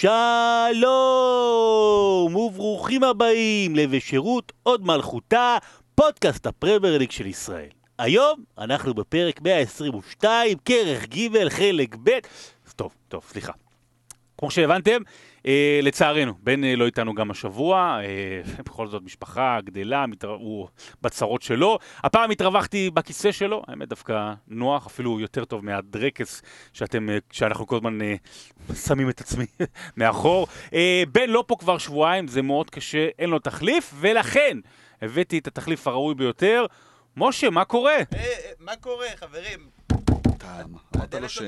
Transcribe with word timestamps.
שלום 0.00 0.76
וברוכים 2.36 3.04
הבאים 3.04 3.76
לבשירות 3.76 4.52
עוד 4.62 4.86
מלכותה, 4.86 5.58
פודקאסט 5.94 6.46
הפרמייר 6.46 6.98
ליג 6.98 7.10
של 7.10 7.26
ישראל. 7.26 7.68
היום 7.98 8.44
אנחנו 8.58 8.94
בפרק 8.94 9.40
122, 9.40 10.58
כרך 10.64 11.08
ג' 11.08 11.48
חלק 11.48 11.96
ב', 12.02 12.10
טוב, 12.76 12.92
טוב, 13.08 13.24
סליחה. 13.28 13.52
כמו 14.38 14.50
שהבנתם, 14.50 15.02
אה, 15.46 15.80
לצערנו, 15.82 16.34
בן 16.42 16.64
אה, 16.64 16.76
לא 16.76 16.86
איתנו 16.86 17.14
גם 17.14 17.30
השבוע, 17.30 17.98
אה, 18.02 18.62
בכל 18.66 18.86
זאת 18.86 19.02
משפחה 19.02 19.58
גדלה, 19.64 20.06
מתר... 20.06 20.28
הוא 20.28 20.68
בצרות 21.02 21.42
שלו. 21.42 21.78
הפעם 22.04 22.30
התרווחתי 22.30 22.90
בכיסא 22.90 23.32
שלו, 23.32 23.62
האמת 23.68 23.88
דווקא 23.88 24.32
נוח, 24.48 24.86
אפילו 24.86 25.20
יותר 25.20 25.44
טוב 25.44 25.64
מהדרקס 25.64 26.42
שאתם, 26.72 27.10
אה, 27.10 27.18
שאנחנו 27.32 27.66
כל 27.66 27.76
הזמן 27.76 28.02
אה, 28.02 28.14
שמים 28.86 29.10
את 29.10 29.20
עצמי 29.20 29.46
מאחור. 29.96 30.46
אה, 30.74 31.02
בן 31.12 31.30
לא 31.30 31.44
פה 31.46 31.56
כבר 31.58 31.78
שבועיים, 31.78 32.28
זה 32.28 32.42
מאוד 32.42 32.70
קשה, 32.70 33.08
אין 33.18 33.30
לו 33.30 33.38
תחליף, 33.38 33.94
ולכן 33.96 34.58
הבאתי 35.02 35.38
את 35.38 35.46
התחליף 35.46 35.86
הראוי 35.86 36.14
ביותר. 36.14 36.66
משה, 37.16 37.50
מה 37.50 37.64
קורה? 37.64 37.92
אה, 37.92 38.04
אה, 38.12 38.50
מה 38.58 38.76
קורה, 38.76 39.06
חברים? 39.16 39.75
אתה 40.46 40.64
אמרת 40.96 41.14
לו 41.14 41.28
ש-. 41.28 41.38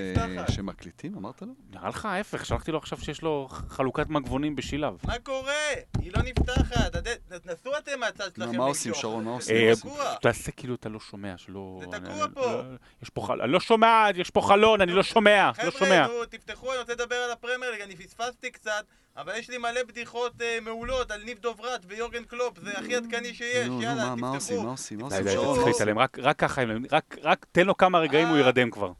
שמקליטים? 0.50 1.14
אמרת 1.16 1.42
לו? 1.42 1.48
נראה 1.70 1.88
לך 1.88 2.04
ההפך, 2.04 2.46
שלחתי 2.46 2.72
לו 2.72 2.78
עכשיו 2.78 2.98
שיש 3.00 3.22
לו 3.22 3.48
חלוקת 3.50 4.08
מגבונים 4.08 4.56
בשילב. 4.56 4.96
מה 5.04 5.18
קורה? 5.18 5.52
היא 6.00 6.12
לא 6.16 6.22
נפתחת. 6.22 6.96
נסו 7.44 7.78
אתם 7.78 8.00
מהצד 8.00 8.34
שלכם. 8.36 8.56
מה 8.56 8.64
עושים. 8.64 8.94
שרון? 8.94 9.24
מה 9.24 9.30
עושים? 9.30 9.56
אה. 10.00 10.16
תעשה 10.22 10.52
כאילו 10.52 10.74
אתה 10.74 10.88
לא 10.88 11.00
שומע, 11.00 11.34
שלא... 11.38 11.80
זה 11.80 11.98
תקוע 12.00 12.26
פה. 12.34 12.40
לא- 12.52 12.62
יש 13.02 13.08
פה 13.10 13.20
חלון, 13.26 13.40
אני 13.40 13.52
לא 13.52 13.60
שומע, 13.60 14.06
יש 14.16 14.30
פה 14.30 14.40
חלון, 14.40 14.80
אני 14.80 14.92
לא 14.92 15.02
שומע, 15.02 15.50
לא 15.64 15.70
שומע. 15.70 16.04
חבר'ה, 16.08 16.26
תפתחו, 16.26 16.70
אני 16.72 16.78
רוצה 16.80 16.92
לדבר 16.92 17.14
על 17.16 17.30
הפרמייר 17.30 17.84
אני 17.84 17.96
פספסתי 17.96 18.50
קצת, 18.50 18.84
אבל 19.18 19.32
יש 19.38 19.50
לי 19.50 19.58
מלא 19.58 19.82
בדיחות 19.88 20.32
אה, 20.42 20.58
מעולות 20.62 21.10
על 21.10 21.22
ניב 21.24 21.38
דוברת 21.38 21.80
ויורגן 21.88 22.24
קלופ, 22.24 22.58
זה 22.62 22.78
הכי 22.78 22.96
עדכני 22.96 23.34
שיש, 23.34 23.66
נו, 23.66 23.82
יאללה, 23.82 24.04
מה- 24.04 24.14
מה 24.16 24.28
עושים? 24.34 24.56
מה 24.56 24.62
תפתחו. 24.62 24.70
עושים? 24.70 24.98
מה 24.98 25.04
עושים? 25.04 25.22
די, 25.22 25.30
שרון. 25.32 25.54
אתה 25.54 25.64
צריך 25.64 25.66
להתעלם, 25.80 25.98
רק- 25.98 26.18
ככה, 26.38 26.62
רק- 26.92 27.16
רק 27.22 27.46
תן 27.52 27.66
לו 27.66 27.76
כמה 27.76 27.98
רגעים, 27.98 28.28
הוא 28.28 28.36
אה. 28.36 28.40
יירדם 28.40 28.70
כבר. 28.70 28.92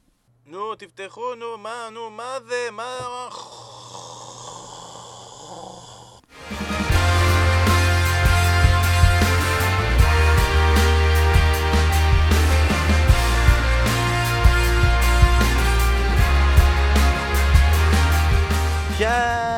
נו, 0.46 0.74
תפתחו, 0.74 1.34
נו, 1.34 1.58
מה, 1.58 1.88
נו, 1.92 2.10
מה 2.10 2.38
זה, 2.48 2.68
מה... 2.72 3.28
שלום 18.98 19.57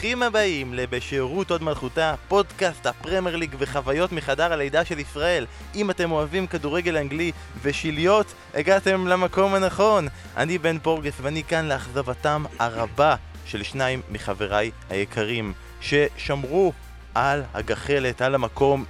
וברוכים 0.00 0.22
הבאים 0.22 0.74
לבשירות 0.74 1.50
עוד 1.50 1.62
מלכותה, 1.62 2.14
פודקאסט 2.28 2.86
הפרמייר 2.86 3.36
ליג 3.36 3.54
וחוויות 3.58 4.12
מחדר 4.12 4.52
הלידה 4.52 4.84
של 4.84 4.98
ישראל. 4.98 5.46
אם 5.74 5.90
אתם 5.90 6.12
אוהבים 6.12 6.46
כדורגל 6.46 6.96
אנגלי 6.96 7.32
ושיליות, 7.62 8.34
הגעתם 8.54 9.06
למקום 9.06 9.54
הנכון. 9.54 10.08
אני 10.36 10.58
בן 10.58 10.78
פורגס 10.78 11.12
ואני 11.22 11.44
כאן 11.44 11.68
לאכזבתם 11.68 12.44
הרבה 12.58 13.14
של 13.46 13.62
שניים 13.62 14.00
מחבריי 14.10 14.70
היקרים, 14.90 15.52
ששמרו 15.80 16.72
על 17.14 17.42
הגחלת, 17.54 18.22
על 18.22 18.34
המקום, 18.34 18.84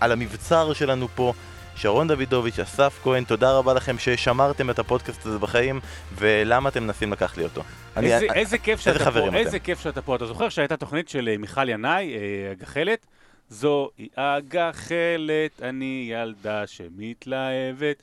על 0.00 0.12
המבצר 0.12 0.72
שלנו 0.72 1.08
פה. 1.14 1.32
שרון 1.80 2.08
דוידוביץ', 2.08 2.58
אסף 2.58 2.98
כהן, 3.02 3.24
תודה 3.24 3.52
רבה 3.52 3.74
לכם 3.74 3.98
ששמרתם 3.98 4.70
את 4.70 4.78
הפודקאסט 4.78 5.26
הזה 5.26 5.38
בחיים, 5.38 5.80
ולמה 6.14 6.68
אתם 6.68 6.82
מנסים 6.82 7.12
לקחת 7.12 7.36
לי 7.38 7.44
אותו? 7.44 7.62
אני- 7.96 8.14
איזה- 8.14 8.26
איזה 8.34 8.58
כיף 8.58 8.80
שאתה 8.80 9.10
פה, 9.10 9.26
אתם? 9.28 9.34
איזה 9.34 9.58
כיף 9.58 9.80
שאתה 9.80 10.02
פה. 10.02 10.16
אתה 10.16 10.26
זוכר 10.26 10.48
שהייתה 10.48 10.76
תוכנית 10.76 11.08
של 11.08 11.28
אה, 11.32 11.38
מיכל 11.38 11.68
ינאי, 11.68 12.14
אה, 12.14 12.18
הגחלת? 12.52 13.06
זוהי 13.50 14.08
הגחלת, 14.16 15.62
אני 15.62 16.08
ילדה 16.12 16.66
שמתלהבת. 16.66 18.02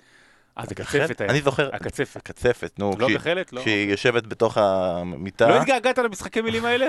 אה, 0.57 0.63
זה 0.68 0.75
קצפת 0.75 1.22
היה. 1.22 1.29
אני 1.29 1.41
זוכר, 1.41 1.69
הקצפת. 1.73 2.16
הקצפת, 2.16 2.72
נו, 2.79 2.94
לא 3.00 3.07
גחלת? 3.09 3.53
לא. 3.53 3.62
כשהיא 3.62 3.91
יושבת 3.91 4.28
בתוך 4.28 4.57
המיטה, 4.57 5.47
לא 5.47 5.56
התגעגעת 5.56 5.97
למשחקי 5.97 6.41
מילים 6.41 6.66
האלה? 6.66 6.88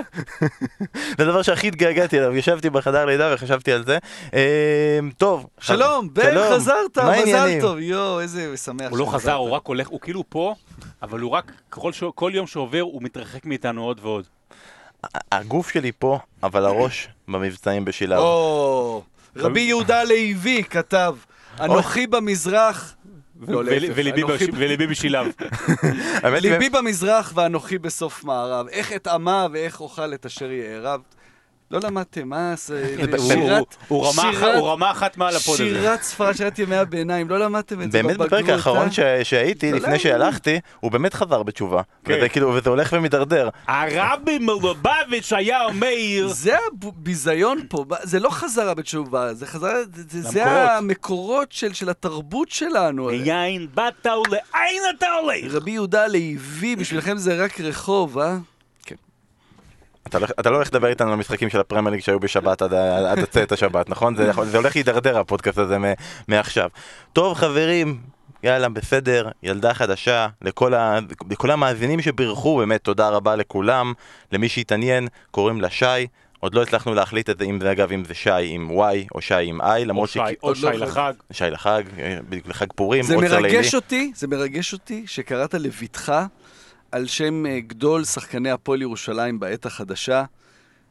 זה 1.17 1.23
הדבר 1.23 1.41
שהכי 1.41 1.67
התגעגעתי 1.67 2.19
אליו, 2.19 2.35
ישבתי 2.35 2.69
בחדר 2.69 3.05
לידה 3.05 3.33
וחשבתי 3.33 3.71
על 3.71 3.85
זה. 3.85 3.97
אה, 4.33 4.99
טוב, 5.17 5.47
שלום, 5.59 6.13
בן. 6.13 6.53
חזרת, 6.53 6.97
מה 6.97 7.21
מזל? 7.21 7.61
טוב, 7.61 7.79
יואו, 7.79 8.19
איזה 8.19 8.57
שמח 8.57 8.89
הוא 8.89 8.97
לא. 8.97 9.05
חזר, 9.05 9.33
הוא 9.33 9.49
רק 9.49 9.65
הולך, 9.65 9.87
הוא 9.87 9.99
כאילו 9.99 10.23
פה, 10.29 10.55
אבל 11.01 11.19
הוא 11.19 11.31
רק, 11.31 11.51
כל 12.15 12.31
יום 12.35 12.47
שעובר 12.47 12.81
הוא 12.81 13.03
מתרחק 13.03 13.45
מאיתנו 13.45 13.83
עוד 13.83 13.99
ועוד. 14.01 14.25
הגוף 15.31 15.69
שלי 15.69 15.91
פה, 15.99 16.19
אבל 16.43 16.65
הראש 16.65 17.07
במבצעים 17.27 17.85
בשילב. 17.85 18.19
רבי 19.35 19.61
יהודה 19.61 20.03
לוי 20.03 20.63
כתב, 20.69 21.15
אנוכי 21.59 22.07
במזרח, 22.07 22.95
וליבי 23.39 24.87
בשילב. 24.87 25.27
ליבי 26.41 26.69
במזרח 26.69 27.33
ואנוכי 27.35 27.77
בסוף 27.77 28.23
מערב, 28.23 28.67
איך 28.67 28.91
אטעמה 28.91 29.47
ואיך 29.51 29.81
אוכל 29.81 30.13
את 30.13 30.25
אשר 30.25 30.51
יערב. 30.51 31.01
לא 31.71 31.79
למדתם, 31.83 32.29
מה 32.29 32.53
זה 32.57 32.95
שירת, 33.27 33.75
הוא 33.87 34.07
רמה 34.07 34.29
אחת- 34.29 34.43
שירת- 34.43 35.17
מעל 35.17 35.35
הפוד 35.35 35.53
הזה. 35.61 35.63
שירת 35.63 36.01
ספרשת 36.01 36.53
ימי 36.59 36.75
הביניים, 36.75 37.29
לא 37.29 37.39
למדתם 37.39 37.81
את 37.81 37.91
זה 37.91 37.97
באמת 38.03 38.17
בבגרות, 38.17 38.27
בפרק 38.27 38.49
האחרון? 38.49 38.91
ש- 38.91 38.99
שהייתי, 39.23 39.71
לא 39.71 39.77
לפני. 39.77 39.99
שהלכתי, 39.99 40.59
הוא 40.79 40.91
באמת 40.91 41.13
חזר 41.13 41.43
בתשובה. 41.43 41.81
כן. 42.05 42.13
וזה 42.17 42.29
כאילו, 42.29 42.53
וזה 42.53 42.69
הולך 42.69 42.93
ומידרדר. 42.97 43.49
הרבי 43.67 44.37
מלובביץ' 44.39 45.33
היה 45.33 45.65
אומר... 45.65 46.27
זה 46.27 46.55
הביזיון 46.83 47.61
פה, 47.69 47.85
זה 48.03 48.19
לא 48.19 48.29
חזרה 48.29 48.73
בתשובה, 48.73 49.33
זה 49.33 49.45
חזרה, 49.45 49.73
זה. 50.07 50.45
המקורות 50.77 51.51
של, 51.51 51.73
של 51.73 51.89
התרבות 51.89 52.49
שלנו. 52.49 53.05
מיין 53.05 53.67
באת 53.73 54.07
ולאין 54.27 54.81
אתה 54.97 55.07
הולך? 55.21 55.53
רבי 55.53 55.71
יהודה 55.71 56.07
לוי, 56.07 56.75
בשבילכם 56.75 57.17
זה 57.17 57.43
רק 57.43 57.59
רחוב, 57.61 58.19
אה? 58.19 58.37
אתה 60.09 60.19
לא- 60.19 60.27
אתה 60.39 60.49
לא 60.49 60.55
הולך 60.55 60.67
לדבר 60.67 60.87
איתנו 60.87 61.07
על 61.07 61.13
המשחקים 61.13 61.49
של 61.49 61.59
הפרמייר 61.59 61.91
ליג 61.91 62.01
שהיו 62.01 62.19
בשבת 62.19 62.61
עד 62.61 62.73
הצאת 63.19 63.51
השבת, 63.51 63.89
נכון? 63.89 64.15
זה 64.15 64.31
זה 64.43 64.57
הולך 64.57 64.75
להידרדר 64.75 65.19
הפודקאסט 65.19 65.57
הזה 65.57 65.77
מ- 65.77 65.93
מעכשיו. 66.27 66.69
טוב 67.13 67.33
חברים, 67.33 67.97
יאללה 68.43 68.69
בסדר, 68.69 69.29
ילדה 69.43 69.73
חדשה, 69.73 70.27
לכל, 70.41 70.73
ה... 70.73 70.99
לכל 71.29 71.51
המאזינים 71.51 72.01
שבירכו, 72.01 72.57
באמת 72.57 72.83
תודה 72.83 73.09
רבה 73.09 73.35
לכולם, 73.35 73.93
למי 74.31 74.49
שהתעניין, 74.49 75.07
קוראים 75.31 75.61
לה 75.61 75.69
שי. 75.69 75.85
עוד 76.41 76.53
לא 76.53 76.61
הצלחנו 76.61 76.93
להחליט 76.93 77.29
את 77.29 77.39
זה, 77.39 77.45
אם 77.45 77.59
זה 77.61 77.71
אגב, 77.71 77.91
אם 77.91 78.03
זה 78.05 78.13
שי 78.13 78.29
עם 78.49 78.69
Y 78.71 79.07
או 79.15 79.21
שי 79.21 79.33
עם 79.43 79.61
I, 79.61 79.65
או 79.79 79.85
למרות 79.85 80.09
שי, 80.09 80.19
שכי- 80.19 80.35
או 80.43 80.55
שי 80.55 80.61
לא 80.65 80.71
לחג. 80.71 81.13
שי 81.31 81.43
לחג, 81.49 81.83
אה, 81.99 82.17
בדיוק 82.29 82.47
לחג 82.47 82.65
פורים, 82.75 83.03
זה 83.03 83.15
עוצר 83.15 83.39
לילי. 83.39 83.53
מרגש 83.57 83.75
אותי, 83.75 84.11
זה 84.15 84.27
מרגש 84.27 84.73
אותי 84.73 85.03
שקראת 85.07 85.53
לבתך 85.53 86.13
על 86.91 87.07
שם 87.07 87.45
אה, 87.45 87.59
גדול 87.59 88.03
שחקני 88.03 88.51
הפועל 88.51 88.81
ירושלים 88.81 89.39
בעת 89.39 89.65
החדשה, 89.65 90.23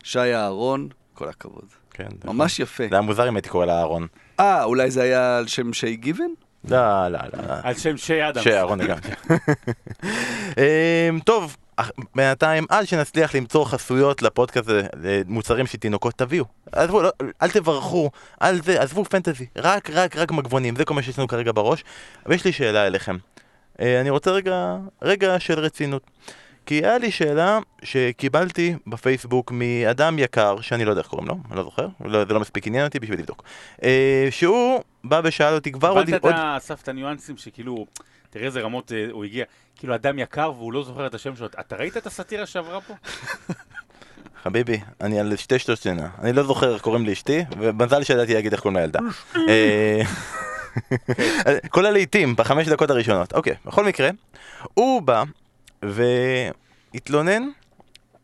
שי 0.02 0.34
אהרון, 0.34 0.88
כל 1.14 1.28
הכבוד. 1.28 1.64
כן, 1.90 2.08
ממש 2.24 2.60
יפה. 2.60 2.84
זה 2.90 2.94
היה 2.94 3.02
מוזר 3.02 3.28
אם 3.28 3.36
הייתי 3.36 3.48
קורא 3.48 3.66
לה 3.66 3.78
אהרון. 3.78 4.06
אה, 4.40 4.64
אולי 4.64 4.90
זה 4.90 5.02
היה 5.02 5.38
על 5.38 5.46
שם 5.46 5.72
שי 5.72 5.96
גיבן? 5.96 6.24
לא, 6.70 7.08
לא, 7.08 7.18
לא. 7.32 7.42
על 7.62 7.74
שם 7.74 7.96
שי 7.96 8.28
אדם. 8.28 8.42
שאהרון 8.42 8.86
גם. 8.86 8.96
אמ, 10.58 11.20
טוב, 11.20 11.56
בינתיים, 12.14 12.66
עד 12.68 12.86
שנצליח 12.86 13.34
למצוא 13.34 13.64
חסויות 13.64 14.22
לפודקאסט 14.22 14.68
הזה, 14.68 14.86
למוצרים 15.02 15.66
של 15.66 15.78
תינוקות, 15.78 16.14
תביאו. 16.14 16.44
עזבו, 16.72 17.02
לא, 17.02 17.10
אל 17.42 17.50
תברכו, 17.50 18.10
אל 18.42 18.62
זה, 18.62 18.82
עזבו 18.82 19.04
פנטזי. 19.04 19.46
רק, 19.56 19.90
רק, 19.90 20.16
רק 20.16 20.32
מגבונים, 20.32 20.76
זה 20.76 20.84
כל 20.84 20.94
מה 20.94 21.02
שיש 21.02 21.18
לנו 21.18 21.28
כרגע 21.28 21.52
בראש. 21.52 21.84
אבל 22.26 22.34
יש 22.34 22.44
לי 22.44 22.52
שאלה 22.52 22.86
אליכם. 22.86 23.16
אה, 23.80 24.00
אני 24.00 24.10
רוצה 24.10 24.30
רגע, 24.30 24.76
רגע 25.02 25.40
של 25.40 25.58
רצינות. 25.58 26.02
כי 26.66 26.74
היה 26.74 26.98
לי 26.98 27.10
שאלה 27.10 27.58
שקיבלתי 27.82 28.74
בפייסבוק 28.86 29.52
מאדם 29.54 30.18
יקר, 30.18 30.60
שאני 30.60 30.84
לא 30.84 30.90
יודע 30.90 31.00
איך 31.00 31.08
קוראים 31.08 31.28
לו, 31.28 31.36
אני 31.50 31.56
לא 31.56 31.62
זוכר, 31.62 31.88
לא, 32.04 32.24
זה 32.24 32.34
לא 32.34 32.40
מספיק 32.40 32.66
עניין 32.66 32.84
אותי 32.86 33.00
בשביל 33.00 33.18
לבדוק. 33.18 33.42
אה, 33.82 34.28
שהוא 34.30 34.80
בא 35.04 35.20
ושאל 35.24 35.54
אותי 35.54 35.72
כבר 35.72 35.88
עוד... 35.88 36.14
עוד- 36.14 36.32
את 36.32 36.38
אסף 36.56 36.82
את 36.82 36.88
הניואנסים 36.88 37.36
שכאילו, 37.36 37.86
תראה 38.30 38.46
איזה 38.46 38.60
רמות 38.60 38.92
אה, 38.92 39.06
הוא 39.10 39.24
הגיע. 39.24 39.44
כאילו 39.76 39.94
אדם 39.94 40.18
יקר 40.18 40.52
והוא 40.56 40.72
לא 40.72 40.84
זוכר 40.84 41.06
את 41.06 41.14
השם 41.14 41.36
שלו. 41.36 41.46
אתה 41.46 41.76
ראית 41.76 41.96
את 41.96 42.06
הסאטירה 42.06 42.46
שעברה 42.46 42.80
פה? 42.80 42.94
חביבי, 44.42 44.80
אני 45.00 45.20
על 45.20 45.36
שתי 45.36 45.58
שטות 45.58 45.78
שינה. 45.78 46.08
אני 46.22 46.32
לא 46.32 46.42
זוכר 46.42 46.74
איך 46.74 46.82
קוראים 46.82 47.06
לאשתי, 47.06 47.44
ומזל 47.58 48.02
שידעתי 48.04 48.34
להגיד 48.34 48.52
איך 48.52 48.60
קוראים 48.60 48.76
לילדה. 48.80 49.00
כל 51.68 51.86
הלעיתים, 51.86 52.36
בחמש 52.36 52.68
דקות 52.68 52.90
הראשונות. 52.90 53.32
אוקיי, 53.32 53.54
בכל 53.66 53.84
מקרה, 53.84 54.10
הוא 54.74 55.02
בא 55.02 55.24
והתלונן 55.82 57.42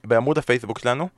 בעמוד 0.05 0.39
הפייסבוק 0.39 0.79
שלנו, 0.79 1.09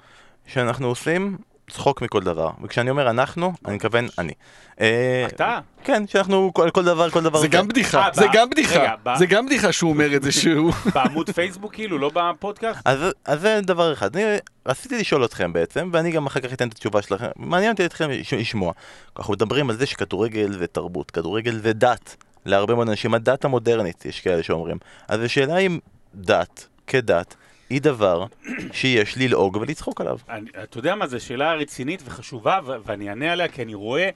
שאנחנו 0.46 0.86
עושים 0.88 1.38
צחוק 1.70 2.02
מכל 2.02 2.22
דבר. 2.22 2.50
וכשאני 2.62 2.90
אומר 2.90 3.10
אנחנו, 3.10 3.52
אני 3.66 3.74
מתכוון 3.74 4.08
אני. 4.18 4.32
אה, 4.80 5.26
אתה? 5.26 5.58
כן, 5.84 6.06
שאנחנו 6.06 6.50
כל 6.54 6.70
כל 6.70 6.84
דבר, 6.84 7.10
כל 7.10 7.22
דבר. 7.22 7.38
זה 7.38 7.48
גם 7.48 7.68
בדיחה, 7.68 8.02
אה, 8.06 8.08
זה 8.14 8.26
גם 8.32 8.50
בדיחה. 8.50 8.94
זה 9.18 9.26
גם 9.26 9.46
בדיחה 9.46 9.72
שהוא 9.72 9.90
אומר 9.90 10.16
את 10.16 10.22
זה 10.22 10.32
שהוא... 10.32 10.72
בעמוד 10.94 11.30
פייסבוק 11.30 11.74
כאילו, 11.74 11.98
לא 11.98 12.10
בפודקאסט? 12.14 12.80
אז, 12.84 12.98
אז 13.24 13.40
זה 13.40 13.60
דבר 13.62 13.92
אחד. 13.92 14.16
אני 14.16 14.24
רציתי 14.66 14.98
לשאול 14.98 15.24
אתכם 15.24 15.52
בעצם, 15.52 15.90
ואני 15.92 16.10
גם 16.10 16.26
אחר 16.26 16.40
כך 16.40 16.52
אתן 16.52 16.68
את 16.68 16.72
התשובה 16.72 17.02
שלכם. 17.02 17.26
מעניין 17.36 17.72
אותי 17.72 17.84
אתכם 17.86 18.10
לש- 18.10 18.32
לשמוע. 18.34 18.72
אנחנו 19.18 19.32
מדברים 19.32 19.70
על 19.70 19.76
זה 19.76 19.86
שכדורגל 19.86 20.52
זה 20.58 20.66
תרבות, 20.66 21.10
כדורגל 21.10 21.58
זה 21.58 21.72
דת. 21.72 22.16
להרבה 22.46 22.74
מאוד 22.74 22.88
אנשים, 22.88 23.14
הדת 23.14 23.44
המודרנית, 23.44 24.06
יש 24.06 24.20
כאלה 24.20 24.42
שאומרים. 24.42 24.76
אז 25.08 25.20
השאלה 25.20 25.58
אם 25.58 25.78
דת, 26.14 26.66
כדת, 26.86 27.34
היא 27.70 27.80
דבר 27.80 28.26
שיש 28.72 29.18
ללעוג 29.18 29.56
ולצחוק 29.56 30.00
עליו. 30.00 30.18
אני, 30.28 30.50
אתה 30.62 30.78
יודע 30.78 30.94
מה, 30.94 31.06
זו 31.06 31.24
שאלה 31.24 31.54
רצינית 31.54 32.02
וחשובה, 32.04 32.60
ואני 32.64 33.08
אענה 33.08 33.32
עליה 33.32 33.48
כי 33.48 33.62
אני 33.62 33.74
רואה... 33.74 34.10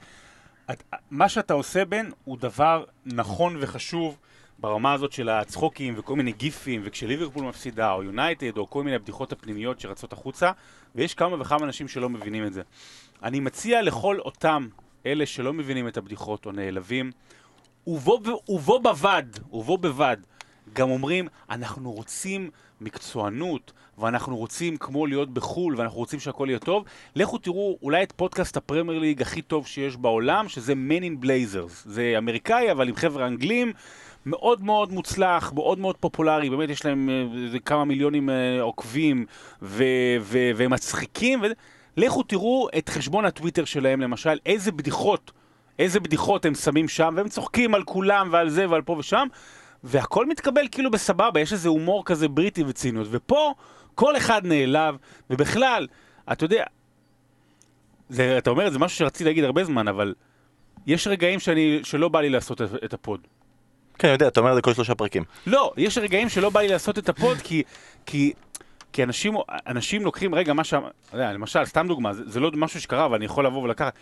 את, 0.71 0.83
מה 1.11 1.29
שאתה 1.29 1.53
עושה, 1.53 1.85
בן, 1.85 2.09
הוא 2.23 2.37
דבר 2.37 2.83
נכון 3.05 3.57
וחשוב 3.59 4.17
ברמה 4.59 4.93
הזאת 4.93 5.11
של 5.11 5.29
הצחוקים 5.29 5.93
וכל 5.97 6.15
מיני 6.15 6.31
גיפים, 6.31 6.81
וכשליברפול 6.83 7.43
מפסידה, 7.43 7.91
או 7.91 8.03
יונייטד, 8.03 8.57
או 8.57 8.69
כל 8.69 8.83
מיני 8.83 8.95
הבדיחות 8.95 9.31
הפנימיות 9.31 9.79
שרצות 9.79 10.13
החוצה, 10.13 10.51
ויש 10.95 11.13
כמה 11.13 11.41
וכמה 11.41 11.65
אנשים 11.65 11.87
שלא 11.87 12.09
מבינים 12.09 12.45
את 12.45 12.53
זה. 12.53 12.61
אני 13.23 13.39
מציע 13.39 13.81
לכל 13.81 14.19
אותם 14.19 14.67
אלה 15.05 15.25
שלא 15.25 15.53
מבינים 15.53 15.87
את 15.87 15.97
הבדיחות 15.97 16.45
או 16.45 16.51
נעלבים, 16.51 17.11
ובו, 17.87 18.41
ובו 18.49 18.79
בבד, 18.79 19.23
ובו 19.51 19.77
בבד, 19.77 20.17
גם 20.73 20.89
אומרים, 20.89 21.27
אנחנו 21.49 21.91
רוצים 21.91 22.49
מקצוענות, 22.81 23.71
ואנחנו 23.97 24.37
רוצים 24.37 24.77
כמו 24.77 25.07
להיות 25.07 25.33
בחו"ל, 25.33 25.75
ואנחנו 25.77 25.97
רוצים 25.97 26.19
שהכל 26.19 26.45
יהיה 26.49 26.59
טוב. 26.59 26.83
לכו 27.15 27.37
תראו 27.37 27.77
אולי 27.81 28.03
את 28.03 28.11
פודקאסט 28.11 28.57
הפרמייר 28.57 28.99
ליג 28.99 29.21
הכי 29.21 29.41
טוב 29.41 29.67
שיש 29.67 29.97
בעולם, 29.97 30.49
שזה 30.49 30.73
Men 30.73 31.03
in 31.03 31.25
Blazers. 31.25 31.73
זה 31.85 32.13
אמריקאי, 32.17 32.71
אבל 32.71 32.87
עם 32.87 32.95
חבר'ה 32.95 33.27
אנגלים. 33.27 33.73
מאוד 34.25 34.63
מאוד 34.63 34.91
מוצלח, 34.91 35.53
מאוד 35.53 35.79
מאוד 35.79 35.97
פופולרי, 35.97 36.49
באמת 36.49 36.69
יש 36.69 36.85
להם 36.85 37.09
אה, 37.09 37.43
איזה 37.45 37.59
כמה 37.59 37.85
מיליונים 37.85 38.29
אה, 38.29 38.61
עוקבים 38.61 39.25
ו- 39.61 39.83
ו-. 40.21 40.51
ו- 40.55 41.47
לכו 41.97 42.23
תראו 42.23 42.67
את 42.77 42.89
חשבון 42.89 43.25
הטוויטר 43.25 43.65
שלהם 43.65 44.01
למשל, 44.01 44.37
איזה 44.45 44.71
בדיחות, 44.71 45.31
איזה 45.79 45.99
בדיחות 45.99 46.45
הם 46.45 46.55
שמים 46.55 46.87
שם, 46.87 47.13
והם 47.17 47.29
צוחקים 47.29 47.75
על 47.75 47.83
כולם 47.83 48.29
ועל 48.31 48.49
זה 48.49 48.69
ועל 48.69 48.81
פה 48.81 48.95
ושם, 48.99 49.27
והכל 49.83 50.25
מתקבל 50.25 50.67
כאילו 50.71 50.91
בסבבה, 50.91 51.39
יש 51.39 51.53
איזה 51.53 51.69
הומור 51.69 52.05
כזה 52.05 52.27
בריטי 52.27 52.63
וציניות, 52.63 53.07
ופה 53.11 53.53
כל 53.95 54.17
אחד 54.17 54.45
נעלב, 54.45 54.95
ובכלל, 55.29 55.87
אתה 56.31 56.45
יודע, 56.45 56.63
זה, 58.09 58.37
אתה 58.37 58.49
אומר, 58.49 58.69
זה 58.69 58.79
משהו 58.79 58.97
שרציתי 58.97 59.23
להגיד 59.23 59.43
הרבה 59.43 59.63
זמן, 59.63 59.87
אבל 59.87 60.13
יש 60.87 61.07
רגעים 61.07 61.39
שאני, 61.39 61.79
שלא 61.83 62.09
בא 62.09 62.21
לי 62.21 62.29
לעשות 62.29 62.61
את, 62.61 62.83
את 62.85 62.93
הפוד. 62.93 63.27
כן, 63.99 64.07
אני 64.07 64.13
יודע, 64.13 64.27
אתה 64.27 64.39
אומר 64.39 64.49
את 64.51 64.55
זה 64.55 64.61
כל 64.61 64.73
שלושה 64.73 64.95
פרקים. 64.95 65.23
לא, 65.47 65.73
יש 65.77 65.97
רגעים 65.97 66.29
שלא 66.29 66.49
בא 66.49 66.61
לי 66.61 66.67
לעשות 66.67 66.97
את 66.97 67.09
הפוד, 67.09 67.37
כי, 67.37 67.63
כי, 68.05 68.33
כי 68.93 69.03
אנשים, 69.03 69.35
אנשים 69.67 70.05
לוקחים, 70.05 70.35
רגע, 70.35 70.53
מה 70.53 70.63
ש... 70.63 70.73
למשל, 71.13 71.65
סתם 71.65 71.87
דוגמה, 71.87 72.13
זה, 72.13 72.23
זה 72.25 72.39
לא 72.39 72.51
משהו 72.55 72.81
שקרה, 72.81 73.05
אבל 73.05 73.15
אני 73.15 73.25
יכול 73.25 73.45
לבוא 73.45 73.63
ולקחת. 73.63 73.93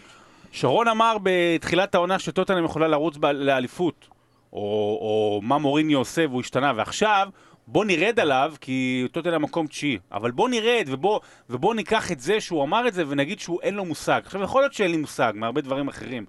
שרון 0.52 0.88
אמר 0.88 1.18
בתחילת 1.24 1.96
העונה 1.96 2.20
שטוטנאם 2.20 2.66
יכולה 2.66 2.88
לרוץ 2.88 3.18
ב- 3.18 3.26
לאליפות, 3.26 4.08
או, 4.54 4.60
או 5.01 5.40
מה 5.44 5.57
מוריניו 5.57 5.98
עושה 5.98 6.25
והוא 6.28 6.42
השתנה, 6.42 6.72
ועכשיו 6.75 7.30
בוא 7.68 7.86
נרד 7.86 8.19
עליו, 8.19 8.54
כי 8.62 9.07
טוטנאם 9.12 9.42
מקום 9.42 9.68
תשיעי, 9.68 10.00
אבל 10.12 10.31
בוא 10.31 10.50
נרד 10.50 10.86
ובוא, 10.88 11.19
ובוא 11.50 11.75
ניקח 11.75 12.12
את 12.12 12.19
זה 12.19 12.42
שהוא 12.42 12.63
אמר 12.63 12.88
את 12.88 12.94
זה 12.94 13.04
ונגיד 13.07 13.40
שהוא 13.40 13.62
אין 13.62 13.74
לו 13.74 13.86
מושג. 13.86 14.22
עכשיו, 14.25 14.44
יכול 14.44 14.62
להיות 14.62 14.74
שאין 14.74 14.92
לי 14.92 14.98
מושג 14.98 15.34
מהרבה 15.36 15.62
דברים 15.62 15.88
אחרים, 15.88 16.25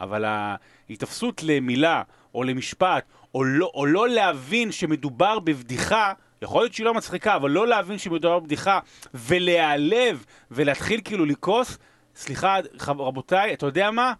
אבל 0.00 0.24
ההיתפסות 0.24 1.42
למילה 1.42 2.02
או 2.34 2.42
למשפט, 2.42 3.04
או 3.34 3.44
לא, 3.44 3.70
או 3.74 3.86
לא 3.86 4.08
להבין 4.08 4.72
שמדובר 4.72 5.38
בבדיחה, 5.38 6.12
יכול 6.42 6.62
להיות 6.62 6.74
שהיא 6.74 6.84
לא 6.84 6.94
מצחיקה, 6.94 7.36
אבל 7.36 7.50
לא 7.50 7.66
להבין 7.66 7.98
שמדובר 7.98 8.38
בבדיחה 8.38 8.78
ולהיעלב 9.14 10.24
ולהתחיל 10.50 11.00
כאילו 11.04 11.24
לכעוס, 11.24 11.78
סליחה, 12.14 12.58
רבותיי, 12.88 13.52
אתה 13.52 13.66
יודע 13.66 13.90
מה? 13.90 14.12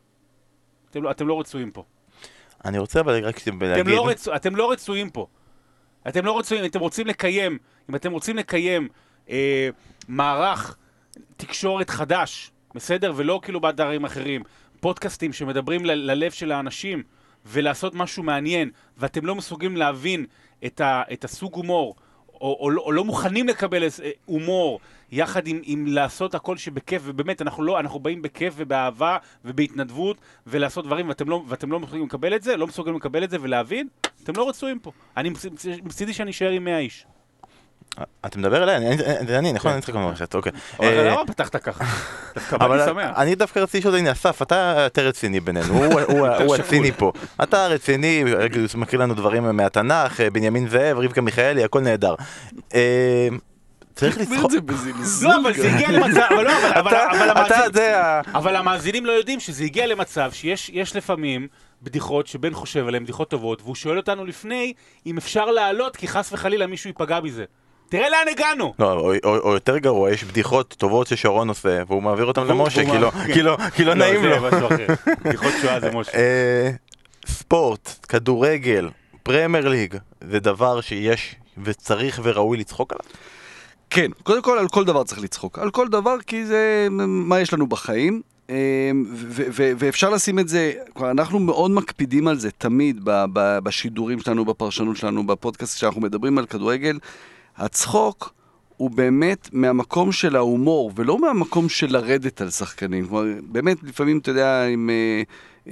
אתם 0.90 1.02
לא, 1.02 1.10
אתם 1.10 1.28
לא 1.28 1.40
רצויים 1.40 1.70
פה. 1.70 1.84
אני 2.64 2.78
רוצה 2.78 3.00
אבל 3.00 3.25
רק 3.25 3.38
אתם 3.38 3.58
להגיד... 3.60 3.87
לא, 3.87 4.08
רצו, 4.08 4.37
אתם 4.37 4.56
לא 4.56 4.70
רצויים 4.70 5.10
פה. 5.10 5.26
אתם 6.08 6.25
לא 6.25 6.38
רצויים, 6.38 6.64
אתם 6.64 6.81
רוצים 6.81 7.06
לקיים, 7.06 7.58
אם 7.90 7.94
אתם 7.94 8.12
רוצים 8.12 8.37
לקיים 8.37 8.88
אה, 9.31 9.69
מערך 10.08 10.76
תקשורת 11.37 11.90
חדש, 11.90 12.50
בסדר? 12.75 13.12
ולא 13.16 13.40
כאילו 13.43 13.60
באתרים 13.60 14.05
אחרים, 14.05 14.43
פודקאסטים 14.81 15.32
שמדברים 15.32 15.84
ל- 15.84 16.10
ללב 16.10 16.31
של 16.32 16.52
האנשים 16.52 17.02
ולעשות 17.46 17.94
משהו 17.94 18.22
מעניין, 18.22 18.70
ואתם 18.99 19.26
לא 19.26 19.34
מסוגלים 19.34 19.76
להבין 19.76 20.26
את, 20.66 20.81
ה, 20.81 21.02
את 21.12 21.25
הסוג 21.25 21.54
הומור, 21.54 21.96
או, 22.40 22.56
או, 22.61 22.85
או 22.85 22.93
לא 22.93 23.05
מוכנים 23.05 23.49
לקבל 23.49 23.82
איזה, 23.82 24.05
אה, 24.05 24.11
הומור, 24.25 24.81
יחד 25.12 25.46
עם, 25.46 25.61
עם 25.64 25.87
לעשות 25.87 26.35
הכל 26.35 26.56
שבכיף, 26.56 27.02
ובאמת, 27.05 27.43
אנחנו 27.43 27.62
לא, 27.62 27.81
אנחנו 27.81 28.00
באים 28.00 28.23
בכיף 28.23 28.55
ובאהבה 28.56 29.17
ובהתנדבות 29.44 30.17
ולעשות 30.46 30.85
דברים, 30.87 31.08
ואתם 31.08 31.29
לא, 31.29 31.43
ואתם 31.49 31.73
לא 31.73 31.81
מסוגלים 31.81 32.05
לקבל 32.06 32.35
את 32.35 32.43
זה, 32.43 32.56
לא 32.56 32.67
מסוגלים 32.67 32.96
לקבל 32.96 33.25
את 33.25 33.31
זה 33.31 33.37
ולהבין, 33.40 33.88
אתם 34.23 34.32
לא 34.37 34.49
רצויים 34.49 34.79
פה. 34.79 34.93
אני 35.17 35.31
מצ- 35.31 35.46
מצ- 35.46 35.67
מצידי 35.85 36.12
שאני 36.12 36.31
אשאר 36.31 36.50
עם 36.50 36.64
100 36.64 36.79
איש. 36.79 37.06
אתה 38.26 38.38
מדבר 38.38 38.62
אליי? 38.62 38.76
אני- 38.76 38.88
אני- 38.90 38.96
זה 39.26 39.38
אני, 39.38 39.52
נכון? 39.52 39.70
כן. 39.70 39.74
אני 39.74 39.82
צריך 39.82 39.94
לומר 39.94 40.14
שאת, 40.14 40.34
אוקיי. 40.34 40.52
אבל 40.78 40.86
אה, 40.88 41.10
למה 41.10 41.26
פתחת 41.26 41.56
ככה? 41.56 41.84
דווקא 42.34 42.56
לי 42.64 42.84
שמח. 42.86 43.10
אני 43.16 43.34
דווקא 43.34 43.58
רציתי 43.58 43.78
לשאול, 43.78 43.94
הנה 43.96 44.12
אסף, 44.12 44.42
אתה 44.42 44.74
יותר 44.84 45.06
רציני 45.06 45.40
בינינו, 45.40 45.84
הוא-. 45.84 46.54
הציני 46.54 46.92
פה. 46.92 47.12
אתה 47.42 47.66
רציני, 47.66 48.22
הוא 48.72 48.80
מקריא 48.80 49.02
לנו 49.02 49.14
דברים 49.14 49.56
מהתנ"ך, 49.56 50.20
אה, 50.20 50.30
בנימין 50.30 50.68
זאב, 50.68 50.98
רבקה 50.98 51.20
מיכאלי, 51.20 51.64
הכל 51.64 51.80
נהדר. 51.80 52.14
אה, 52.74 53.28
צריך 53.94 54.18
לצחוק. 54.18 54.52
בזלזול. 54.64 55.30
לא, 55.30 55.40
אבל 55.42 55.54
זה 55.54 55.72
הגיע 55.72 55.90
למצב, 55.90 56.20
אבל 56.30 56.44
לא, 56.44 56.50
אבל- 58.34 58.56
המאזינים 58.56 59.06
לא 59.06 59.12
יודעים 59.12 59.40
שזה 59.40 59.64
הגיע 59.64 59.86
למצב 59.86 60.30
שיש 60.32 60.70
יש 60.74 60.96
לפעמים 60.96 61.48
בדיחות 61.82 62.26
שבן 62.26 62.54
חושב 62.54 62.88
עליהן, 62.88 63.02
בדיחות 63.04 63.30
טובות, 63.30 63.62
והוא 63.62 63.74
שואל 63.74 63.96
אותנו 63.96 64.24
לפני 64.24 64.72
אם 65.06 65.16
אפשר 65.18 65.44
לעלות, 65.46 65.96
כי 65.96 66.08
חס 66.08 66.32
וחלילה 66.32 66.66
מישהו 66.66 66.88
ייפגע 66.88 67.20
מזה. 67.20 67.44
תראה 67.88 68.08
לאן 68.08 68.29
הגענו! 68.31 68.75
לא, 68.79 68.93
או- 68.93 69.12
או 69.25 69.37
או 69.38 69.52
יותר 69.55 69.79
גרוע, 69.79 70.11
יש 70.11 70.25
בדיחות 70.25 70.75
טובות 70.79 71.06
ששרון 71.06 71.49
עושה, 71.49 71.82
והוא 71.88 72.02
מעביר 72.02 72.25
אותן 72.26 72.46
למשה, 72.46 72.85
כי 72.93 72.99
לא- 72.99 73.11
כי 73.35 73.43
לא- 73.43 73.56
כי 73.76 73.85
לא 73.85 73.94
נעים 73.94 74.25
לו. 74.25 74.37
בדיחות 75.25 75.52
שואה 75.62 75.81
זה 75.81 75.90
משה. 75.94 76.12
אה, 76.14 76.70
ספורט, 77.26 78.06
כדורגל, 78.08 78.88
פרמייר 79.23 79.69
ליג, 79.69 79.94
זה 80.20 80.40
דבר 80.40 80.81
שיש 80.81 81.35
וצריך 81.64 82.20
וראוי 82.23 82.58
לצחוק 82.58 82.93
עליו? 82.93 83.05
כן, 83.90 84.11
קודם 84.23 84.42
כל 84.42 84.59
על 84.59 84.68
כל 84.68 84.85
דבר 84.85 85.04
צריך 85.04 85.21
לצחוק. 85.23 85.59
על 85.59 85.71
כל 85.71 85.88
דבר 85.88 86.16
כי 86.26 86.47
זה 86.47 86.87
מה 86.90 87.40
יש 87.40 87.52
לנו 87.52 87.66
בחיים. 87.66 88.23
אה, 88.50 88.54
ו- 89.14 89.42
ו- 89.52 89.73
ואפשר 89.78 90.11
לשים 90.11 90.38
את 90.38 90.49
זה, 90.49 90.73
אנחנו 91.00 91.38
מאוד 91.38 91.71
מקפידים 91.71 92.28
על 92.28 92.38
זה 92.38 92.50
תמיד 92.50 93.00
ב- 93.04 93.25
ב- 93.33 93.59
בשידורים 93.59 94.21
שלנו, 94.21 94.45
בפרשנות 94.45 94.97
שלנו, 94.97 95.26
בפודקאסט 95.26 95.78
שאנחנו 95.78 96.00
מדברים 96.00 96.38
על 96.38 96.47
כדורגל. 96.47 96.99
הצחוק 97.58 98.32
הוא 98.76 98.90
באמת 98.90 99.48
מהמקום 99.52 100.12
של 100.12 100.36
ההומור, 100.36 100.92
ולא 100.96 101.18
מהמקום 101.18 101.68
של 101.68 101.92
לרדת 101.92 102.40
על 102.40 102.50
שחקנים. 102.50 103.06
כלומר, 103.06 103.24
באמת, 103.42 103.82
לפעמים, 103.82 104.18
אתה 104.18 104.30
יודע, 104.30 104.66
אם 104.66 104.90
אה, 104.90 105.22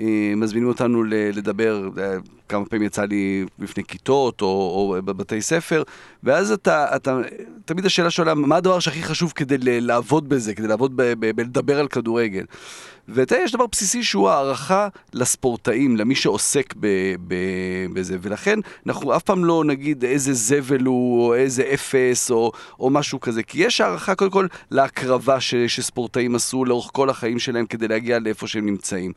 אה, 0.00 0.32
מזמינים 0.36 0.68
אותנו 0.68 1.04
לדבר, 1.08 1.88
אה, 1.98 2.16
כמה 2.48 2.64
פעמים 2.64 2.86
יצא 2.86 3.04
לי 3.04 3.46
בפני 3.58 3.84
כיתות 3.84 4.42
או, 4.42 4.46
או 4.46 5.02
בבתי 5.04 5.42
ספר, 5.42 5.82
ואז 6.22 6.52
אתה, 6.52 6.96
אתה, 6.96 7.20
תמיד 7.64 7.86
השאלה 7.86 8.10
שעולה, 8.10 8.34
מה 8.34 8.56
הדבר 8.56 8.78
שהכי 8.78 9.02
חשוב 9.02 9.32
כדי 9.36 9.80
לעבוד 9.80 10.28
בזה, 10.28 10.54
כדי 10.54 10.68
לעבוד 10.68 10.92
בלדבר 11.18 11.80
על 11.80 11.88
כדורגל? 11.88 12.44
יודע, 13.08 13.36
יש 13.36 13.52
דבר 13.52 13.66
בסיסי 13.66 14.02
שהוא 14.02 14.28
הערכה 14.28 14.88
לספורטאים, 15.12 15.96
למי 15.96 16.14
שעוסק 16.14 16.75
ב, 16.80 16.86
ב, 17.28 17.34
בזה, 17.92 18.16
ולכן 18.20 18.58
אנחנו 18.86 19.16
אף 19.16 19.22
פעם 19.22 19.44
לא 19.44 19.64
נגיד 19.64 20.04
איזה 20.04 20.32
זבל 20.32 20.84
הוא, 20.84 21.26
או 21.26 21.34
איזה 21.34 21.70
אפס, 21.75 22.30
או, 22.30 22.52
או 22.80 22.90
משהו 22.90 23.20
כזה, 23.20 23.42
כי 23.42 23.64
יש 23.64 23.80
הערכה 23.80 24.14
קודם 24.14 24.30
כל 24.30 24.46
להקרבה 24.70 25.40
ש, 25.40 25.54
שספורטאים 25.54 26.34
עשו 26.34 26.64
לאורך 26.64 26.90
כל 26.92 27.10
החיים 27.10 27.38
שלהם 27.38 27.66
כדי 27.66 27.88
להגיע 27.88 28.18
לאיפה 28.18 28.46
שהם 28.46 28.66
נמצאים. 28.66 29.12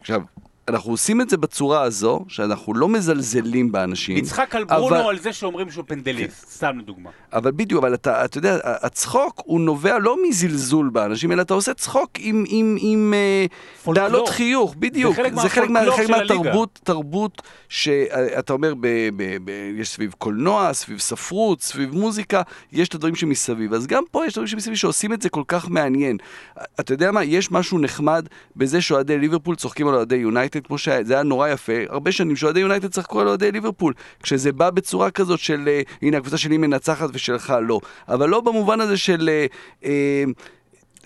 עכשיו, 0.00 0.20
אנחנו 0.70 0.90
עושים 0.90 1.20
את 1.20 1.30
זה 1.30 1.36
בצורה 1.36 1.82
הזו, 1.82 2.24
שאנחנו 2.28 2.74
לא 2.74 2.88
מזלזלים 2.88 3.72
באנשים. 3.72 4.16
נצחק 4.18 4.54
על 4.54 4.64
ברונו 4.64 4.96
אבל- 4.96 5.04
על 5.08 5.18
זה 5.18 5.32
שאומרים 5.32 5.70
שהוא 5.70 5.84
פנדליסט, 5.88 6.46
סתם 6.50 6.78
לדוגמה. 6.78 7.10
אבל 7.32 7.50
בדיוק, 7.50 7.82
אבל 7.84 7.94
אתה, 7.94 8.24
אתה 8.24 8.38
יודע, 8.38 8.58
הצחוק 8.64 9.42
הוא 9.44 9.60
נובע 9.60 9.98
לא 9.98 10.16
מזלזול 10.28 10.88
באנשים, 10.88 11.32
אלא 11.32 11.42
אתה 11.42 11.54
עושה 11.54 11.74
צחוק 11.74 12.10
עם, 12.18 12.44
עם, 12.48 12.76
עם 12.80 13.14
אה, 13.14 13.46
פולקלור. 13.84 14.08
להעלות 14.08 14.28
חיוך, 14.28 14.74
בדיוק. 14.78 15.16
זה 15.16 15.22
חלק 15.22 15.34
זה 15.34 15.48
חלק, 15.48 15.70
מהפולקלור 15.70 15.96
חלק. 15.96 16.10
מהתרבות, 16.10 16.80
תרבות 16.84 17.42
שאתה 17.68 18.52
אומר, 18.52 18.74
ב, 18.80 18.86
ב, 19.16 19.36
ב, 19.44 19.50
יש 19.76 19.88
סביב 19.88 20.14
קולנוע, 20.18 20.72
סביב 20.72 20.98
ספרות, 20.98 21.62
סביב 21.62 21.94
מוזיקה, 21.94 22.42
יש 22.72 22.88
את 22.88 22.94
הדברים 22.94 23.14
שמסביב. 23.14 23.74
אז 23.74 23.86
גם 23.86 24.02
פה 24.10 24.26
יש 24.26 24.32
דברים 24.32 24.46
שמסביב 24.46 24.76
שעושים 24.76 25.12
את 25.12 25.22
זה 25.22 25.28
כל 25.28 25.42
כך 25.48 25.68
מעניין. 25.70 26.16
אתה 26.80 26.92
יודע 26.92 27.10
מה, 27.12 27.24
יש 27.24 27.50
משהו 27.50 27.78
נחמד 27.78 28.26
בזה 28.56 28.80
שאוהדי 28.80 29.18
ליברפול 29.18 29.56
צוחקים 29.56 29.88
על 29.88 29.94
אוהדי 29.94 30.16
יונייטד, 30.16 30.59
כמו 30.60 30.78
שהיה, 30.78 31.04
זה 31.04 31.14
היה 31.14 31.22
נורא 31.22 31.48
יפה, 31.48 31.72
הרבה 31.88 32.12
שנים 32.12 32.36
שאוהדי 32.36 32.60
יונייטד 32.60 32.90
צחקו 32.90 33.20
על 33.20 33.28
אוהדי 33.28 33.52
ליברפול. 33.52 33.94
כשזה 34.22 34.52
בא 34.52 34.70
בצורה 34.70 35.10
כזאת 35.10 35.38
של, 35.38 35.68
אה, 35.68 35.82
הנה 36.02 36.16
הקבוצה 36.16 36.38
שלי 36.38 36.56
מנצחת 36.56 37.08
ושלך 37.12 37.54
לא. 37.62 37.80
אבל 38.08 38.28
לא 38.28 38.40
במובן 38.40 38.80
הזה 38.80 38.96
של... 38.96 39.28
אה, 39.28 39.46
אה, 39.84 40.24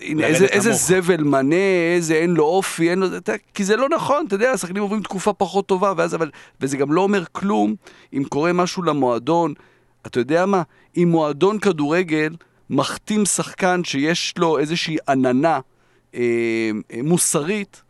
הנה, 0.01 0.27
איזה, 0.27 0.45
איזה. 0.45 0.73
זבל 0.73 1.23
מנה, 1.23 1.55
איזה 1.95 2.13
אין 2.13 2.29
לו 2.29 2.43
אופי, 2.43 2.89
אין 2.89 2.99
לו... 2.99 3.17
אתה, 3.17 3.33
כי 3.53 3.63
זה 3.63 3.75
לא 3.75 3.89
נכון, 3.89 4.25
אתה 4.27 4.35
יודע, 4.35 4.51
השחקנים 4.51 4.83
עוברים 4.83 5.01
תקופה 5.01 5.33
פחות 5.33 5.65
טובה, 5.65 5.93
ואז 5.97 6.15
אבל... 6.15 6.29
וזה 6.61 6.77
גם 6.77 6.93
לא 6.93 7.01
אומר 7.01 7.23
כלום 7.31 7.75
אם 8.13 8.23
קורה 8.29 8.53
משהו 8.53 8.83
למועדון. 8.83 9.53
אתה 10.05 10.19
יודע 10.19 10.45
מה? 10.45 10.61
אם 10.97 11.07
מועדון 11.11 11.59
כדורגל 11.59 12.35
מחתים 12.69 13.25
שחקן 13.25 13.83
שיש 13.83 14.33
לו 14.37 14.59
איזושהי 14.59 14.97
עננה 15.07 15.59
אה, 16.15 16.69
מוסרית, 17.03 17.81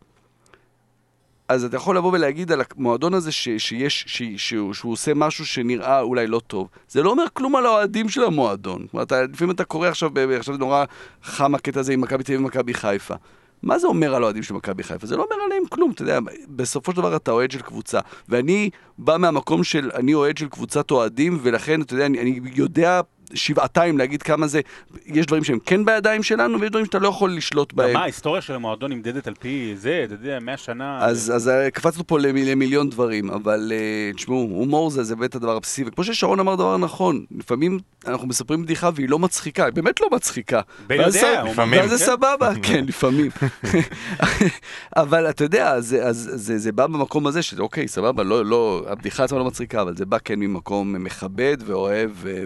אז 1.47 1.63
אתה 1.63 1.75
יכול 1.75 1.97
לבוא 1.97 2.11
ולהגיד 2.13 2.51
על 2.51 2.61
המועדון 2.77 3.13
הזה 3.13 3.31
ש, 3.31 3.49
שיש, 3.57 4.03
ש, 4.07 4.23
שהוא, 4.37 4.73
שהוא 4.73 4.91
עושה 4.91 5.13
משהו 5.13 5.45
שנראה 5.45 6.01
אולי 6.01 6.27
לא 6.27 6.41
טוב. 6.47 6.67
זה 6.89 7.03
לא 7.03 7.09
אומר 7.09 7.23
כלום 7.33 7.55
על 7.55 7.65
האוהדים 7.65 8.09
של 8.09 8.23
המועדון. 8.23 8.85
אתה, 9.01 9.23
לפעמים 9.23 9.55
אתה 9.55 9.63
קורא 9.63 9.87
עכשיו, 9.87 10.11
עכשיו 10.37 10.57
נורא 10.57 10.85
חם 11.23 11.55
הקטע 11.55 11.79
הזה 11.79 11.93
עם 11.93 12.01
מכבי 12.01 12.23
תל 12.23 12.31
אביב 12.31 12.41
ומכבי 12.41 12.73
חיפה. 12.73 13.15
מה 13.63 13.79
זה 13.79 13.87
אומר 13.87 14.15
על 14.15 14.23
האוהדים 14.23 14.43
של 14.43 14.53
מכבי 14.53 14.83
חיפה? 14.83 15.07
זה 15.07 15.17
לא 15.17 15.23
אומר 15.23 15.43
עליהם 15.45 15.63
כלום, 15.69 15.91
אתה 15.91 16.01
יודע, 16.01 16.19
בסופו 16.49 16.91
של 16.91 16.97
דבר 16.97 17.15
אתה 17.15 17.31
אוהד 17.31 17.51
של 17.51 17.61
קבוצה. 17.61 17.99
ואני 18.29 18.69
בא 18.97 19.17
מהמקום 19.17 19.63
של, 19.63 19.91
אני 19.93 20.13
אוהד 20.13 20.37
של 20.37 20.47
קבוצת 20.47 20.91
אוהדים, 20.91 21.39
ולכן, 21.41 21.81
אתה 21.81 21.93
יודע, 21.93 22.05
אני, 22.05 22.19
אני 22.21 22.39
יודע 22.55 23.01
שבעתיים 23.33 23.97
להגיד 23.97 24.23
כמה 24.23 24.47
זה, 24.47 24.61
יש 25.05 25.25
דברים 25.25 25.43
שהם 25.43 25.59
כן 25.65 25.85
בידיים 25.85 26.23
שלנו, 26.23 26.59
ויש 26.61 26.69
דברים 26.69 26.85
שאתה 26.85 26.99
לא 26.99 27.07
יכול 27.07 27.33
לשלוט 27.35 27.73
בהם. 27.73 27.93
מה, 27.93 27.99
ההיסטוריה 27.99 28.41
של 28.41 28.53
המועדון 28.53 28.91
נמדדת 28.91 29.27
על 29.27 29.33
פי 29.39 29.73
זה, 29.77 30.01
אתה 30.05 30.13
יודע, 30.13 30.39
100 30.41 30.57
שנה. 30.57 30.99
אז, 31.05 31.31
אז 31.35 31.49
אה, 31.49 31.71
קפצנו 31.71 32.07
פה 32.07 32.19
למ- 32.19 32.35
למיליון 32.35 32.89
דברים, 32.89 33.29
אבל 33.31 33.71
uh, 33.71 34.15
תשמעו, 34.15 34.37
הומור 34.51 34.89
זה, 34.89 35.03
זה 35.03 35.15
באמת 35.15 35.35
הדבר 35.35 35.55
הבסיסי, 35.55 35.83
וכמו 35.87 36.03
ששרון 36.03 36.39
אמר 36.39 36.55
דבר 36.55 36.77
נכון, 36.77 37.25
לפעמים 37.37 37.79
אנחנו 38.07 38.27
מספרים 38.27 38.63
בדיחה 38.63 38.89
והיא 38.95 39.09
לא 39.09 39.19
מצחיקה, 39.19 39.65
היא 39.65 39.73
באמת 39.73 40.01
לא 40.01 40.07
מצחיקה. 40.11 40.61
בן 40.87 40.95
יודע, 40.95 41.43
לפעמים. 41.43 41.79
ואז 41.79 41.89
זה 41.89 41.97
כן. 41.97 42.11
סבבה, 42.11 42.53
כן, 42.63 42.85
לפעמים. 42.87 43.31
אבל 44.95 45.29
אתה 45.29 45.43
יודע, 45.43 45.71
אז, 45.71 45.95
אז, 46.03 46.29
זה, 46.33 46.57
זה 46.57 46.71
בא 46.71 46.87
במקום 46.87 47.27
הזה 47.27 47.41
של 47.41 47.61
אוקיי, 47.61 47.87
סבבה, 47.87 48.23
לא, 48.23 48.45
לא, 48.45 48.83
הבדיחה 48.87 49.23
עצמה 49.23 49.39
לא 49.39 49.45
מצחיקה, 49.45 49.81
אבל 49.81 49.95
זה 49.97 50.05
בא 50.05 50.17
כן 50.25 50.39
ממקום 50.39 51.03
מכבד 51.03 51.57
ואוהב 51.65 52.09
ו- 52.13 52.43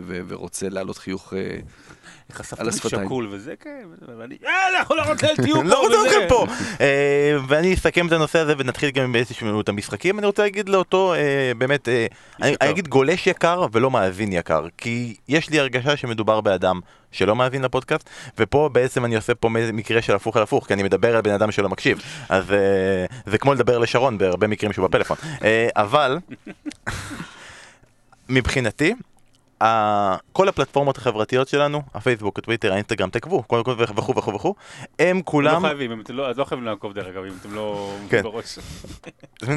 להעלות 0.70 0.98
חיוך. 0.98 1.34
אה, 1.34 1.58
על 2.58 2.70
השפתיים. 2.70 3.06
שקול 3.06 3.28
וזה, 3.32 3.54
כן, 3.60 3.84
ואני, 4.20 4.38
יאללה, 4.42 4.80
אנחנו 4.80 4.96
לא 4.96 5.02
רוצים 5.02 5.30
תהיו 5.36 5.56
פה. 5.56 5.64
לא 5.64 5.82
רוצה 5.82 5.98
וזה." 6.08 6.26
פה. 6.30 6.46
אה, 6.82 7.38
ואני 7.48 7.74
אסכם 7.74 8.08
את 8.08 8.12
הנושא 8.12 8.40
הזה 8.40 8.54
ונתחיל 8.58 8.92
גם 8.92 9.12
באיזשהו 9.12 9.62
את 9.62 9.70
המשחקים. 9.70 10.20
אני 10.20 10.28
רוצה 10.28 10.44
להגיד 10.44 10.70
לאותו, 10.70 11.14
אה, 11.14 11.52
באמת, 11.58 11.90
אני 12.42 12.56
אגיד 12.60 12.88
גולש 12.88 13.28
יקר 13.28 13.66
ולא 13.72 13.92
מאזין 13.92 14.34
יקר. 14.34 14.66
כי 14.78 15.16
יש 15.28 15.50
לי 15.50 15.60
הרגשה 15.60 15.98
שמדובר 15.98 16.42
באדם 16.42 16.80
שלא 17.12 17.36
מאזין 17.36 17.62
לפודקאסט, 17.62 18.10
ופה 18.38 18.70
בעצם 18.74 19.06
אני 19.06 19.16
עושה 19.16 19.36
פה 19.36 19.50
מקרה 19.50 20.02
של 20.02 20.16
הפוך 20.16 20.38
על 20.38 20.44
הפוך, 20.44 20.68
כי 20.68 20.74
אני 20.74 20.84
מדבר 20.84 21.16
על 21.16 21.22
בן 21.22 21.32
אדם 21.34 21.52
שלא 21.52 21.70
מקשיב. 21.70 22.02
אז 22.30 22.52
אה, 22.52 23.06
זה 23.26 23.38
כמו 23.38 23.54
לדבר 23.54 23.78
לשרון 23.78 24.18
בהרבה 24.18 24.48
מקרים 24.48 24.74
שהוא 24.74 24.88
בפלאפון. 24.88 25.18
אה, 25.44 25.68
אבל, 25.76 26.18
מבחינתי, 28.30 28.94
כל 30.32 30.50
הפלטפורמות 30.50 30.98
החברתיות 30.98 31.48
שלנו, 31.48 31.82
הפייסבוק, 31.94 32.39
הטוויטר, 32.39 32.74
האינסטגרם, 32.74 33.10
תעקבו, 33.10 33.44
וכו' 33.46 33.78
וכו' 33.96 34.34
וכו', 34.34 34.56
הם 35.00 35.18
לא 35.18 35.22
כולם, 35.25 35.62
חייבים, 35.62 35.92
אם 35.92 36.01
אתם 36.01 36.16
לא- 36.16 36.30
אז 36.30 36.38
לא 36.38 36.44
חייבים 36.44 36.66
לעקוב 36.66 36.94
דרך 36.94 37.08
אגב, 37.08 37.24
אם 37.24 37.34
אתם 37.42 37.56
לא... 37.56 37.94
כן. 38.10 38.24
בראש. 38.28 38.60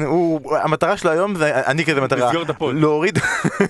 הוא, 0.05 0.57
המטרה 0.57 0.97
שלו 0.97 1.11
היום 1.11 1.35
זה, 1.35 1.65
אני 1.65 1.85
כזה 1.85 2.01
מטרה, 2.01 2.27
לסגור 2.27 2.41
את 2.43 2.49
הפוד. 2.49 2.75
להוריד, 2.75 3.19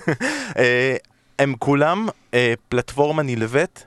אה, 0.58 0.96
הם 1.38 1.54
כולם 1.58 2.08
אה, 2.34 2.54
פלטפורמה 2.68 3.22
נלווית 3.22 3.86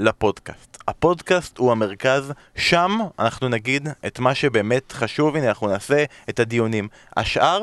לפודקאסט. 0.00 0.78
הפודקאסט 0.88 1.58
הוא 1.58 1.72
המרכז, 1.72 2.32
שם 2.56 2.98
אנחנו 3.18 3.48
נגיד 3.48 3.88
את 4.06 4.18
מה 4.18 4.34
שבאמת 4.34 4.92
חשוב, 4.92 5.36
הנה 5.36 5.48
אנחנו 5.48 5.68
נעשה 5.68 6.04
את 6.28 6.40
הדיונים. 6.40 6.88
השאר, 7.16 7.62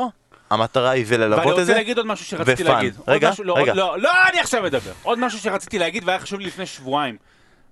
המטרה 0.49 0.89
היא 0.89 1.05
זה 1.05 1.15
ואני 1.15 1.23
ללוות 1.25 1.43
את 1.45 1.49
רוצה 1.51 1.63
זה. 1.63 1.73
להגיד 1.73 1.97
עוד 1.97 2.07
משהו 2.07 2.25
שרציתי 2.25 2.63
ופאן. 2.63 2.75
להגיד. 2.75 2.93
רגע, 3.07 3.29
משהו- 3.29 3.43
לא, 3.43 3.57
רגע. 3.57 3.71
עוד- 3.71 3.77
לא, 3.77 3.99
לא, 3.99 4.11
אני 4.31 4.39
עכשיו 4.39 4.63
מדבר. 4.63 4.91
עוד 5.03 5.19
משהו 5.19 5.39
שרציתי 5.39 5.79
להגיד 5.79 6.03
והיה 6.05 6.19
חשוב 6.19 6.39
לי 6.39 6.45
לפני 6.45 6.65
שבועיים. 6.65 7.17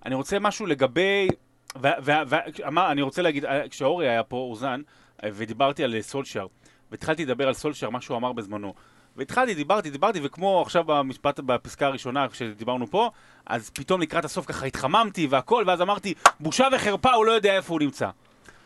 אני 0.06 0.16
רוצה 0.16 0.40
משהו 0.40 0.66
לגבי... 0.66 1.28
ו- 1.82 1.88
ו- 2.04 2.12
ו- 2.28 2.36
אמר, 2.68 2.92
אני 2.92 3.02
רוצה 3.02 3.22
להגיד, 3.22 3.46
אה, 3.46 3.70
כשאורי 3.70 4.10
היה 4.10 4.24
פה, 4.24 4.38
אוזן, 4.38 4.82
אה, 5.24 5.30
ודיברתי 5.34 5.84
על 5.84 6.02
סולשר, 6.02 6.46
והתחלתי 6.92 7.26
לדבר 7.26 7.48
על 7.48 7.54
סולשר, 7.54 7.90
מה 7.90 8.02
שהוא 8.02 8.18
אמר 8.18 8.32
בזמנו. 8.32 8.74
והתחלתי, 9.18 9.54
דיברתי, 9.54 9.90
דיברתי, 9.90 10.20
וכמו 10.24 10.62
עכשיו 10.62 10.84
במשפט, 10.84 11.40
בפסקה 11.40 11.86
הראשונה, 11.88 12.28
כשדיברנו 12.32 12.88
פה, 12.88 13.10
אז 13.46 13.70
פתאום 13.70 14.02
לקראת 14.02 14.26
הסוף 14.26 14.46
ככה 14.46 14.66
התחממתי 14.66 15.28
והכל, 15.28 15.64
ואז 15.68 15.82
אמרתי, 15.82 16.14
בושה 16.40 16.68
וחרפה, 16.76 17.12
הוא 17.14 17.26
לא 17.26 17.32
יודע 17.32 17.56
איפה 17.56 17.74
הוא 17.74 17.80
נמצא. 17.80 18.10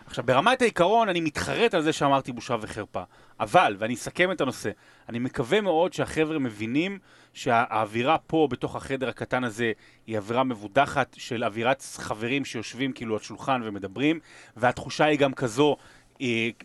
עכשיו, 0.08 0.26
ברמת 0.26 0.62
העיקרון, 0.62 1.10
אני 1.10 1.22
מתחרט 1.22 1.74
על 1.74 1.82
זה 1.82 1.94
שאמרתי 1.94 2.32
בושה 2.32 2.56
וחרפה. 2.62 3.02
אבל, 3.40 3.76
ואני 3.80 3.94
אסכם 3.94 4.32
את 4.32 4.42
הנושא, 4.42 4.70
אני 5.10 5.20
מקווה 5.20 5.62
מאוד 5.62 5.94
שהחבר'ה 5.94 6.40
מבינים 6.40 7.00
שהאווירה 7.34 8.18
פה, 8.18 8.48
בתוך 8.52 8.76
החדר 8.76 9.10
הקטן 9.10 9.44
הזה, 9.44 9.72
היא 10.08 10.18
אווירה 10.18 10.44
מבודחת 10.44 11.16
של 11.18 11.44
אווירת 11.44 11.84
חברים 11.98 12.46
שיושבים 12.46 12.92
כאילו 12.92 13.14
על 13.14 13.22
שולחן 13.22 13.62
ומדברים, 13.64 14.20
והתחושה 14.58 15.06
היא 15.06 15.20
גם 15.20 15.34
כזו, 15.34 15.78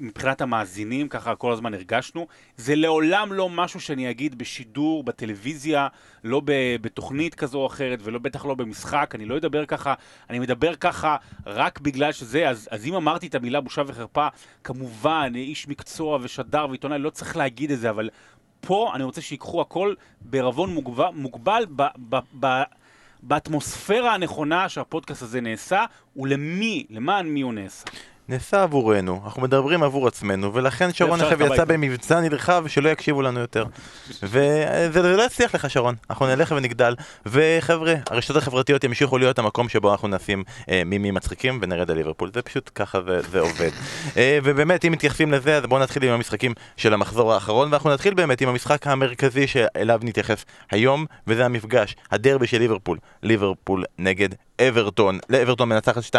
מבחינת 0.01 0.41
המאזינים, 0.41 1.09
ככה 1.09 1.35
כל 1.35 1.53
הזמן 1.53 1.75
הרגשנו. 1.75 2.27
זה 2.57 2.75
לעולם 2.75 3.33
לא 3.33 3.49
משהו 3.49 3.81
שאני 3.81 4.11
אגיד 4.11 4.39
בשידור, 4.39 5.05
בטלוויזיה, 5.05 5.89
לא 6.25 6.43
בתוכנית 6.81 7.35
כזו 7.35 7.59
או 7.59 7.67
אחרת, 7.67 7.99
ולא 8.03 8.19
בטח 8.19 8.45
לא 8.45 8.55
במשחק, 8.55 9.13
אני 9.15 9.25
לא 9.25 9.37
אדבר 9.37 9.67
ככה, 9.67 9.95
אני 10.31 10.39
מדבר 10.39 10.75
ככה 10.75 11.17
רק 11.47 11.81
בגלל 11.81 12.13
שזה, 12.13 12.49
אז, 12.49 12.69
אז 12.71 12.87
אם 12.87 12.95
אמרתי 12.95 13.27
את 13.27 13.35
המילה 13.35 13.61
בושה 13.61 13.83
וחרפה, 13.87 14.29
כמובן, 14.65 15.33
איש 15.35 15.69
מקצוע 15.69 16.19
ושדר 16.23 16.67
ועיתונאי, 16.69 16.99
לא 16.99 17.11
צריך 17.11 17.37
להגיד 17.37 17.71
את 17.71 17.79
זה, 17.79 17.91
אבל 17.91 18.11
פה 18.61 18.93
אני 18.95 19.05
רוצה 19.05 19.21
שיקחו 19.21 19.61
הכל 19.61 19.95
בערבון 20.21 20.75
מוגבל, 20.75 21.09
מוגבל 21.15 21.67
ב, 21.77 21.83
ב, 22.09 22.17
ב, 22.41 22.63
באטמוספירה 23.23 24.15
הנכונה 24.15 24.69
שהפודקאסט 24.69 25.23
הזה 25.23 25.41
נעשה, 25.41 25.85
ולמי, 26.17 26.87
למען 26.91 27.27
מי 27.27 27.41
הוא 27.41 27.55
נעשה. 27.55 27.85
נעשה 28.29 28.62
עבורנו, 28.62 29.21
אנחנו 29.25 29.43
מדברים 29.43 29.83
עבור 29.83 30.09
עצמנו, 30.09 30.55
ולכן 30.55 30.93
שרון 30.93 31.21
עכשיו 31.21 31.43
יצא. 31.43 31.64
במבצע 31.64 32.21
נרחב 32.21 32.64
שלא 32.67 32.88
יקשיבו 32.88 33.23
לנו 33.23 33.41
יותר. 33.41 33.64
וזה 34.23 34.91
זה 34.93 35.17
לא 35.17 35.23
יצליח 35.23 35.55
לך 35.55 35.71
שרון, 35.71 35.95
אנחנו 36.11 36.26
נלך 36.26 36.55
ונגדל, 36.57 36.95
וחבר'ה, 37.26 37.95
הרשתות 38.11 38.37
החברתיות 38.37 38.85
ימשיכו 38.85 39.19
להיות 39.19 39.38
המקום 39.38 39.69
שבו 39.69 39.93
אנחנו 39.93 40.09
נשים 40.09 40.45
אה, 40.69 40.83
מימים 40.87 41.14
מצחיקים 41.14 41.59
ונרד 41.62 41.91
על 41.91 41.97
ליברפול, 41.97 42.31
זה 42.35 42.43
פשוט 42.43 42.71
ככה 42.75 43.02
זה, 43.02 43.21
זה 43.31 43.41
עובד. 43.41 43.71
אה, 44.17 44.38
ובאמת, 44.45 44.85
אם 44.85 44.93
מתייחסים 44.93 45.33
לזה, 45.33 45.57
אז 45.57 45.67
בואו 45.67 45.81
נתחיל 45.81 46.05
עם 46.05 46.11
המשחקים 46.11 46.55
של 46.76 46.95
המחזור 46.95 47.33
האחרון, 47.35 47.69
ואנחנו 47.71 47.91
נתחיל 47.91 48.14
באמת 48.14 48.41
עם 48.41 48.49
המשחק 48.49 48.87
המרכזי 48.87 49.47
שאליו 49.47 50.00
נתייחס 50.02 50.45
היום, 50.71 51.07
וזה 51.26 51.45
המפגש, 51.45 51.97
הדרבי 52.11 52.47
של 52.47 52.59
ליברפול, 52.59 52.99
ליברפול 53.23 53.85
נגד 53.99 54.29
אברטון, 54.61 55.19
לאברטון 55.29 55.69
מנצחת 55.69 56.03
2-0 56.05 56.19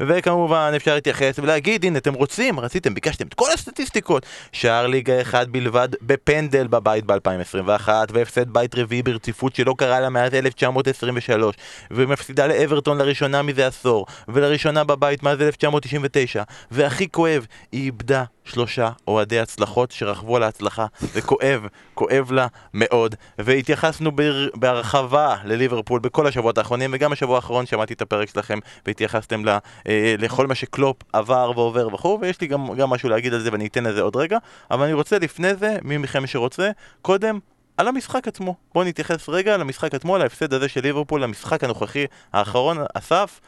וכמובן 0.00 0.72
אפשר 0.76 0.94
להתייחס 0.94 1.38
ולהגיד 1.38 1.84
הנה 1.84 1.98
אתם 1.98 2.14
רוצים, 2.14 2.60
רציתם, 2.60 2.94
ביקשתם 2.94 3.26
את 3.26 3.34
כל 3.34 3.52
הסטטיסטיקות. 3.54 4.26
שער 4.52 4.86
ליגה 4.86 5.20
אחד 5.20 5.46
בלבד 5.50 5.88
בפנדל 6.02 6.66
בבית 6.66 7.04
ב-2021 7.06 7.88
והפסד 8.10 8.50
בית 8.50 8.74
רביעי 8.74 9.02
ברציפות 9.02 9.54
שלא 9.54 9.74
קרה 9.78 10.00
לה 10.00 10.08
מאז 10.08 10.34
1923 10.34 11.56
ומפסידה 11.90 12.46
לאברטון 12.46 12.98
לראשונה 12.98 13.42
מזה 13.42 13.66
עשור 13.66 14.06
ולראשונה 14.28 14.84
בבית 14.84 15.22
מאז 15.22 15.40
1999 15.40 16.42
והכי 16.70 17.08
כואב, 17.10 17.46
היא 17.72 17.84
איבדה 17.84 18.24
שלושה 18.44 18.90
אוהדי 19.08 19.40
הצלחות 19.40 19.90
שרכבו 19.90 20.36
על 20.36 20.42
ההצלחה, 20.42 20.86
זה 21.00 21.22
כואב, 21.22 21.66
כואב 21.94 22.32
לה 22.32 22.46
מאוד, 22.74 23.14
והתייחסנו 23.38 24.12
בר... 24.12 24.48
בהרחבה 24.54 25.36
לליברפול 25.44 26.00
בכל 26.00 26.26
השבועות 26.26 26.58
האחרונים, 26.58 26.90
וגם 26.94 27.10
בשבוע 27.10 27.36
האחרון 27.36 27.66
שמעתי 27.66 27.94
את 27.94 28.02
הפרק 28.02 28.28
שלכם, 28.28 28.58
והתייחסתם 28.86 29.44
לה, 29.44 29.58
אה, 29.88 30.14
לכל 30.18 30.46
מה 30.46 30.54
שקלופ 30.54 30.96
עבר 31.12 31.52
ועובר 31.56 31.94
וכו', 31.94 32.18
ויש 32.20 32.40
לי 32.40 32.46
גם, 32.46 32.74
גם 32.74 32.90
משהו 32.90 33.08
להגיד 33.08 33.34
על 33.34 33.40
זה 33.40 33.52
ואני 33.52 33.66
אתן 33.66 33.84
לזה 33.84 34.02
עוד 34.02 34.16
רגע, 34.16 34.38
אבל 34.70 34.84
אני 34.84 34.92
רוצה 34.92 35.18
לפני 35.18 35.54
זה, 35.54 35.76
מי 35.82 35.98
מכם 35.98 36.26
שרוצה, 36.26 36.70
קודם 37.02 37.38
על 37.76 37.88
המשחק 37.88 38.28
עצמו. 38.28 38.54
בואו 38.74 38.84
נתייחס 38.84 39.28
רגע 39.28 39.56
למשחק 39.56 39.94
עצמו, 39.94 40.18
להפסד 40.18 40.54
הזה 40.54 40.68
של 40.68 40.80
ליברפול, 40.80 41.22
למשחק 41.22 41.64
הנוכחי 41.64 42.04
האחרון, 42.32 42.78
אסף, 42.94 43.40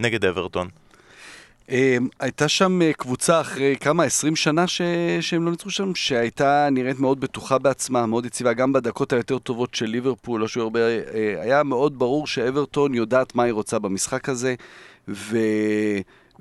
נגד 0.00 0.24
אברטון. 0.24 0.68
אמ, 1.70 2.08
הייתה 2.20 2.48
שם 2.48 2.82
אה, 2.82 2.92
קבוצה 2.92 3.40
אחרי 3.40 3.76
כמה, 3.80 4.04
20 4.04 4.36
שנה 4.36 4.66
ש... 4.66 4.82
שהם 5.20 5.44
לא 5.44 5.50
ניצחו 5.50 5.70
שם, 5.70 5.94
שהייתה 5.94 6.68
נראית 6.72 7.00
מאוד 7.00 7.20
בטוחה 7.20 7.58
בעצמה, 7.58 8.06
מאוד 8.06 8.26
יציבה, 8.26 8.52
גם 8.52 8.72
בדקות 8.72 9.12
היותר 9.12 9.38
טובות 9.38 9.74
של 9.74 9.86
ליברפול, 9.86 10.40
לא 10.40 10.48
שהיו 10.48 10.62
הרבה... 10.62 10.80
אה, 10.80 11.42
היה 11.42 11.62
מאוד 11.62 11.98
ברור 11.98 12.26
שאברטון 12.26 12.94
יודעת 12.94 13.34
מה 13.34 13.42
היא 13.42 13.52
רוצה 13.52 13.78
במשחק 13.78 14.28
הזה, 14.28 14.54
ו... 15.08 15.38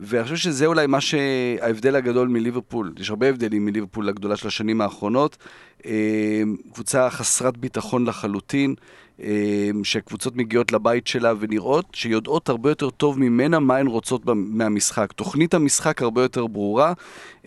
ואני 0.03 0.23
חושב 0.23 0.35
שזה 0.35 0.65
אולי 0.65 0.87
מה 0.87 1.01
שההבדל 1.01 1.95
הגדול 1.95 2.27
מליברפול, 2.27 2.93
יש 2.99 3.09
הרבה 3.09 3.29
הבדלים 3.29 3.65
מליברפול 3.65 4.09
הגדולה 4.09 4.35
של 4.35 4.47
השנים 4.47 4.81
האחרונות. 4.81 5.37
אמ, 5.85 5.91
קבוצה 6.73 7.09
חסרת 7.09 7.57
ביטחון 7.57 8.05
לחלוטין, 8.05 8.75
אמ, 9.19 9.25
שקבוצות 9.83 10.35
מגיעות 10.35 10.71
לבית 10.71 11.07
שלה 11.07 11.33
ונראות 11.39 11.85
שיודעות 11.93 12.49
הרבה 12.49 12.71
יותר 12.71 12.89
טוב 12.89 13.19
ממנה 13.19 13.59
מה 13.59 13.77
הן 13.77 13.87
רוצות 13.87 14.21
מהמשחק. 14.25 15.11
תוכנית 15.11 15.53
המשחק 15.53 16.01
הרבה 16.01 16.21
יותר 16.21 16.47
ברורה, 16.47 16.93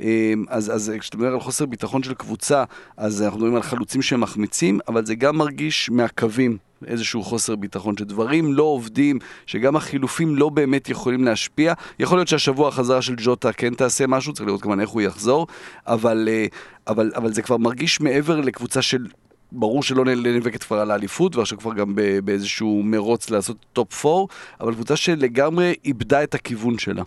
אמ, 0.00 0.44
אז, 0.49 0.75
אז 0.75 0.92
כשאתה 0.99 1.16
מדבר 1.16 1.32
על 1.32 1.40
חוסר 1.40 1.66
ביטחון 1.66 2.02
של 2.02 2.14
קבוצה, 2.14 2.64
אז 2.96 3.23
אנחנו 3.23 3.38
מדברים 3.38 3.56
על 3.56 3.62
חלוצים 3.62 4.02
שמחמיצים, 4.02 4.80
אבל 4.88 5.06
זה 5.06 5.14
גם 5.14 5.37
מרגיש 5.37 5.90
מהקווים. 5.90 6.58
איזשהו 6.86 7.22
חוסר 7.22 7.56
ביטחון, 7.56 7.96
שדברים 7.96 8.54
לא 8.54 8.62
עובדים, 8.62 9.18
שגם 9.46 9.76
החילופים 9.76 10.36
לא 10.36 10.48
באמת 10.48 10.88
יכולים 10.88 11.24
להשפיע. 11.24 11.74
יכול 11.98 12.18
להיות 12.18 12.28
שהשבוע 12.28 12.68
החזרה 12.68 13.02
של 13.02 13.14
ג'וטה 13.18 13.52
כן 13.52 13.74
תעשה 13.74 14.06
משהו, 14.06 14.32
צריך 14.32 14.46
לראות 14.46 14.62
כמובן 14.62 14.80
איך 14.80 14.90
הוא 14.90 15.02
יחזור, 15.02 15.46
אבל, 15.86 16.28
אה, 16.30 16.46
אבל, 16.86 17.12
אבל 17.16 17.32
זה 17.32 17.42
כבר 17.42 17.56
מרגיש 17.56 18.00
מעבר 18.00 18.40
לקבוצה 18.40 18.82
של 18.82 19.06
ברור 19.52 19.82
שלא 19.82 20.04
נאבקת 20.04 20.62
כבר 20.62 20.80
על 20.80 20.90
האליפות, 20.90 21.36
ועכשיו 21.36 21.58
כבר 21.58 21.74
גם 21.74 21.94
באיזשהו 22.24 22.82
מרוץ 22.84 23.30
לעשות 23.30 23.56
טופ 23.72 24.06
4, 24.06 24.34
אבל 24.60 24.74
קבוצה 24.74 24.96
שלגמרי 24.96 25.74
איבדה 25.84 26.22
את 26.22 26.34
הכיוון 26.34 26.78
שלה. 26.78 27.02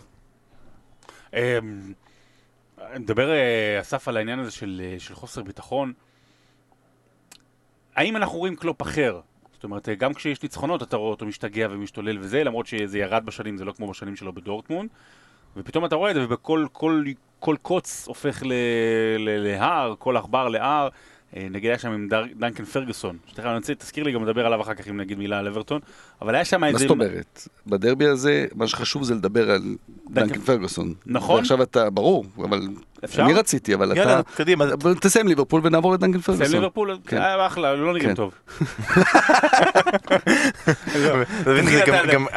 אמ, 1.34 1.40
נדבר, 2.94 3.30
אה, 3.30 3.80
אסף, 3.80 4.08
על 4.08 4.16
העניין 4.16 4.38
הזה 4.38 4.50
של, 4.50 4.82
אה, 4.84 4.98
של 4.98 5.14
חוסר 5.14 5.42
ביטחון. 5.42 5.92
האם 7.96 8.16
אנחנו 8.16 8.38
רואים 8.38 8.56
קלופ 8.56 8.82
אחר? 8.82 9.20
זאת 9.58 9.64
אומרת, 9.64 9.88
אה, 9.88 9.94
גם 9.94 10.14
כשיש 10.14 10.42
ניצחונות 10.42 10.82
אתה 10.82 10.96
רואה 10.96 11.10
אותו 11.10 11.26
משתגע 11.26 11.66
ומשתולל 11.70 12.18
וזה, 12.20 12.44
למרות 12.44 12.66
שזה 12.66 12.98
ירד 12.98 13.26
בשנים, 13.26 13.56
זה 13.56 13.64
לא 13.64 13.72
כמו 13.72 13.90
בשנים 13.90 14.16
שלו 14.16 14.32
בדורטמונד. 14.32 14.88
ופתאום 15.56 15.84
אתה 15.84 15.94
רואה 15.94 16.10
את 16.10 16.14
זה, 16.14 16.24
ובכל 16.24 16.66
כל, 16.72 17.04
כל 17.38 17.56
קוץ 17.62 18.04
הופך 18.08 18.42
ל, 18.42 18.52
ל, 19.18 19.48
להר, 19.48 19.94
כל 19.98 20.16
עכבר 20.16 20.48
להר. 20.48 20.88
אה, 21.36 21.46
נגיד 21.50 21.70
היה 21.70 21.78
שם 21.78 21.92
עם 21.92 22.08
דר, 22.08 22.24
דנקן 22.36 22.64
פרגוסון, 22.64 23.16
שתכף 23.26 23.46
אני 23.46 23.56
רוצה, 23.56 23.74
תזכיר 23.74 24.04
לי 24.04 24.12
גם 24.12 24.24
לדבר 24.24 24.46
עליו 24.46 24.60
אחר 24.60 24.74
כך 24.74 24.88
אם 24.88 24.96
נגיד 24.96 25.18
מילה 25.18 25.38
על 25.38 25.46
אברטון, 25.46 25.80
אבל 26.22 26.34
היה 26.34 26.44
שם 26.44 26.64
איזה... 26.64 26.72
מה 26.72 26.78
זאת 26.78 26.90
אומרת? 26.90 27.48
בדרבי 27.66 28.06
הזה, 28.06 28.46
מה 28.54 28.66
שחשוב 28.66 29.02
זה 29.02 29.14
לדבר 29.14 29.50
על 29.50 29.76
דנקן 30.10 30.40
פרגוסון. 30.40 30.94
נכון. 31.06 31.36
ועכשיו 31.36 31.62
אתה, 31.62 31.90
ברור, 31.90 32.24
אבל... 32.38 32.60
אפשר? 33.04 33.22
אני 33.22 33.34
רציתי, 33.34 33.74
אבל 33.74 33.92
אתה... 33.92 34.00
יאללה, 34.00 34.20
קדימה. 34.36 34.64
תסיים 35.00 35.28
ליברפול 35.28 35.60
ונעבור 35.64 35.92
לדנקן 35.92 36.20
פרגוסון. 36.20 36.46
תסיים 36.46 36.62
ליברפול, 36.62 36.98
כן. 37.06 37.22
היה 37.22 37.46
אחלה, 37.46 37.74
לא 37.74 37.92
נראים 37.92 38.08
כן. 38.08 38.14
טוב. 38.14 38.32
מבין, 41.46 41.64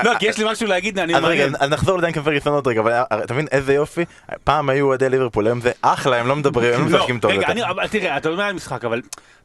לא, 0.04 0.12
כי 0.20 0.26
יש 0.26 0.38
לי 0.38 0.46
משהו 0.52 0.68
להגיד, 0.68 1.00
אני 1.00 1.14
מעניין. 1.14 1.54
אז 1.60 1.70
נחזור 1.70 1.98
לדנקן 1.98 2.22
פרגוסון 2.22 2.54
עוד 2.54 2.68
רגע, 2.68 2.82
אבל 2.82 2.92
אה, 2.92 3.04
אתה 3.24 3.34
מבין 3.34 3.48
איזה 3.52 3.74
יופי? 3.74 4.06
פעם 4.44 4.70
היו 4.70 4.86
אוהדי 4.86 5.10
ליברפול, 5.10 5.48
היום 5.48 5.62
זה 5.62 5.72
אחלה, 5.82 6.18
הם 6.18 6.28
לא 6.28 6.36
מדברים, 6.36 6.74
הם 6.74 6.82
לא 6.82 6.98
משחקים 6.98 7.20
טוב 7.20 7.32
רגע, 7.32 7.42
יותר. 7.50 7.88
תראה, 7.88 8.18
אתה 8.18 8.30
אומר 8.30 8.44
על 8.44 8.50
המשחק, 8.50 8.86
אבל 8.86 9.02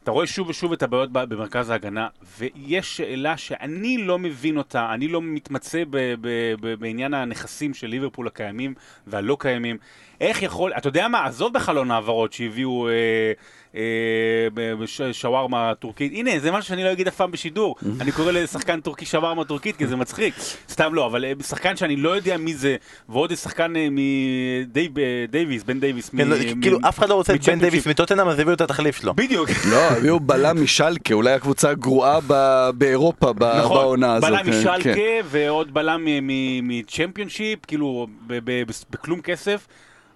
אתה 0.07 0.13
רואה 0.13 0.27
שוב 0.27 0.49
ושוב 0.49 0.73
את 0.73 0.83
הבעיות 0.83 1.13
במרכז 1.13 1.71
ההגנה, 1.71 2.09
ויש 2.39 2.97
שאלה 2.97 3.37
שאני 3.37 3.99
לא 3.99 4.19
מבין 4.19 4.59
אותה, 4.59 4.95
אני 4.95 5.09
לא 5.09 5.23
מתמצא 5.23 5.83
ב- 5.91 6.15
ב- 6.21 6.55
ב- 6.61 6.75
בעניין 6.75 7.15
הנכסים 7.15 7.75
של 7.75 7.87
ליברפול 7.87 8.27
הקיימים 8.27 8.75
והלא 9.07 9.37
קיימים. 9.41 9.77
איך 10.21 10.43
יכול, 10.43 10.73
אתה 10.77 10.89
יודע 10.89 11.09
מה, 11.09 11.25
עזוב 11.25 11.53
בחלון 11.53 11.91
העברות 11.91 12.33
שהביאו 12.33 12.89
אה, 12.89 13.33
שווארמה 15.13 15.73
טורקית, 15.79 16.13
הנה, 16.15 16.31
זה 16.39 16.51
משהו 16.51 16.69
שאני 16.69 16.85
לא 16.85 16.93
אגיד 16.93 17.09
אף 17.09 17.17
פעם 17.17 17.31
בשידור. 17.31 17.77
אני 18.01 18.13
קורא 18.13 18.33
לשחקן 18.33 18.81
טורקי 18.81 19.07
שווארמה 19.07 19.45
טורקית 19.45 19.77
כי 19.77 19.87
זה 19.87 19.97
מצחיק. 19.97 20.35
סתם 20.69 20.95
לא, 20.95 21.07
אבל 21.07 21.25
אה, 21.25 21.33
שחקן 21.49 21.77
שאני 21.77 21.97
לא 21.97 22.11
יודע 22.11 22.37
מי 22.37 22.55
זה, 22.55 22.77
ועוד 23.09 23.31
איזה 23.31 23.43
שחקן 23.43 23.77
אה, 23.77 23.89
מדייוויס, 23.91 25.63
בן 25.63 25.81
דייוויס. 25.81 26.09
כן, 26.09 26.29
לא, 26.29 26.37
כאילו 26.63 26.79
אף 26.89 26.99
אחד 26.99 27.09
לא 27.09 27.15
רוצה 27.15 27.35
את 27.35 27.45
בן. 27.45 27.61
דייוויס 27.61 27.87
מטוטנאם, 27.87 28.29
אז 28.29 28.39
הביאו 28.39 28.55
את 28.55 28.61
התחליף 28.61 29.01
שלו. 29.01 29.15
בדיוק. 29.15 29.49
לא, 29.73 29.77
הביאו 29.77 30.21
בלם 30.21 30.63
משלקה, 30.63 31.15
אולי 31.15 31.33
הקבוצה 31.33 31.71
הגרועה 31.71 32.19
באירופה 32.75 33.33
נכון, 33.59 33.77
בעונה 33.77 34.15
הזאת. 34.15 34.31
בלם 34.31 34.43
כן, 34.45 34.51
משלקה 34.51 34.95
כן. 34.95 35.21
ועוד 35.25 35.75
בלם 35.75 36.05
מצ'מפיונשיפ, 36.63 37.67
כאילו 37.67 38.07
בכלום 38.91 39.21
כסף, 39.21 39.67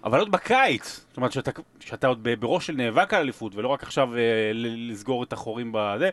אבל 0.03 0.19
עוד 0.19 0.31
בקיץ, 0.31 1.05
זאת 1.07 1.17
אומרת 1.17 1.31
שאתה, 1.31 1.51
שאתה 1.79 2.07
עוד 2.07 2.27
בראש 2.39 2.67
של 2.67 2.73
נאבק 2.73 3.13
על 3.13 3.21
אליפות, 3.21 3.55
ולא 3.55 3.67
רק 3.67 3.83
עכשיו 3.83 4.15
אה, 4.17 4.21
לסגור 4.53 5.23
את 5.23 5.33
החורים 5.33 5.71
בזה, 5.73 6.09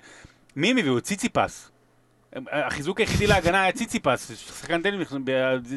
מי 0.57 0.71
הם 0.71 0.79
הביאו? 0.79 1.01
ציציפס. 1.01 1.71
החיזוק 2.53 3.01
היחידי 3.01 3.27
להגנה 3.27 3.63
היה 3.63 3.73
ציציפס, 3.73 4.33
שחקן 4.35 4.83
טניס, 4.83 5.09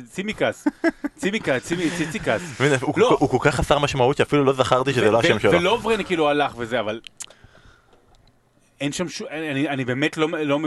צימיקס, 0.09 0.67
צימיקס, 1.15 1.63
צימי- 1.67 1.89
ציציקס. 1.97 2.61
הוא 2.81 2.99
לא. 2.99 3.17
כל- 3.31 3.37
כך 3.41 3.55
חסר 3.55 3.79
משמעות 3.79 4.17
שאפילו 4.17 4.43
לא 4.43 4.53
זכרתי 4.53 4.93
שזה 4.93 5.11
לא 5.11 5.19
השם 5.19 5.39
שלו. 5.39 5.51
ולוברן 5.51 6.03
כאילו 6.03 6.29
הלך 6.29 6.53
וזה, 6.57 6.79
אבל... 6.79 6.99
אין 8.81 8.91
שם 8.91 9.09
שום... 9.09 9.27
אני, 9.31 9.69
אני 9.69 9.85
באמת 9.85 10.17
לא, 10.17 10.27
לא. 10.43 10.59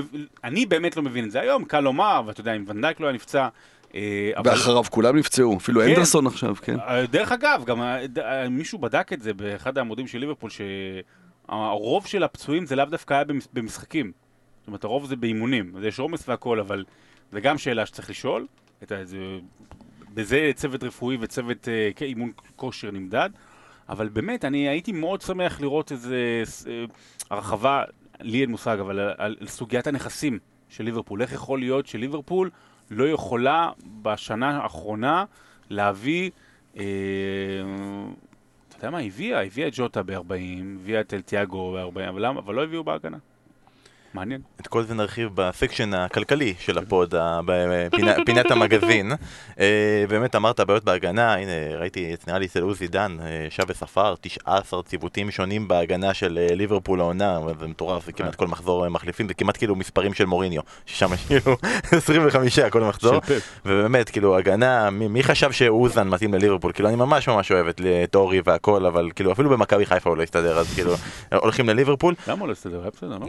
אני 0.45 0.67
באמת 0.67 0.97
לא 0.97 1.03
מבין 1.03 1.25
את 1.25 1.31
זה 1.31 1.41
היום, 1.41 1.65
קל 1.65 1.81
לומר, 1.81 2.23
ואתה 2.27 2.41
יודע, 2.41 2.53
אם 2.57 2.65
ונדייק 2.69 3.01
לא 3.01 3.07
היה 3.07 3.15
נפצע... 3.15 3.49
אה, 3.95 4.31
אבל... 4.37 4.51
ואחריו 4.51 4.85
כולם 4.91 5.17
נפצעו, 5.17 5.57
אפילו 5.57 5.81
כן. 5.81 5.89
אנדרסון 5.89 6.27
עכשיו, 6.27 6.55
כן. 6.63 6.81
אה, 6.81 7.07
דרך 7.07 7.33
אגב, 7.33 7.63
גם 7.67 7.83
אה, 7.83 8.49
מישהו 8.51 8.79
בדק 8.79 9.13
את 9.13 9.23
זה 9.23 9.35
באחד 9.35 9.79
העמודים 9.79 10.07
של 10.07 10.19
ליברפול, 10.19 10.51
שהרוב 10.51 12.07
של 12.07 12.23
הפצועים 12.23 12.67
זה 12.67 12.77
לאו 12.77 12.85
דווקא 12.85 13.15
היה 13.15 13.25
במש- 13.25 13.49
במשחקים. 13.53 14.13
זאת 14.61 14.67
אומרת, 14.67 14.85
הרוב 14.85 15.07
זה 15.07 15.17
באימונים, 15.17 15.73
אז 15.77 15.85
יש 15.85 15.99
עומס 15.99 16.29
והכל, 16.29 16.61
אבל 16.61 16.85
זה 17.33 17.41
גם 17.41 17.59
שאלה 17.59 17.87
שצריך 17.87 18.11
לשאול. 18.11 18.47
זה, 19.03 19.19
בזה 20.15 20.51
צוות 20.55 20.85
רפואי 20.85 21.17
וצוות 21.21 21.69
אימון 22.01 22.33
כושר 22.57 22.91
נמדד. 22.91 23.31
אבל 23.89 24.09
באמת, 24.09 24.45
אני 24.45 24.69
הייתי 24.69 24.93
מאוד 24.93 25.21
שמח 25.21 25.61
לראות 25.61 25.93
איזה 25.93 26.43
הרחבה, 27.31 27.83
לי 28.21 28.41
אין 28.41 28.51
מושג, 28.51 28.79
אבל 28.81 28.99
על, 29.01 29.15
על, 29.19 29.37
על 29.41 29.47
סוגיית 29.47 29.87
הנכסים 29.87 30.39
של 30.69 30.85
ליברפול. 30.85 31.23
איך 31.23 31.33
יכול 31.33 31.59
להיות 31.59 31.87
שליברפול 31.87 32.51
לא 32.91 33.09
יכולה 33.09 33.71
בשנה 34.03 34.63
האחרונה 34.63 35.25
להביא, 35.71 36.31
אה, 36.77 36.85
אתה 38.69 38.77
יודע 38.77 38.91
מה, 38.91 38.99
הביאה, 38.99 39.43
הביאה 39.45 39.69
את 39.69 39.73
ג'וטה 39.77 40.03
ב-40, 40.03 40.33
הביאה 40.81 41.01
את 41.01 41.15
תיאגו 41.15 41.73
ב-40, 41.73 42.09
אבל, 42.09 42.27
אבל 42.27 42.55
לא 42.55 42.65
הביאו 42.65 42.85
בהגנה. 42.85 43.19
מעניין. 44.15 44.41
את 44.61 44.67
כל 44.67 44.83
זה 44.83 44.95
נרחיב 44.95 45.31
ב 45.35 45.42
section 45.42 45.95
הכלכלי 45.95 46.55
של 46.59 46.79
הפוד, 46.79 47.15
ה- 47.15 47.41
בפינה- 47.47 48.15
פינת 48.27 48.51
המגזין. 48.51 49.13
אה, 49.61 49.67
באמת 50.09 50.37
אמרת 50.37 50.61
בעיות 50.61 50.85
בהגנה, 50.85 51.35
הנה 51.35 51.53
ראיתי, 51.79 52.15
נראה 52.27 52.39
לי 52.39 52.47
אצל 52.47 52.63
עוזי 52.63 52.89
דן, 52.89 53.17
אה, 53.23 53.45
ישב 53.49 53.63
וספר 53.69 54.15
19 54.21 54.83
ציוותים 54.83 55.31
שונים 55.31 55.69
בהגנה 55.69 56.15
של 56.15 56.39
אה, 56.51 56.55
ליברפול 56.55 57.01
העונה, 57.01 57.39
זה 57.61 57.67
מטורף, 57.67 58.07
זה 58.07 58.13
כמעט 58.13 58.35
כל 58.35 58.47
מחזור 58.47 58.89
מחליפים, 58.89 59.29
זה 59.29 59.35
כמעט 59.35 59.57
כאילו 59.57 59.77
מספרים 59.77 60.15
של 60.15 60.25
מוריניו, 60.25 60.63
ששם 60.87 61.13
יש 61.15 61.27
כאילו 61.27 61.57
25 61.93 62.59
כל 62.59 62.81
מחזור. 62.81 63.21
ובאמת, 63.65 64.11
כאילו, 64.11 64.39
הגנה, 64.39 64.91
מי, 64.91 65.23
חשב 65.23 65.53
שאוזן 65.53 66.09
מתאים 66.09 66.35
לליברפול? 66.35 66.73
כאילו, 66.73 66.89
אני 66.89 66.97
ממש 66.97 67.29
ממש 67.29 67.53
אוהב 67.53 67.67
את 67.67 67.81
את 68.05 68.15
אורי 68.15 68.41
והכל, 68.45 68.87
אבל 68.87 69.11
כאילו, 69.15 69.33
אפילו 69.33 69.51
במכבי 69.51 69.87
חיפה 69.87 70.11
הוא 70.11 70.17
לא 70.17 70.23
הסתדר, 70.23 70.59
אז 70.59 70.75
כאילו, 70.75 70.95
הולכים 71.35 71.69
לליברפול. 71.69 72.15
למה 72.29 72.41
הוא 72.41 72.49
לא 72.49 72.53
הסתדר? 72.53 72.81
היה 72.83 72.91
בסדר, 72.97 73.19
לא? 73.19 73.27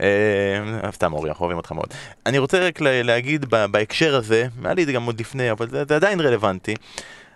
אה, 0.00 0.92
סתם 0.92 1.12
אורי, 1.12 1.28
אנחנו 1.28 1.42
אוהבים 1.42 1.56
אותך 1.56 1.72
מאוד. 1.72 1.86
אני 2.26 2.38
רוצה 2.38 2.66
רק 2.66 2.80
לה- 2.80 3.02
להגיד 3.02 3.44
בהקשר 3.50 4.16
הזה, 4.16 4.46
היה 4.64 4.74
לי 4.74 4.82
את 4.82 4.86
זה 4.86 4.92
גם 4.92 5.04
עוד 5.04 5.20
לפני, 5.20 5.50
אבל 5.50 5.68
זה 5.70 5.96
עדיין 5.96 6.20
רלוונטי. 6.20 6.74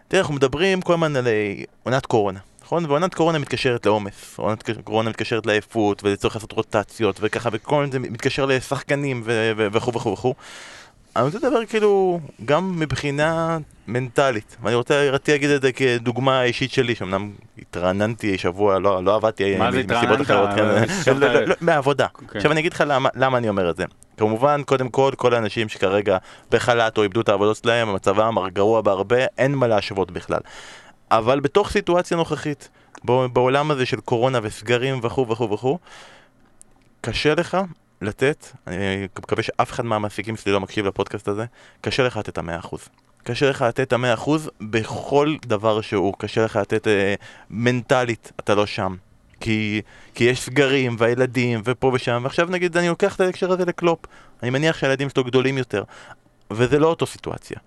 תראה, 0.08 0.20
אנחנו 0.20 0.34
מדברים 0.34 0.80
כל 0.82 0.92
הזמן 0.92 1.16
על 1.16 1.26
אה, 1.26 1.52
עונת 1.82 2.06
קורונה. 2.06 2.38
נכון? 2.62 2.84
ועונת 2.86 3.14
קורונה 3.14 3.38
מתקשרת 3.38 3.86
לעומס, 3.86 4.34
עונת 4.38 4.64
קורונה 4.84 5.10
מתקשרת 5.10 5.46
לעייפות, 5.46 6.04
ולצורך 6.04 6.34
לעשות 6.36 6.52
רוטציות 6.52 7.16
וככה, 7.20 7.48
וכל 7.52 7.86
זה 7.92 7.98
מתקשר 7.98 8.46
לשחקנים 8.46 9.22
וכו' 9.72 9.92
וכו' 9.94 10.12
וכו'. 10.12 10.34
אני 11.18 11.26
רוצה 11.26 11.38
לדבר 11.38 11.66
כאילו 11.66 12.20
גם 12.44 12.80
מבחינה 12.80 13.58
מנטלית, 13.88 14.56
ואני 14.62 14.74
רוצה, 14.74 15.10
רציתי 15.10 15.32
להגיד 15.32 15.50
את 15.50 15.62
זה 15.62 15.72
כדוגמה 15.72 16.42
אישית 16.42 16.70
שלי, 16.72 16.94
שאומנם 16.94 17.30
התרעננתי 17.58 18.38
שבוע, 18.38 18.78
לא, 18.78 19.04
לא 19.04 19.14
עבדתי 19.14 19.56
מסיבות? 19.88 20.20
אחרות, 20.20 20.48
כן, 20.56 20.82
ישבת- 21.00 21.16
לא, 21.16 21.32
לא, 21.32 21.40
לא, 21.40 21.54
מהעבודה. 21.60 22.06
אוקיי. 22.14 22.38
עכשיו 22.38 22.52
אני 22.52 22.60
אגיד 22.60 22.72
לך 22.72 22.84
למה, 22.86 23.08
למה 23.14 23.38
אני 23.38 23.48
אומר 23.48 23.70
את 23.70 23.76
זה. 23.76 23.84
כמובן, 24.16 24.62
קודם 24.66 24.88
כל, 24.88 25.10
כל 25.16 25.34
האנשים 25.34 25.68
שכרגע 25.68 26.16
בחל"ת 26.50 26.98
או 26.98 27.02
איבדו 27.02 27.20
את 27.20 27.28
העבודות 27.28 27.56
שלהם, 27.56 27.94
מצבם 27.94 28.34
גרוע 28.52 28.80
בהרבה, 28.80 29.24
אין 29.38 29.54
מה 29.54 29.66
להשוות 29.66 30.10
בכלל. 30.10 30.40
אבל 31.10 31.40
בתוך 31.40 31.70
סיטואציה 31.70 32.16
נוכחית, 32.16 32.68
בעולם 33.04 33.70
הזה 33.70 33.86
של 33.86 34.00
קורונה 34.00 34.38
וסגרים 34.42 35.00
וכו' 35.02 35.28
וכו' 35.28 35.50
וכו', 35.50 35.78
קשה 37.00 37.34
לך 37.34 37.56
לתת, 38.02 38.46
אני 38.66 39.08
מקווה 39.18 39.42
שאף 39.42 39.72
אחד 39.72 39.84
מהמעסיקים 39.84 40.36
שלי 40.36 40.52
לא 40.52 40.60
מקשיב 40.60 40.86
לפודקאסט 40.86 41.28
הזה, 41.28 41.44
קשה 41.80 42.02
לך 42.02 42.16
לתת 42.16 42.28
את 42.28 42.38
המאה 42.38 42.58
אחוז. 42.58 42.88
קשה 43.22 43.50
לך 43.50 43.62
לתת 43.62 43.80
את 43.80 43.92
המאה 43.92 44.14
אחוז 44.14 44.50
בכל 44.60 45.36
דבר 45.46 45.80
שהוא, 45.80 46.14
קשה 46.18 46.44
לך 46.44 46.56
לתת 46.56 46.88
אה, 46.88 47.14
מנטלית, 47.50 48.32
אתה 48.40 48.54
לא 48.54 48.66
שם. 48.66 48.96
כי, 49.40 49.82
כי 50.14 50.24
יש 50.24 50.40
סגרים 50.40 50.96
והילדים 50.98 51.60
ופה 51.64 51.90
ושם, 51.94 52.20
ועכשיו 52.24 52.46
נגיד 52.50 52.76
אני 52.76 52.88
לוקח 52.88 53.16
את 53.16 53.20
ההקשר 53.20 53.52
הזה 53.52 53.64
לקלופ, 53.64 53.98
אני 54.42 54.50
מניח 54.50 54.78
שהילדים 54.78 55.08
שלו 55.08 55.24
גדולים 55.24 55.58
יותר, 55.58 55.82
וזה 56.50 56.78
לא 56.78 56.86
אותו 56.86 57.06
סיטואציה. 57.06 57.58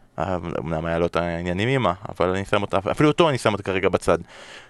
אמנם 0.59 0.85
היה 0.85 0.99
לו 0.99 1.05
את 1.05 1.15
העניינים 1.15 1.67
עימה, 1.67 1.93
אבל 2.09 2.29
אני 2.29 2.45
שם 2.45 2.61
אותה, 2.61 2.79
אפילו 2.91 3.09
אותו 3.09 3.29
אני 3.29 3.37
שם 3.37 3.51
אותה 3.53 3.63
כרגע 3.63 3.89
בצד. 3.89 4.17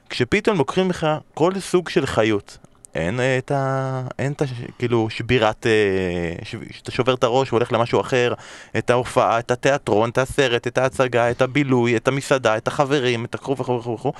כשפתאום 0.09 0.57
לוקחים 0.57 0.89
לך 0.89 1.07
כל 1.33 1.59
סוג 1.59 1.89
של 1.89 2.05
חיות, 2.05 2.57
אין 2.95 3.19
אה, 3.19 3.37
את 3.37 3.51
ה... 3.51 4.01
אין 4.19 4.31
את 4.31 4.41
ה... 4.41 4.45
כאילו 4.79 5.09
שבירת... 5.09 5.67
אה. 5.67 6.45
שאתה 6.71 6.91
שובר 6.91 7.13
את 7.13 7.23
הראש 7.23 7.53
והולך 7.53 7.71
למשהו 7.71 8.01
אחר, 8.01 8.33
את 8.77 8.89
ההופעה, 8.89 9.39
את 9.39 9.51
התיאטרון, 9.51 10.09
את 10.09 10.17
הסרט, 10.17 10.67
את 10.67 10.77
ההצגה, 10.77 11.31
את 11.31 11.41
הבילוי, 11.41 11.97
את 11.97 12.07
המסעדה, 12.07 12.57
את 12.57 12.67
החברים, 12.67 13.25
את 13.25 13.35
הכו 13.35 13.57
וכו' 13.57 13.79
וכו' 13.79 13.93
וכו'. 13.93 14.13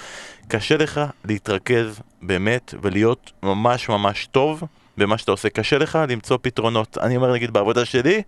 קשה 0.47 0.77
לך 0.77 1.01
להתרכז 1.25 1.99
באמת 2.21 2.73
ולהיות 2.81 3.31
ממש 3.43 3.89
ממש 3.89 4.27
טוב 4.31 4.63
במה 4.97 5.17
שאתה 5.17 5.31
עושה. 5.31 5.49
קשה 5.49 5.77
לך 5.77 5.99
למצוא 6.09 6.37
פתרונות. 6.41 6.97
אני 6.97 7.15
אומר 7.15 7.33
נגיד 7.33 7.51
בעבודה 7.51 7.85
שלי, 7.85 8.21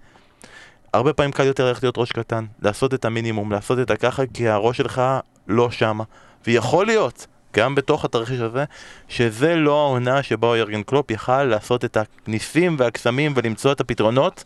הרבה 0.94 1.14
פעמים 1.14 1.32
קל 1.32 1.44
יותר 1.44 1.68
ללכת 1.68 1.84
להיות 1.84 1.98
ראש 1.98 2.12
קטן, 2.12 2.46
לעשות 2.62 2.94
את 2.94 3.06
המינימום, 3.06 3.52
לעשות 3.52 3.80
את 3.80 3.92
הככה, 3.92 4.24
כי 4.34 4.50
הראש 4.50 4.78
שלך 4.78 5.02
לא 5.48 5.72
שמה. 5.72 6.04
ויכול 6.48 6.86
להיות, 6.86 7.28
גם 7.54 7.76
בתוך 7.76 8.06
התרחיש 8.06 8.40
הזה, 8.40 8.64
שזה 9.08 9.56
לא 9.56 9.82
העונה 9.86 10.24
שבה 10.24 10.58
יורגן 10.58 10.84
קלופ 10.84 11.12
יכל 11.12 11.44
לעשות 11.44 11.86
את 11.86 11.98
הניסים 12.28 12.76
והקסמים 12.80 13.34
ולמצוא 13.36 13.72
את 13.72 13.80
הפתרונות 13.80 14.44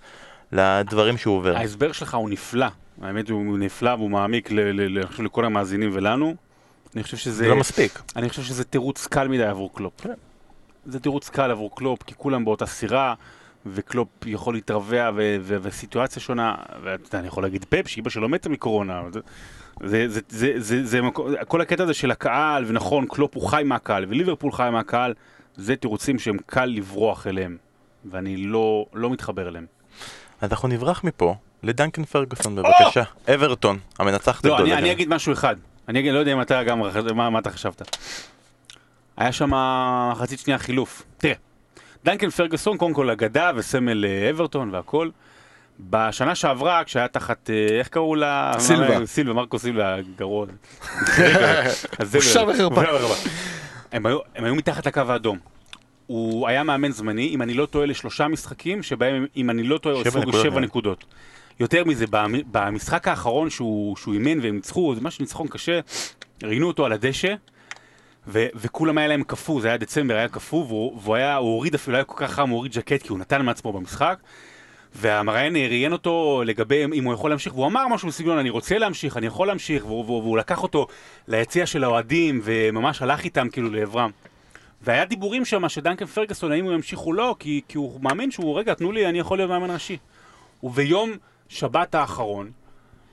לדברים 0.52 1.18
שהוא 1.18 1.38
עובר. 1.38 1.58
ההסבר 1.58 1.92
שלך 1.92 2.14
הוא 2.16 2.30
נפלא. 2.30 2.68
האמת 3.02 3.30
הוא 3.30 3.58
נפלא 3.58 3.90
והוא 3.90 4.10
מעמיק 4.10 4.52
ל- 4.52 4.60
ל- 4.60 4.82
ל- 4.82 4.98
אני 4.98 5.08
חושב 5.08 5.24
לכל 5.24 5.46
המאזינים 5.46 5.90
ולנו. 5.94 6.36
אני 6.96 7.04
חושב 7.04 7.18
שזה... 7.18 7.36
זה 7.36 7.48
לא 7.48 7.56
מספיק. 7.56 8.02
אני 8.16 8.30
חושב 8.30 8.42
שזה 8.44 8.64
תירוץ 8.64 9.08
קל 9.08 9.28
מדי 9.28 9.44
עבור 9.46 9.74
קלופ. 9.74 10.06
זה 10.86 11.00
תירוץ 11.00 11.30
קל 11.30 11.52
עבור 11.52 11.76
קלופ, 11.76 12.04
כי 12.04 12.14
כולם 12.18 12.46
באותה 12.46 12.66
סירה, 12.66 13.14
וקלופ 13.66 14.08
יכול 14.26 14.54
להתרבע, 14.54 15.12
ו- 15.16 15.36
ו- 15.42 15.58
וסיטואציה 15.62 16.22
שונה, 16.22 16.56
ואתה 16.84 17.08
יודע, 17.08 17.20
אני 17.20 17.28
יכול 17.28 17.44
להגיד 17.44 17.66
פפ, 17.70 17.88
שאימא 17.88 18.10
שלו 18.10 18.30
מתה 18.30 18.50
מקורונה. 18.50 19.02
זה, 19.84 20.08
זה, 20.08 20.20
זה, 20.30 20.52
זה, 20.58 20.86
זה, 20.86 20.86
זה, 20.86 21.00
כל 21.48 21.62
הקטע 21.62 21.84
הזה 21.84 21.94
של 21.94 22.12
הקהל, 22.12 22.66
ונכון, 22.68 23.06
קלופ 23.10 23.36
הוא 23.36 23.48
חי 23.50 23.62
מהקהל, 23.66 24.06
וליברפול 24.10 24.52
חי 24.52 24.70
מהקהל, 24.72 25.14
זה 25.56 25.76
תירוצים 25.76 26.20
שהם 26.20 26.38
קל 26.46 26.66
לברוח 26.66 27.28
אליהם, 27.28 27.58
ואני 28.06 28.38
לא, 28.38 28.86
לא 28.94 29.10
מתחבר 29.10 29.48
אליהם. 29.48 29.66
אז 30.42 30.52
אנחנו 30.52 30.68
נברח 30.68 31.04
מפה 31.04 31.36
לדנקן 31.64 32.04
פרגוסון 32.04 32.56
בבקשה. 32.56 33.04
אברטון, 33.34 33.80
המנצחת 34.00 34.46
לא, 34.46 34.54
הגדולה. 34.54 34.74
אני, 34.74 34.82
אני 34.82 34.92
אגיד 34.92 35.10
משהו 35.10 35.34
אחד. 35.34 35.56
אני 35.88 36.00
אגיד, 36.00 36.14
לא 36.14 36.20
יודע 36.20 36.34
אם 36.34 36.42
אתה 36.42 36.64
גם, 36.64 36.82
מה, 37.16 37.30
מה 37.30 37.40
אתה 37.40 37.52
חשבת. 37.52 37.98
היה 39.18 39.32
שם 39.32 39.52
מחצית 40.12 40.40
שנייה 40.40 40.58
חילוף. 40.58 41.04
תראה, 41.18 41.34
דנקן 42.06 42.30
פרגוסון, 42.30 42.78
קודם 42.78 42.94
כל 42.94 43.10
אגדה 43.10 43.52
וסמל 43.56 44.06
אה, 44.06 44.30
אברטון 44.30 44.74
והכל. 44.74 45.10
בשנה 45.80 46.36
שעברה, 46.36 46.84
כשהיה 46.84 47.08
תחת, 47.08 47.50
אה, 47.50 47.80
איך 47.80 47.88
קראו 47.88 48.16
לה? 48.16 48.54
סילבה. 48.60 49.06
סילבה, 49.06 49.34
מרקו 49.34 49.60
סילבה, 49.60 49.96
גרוע. 50.18 50.46
בושה 52.14 52.42
וחרפה. 52.48 52.82
הם 53.92 54.06
היו- 54.06 54.56
מתחת 54.56 54.88
לקו 54.88 55.02
האדום. 55.08 55.38
הוא 56.08 56.48
היה 56.48 56.64
מאמן 56.64 56.92
זמני, 56.92 57.30
אם 57.30 57.42
אני 57.42 57.54
לא 57.54 57.66
טועה, 57.66 57.86
לשלושה 57.86 58.28
משחקים, 58.28 58.84
שבהם, 58.84 59.26
אם 59.38 59.50
אני 59.50 59.64
לא 59.64 59.78
טועה, 59.78 60.04
נקודות, 60.22 60.44
שבע 60.44 60.60
לי. 60.60 60.66
נקודות. 60.66 61.06
יותר 61.60 61.84
מזה, 61.84 62.06
במ- 62.10 62.42
במשחק 62.52 63.08
האחרון 63.08 63.50
שהוא, 63.50 63.96
שהוא 63.98 64.14
אימן 64.14 64.40
והם 64.42 64.56
ניצחו, 64.56 64.96
זה 64.96 65.02
ממש 65.02 65.20
ניצחון 65.20 65.48
קשה, 65.48 65.80
ראיינו 66.44 66.68
אותו 66.68 66.86
על 66.86 66.92
הדשא, 66.92 67.34
ו- 68.28 68.46
וכולם 68.56 68.98
היה 68.98 69.08
להם 69.08 69.24
קפוא, 69.24 69.62
זה 69.62 69.68
היה 69.68 69.78
דצמבר, 69.78 70.16
היה 70.16 70.28
קפוא, 70.28 70.66
והוא, 70.68 71.00
והוא 71.04 71.16
היה, 71.16 71.36
הוא 71.36 71.50
הוריד 71.56 71.76
אפילו, 71.76 71.98
היה 71.98 72.04
כל 72.04 72.16
כך 72.18 72.32
חם, 72.34 72.50
הוא 72.50 72.56
הוריד 72.58 72.74
ז'קט, 72.74 73.02
כי 73.04 73.10
הוא 73.10 73.20
נתן 73.20 73.42
מעצמו 73.46 73.74
במשחק. 73.74 74.20
והמראיין 74.96 75.56
ראיין 75.56 75.94
אותו 75.94 76.44
לגבי 76.46 76.86
אם 76.86 77.04
הוא 77.04 77.14
יכול 77.14 77.30
להמשיך, 77.30 77.54
והוא 77.54 77.68
אמר 77.68 77.88
משהו 77.88 78.08
בסגנון, 78.08 78.38
אני 78.38 78.50
רוצה 78.50 78.78
להמשיך, 78.78 79.18
אני 79.18 79.26
יכול 79.26 79.48
להמשיך, 79.48 79.86
והוא, 79.86 80.06
והוא, 80.06 80.22
והוא 80.22 80.38
לקח 80.38 80.64
אותו 80.64 80.88
ליציע 81.28 81.66
של 81.66 81.84
האוהדים, 81.84 82.42
וממש 82.44 83.02
הלך 83.02 83.24
איתם 83.24 83.50
כאילו 83.50 83.70
לעברם. 83.70 84.12
והיה 84.82 85.06
דיבורים 85.06 85.46
שם 85.46 85.70
שדנקן 85.70 86.06
פרגוסון, 86.06 86.52
האם 86.52 86.66
הוא 86.66 86.74
ימשיך 86.74 87.00
או 87.00 87.14
לא, 87.14 87.36
כי, 87.40 87.62
כי 87.68 87.78
הוא 87.78 88.02
מאמין 88.02 88.32
שהוא, 88.32 88.60
רגע, 88.60 88.74
תנו 88.74 88.92
לי, 88.92 89.10
אני 89.10 89.20
יכול 89.20 89.38
להיות 89.38 89.50
מאמן 89.50 89.72
ראשי. 89.72 89.98
וביום 90.64 91.12
שבת 91.50 91.96
האחרון, 91.96 92.52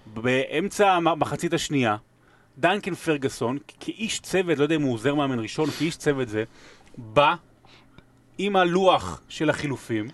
באמצע 0.07 0.93
המחצית 0.93 1.53
השנייה, 1.53 1.97
דנקן 2.59 2.95
פרגוסון, 2.95 3.59
כאיש 3.81 4.21
צוות, 4.21 4.59
לא 4.59 4.63
יודע 4.63 4.77
אם 4.77 4.83
הוא 4.83 4.95
עוזר 4.95 5.15
מאמן 5.15 5.39
ראשון, 5.39 5.71
כאיש 5.71 5.97
צוות 5.97 6.29
זה, 6.29 6.45
בא 6.99 7.35
עם 8.39 8.57
הלוח 8.57 9.21
של 9.29 9.51
החילופים, 9.51 10.09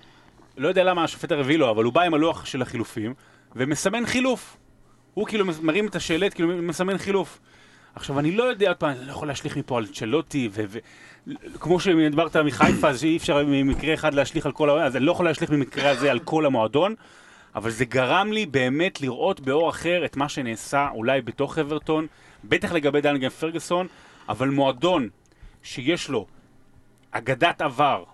לא 0.60 0.68
יודע 0.68 0.84
למה 0.84 1.04
השופט 1.04 1.32
הרביעי 1.32 1.58
לו, 1.58 1.70
אבל 1.70 1.84
הוא 1.84 1.92
בא 1.92 2.02
עם 2.02 2.14
הלוח 2.14 2.44
של 2.44 2.62
החילופים, 2.62 3.14
ומסמן 3.56 4.06
חילוף. 4.06 4.56
הוא 5.14 5.26
כאילו 5.26 5.44
מרים 5.62 5.86
את 5.86 5.96
השלט, 5.96 6.34
כאילו 6.34 6.48
מסמן 6.48 6.98
חילוף. 6.98 7.40
עכשיו, 7.94 8.18
אני 8.18 8.32
לא 8.32 8.44
יודע, 8.44 8.68
עוד 8.68 8.76
פעם, 8.76 8.90
אני 8.90 9.06
לא 9.06 9.10
יכול 9.10 9.28
להשליך 9.28 9.56
מפה 9.56 9.78
על 9.78 9.86
צ'לוטי, 9.86 10.48
ו... 10.52 10.64
ו... 10.68 10.78
כמו 11.60 11.80
שדיברת 11.80 12.36
מחיפה, 12.36 12.88
אז 12.88 13.00
שאי 13.00 13.16
אפשר 13.16 13.44
ממקרה 13.46 13.94
אחד 13.94 14.14
להשליך 14.14 14.46
על 14.46 14.52
כל 14.52 14.68
העולם, 14.68 14.84
אז 14.84 14.96
אני 14.96 15.04
לא 15.04 15.12
יכול 15.12 15.26
להשליך 15.26 15.50
במקרה 15.50 15.90
הזה 15.90 16.10
על 16.10 16.18
כל 16.18 16.46
המועדון, 16.46 16.94
אבל 17.54 17.70
זה 17.70 17.84
גרם 17.84 18.32
לי 18.32 18.46
באמת 18.46 19.00
לראות 19.00 19.40
באור 19.40 19.70
אחר 19.70 20.04
את 20.04 20.16
מה 20.16 20.28
שנעשה 20.28 20.88
אולי 20.94 21.20
בתוך 21.20 21.58
אברטון, 21.58 22.06
בטח 22.44 22.72
לגבי 22.72 23.00
דנגן 23.00 23.28
פרגוסון, 23.28 23.86
אבל 24.28 24.48
מועדון 24.48 25.08
שיש 25.62 26.08
לו 26.08 26.26
אגדת 27.10 27.62
עבר 27.62 28.04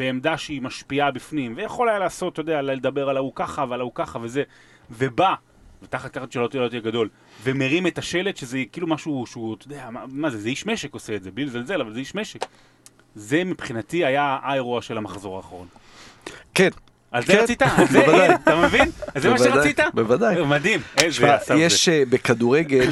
בעמדה 0.00 0.38
שהיא 0.38 0.62
משפיעה 0.62 1.10
בפנים, 1.10 1.54
ויכול 1.56 1.88
היה 1.88 1.98
לעשות, 1.98 2.32
אתה 2.32 2.40
יודע, 2.40 2.62
לדבר 2.62 3.08
על 3.08 3.16
ההוא 3.16 3.32
ככה 3.34 3.64
ועל 3.68 3.80
ההוא 3.80 3.92
ככה 3.94 4.18
וזה, 4.22 4.42
ובא, 4.90 5.34
ותחת 5.82 6.12
ככה 6.12 6.24
שלא 6.30 6.48
תהיה 6.48 6.68
תהיה 6.68 6.80
גדול, 6.80 7.08
ומרים 7.42 7.86
את 7.86 7.98
השלט, 7.98 8.36
שזה 8.36 8.62
כאילו 8.72 8.86
משהו 8.86 9.24
שהוא, 9.26 9.54
אתה 9.54 9.66
יודע, 9.66 9.90
מה, 9.90 10.04
מה 10.08 10.30
זה, 10.30 10.38
זה 10.38 10.48
איש 10.48 10.66
משק 10.66 10.94
עושה 10.94 11.14
את 11.14 11.22
זה, 11.22 11.30
בלי 11.30 11.44
לזלזל, 11.44 11.80
אבל 11.80 11.92
זה 11.92 11.98
איש 11.98 12.14
משק. 12.14 12.46
זה 13.14 13.44
מבחינתי 13.44 14.04
היה 14.04 14.38
האירוע 14.42 14.82
של 14.82 14.96
המחזור 14.96 15.36
האחרון. 15.36 15.66
כן. 16.54 16.68
על 17.10 17.22
זה 17.22 17.32
כן, 17.32 17.42
רצית, 17.42 17.62
על 17.62 17.86
זה, 17.86 18.34
אתה 18.34 18.56
מבין? 18.66 18.90
זה 19.16 19.30
מה 19.30 19.38
שרצית? 19.38 19.80
בוודאי. 19.94 20.44
מדהים, 20.44 20.80
איזה 20.98 21.26
זה. 21.46 21.54
יש 21.54 21.88
אה, 21.88 22.02
בכדורגל, 22.10 22.90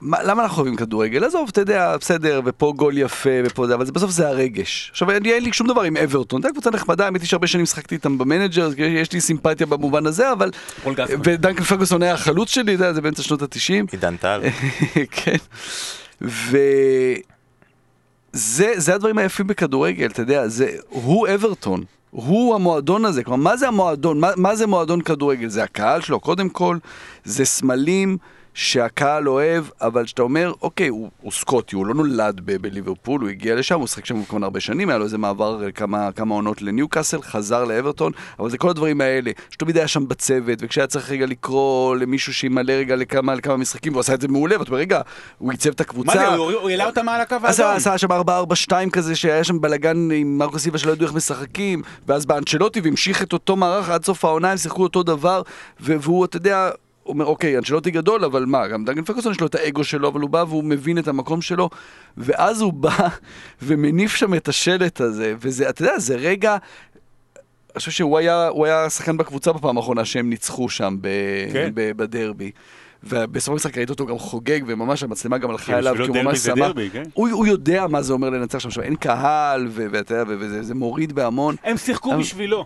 מה- 0.00 0.22
למה 0.22 0.42
אנחנו 0.42 0.56
אוהבים 0.56 0.76
כדורגל? 0.76 1.24
עזוב, 1.24 1.48
אתה 1.52 1.60
יודע, 1.60 1.96
בסדר, 1.96 2.40
ופה 2.44 2.72
גול 2.76 2.98
יפה, 2.98 3.30
ופה 3.44 3.66
זה, 3.66 3.74
אבל 3.74 3.86
זה- 3.86 3.92
בסוף 3.92 4.10
זה 4.10 4.28
הרגש. 4.28 4.88
עכשיו, 4.90 5.10
אני- 5.10 5.32
אין 5.32 5.44
לי 5.44 5.52
שום 5.52 5.66
דבר 5.66 5.82
עם 5.82 5.96
אברטון, 5.96 6.42
זו 6.42 6.48
קבוצה 6.52 6.70
נחמדה, 6.70 7.04
האמת 7.04 7.20
היא 7.20 7.28
שהרבה 7.28 7.46
שנים 7.46 7.62
משחקתי 7.62 7.94
איתם 7.94 8.18
במנג'ר, 8.18 8.70
יש 8.78 9.12
לי 9.12 9.20
סימפתיה 9.20 9.66
במובן 9.66 10.06
הזה, 10.06 10.32
אבל... 10.32 10.50
ודנקן 11.24 11.62
פרגוסון 11.64 12.02
היה 12.02 12.14
החלוץ 12.14 12.48
שלי, 12.50 12.72
יודע, 12.72 12.92
זה 12.92 13.00
באמצע 13.00 13.22
שנות 13.22 13.42
התשעים. 13.42 13.86
עידן 13.92 14.16
טל. 14.16 14.40
כן. 15.10 15.36
וזה 16.20 17.16
זה 18.76 18.94
הדברים 18.94 19.18
היפים 19.18 19.46
בכדורגל, 19.46 20.06
אתה 20.06 20.22
יודע, 20.22 20.48
זה, 20.48 20.68
הוא 20.88 21.28
אברטון, 21.34 21.82
הוא 22.10 22.54
המועדון 22.54 23.04
הזה, 23.04 23.24
כלומר, 23.24 23.42
מה 23.50 23.56
זה 23.56 23.68
המועדון? 23.68 24.20
מה, 24.20 24.30
מה 24.36 24.56
זה 24.56 24.66
מועדון 24.66 25.00
כדורגל? 25.00 25.48
זה 25.48 25.62
הקהל 25.62 26.00
שלו, 26.00 26.20
קודם 26.20 26.48
כל, 26.48 26.78
זה 27.24 27.44
סמלים 27.44 28.16
שהקהל 28.58 29.28
אוהב, 29.28 29.64
אבל 29.80 30.06
שאתה 30.06 30.22
אומר, 30.22 30.52
אוקיי, 30.62 30.88
הוא, 30.88 31.10
הוא 31.22 31.32
סקוטי, 31.32 31.76
הוא 31.76 31.86
לא 31.86 31.94
נולד 31.94 32.40
ב- 32.44 32.56
בליברפול, 32.56 33.20
הוא 33.20 33.28
הגיע 33.28 33.54
לשם, 33.54 33.78
הוא 33.78 33.86
שיחק 33.86 34.04
שם 34.04 34.24
כבר 34.24 34.38
הרבה 34.42 34.60
שנים, 34.60 34.88
היה 34.88 34.98
לו 34.98 35.04
איזה 35.04 35.18
מעבר 35.18 35.64
אה, 35.64 35.72
כמה, 35.72 36.12
כמה 36.12 36.34
עונות 36.34 36.62
לניוקאסל, 36.62 37.22
חזר 37.22 37.64
לאברטון, 37.64 38.12
אבל 38.38 38.50
זה 38.50 38.58
כל 38.58 38.70
הדברים 38.70 39.00
האלה, 39.00 39.30
שתמיד 39.50 39.76
היה 39.76 39.88
שם 39.88 40.08
בצוות, 40.08 40.58
וכשהיה 40.62 40.86
צריך 40.86 41.10
רגע 41.10 41.26
לקרוא 41.26 41.96
למישהו 41.96 42.34
שימלא 42.34 42.72
רגע 42.72 42.96
לכמה, 42.96 43.34
לכמה 43.34 43.56
משחקים, 43.56 43.92
והוא 43.92 44.00
עשה 44.00 44.14
את 44.14 44.20
זה 44.20 44.28
מעולה, 44.28 44.58
ואתה 44.58 44.70
אומר, 44.70 44.80
רגע, 44.80 45.00
הוא 45.38 45.50
עיצב 45.50 45.70
את 45.70 45.80
הקבוצה. 45.80 46.14
מה 46.14 46.30
זה, 46.30 46.36
הוא 46.36 46.52
הוא 46.52 46.70
העלה 46.70 46.86
אותם 46.86 47.06
מעל 47.06 47.20
הקו 47.20 47.34
האדום. 47.34 47.66
עשה 47.76 47.98
שם 47.98 48.12
4-4-2 48.12 48.90
כזה, 48.92 49.16
שהיה 49.16 49.44
שם 49.44 49.60
בלאגן 49.60 50.10
עם 50.10 50.38
מרקו 50.38 50.58
סיבה 50.58 50.78
שלא 50.78 50.92
ידעו 50.92 51.06
איך 51.06 51.14
משחקים, 51.14 51.82
ואז 52.06 52.26
באנצ'לוטי 52.26 52.80
והמשיך 52.80 53.22
את 53.22 53.32
אותו 53.32 53.56
מערך 53.56 53.88
עד 53.90 54.04
סוף 54.04 54.24
העונה, 54.24 54.50
הם 54.50 54.56
שיחקו 54.56 54.82
אותו 54.82 55.02
דבר, 55.02 55.42
והוא, 55.80 56.24
אתה 56.24 56.36
יודע, 56.36 56.70
אומר, 57.08 57.24
אוקיי, 57.24 57.58
אנצ'לוטי 57.58 57.90
גדול, 57.90 58.24
אבל 58.24 58.44
מה, 58.44 58.68
גם 58.68 58.84
דאגן 58.84 59.04
פרקוסון 59.04 59.32
יש 59.32 59.40
לו 59.40 59.46
את 59.46 59.54
האגו 59.54 59.84
שלו, 59.84 60.08
אבל 60.08 60.20
הוא 60.20 60.30
בא 60.30 60.44
והוא 60.48 60.64
מבין 60.64 60.98
את 60.98 61.08
המקום 61.08 61.42
שלו, 61.42 61.70
ואז 62.16 62.60
הוא 62.60 62.72
בא 62.72 63.08
ומניף 63.62 64.16
שם 64.16 64.34
את 64.34 64.48
השלט 64.48 65.00
הזה, 65.00 65.34
וזה, 65.40 65.68
אתה 65.68 65.82
יודע, 65.82 65.98
זה 65.98 66.16
רגע... 66.16 66.56
אני 67.74 67.78
חושב 67.78 67.90
שהוא 67.90 68.18
היה, 68.18 68.48
היה 68.64 68.90
שחקן 68.90 69.16
בקבוצה 69.16 69.52
בפעם 69.52 69.76
האחרונה 69.76 70.04
שהם 70.04 70.30
ניצחו 70.30 70.68
שם 70.68 70.96
ב, 71.00 71.08
כן. 71.52 71.70
ב, 71.74 71.92
בדרבי. 71.96 72.50
ובסוף 73.04 73.52
המשחק 73.52 73.78
ראית 73.78 73.90
אותו 73.90 74.06
גם 74.06 74.18
חוגג, 74.18 74.60
וממש 74.66 75.02
המצלמה 75.02 75.38
גם 75.38 75.50
הלכה 75.50 75.78
אליו, 75.78 75.94
בשבילו 75.94 76.12
כי 76.14 76.18
הוא 76.18 76.24
ממש 76.26 76.38
שמח. 76.38 76.72
כן? 76.92 77.02
הוא, 77.14 77.28
הוא 77.28 77.46
יודע 77.46 77.86
מה 77.86 78.02
זה 78.02 78.12
אומר 78.12 78.30
לנצח 78.30 78.58
שם, 78.58 78.70
שם 78.70 78.80
אין 78.80 78.96
קהל, 78.96 79.68
ואתה 79.70 80.14
יודע, 80.14 80.34
וזה 80.38 80.62
זה 80.62 80.74
מוריד 80.74 81.12
בהמון. 81.12 81.54
הם 81.64 81.76
שיחקו 81.76 82.12
אבל- 82.12 82.20
בשבילו. 82.20 82.64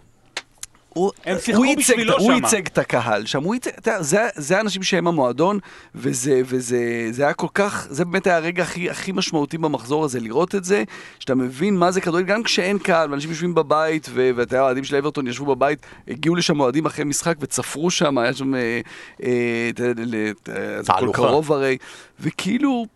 הוא, 0.95 1.11
הם 1.25 1.37
שיחקו 1.39 1.57
הוא 1.63 1.67
ייצג, 1.67 1.81
בשבילו 1.93 2.17
את- 2.17 2.21
הוא. 2.21 2.33
ייצג 2.33 2.67
את 2.67 2.79
הקהל 2.79 3.27
שם, 3.27 3.43
הוא 3.43 3.55
ייצג, 3.55 3.71
אתה 3.79 4.03
זה, 4.03 4.29
זה 4.35 4.59
האנשים 4.59 4.83
שהם 4.83 5.07
המועדון, 5.07 5.59
וזה, 5.95 6.41
וזה 6.45 6.79
זה 7.11 7.23
היה 7.25 7.33
כל 7.33 7.47
כך, 7.55 7.87
זה 7.91 8.05
באמת 8.05 8.27
היה 8.27 8.37
הרגע 8.37 8.63
הכי, 8.63 8.91
הכי 8.91 9.13
משמעותי 9.13 9.59
במחזור 9.59 10.05
הזה, 10.05 10.21
לראות 10.21 10.55
את 10.55 10.65
זה, 10.65 10.85
שאתה 11.19 11.35
מבין 11.35 11.77
מה 11.77 11.91
זה 11.91 12.01
כדורגל, 12.01 12.27
גם 12.27 12.43
כשאין 12.43 12.79
קהל, 12.79 13.11
ואנשים 13.11 13.31
יושבים 13.31 13.55
בבית, 13.55 14.09
ו- 14.13 14.31
ואתה 14.37 14.55
יודע, 14.55 14.61
האוהדים 14.61 14.85
של 14.85 14.97
אברטון 14.97 15.27
ישבו 15.27 15.57
בבית, 15.57 15.79
הגיעו 16.09 16.35
לשם 16.37 16.61
אוהדים 16.61 16.87
אחרי 16.87 17.05
משחק 17.05 17.35
וצפרו 17.41 17.91
שם, 17.91 18.19
היה 18.19 18.33
שם, 18.35 18.55
אה, 18.55 18.81
אה, 19.23 19.31
אתה 19.75 19.85
יודע, 19.85 20.03
ל- 20.07 20.15
אה, 20.15 20.33
זה 20.47 20.93
הכל 20.93 20.99
תהלוכה. 20.99 21.23
קרוב 21.23 21.53
הרי, 21.53 21.77
וכאילו, 22.21 22.87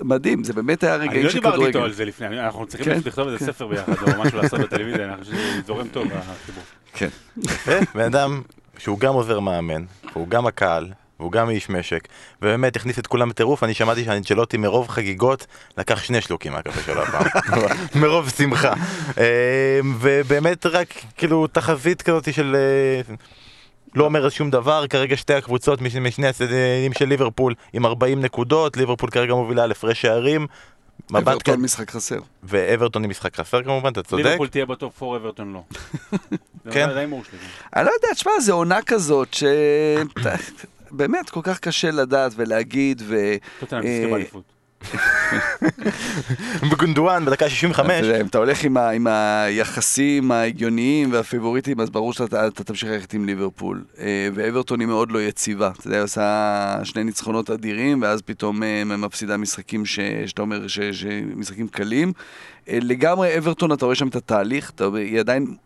מדהים, 0.00 0.44
זה 0.44 0.52
באמת 0.52 0.82
היה 0.84 0.94
אני 0.94 1.04
רגעים 1.08 1.24
לא 1.24 1.30
של 1.30 1.38
דיברתי 1.38 1.56
איתו 1.56 1.68
כדורגל. 1.70 1.86
על 1.86 1.92
זה 1.92 2.04
לפני, 2.04 2.26
אני- 2.26 2.40
אנחנו 2.40 2.66
צריכים 2.66 2.92
כן, 2.94 3.00
לכתוב 3.04 3.26
איזה 3.28 3.38
כן. 3.38 3.46
ספר 3.46 3.66
ביחד, 3.66 3.92
או 4.02 4.22
משהו 4.22 4.38
לעשות 4.38 4.60
בטלוויזיה, 4.60 5.04
אני 5.14 5.24
חושב 5.24 5.32
שזה 5.36 5.60
זורם 5.66 5.88
טוב, 5.88 6.06
החיבור. 6.12 6.62
כן. 6.94 7.08
יפה, 7.44 7.72
בן 7.94 8.04
אדם 8.04 8.42
שהוא 8.78 8.98
גם 8.98 9.14
עוזר 9.14 9.40
מאמן, 9.40 9.84
והוא 10.12 10.28
גם 10.28 10.46
הקהל, 10.46 10.88
והוא 11.20 11.32
גם 11.32 11.50
איש 11.50 11.70
משק, 11.70 12.08
ובאמת 12.42 12.76
הכניס 12.76 12.98
את 12.98 13.06
כולם 13.06 13.28
בטירוף, 13.28 13.64
אני 13.64 13.74
שמעתי 13.74 14.04
שהאנצ'לוטי 14.04 14.56
מרוב 14.56 14.88
חגיגות 14.88 15.46
לקח 15.78 16.02
שני 16.02 16.20
שלוקים 16.20 16.52
מהקפה 16.52 16.80
שלו 16.82 17.02
הפעם, 17.02 17.26
מרוב 18.02 18.28
שמחה. 18.30 18.72
אה, 19.18 19.80
ובאמת 20.00 20.66
רק 20.66 20.94
כאילו 21.16 21.46
תחזית 21.46 22.02
כזאת 22.02 22.34
של... 22.34 22.56
אה, 22.56 23.14
לא 23.94 24.04
אומרת 24.04 24.32
שום 24.32 24.50
דבר, 24.50 24.86
כרגע 24.86 25.16
שתי 25.16 25.34
הקבוצות 25.34 25.80
מש- 25.80 25.96
משני 25.96 26.28
הצדדים 26.28 26.92
של 26.98 27.04
ליברפול 27.04 27.54
עם 27.72 27.86
40 27.86 28.20
נקודות, 28.20 28.76
ליברפול 28.76 29.10
כרגע 29.10 29.34
מובילה 29.34 29.62
על 29.64 29.70
הפרש 29.70 30.02
שערים. 30.02 30.46
אברטון 31.18 31.60
משחק 31.60 31.90
חסר. 31.90 32.18
ואברטון 32.42 33.04
עם 33.04 33.10
משחק 33.10 33.36
חסר 33.36 33.62
כמובן, 33.62 33.92
אתה 33.92 34.02
צודק. 34.02 34.24
ליברפול 34.24 34.48
תהיה 34.48 34.66
בטופ 34.66 35.02
4, 35.02 35.16
אברטון 35.16 35.52
לא. 35.52 35.62
כן. 36.72 36.88
זה 36.92 36.98
ההימור 36.98 37.24
שלי. 37.24 37.38
אני 37.76 37.86
לא 37.86 37.90
יודע, 37.90 38.14
תשמע, 38.14 38.32
זו 38.40 38.52
עונה 38.52 38.82
כזאת 38.82 39.34
ש... 39.34 39.44
באמת, 40.90 41.30
כל 41.30 41.40
כך 41.42 41.58
קשה 41.58 41.90
לדעת 41.90 42.32
ולהגיד, 42.36 43.02
ו... 43.06 43.16
טוטנאם 43.60 43.82
תזכה 43.82 44.10
באליפות. 44.10 44.59
בגונדואן 46.70 47.24
בדקה 47.24 47.48
65. 47.48 47.90
אתה 47.90 48.06
יודע, 48.06 48.20
אם 48.20 48.26
אתה 48.26 48.38
הולך 48.38 48.64
עם, 48.64 49.06
היחסים 49.06 50.30
ההגיוניים 50.30 51.12
והפיבוריטים, 51.12 51.80
אז 51.80 51.90
ברור 51.90 52.12
שאתה 52.12 52.46
אתה 52.46 52.64
תמשיך 52.64 52.88
ללכת 52.90 53.14
עם 53.14 53.24
ליברפול. 53.24 53.84
אה, 53.98 54.28
ואברטון 54.34 54.80
היא 54.80 54.88
מאוד 54.88 55.10
לא 55.10 55.22
יציבה. 55.22 55.70
אתה 55.78 55.86
יודע, 55.86 55.96
היא 55.96 56.04
עושה 56.04 56.78
שני 56.84 57.04
ניצחונות 57.04 57.50
אדירים, 57.50 58.02
ואז 58.02 58.22
פתאום 58.22 58.62
אה, 58.62 58.84
מפסידה 58.84 59.36
משחקים. 59.36 59.86
שאתה 59.86 60.42
אומר, 60.42 60.68
ש... 60.68 60.78
משחקים 61.36 61.68
קלים. 61.68 62.12
אה, 62.68 62.78
לגמרי, 62.82 63.38
אברטון, 63.38 63.72
אתה 63.72 63.84
רואה 63.84 63.94
שם 63.94 64.08
את 64.08 64.16
התהליך, 64.16 64.72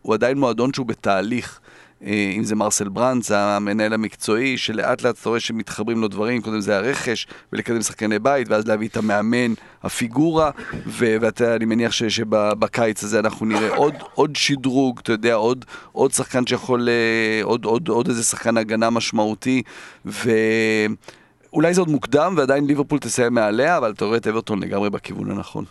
הוא 0.03 0.15
עדיין 0.15 0.39
מועדון 0.39 0.73
שהוא 0.73 0.87
בתהליך. 0.87 1.61
אה, 2.07 2.33
אם 2.37 2.45
זה 2.45 2.55
מרסל 2.57 2.89
ברנדס, 2.89 3.31
המנהל 3.31 3.93
המקצועי, 3.93 4.59
שלאט 4.59 5.03
לאט 5.03 5.21
אתה 5.21 5.29
רואה 5.29 5.41
שמתחברים 5.41 6.01
לו 6.01 6.09
דברים, 6.09 6.43
קודם 6.43 6.61
זה 6.61 6.77
הרכש, 6.77 7.27
ולקדם 7.53 7.83
שחקני 7.83 8.19
בית, 8.19 8.49
ואז 8.49 8.67
להביא 8.67 8.89
את 8.89 8.97
המאמן, 8.97 9.55
הפיגורה, 9.83 10.51
ו- 10.87 11.17
ואתה, 11.21 11.57
אני 11.57 11.65
מניח 11.65 11.93
ש- 11.93 12.03
שבקיץ 12.03 13.05
הזה 13.05 13.19
אנחנו 13.19 13.47
נראה 13.47 13.77
עוד, 13.77 13.95
עוד 14.15 14.37
שדרוג, 14.37 14.99
אתה 15.03 15.13
יודע, 15.13 15.35
עוד, 15.35 15.65
עוד 15.93 16.13
שחקן 16.13 16.47
שיכול, 16.47 16.89
אה, 16.89 17.41
עוד, 17.43 17.65
עוד, 17.65 17.89
עוד 17.89 18.09
איזה 18.09 18.23
שחקן 18.23 18.57
הגנה 18.57 18.91
משמעותי, 18.91 19.63
ואולי 20.05 21.75
זה 21.75 21.81
עוד 21.81 21.89
מוקדם, 21.89 22.35
ועדיין 22.37 22.67
ליברפול 22.67 22.99
תסיים 22.99 23.35
מעליה, 23.35 23.77
אבל 23.77 23.91
אתה 23.91 24.05
רואה 24.05 24.17
את 24.17 24.27
אברטון 24.27 24.63
לגמרי 24.63 24.91
בכיוון 24.91 25.31
הנכון. 25.31 25.65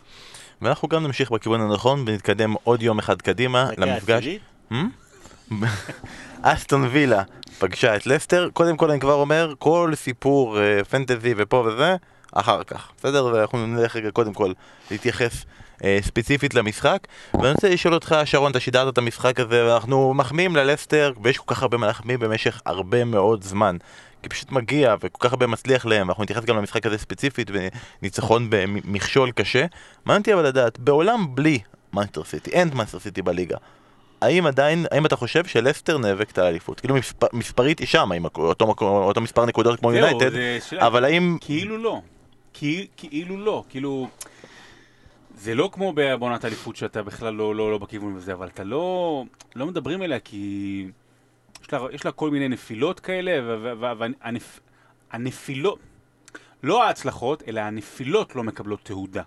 ואנחנו 0.62 0.88
גם 0.88 1.04
נמשיך 1.04 1.32
בכיוון 1.32 1.62
הנכון 1.62 2.00
ונתקדם 2.08 2.54
עוד 2.64 2.84
יום 2.84 3.00
אחד 3.00 3.22
קדימה 3.22 3.70
למפגש. 3.78 4.28
Hmm? 4.72 4.76
אסטון 6.42 6.88
וילה 6.92 7.24
פגשה 7.60 7.96
את 7.96 8.08
לסטר, 8.08 8.50
קודם 8.54 8.78
כל 8.78 8.92
אני 8.92 9.00
כבר 9.00 9.14
אומר, 9.14 9.54
כל 9.60 9.92
סיפור 9.96 10.60
אה, 10.60 10.84
פנטזי 10.84 11.34
ופה 11.38 11.58
וזה, 11.68 11.96
אחר 12.34 12.64
כך, 12.64 12.92
בסדר? 12.98 13.26
ואנחנו 13.26 13.68
נלך 13.68 13.96
רגע 13.96 14.12
קודם 14.12 14.34
כל 14.34 14.52
להתייחס 14.92 15.46
אה, 15.84 16.00
ספציפית 16.02 16.54
למשחק. 16.54 17.08
ואני 17.34 17.52
רוצה 17.52 17.70
לשאול 17.70 17.94
אותך, 17.94 18.16
שרון, 18.26 18.52
אתה 18.52 18.60
שידרת 18.60 18.94
את 18.94 18.98
המשחק 18.98 19.40
הזה, 19.40 19.66
ואנחנו 19.68 20.14
מחמיאים 20.14 20.56
ללסטר, 20.56 21.14
ויש 21.24 21.38
כל 21.38 21.56
כך 21.56 21.62
הרבה 21.62 21.78
מה 21.78 21.88
להחמיא 21.88 22.18
במשך 22.18 22.62
הרבה 22.66 23.04
מאוד 23.04 23.44
זמן. 23.44 23.78
כי 24.24 24.30
פשוט 24.30 24.52
מגיע 24.52 24.96
וכל 25.02 25.28
כך 25.28 25.34
הרבה 25.34 25.48
מצליח 25.48 25.86
להם, 25.86 26.08
ואנחנו 26.08 26.24
נתייחס 26.24 26.44
גם 26.44 26.58
למשחק 26.58 26.86
הזה 26.86 26.98
ספציפית, 26.98 27.52
וניצחון 27.54 28.48
במכשול 28.50 29.32
קשה. 29.32 29.66
מעניין 30.06 30.22
אותי 30.22 30.34
אבל 30.34 30.46
לדעת, 30.46 30.80
בעולם 30.80 31.36
בלי 31.36 31.60
מנסטר 31.94 32.24
סיטי, 32.24 32.52
אין 32.52 32.70
מנסטר 32.74 33.00
סיטי 33.00 33.22
בליגה, 33.22 33.58
האם 34.24 34.46
עדיין, 34.46 34.86
האם 34.92 35.06
אתה 35.06 35.16
חושב 35.16 35.46
שלסטר 35.46 35.98
נאבקת 35.98 36.38
על 36.38 36.46
האליפות? 36.46 36.80
כאילו 36.80 36.96
מספר, 36.96 37.28
מספרית 37.34 37.80
היא 37.80 37.88
שם, 37.88 38.12
עם 38.12 38.26
אותו, 38.36 38.66
אותו 38.82 39.22
מספר 39.22 39.46
נקודות 39.46 39.80
כמו 39.80 39.94
יונייטד. 39.94 40.32
אבל 40.80 41.06
האם... 41.06 41.38
כאילו 41.42 41.78
לא. 41.78 42.02
כי- 42.54 42.88
כאילו 42.98 43.38
לא. 43.38 43.64
כאילו... 43.70 44.08
זה 45.38 45.56
לא 45.56 45.70
כמו 45.74 45.94
בעונת 45.94 46.44
האליפות 46.44 46.76
שאתה 46.76 47.04
בכלל 47.04 47.34
לא, 47.34 47.56
לא, 47.56 47.72
לא 47.72 47.78
בכיוון 47.78 48.16
הזה, 48.16 48.34
אבל 48.34 48.48
אתה 48.48 48.64
לא, 48.64 49.24
לא 49.56 49.66
מדברים 49.66 50.04
אליה 50.04 50.20
כי 50.20 50.86
יש 51.64 51.74
לה, 51.74 51.80
יש 51.92 52.06
לה 52.06 52.12
כל 52.12 52.30
מיני 52.30 52.48
נפילות 52.50 53.00
כאלה, 53.00 53.56
והנפילות, 55.12 55.80
לא 56.64 56.84
ההצלחות, 56.84 57.44
אלא 57.48 57.60
הנפילות 57.62 58.36
לא 58.36 58.44
מקבלות 58.44 58.80
תהודה. 58.84 59.24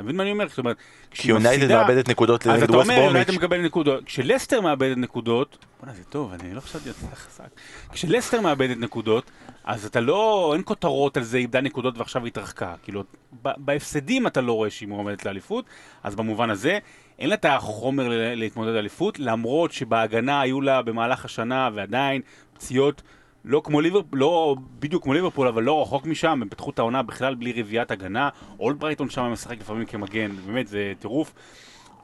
אתה 0.00 0.04
מבין 0.04 0.16
מה 0.16 0.22
אני 0.22 0.32
אומר? 0.32 0.48
זאת 0.48 0.58
אומרת, 0.58 0.76
כי 1.10 1.28
יונייטד 1.28 1.68
מאבדת 1.68 2.08
נקודות 2.08 2.46
אז 2.46 2.62
אתה 2.62 2.76
אומר. 2.76 2.94
יונייטד 2.94 3.34
מקבל 3.34 3.60
נקודות. 3.64 4.04
כשלסטר 4.04 4.60
מאבדת 4.60 4.96
נקודות, 4.96 5.58
בוא'נה 5.80 5.92
זה 5.92 6.04
טוב, 6.04 6.32
אני 6.32 6.54
לא 6.54 6.60
חשבתי 6.60 6.88
על 6.88 6.94
זה 6.94 7.06
חזק. 7.16 7.48
כשלסטר 7.92 8.40
מאבדת 8.40 8.76
נקודות, 8.76 9.30
אז 9.64 9.84
אתה 9.84 10.00
לא, 10.00 10.50
אין 10.54 10.62
כותרות 10.64 11.16
על 11.16 11.22
זה, 11.22 11.38
איבדה 11.38 11.60
נקודות 11.60 11.98
ועכשיו 11.98 12.26
התרחקה. 12.26 12.74
כאילו, 12.82 13.04
בהפסדים 13.42 14.26
אתה 14.26 14.40
לא 14.40 14.52
רואה 14.52 14.70
שהיא 14.70 14.88
מועמדת 14.88 15.24
לאליפות, 15.24 15.64
אז 16.02 16.14
במובן 16.14 16.50
הזה, 16.50 16.78
אין 17.18 17.28
לה 17.28 17.34
את 17.34 17.44
החומר 17.44 18.08
להתמודד 18.34 18.74
אליפות, 18.74 19.18
למרות 19.18 19.72
שבהגנה 19.72 20.40
היו 20.40 20.60
לה 20.60 20.82
במהלך 20.82 21.24
השנה 21.24 21.70
ועדיין 21.74 22.22
פציעות. 22.54 23.02
לא 23.44 23.62
כמו 23.64 23.80
ליברפול, 23.80 24.18
לא 24.18 24.56
בדיוק 24.78 25.02
כמו 25.02 25.14
ליברפול, 25.14 25.48
אבל 25.48 25.62
לא 25.62 25.82
רחוק 25.82 26.06
משם, 26.06 26.42
הם 26.42 26.48
פתחו 26.48 26.70
את 26.70 26.78
העונה 26.78 27.02
בכלל 27.02 27.34
בלי 27.34 27.62
רביעיית 27.62 27.90
הגנה, 27.90 28.28
אולברייטון 28.58 29.10
שם 29.10 29.22
משחק 29.22 29.60
לפעמים 29.60 29.86
כמגן, 29.86 30.30
באמת 30.46 30.68
זה 30.68 30.92
טירוף. 30.98 31.34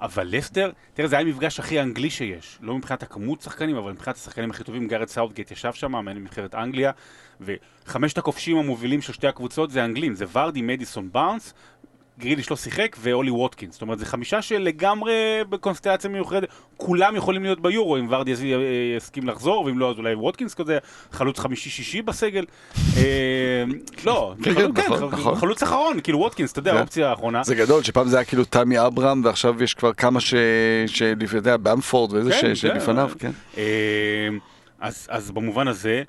אבל 0.03 0.29
לסטר, 0.31 0.71
תראה, 0.95 1.09
זה 1.09 1.17
היה 1.17 1.27
המפגש 1.27 1.61
הכי 1.61 1.81
אנגלי 1.81 2.11
שיש. 2.11 2.59
לא 2.61 2.75
מבחינת 2.75 3.03
הכמות 3.03 3.41
שחקנים, 3.41 3.77
אבל 3.77 3.93
מבחינת 3.93 4.17
השחקנים 4.17 4.51
הכי 4.51 4.65
טובים, 4.65 4.89
גארת' 4.89 5.09
סאות'גייט 5.09 5.51
ישב 5.51 5.73
שם, 5.73 5.93
מאמן 5.93 6.17
נבחרת 6.17 6.55
אנגליה, 6.55 6.91
וחמשת 7.41 8.19
הכובשים 8.19 8.57
המובילים 8.57 9.03
של 9.03 9.13
שתי 9.13 9.27
הקבוצות 9.27 9.71
זה 9.71 9.85
אנגלים, 9.85 10.15
זה 10.15 10.25
ורדי, 10.33 10.63
מדיסון, 10.63 11.13
בארנס, 11.13 11.55
גריליש 12.19 12.51
לא 12.51 12.57
שיחק, 12.57 12.97
ואולי 13.01 13.31
ווטקינס. 13.31 13.73
זאת 13.73 13.83
אומרת, 13.83 13.99
זה 13.99 14.07
חמישה 14.07 14.43
שלגמרי 14.43 15.13
בקונסטלציה 15.49 16.11
מיוחדת, 16.11 16.49
כולם 16.77 17.17
יכולים 17.17 17.43
להיות 17.43 17.61
ביורו, 17.61 17.97
אם 17.97 18.07
ורדי 18.11 18.31
יס- 18.31 18.41
יסכים 18.97 19.29
לחזור, 19.29 19.65
ואם 19.65 19.79
לא, 19.79 19.91
אז 19.91 19.99
אולי 19.99 20.15
ווטקינס 20.15 20.55
כזה, 20.55 20.79
חלוץ 21.13 21.39
חמישי-שישי 21.39 22.03
בסגל. 22.03 22.45
אה, 22.97 23.03
לא, 24.05 24.35
כן, 24.43 24.55
חלוץ- 24.55 24.77
כן, 24.77 24.93
נכון, 24.93 25.09
נכון. 25.13 25.35
חלוץ 25.35 25.63
אחרון, 25.63 26.01
כאילו 26.01 26.19
ווטקינס, 26.19 26.53
אתה 26.53 26.59
יודע. 26.59 26.75
האופציה 26.75 27.11
האחרונה. 27.11 27.43
זה 27.45 27.55
גדול, 27.55 27.83
שפעם 27.83 28.09
זה 28.09 28.17
היה 28.17 28.25
כאילו 28.25 28.45
תמי 28.45 28.87
אברהם, 28.87 29.25
ועכשיו 29.25 29.63
יש 29.63 29.75
כבר 29.75 29.93
כמה 29.93 30.21
ש... 30.21 30.35
שלפני, 30.87 31.27
אתה 31.27 31.49
יודע, 31.49 31.57
במפורד 31.57 32.13
ואיזה 32.13 32.31
כן, 32.41 32.55
שלפניו, 32.55 33.11
כן. 33.19 33.31
אה, 33.59 34.29
אז, 34.81 35.31
במובן 35.31 35.69
הזה, 35.69 36.03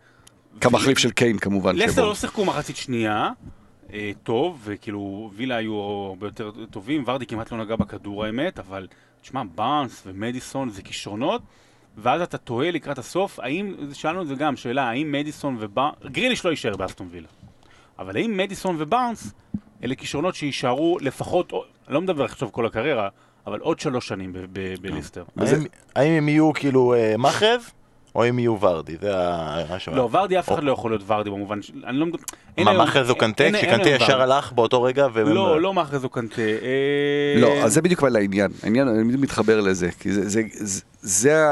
כמחליף 0.62 0.98
של 0.98 1.12
קיין 1.12 1.38
כמובן. 1.38 1.76
לסטר. 1.76 2.06
לא 2.06 2.16
שיחקו 2.16 2.46
מחצית 2.46 2.76
שנייה, 2.78 3.24
אה, 3.24 3.30
טוב, 4.24 4.62
וכאילו 4.64 5.32
וילה 5.36 5.56
היו 5.56 5.74
הרבה 5.76 6.28
יותר 6.28 6.52
טובים, 6.72 7.04
ורדי 7.08 7.26
כמעט 7.26 7.52
לא 7.52 7.58
נגע 7.58 7.76
בכדור 7.76 8.26
האמת, 8.26 8.60
אבל 8.60 8.88
תשמע, 9.22 9.44
בארנס 9.56 10.04
ומדיסון 10.06 10.70
זה 10.70 10.82
כישרונות, 10.82 11.42
ואז 11.98 12.22
אתה 12.22 12.38
תוהה 12.38 12.72
לקראת 12.72 12.98
הסוף, 12.98 13.40
האם, 13.40 13.76
שאלנו 13.94 14.22
את 14.22 14.28
זה 14.28 14.36
גם, 14.36 14.56
שאלה, 14.56 14.90
האם 14.90 15.12
מדיסון 15.12 15.58
ובארנס, 15.60 15.96
גריליש 16.06 16.46
לא 16.46 16.50
יישאר 16.50 16.78
באסטון 16.78 17.08
וילה, 17.12 17.28
אבל 18.00 18.18
האם 18.18 18.38
מדיסון 18.38 18.76
ובארנס 18.80 19.34
אלה 19.84 19.96
כישרונות 19.96 20.36
שיישארו 20.36 20.98
לפחות, 21.02 21.54
לא 21.88 22.02
מדבר 22.02 22.24
עכשיו 22.24 22.52
כל 22.52 22.66
הקריירה, 22.66 23.10
אבל 23.48 23.60
עוד 23.60 23.80
שלוש 23.80 24.08
שנים 24.08 24.34
בליסטר. 24.82 25.24
האם 25.96 26.12
הם 26.14 26.30
יהיו 26.30 26.54
כאילו 26.54 26.94
אה, 26.94 27.18
מחרב, 27.18 27.62
או 28.18 28.24
הם 28.24 28.40
יהיו 28.40 28.58
ורדי? 28.62 28.96
זה 29.02 29.18
ה- 29.18 29.64
השאלה. 29.76 29.98
לא, 29.98 30.10
ורדי 30.12 30.40
אף 30.40 30.52
אחד 30.54 30.64
לא 30.64 30.72
יכול 30.72 30.92
להיות 30.92 31.04
ורדי 31.08 31.30
במובן 31.30 31.62
של... 31.62 31.74
אני 31.88 31.98
לא 31.98 32.06
מה, 32.66 32.72
או 33.10 33.16
אין- 33.16 33.22
קנטה? 33.22 33.44
אין- 33.44 33.56
אין 33.56 33.66
שקנטה 33.66 33.90
היום 33.90 34.02
ישר. 34.02 34.22
הלך 34.22 34.52
באותו 34.52 34.84
רגע? 34.84 35.08
והם- 35.14 35.28
לא, 35.28 35.62
לא 35.62 35.74
מאחז 35.74 36.04
או 36.04 36.10
קנטה. 36.10 36.42
אה, 36.42 37.42
לא, 37.42 37.54
אז 37.64 37.74
זה 37.74 37.82
בדיוק 37.82 38.04
אבל 38.04 38.16
העניין. 38.16 38.52
העניין, 38.64 38.88
אני 38.88 39.04
מתחבר 39.04 39.62
לזה. 39.62 39.90
כי 40.00 40.10
זה 41.02 41.44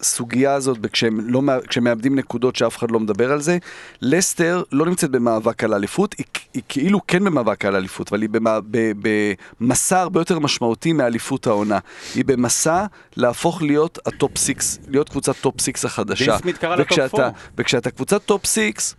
הסוגיה 0.00 0.54
הזאת, 0.54 0.78
כשהם, 0.92 1.20
לא, 1.30 1.42
כשהם 1.68 1.84
מאבדים 1.84 2.14
נקודות 2.18 2.56
שאף 2.56 2.76
אחד 2.78 2.90
לא 2.90 3.00
מדבר 3.00 3.32
על 3.32 3.40
זה. 3.40 3.58
לסטר 4.02 4.62
לא 4.72 4.86
נמצאת 4.86 5.10
במאבק 5.10 5.64
על 5.64 5.74
אליפות, 5.74 6.14
היא, 6.18 6.26
היא 6.54 6.62
כאילו 6.68 7.00
כן 7.08 7.24
במאבק 7.24 7.64
על 7.64 7.76
אליפות, 7.76 8.08
אבל 8.08 8.22
היא 8.22 8.28
במה, 8.28 8.58
ב, 8.70 8.92
במסע 9.60 10.00
הרבה 10.00 10.20
יותר 10.20 10.38
משמעותי 10.38 10.92
מאליפות 10.92 11.46
העונה. 11.46 11.78
היא 12.14 12.24
במסע 12.24 12.84
להפוך 13.16 13.62
להיות 13.62 13.98
ה 14.06 14.14
top 14.14 14.38
six, 14.38 14.78
להיות 14.88 15.08
קבוצת 15.08 15.36
top 15.40 15.60
six 15.60 15.84
החדשה. 15.84 16.24
דין 16.32 16.38
סמית 16.38 16.58
קרא 16.58 16.76
לה 16.76 16.84
top 16.84 16.92
וכשאתה- 16.92 17.08
four. 17.08 17.20
וכשאתה 17.58 17.90
קבוצת 17.90 18.22
top 18.24 18.46
six, 18.46 18.94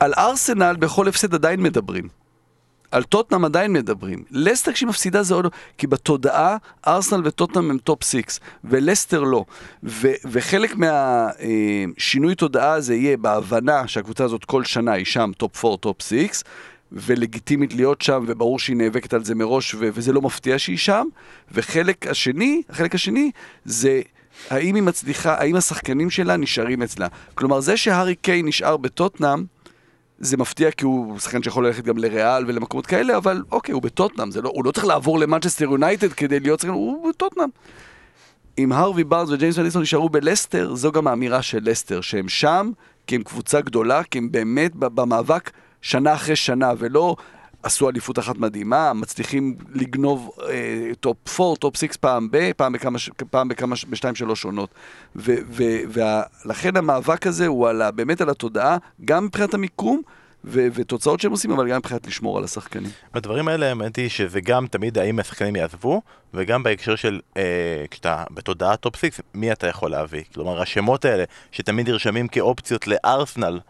על 0.00 0.12
ארסנל 0.18 0.76
בכל 0.78 1.08
הפסד 1.08 1.34
עדיין 1.34 1.60
מדברים. 1.60 2.21
על 2.92 3.02
טוטנאם 3.02 3.44
עדיין 3.44 3.72
מדברים. 3.72 4.24
לסטר 4.30 4.72
כשהיא 4.72 4.88
מפסידה 4.88 5.22
זה 5.22 5.34
עוד... 5.34 5.44
לא- 5.44 5.50
כי 5.78 5.86
בתודעה, 5.86 6.56
ארסנל 6.86 7.22
וטוטנאם 7.24 7.70
הם 7.70 7.78
top 7.78 8.02
six, 8.02 8.40
ולסטר 8.64 9.22
לא. 9.22 9.44
ו- 9.84 10.12
וחלק 10.24 10.74
מהשינוי 10.76 12.34
תודעה 12.34 12.72
הזה 12.72 12.94
יהיה 12.94 13.16
בהבנה 13.16 13.88
שהקבוצה 13.88 14.24
הזאת 14.24 14.44
כל 14.44 14.64
שנה 14.64 14.92
היא 14.92 15.04
שם 15.04 15.30
top 15.36 15.64
4, 15.64 15.76
top 15.76 16.02
6, 16.02 16.42
ולגיטימית 16.92 17.74
להיות 17.74 18.02
שם, 18.02 18.24
וברור 18.26 18.58
שהיא 18.58 18.76
נאבקת 18.76 19.14
על 19.14 19.24
זה 19.24 19.34
מראש, 19.34 19.74
ו- 19.74 19.88
וזה 19.94 20.12
לא 20.12 20.22
מפתיע 20.22 20.58
שהיא 20.58 20.78
שם. 20.78 21.06
וחלק 21.52 22.06
השני, 22.06 22.62
החלק 22.70 22.94
השני, 22.94 23.30
זה... 23.64 24.00
האם 24.50 24.74
היא 24.74 24.82
מצליחה, 24.82 25.34
האם 25.34 25.56
השחקנים 25.56 26.10
שלה 26.10 26.36
נשארים 26.36 26.82
אצלה. 26.82 27.06
כלומר, 27.34 27.60
זה 27.60 27.76
שהארי 27.76 28.14
קיי 28.14 28.42
נשאר 28.42 28.76
בטוטנאם, 28.76 29.44
זה 30.22 30.36
מפתיע 30.36 30.70
כי 30.70 30.84
הוא 30.84 31.18
שחקן 31.18 31.42
שיכול 31.42 31.66
ללכת 31.66 31.84
גם 31.84 31.98
לריאל 31.98 32.44
ולמקומות 32.46 32.86
כאלה, 32.86 33.16
אבל 33.16 33.42
אוקיי, 33.52 33.72
הוא 33.72 33.82
בטוטנאם, 33.82 34.28
לא, 34.42 34.50
הוא 34.54 34.64
לא 34.64 34.70
צריך 34.70 34.86
לעבור 34.86 35.18
למנצ'סטר 35.18 35.64
יונייטד 35.64 36.12
כדי 36.12 36.40
להיות 36.40 36.60
שחקן, 36.60 36.72
הוא 36.72 37.08
בטוטנאם. 37.08 37.48
אם 38.58 38.72
הארווי 38.72 39.04
בארנס 39.04 39.30
וג'יימס 39.30 39.58
מדיסון 39.58 39.82
נשארו 39.82 40.08
בלסטר, 40.08 40.74
זו 40.74 40.92
גם 40.92 41.06
האמירה 41.06 41.42
של 41.42 41.58
לסטר, 41.62 42.00
שהם 42.00 42.28
שם 42.28 42.70
כי 43.06 43.14
הם 43.14 43.22
קבוצה 43.22 43.60
גדולה, 43.60 44.02
כי 44.02 44.18
הם 44.18 44.32
באמת 44.32 44.74
במאבק 44.74 45.50
שנה 45.82 46.14
אחרי 46.14 46.36
שנה, 46.36 46.72
ולא 46.78 47.16
עשו 47.62 47.88
אליפות 47.88 48.18
אחת 48.18 48.38
מדהימה, 48.38 48.92
מצליחים 48.92 49.56
לגנוב 49.74 50.30
אה, 50.48 50.90
top 51.00 51.40
4, 51.40 51.56
top 51.56 51.76
6 51.76 51.96
פעם 51.96 52.28
ב, 52.30 52.52
פעם 52.56 52.72
בכמה, 52.72 52.98
פעם 53.30 53.48
בכמה, 53.48 53.76
בשתיים 53.90 54.14
שלוש 54.14 54.44
עונות. 54.44 54.70
ולכן 55.16 56.76
המאבק 56.76 57.26
הזה 57.26 57.46
הוא 57.46 57.68
על, 57.68 57.90
באמת 57.90 58.20
על 58.20 58.30
התודעה, 58.30 58.76
גם 59.04 59.24
מבחינת 59.24 59.54
המיקום, 59.54 60.02
ו- 60.44 60.66
ותוצאות 60.74 61.20
שהם 61.20 61.30
עושים, 61.30 61.50
אבל 61.50 61.68
גם 61.68 61.76
מבחינת 61.76 62.06
לשמור 62.06 62.38
על 62.38 62.44
השחקנים. 62.44 62.90
בדברים 63.14 63.48
האלה 63.48 63.68
האמת 63.68 63.96
היא 63.96 64.08
שזה 64.08 64.40
גם 64.40 64.66
תמיד 64.66 64.98
האם 64.98 65.18
השחקנים 65.18 65.56
יעזבו, 65.56 66.02
וגם 66.34 66.62
בהקשר 66.62 66.96
של 66.96 67.20
אה, 67.36 67.84
כשאתה 67.90 68.24
בתודעה 68.30 68.76
top 68.76 68.96
6, 68.96 69.20
מי 69.34 69.52
אתה 69.52 69.66
יכול 69.66 69.90
להביא? 69.90 70.22
כלומר, 70.34 70.62
השמות 70.62 71.04
האלה 71.04 71.24
שתמיד 71.52 71.88
נרשמים 71.88 72.28
כאופציות 72.28 72.86
לארסנל, 72.86 73.60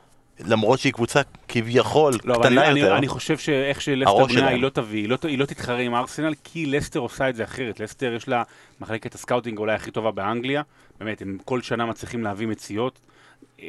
למרות 0.47 0.79
שהיא 0.79 0.93
קבוצה 0.93 1.21
כביכול 1.49 2.13
לא, 2.25 2.35
קטנה 2.35 2.71
אני, 2.71 2.81
יותר. 2.81 2.91
אני, 2.91 2.99
אני 2.99 3.09
חושב 3.09 3.39
שאיך 3.39 3.81
שלסטר 3.81 4.27
בנויה. 4.27 4.49
היא 4.49 4.63
לא 4.63 4.69
תביא, 4.69 5.01
היא 5.01 5.09
לא, 5.09 5.17
היא 5.23 5.39
לא 5.39 5.45
תתחרה 5.45 5.79
עם 5.79 5.95
ארסנל, 5.95 6.35
כי 6.45 6.67
לסטר 6.67 7.01
עושה 7.01 7.29
את 7.29 7.35
זה 7.37 7.45
אחרת. 7.45 7.81
לסטר 7.81 8.13
יש 8.17 8.29
לה 8.29 8.43
מחלקת 8.81 9.15
ה 9.15 9.19
scouting 9.19 9.59
אולי 9.59 9.75
הכי 9.75 9.91
טובה 9.91 10.11
באנגליה, 10.11 10.63
באמת, 11.01 11.23
הם 11.23 11.39
כל 11.45 11.63
שנה 11.63 11.87
מצליחים 11.87 12.23
להביא 12.23 12.47
מציאות. 12.47 13.01
אה, 13.63 13.67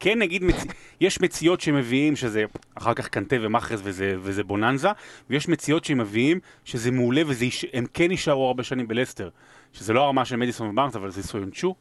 כן 0.00 0.18
נגיד, 0.18 0.44
מצ... 0.44 0.56
יש 1.00 1.20
מציאות 1.20 1.60
שמביאים 1.60 2.16
שזה 2.16 2.44
אחר 2.74 2.94
כך 2.94 3.08
קנטה 3.08 3.36
ומאהרז 3.40 3.80
וזה, 3.84 4.14
וזה 4.20 4.44
בוננזה, 4.44 4.88
ויש 5.30 5.48
מציאות 5.48 5.84
שהם 5.84 5.98
מביאים 5.98 6.40
שזה 6.64 6.90
מעולה 6.90 7.22
והם 7.26 7.86
כן 7.94 8.10
יישארו 8.10 8.46
הרבה 8.46 8.62
שנים 8.62 8.88
בלסטר. 8.88 9.30
שזה 9.72 9.92
לא 9.92 10.04
הרמה 10.04 10.24
של 10.24 10.36
מדיסון 10.36 10.68
ובארנס, 10.68 10.96
אבל 10.96 11.10
זה 11.10 11.22
סויונצ'ו, 11.22 11.74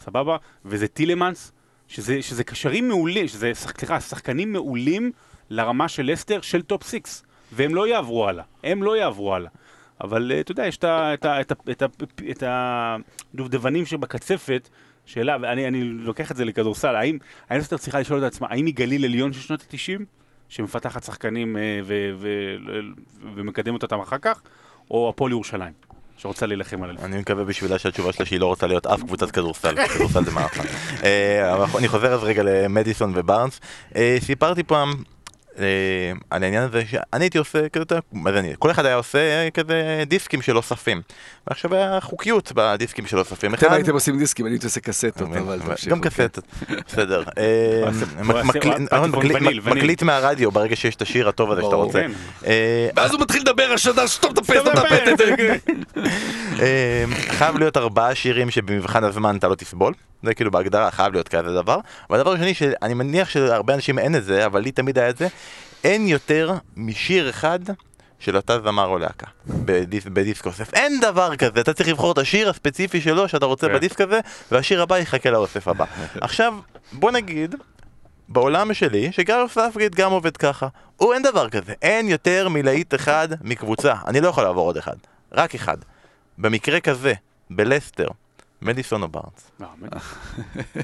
סבבה? 0.00 0.36
וזה 0.64 0.88
טילמנס, 0.88 1.52
שזה, 1.88 2.22
שזה 2.22 2.44
קשרים 2.44 2.88
מעולים, 2.88 3.28
שזה, 3.28 3.50
סליחה, 3.54 4.00
שחקנים 4.00 4.52
מעולים 4.52 5.12
לרמה 5.50 5.88
של 5.88 6.12
לסטר 6.12 6.40
של 6.40 6.62
top 6.62 6.82
six, 6.82 7.22
והם 7.52 7.74
לא 7.74 7.88
יעברו 7.88 8.28
הלאה, 8.28 8.44
הם 8.64 8.82
לא 8.82 8.96
יעברו 8.96 9.34
הלאה. 9.34 9.50
אבל 10.00 10.32
אה, 10.34 10.40
אתה 10.40 10.52
יודע, 10.52 10.66
יש 10.66 10.78
את 12.30 12.42
הדובדבנים 12.46 13.86
שבקצפת, 13.86 14.68
שאלה, 15.06 15.36
ואני 15.40 15.68
אני 15.68 15.84
לוקח 15.84 16.30
את 16.30 16.36
זה 16.36 16.44
לכדורסל, 16.44 16.96
האם, 16.96 17.18
האם 17.48 17.60
לסטר 17.60 17.76
צריכה 17.76 18.00
לשאול 18.00 18.18
את 18.18 18.24
עצמה, 18.24 18.46
האם 18.50 18.66
היא 18.66 18.74
גליל 18.74 19.04
עליון 19.04 19.32
של 19.32 19.40
שנות 19.40 19.60
ה-90, 19.60 20.02
שמפתחת 20.48 21.04
שחקנים 21.04 21.56
אה, 21.56 21.80
ומקדמת 23.34 23.82
אותם 23.82 24.00
אחר 24.00 24.18
כך, 24.18 24.42
או 24.90 25.08
הפועל 25.08 25.32
ירושלים, 25.32 25.72
שרוצה 26.18 26.46
להילחם 26.46 26.82
על 26.82 26.88
אליפות? 26.88 27.04
אני 27.06 27.18
מקווה 27.18 27.44
בשבילה 27.44 27.78
שהתשובה 27.78 28.12
שלה 28.12 28.26
שהיא 28.26 28.40
לא 28.40 28.46
רוצה 28.46 28.66
להיות 28.66 28.86
אף 28.86 29.00
קבוצת 29.02 29.30
כדורסל, 29.30 29.74
כדורסל 29.94 30.24
זה 30.24 30.30
מערכה. 30.30 30.62
אה, 31.04 31.64
אני 31.78 31.88
חוזר 31.88 32.12
אז 32.12 32.24
רגע 32.24 32.42
למדיסון 32.42 33.12
ובארנס. 33.14 33.60
אה, 33.96 34.16
סיפרתי 34.20 34.62
פעם 34.62 34.92
על 36.30 36.42
העניין 36.44 36.62
הזה 36.62 36.82
שאני 36.90 37.24
הייתי 37.24 37.38
עושה 37.38 37.68
כזה, 37.68 37.82
אתה 37.82 37.94
יודע, 37.94 38.00
מה 38.12 38.32
זה 38.32 38.38
אני, 38.38 38.52
כל 38.58 38.70
אחד 38.70 38.86
היה 38.86 38.94
עושה 38.96 39.18
אה, 39.18 39.50
כזה 39.50 39.74
דיסקים 40.06 40.42
של 40.42 40.56
אוספים. 40.56 41.02
ועכשיו 41.46 41.74
היה 41.74 42.00
חוקיות 42.00 42.52
בדיסקים 42.54 43.06
של 43.06 43.18
אוספים. 43.18 43.54
אתם 43.54 43.72
הייתם 43.72 43.92
עושים 43.92 44.18
דיסקים, 44.18 44.46
אני 44.46 44.54
הייתי 44.54 44.66
עושה 44.66 44.80
קסטות, 44.80 45.22
אבל 45.22 45.60
תמשיכו. 45.66 45.90
גם 45.90 46.00
כן. 46.00 46.08
קסטות, 46.08 46.44
בסדר. 46.88 47.22
אה, 47.38 47.82
מק- 48.22 48.34
עושה- 48.34 48.58
מקליט- 49.74 50.02
מהרדיו 50.02 50.50
ברגע 50.50 50.76
שיש 50.76 50.94
את 50.94 51.02
השיר 51.02 51.28
הטוב 51.28 51.50
הזה 51.52 51.62
שאתה. 51.62 51.74
רוצה. 51.76 52.00
כן. 52.00 52.10
אה, 52.46 52.88
ואז 52.96 53.12
הוא 53.12 53.20
מתחיל 53.20 53.42
לדבר, 53.42 53.70
השדר, 53.74 54.06
סתום 54.08 54.32
את 54.32 54.38
הפה, 54.38 54.52
סתום 54.60 54.72
את 54.72 54.78
הפה. 54.78 54.94
אה, 56.60 57.04
חייב 57.28 57.58
להיות 57.58 57.76
ארבעה 57.76 58.14
שירים 58.14 58.50
שבמבחן 58.50 59.04
הזמן 59.04 59.36
אתה 59.36 59.48
לא 59.48 59.54
תסבול. 59.54 59.94
זה 60.24 60.34
כאילו 60.34 60.50
בהגדרה 60.50 60.90
חייב 60.90 61.12
להיות 61.12 61.28
כזה 61.28 61.54
דבר. 61.54 61.78
והדבר 62.10 62.32
השני 62.32 62.54
שאני 62.54 62.94
מניח 62.94 63.28
שלהרבה 63.28 63.74
אנשים 63.74 63.98
אין 63.98 64.16
את 64.16 64.24
זה, 64.24 64.46
אבל 64.46 64.60
לי 64.60 64.72
תמיד 64.72 64.98
היה 64.98 65.10
את 65.10 65.16
זה, 65.16 65.28
אין 65.84 66.06
יותר 66.06 66.54
משיר 66.76 67.30
אחד 67.30 67.58
של 68.18 68.36
אותה 68.36 68.60
זמר 68.60 68.86
או 68.86 68.98
להקה 68.98 69.26
בדיס, 69.46 70.04
בדיסק 70.06 70.46
אוסף. 70.46 70.74
אין 70.74 71.00
דבר 71.00 71.36
כזה, 71.36 71.60
אתה 71.60 71.72
צריך 71.72 71.88
לבחור 71.88 72.12
את 72.12 72.18
השיר 72.18 72.50
הספציפי 72.50 73.00
שלו 73.00 73.28
שאתה 73.28 73.46
רוצה 73.46 73.68
כן. 73.68 73.74
בדיסק 73.74 74.00
הזה, 74.00 74.20
והשיר 74.52 74.82
הבא 74.82 74.98
יחכה 74.98 75.30
לאוסף 75.30 75.68
הבא. 75.68 75.84
עכשיו, 76.20 76.54
בוא 76.92 77.10
נגיד, 77.10 77.54
בעולם 78.28 78.74
שלי, 78.74 79.12
שגר 79.12 79.44
ספגית 79.48 79.94
גם 79.94 80.12
עובד 80.12 80.36
ככה. 80.36 80.68
הוא 80.96 81.14
אין 81.14 81.22
דבר 81.22 81.48
כזה, 81.48 81.72
אין 81.82 82.08
יותר 82.08 82.48
מלהיט 82.48 82.94
אחד 82.94 83.28
מקבוצה. 83.40 83.94
אני 84.06 84.20
לא 84.20 84.28
יכול 84.28 84.44
לעבור 84.44 84.66
עוד 84.66 84.76
אחד, 84.76 84.96
רק 85.32 85.54
אחד. 85.54 85.76
במקרה 86.38 86.80
כזה, 86.80 87.12
בלסטר, 87.50 88.08
מדיסון 88.64 89.02
או 89.02 89.08
בארנס. 89.08 89.50
לא. 89.60 89.66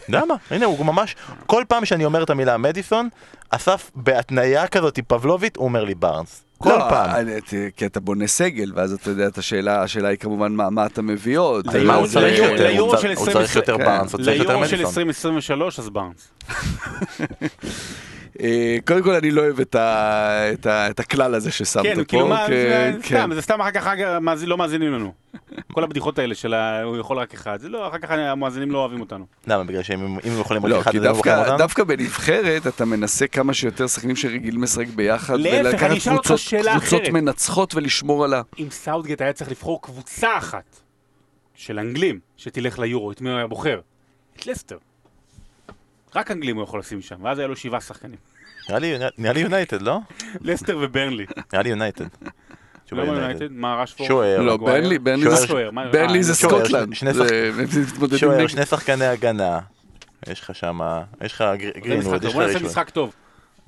למה? 0.08 0.34
הנה, 0.50 0.66
הוא 0.66 0.86
ממש, 0.86 1.16
כל 1.46 1.64
פעם 1.68 1.84
שאני 1.84 2.04
אומר 2.04 2.22
את 2.22 2.30
המילה 2.30 2.56
מדיסון, 2.56 3.08
אסף 3.50 3.90
בהתניה 3.94 4.66
כזאת 4.66 4.98
פבלובית, 5.08 5.56
הוא 5.56 5.64
אומר 5.64 5.84
לי 5.84 5.94
בארנס. 5.94 6.44
כל 6.58 6.70
לא, 6.70 6.86
פעם. 6.90 7.10
אני- 7.10 7.40
ת- 7.40 7.76
כי 7.76 7.86
אתה 7.86 8.00
בונה 8.00 8.26
סגל, 8.26 8.72
ואז 8.74 8.92
אתה 8.92 9.10
יודע 9.10 9.26
את 9.26 9.38
השאלה, 9.38 9.82
השאלה 9.82 10.08
היא 10.08 10.18
כמובן 10.18 10.52
מה 10.52 10.70
מה 10.70 10.86
אתה 10.86 11.02
מביא 11.02 11.38
עוד. 11.38 11.76
מה 11.86 11.94
הוא 11.94 12.06
צריך 12.06 12.38
יותר? 12.38 12.78
הוא 12.78 12.90
צריך- 12.90 13.02
של 13.02 13.08
הוא 13.08 13.22
20, 13.22 13.36
צריך 13.36 13.56
יותר 13.56 13.76
כן. 13.78 13.84
בארנס, 13.84 14.12
הוא 14.12 14.22
צריך 14.24 14.36
יותר 14.38 14.50
ליורו 14.50 14.66
של 14.66 14.76
מדיסון. 14.76 14.88
2023 15.02 15.78
אז 15.78 15.88
בארנס. 15.88 16.28
אה, 18.42 18.76
קודם 18.86 19.02
כל 19.02 19.14
אני 19.14 19.30
לא 19.30 19.40
אוהב 19.40 19.60
את 19.60 19.74
ה- 19.74 20.52
את 20.52 20.66
ה- 20.66 20.90
את 20.90 21.00
הכלל 21.00 21.34
הזה 21.34 21.50
ששמת 21.50 21.82
פה. 21.86 21.94
כן, 21.94 22.04
כאילו 22.04 22.28
מה, 22.28 22.44
כן, 22.46 22.92
זה 22.94 22.98
כן. 23.02 23.18
סתם, 23.20 23.30
זה 23.34 23.42
סתם 23.42 23.60
אחר 23.60 23.70
כך 23.70 23.76
אחר 23.86 23.96
כך 23.96 24.20
לא 24.46 24.56
מאזינים 24.58 24.92
לנו. 24.92 25.12
כל 25.72 25.84
הבדיחות 25.84 26.18
האלה 26.18 26.34
של 26.34 26.54
הוא 26.84 26.96
יכול 26.96 27.18
רק 27.18 27.34
אחד, 27.34 27.60
זה 27.60 27.68
לא, 27.68 27.88
אחר 27.88 27.98
כך 27.98 28.10
המאזינים 28.10 28.70
לא 28.70 28.78
אוהבים 28.78 29.00
אותנו. 29.00 29.26
למה? 29.46 29.64
בגלל 29.64 29.82
שאם 29.82 30.00
אם 30.00 30.32
הם 30.32 30.40
יכולים 30.40 30.64
רק 30.66 30.70
לא, 30.70 30.80
אחד, 30.80 30.90
כי 30.90 30.98
אז 30.98 31.04
הם 31.04 31.12
בוחרים 31.12 31.38
אותנו? 31.38 31.58
דווקא 31.58 31.84
בנבחרת 31.84 32.66
אתה 32.66 32.84
מנסה 32.84 33.26
כמה 33.26 33.54
שיותר 33.54 33.86
שחקנים 33.86 34.16
שרגילים 34.16 34.62
לשחק 34.62 34.86
ביחד, 34.88 35.34
אותך 35.68 35.84
קבוצות, 36.08 36.40
קבוצות. 36.80 37.08
מנצחות 37.12 37.74
ולשמור 37.74 38.24
על 38.24 38.34
ה... 38.34 38.42
אם 38.58 38.66
סאוטגייט 38.70 39.20
היה 39.20 39.32
צריך 39.32 39.50
לבחור 39.50 39.82
קבוצה 39.82 40.38
אחת 40.38 40.80
של 41.54 41.78
אנגלים 41.78 42.18
שתלך 42.36 42.78
ליורו, 42.78 43.12
את 43.12 43.20
מי 43.20 43.30
הוא 43.30 43.36
היה 43.38 43.46
בוחר? 43.46 43.80
את 44.36 44.46
לסטר. 44.46 44.76
רק 46.16 46.30
אנגלים 46.30 46.56
הוא 46.56 46.64
יכול 46.64 46.80
לשים 46.80 47.00
שם, 47.00 47.16
ואז 47.24 47.38
היה 47.38 47.48
לו 47.48 47.56
שבעה 47.56 47.80
שחקנים. 47.80 48.16
נראה 48.68 48.78
לי- 49.32 49.40
יונייטד, 49.40 49.82
לא? 49.82 49.98
לסטר 50.40 50.78
וברנלי. 50.80 51.26
נראה 51.52 51.62
לי 51.62 51.70
יונייטד. 51.70 52.04
למה 52.92 53.04
יונייטד? 53.04 53.52
מה 53.52 53.74
רשפורד? 53.82 54.08
שוער. 54.08 54.40
לא? 54.40 54.56
ברנלי, 54.56 54.98
זה- 55.30 55.46
שוער, 55.46 55.70
מה- 55.70 55.88
ברנלי 55.92 56.22
זה 56.22 56.34
שוער, 56.34 56.64
סקוטלנד. 56.64 56.94
שוער, 58.16 58.46
שני 58.46 58.66
שחקני 58.66 59.06
הגנה. 59.06 59.58
יש 60.28 60.40
לך 60.40 60.54
שם, 60.54 60.80
יש 61.24 61.32
לך 61.32 61.44
גרינווד, 61.82 62.24
יש. 62.24 62.30
לך 62.30 62.34
בוא 62.34 62.42
נעשה. 62.42 62.58
משחק 62.66 62.90
טוב. 62.90 63.12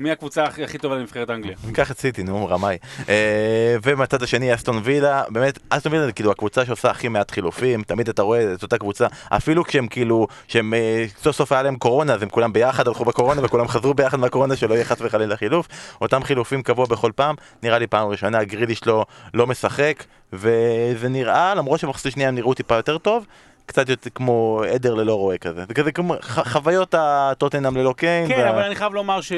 מי 0.03 0.11
הקבוצה 0.11 0.45
הכי 0.45 0.79
טובה 0.79 0.97
לנבחרת 0.97 1.31
אנגליה? 1.31 1.57
ניקח 1.67 1.91
את 1.91 1.99
סיטי, 1.99 2.23
נו, 2.23 2.49
רמאי. 2.49 2.79
אה, 3.09 3.77
ומהצד 3.83 4.23
השני 4.23 4.55
אסטון 4.55 4.81
וילה, 4.85 5.23
באמת, 5.29 5.59
אסטון 5.69 5.93
וילה 5.93 6.07
זה 6.07 6.13
כאילו 6.13 6.31
הקבוצה 6.31 6.67
שעושה 6.67 6.91
הכי 6.91 7.09
מעט 7.09 7.31
חילופים, 7.31 7.83
תמיד 7.83 8.09
אתה 8.09 8.23
רואה 8.23 8.55
את 8.55 8.63
אותה 8.63 8.79
קבוצה, 8.79 9.07
אפילו 9.29 9.65
כשהם 9.65 9.87
כאילו, 9.87 10.27
שהם 10.49 10.75
אה, 10.75 11.05
סוף 11.23 11.37
סוף 11.37 11.53
היה 11.53 11.63
להם 11.63 11.77
קורונה, 11.77 12.15
אז 12.15 12.23
הם 12.23 12.29
כולם 12.29 12.53
ביחד 12.53 12.89
הלכו 12.89 13.05
בקורונה 13.05 13.45
וכולם 13.45 13.69
חזרו 13.69 13.95
ביחד 13.95 14.21
מהקורונה, 14.21 14.57
שלא 14.57 14.75
יהיה 14.75 14.85
חס 14.85 14.97
וחלילה 15.01 15.37
חילוף. 15.37 15.69
אותם 16.01 16.25
חילופים 16.25 16.63
קבוע 16.63 16.87
בכל 16.87 17.11
פעם, 17.15 17.35
נראה 17.63 17.79
לי 17.79 17.87
פעם 17.87 18.09
ראשונה 18.09 18.45
גריליש 18.45 18.87
לא, 18.87 19.07
לא 19.35 19.47
משחק, 19.47 20.05
וזה 20.33 21.09
נראה, 21.09 21.55
למרות 21.55 21.81
שבמחצית 21.81 22.07
השנייה 22.07 22.29
הם 22.29 22.35
נראו 22.35 22.55
טיפה 22.55 22.75
יותר 22.75 22.99
טוב. 22.99 23.27
קצת 23.67 23.89
יותר 23.89 24.11
כמו 24.15 24.63
עדר 24.75 24.95
ללא 24.95 25.15
רועה 25.15 25.39
כזה, 25.39 25.65
זה 25.69 25.75
כזה 25.75 25.93
כמו 25.93 26.15
ח- 26.23 26.49
חוויות 26.53 26.95
הטוטנאם 26.99 27.77
ללא 27.77 27.95
קיין, 27.97 28.29
כן, 28.29 28.35
וה- 28.39 28.51
אבל 28.51 28.63
אני 28.63 28.75
חייב 28.75 28.95
לומר 28.95 29.21
ש... 29.21 29.33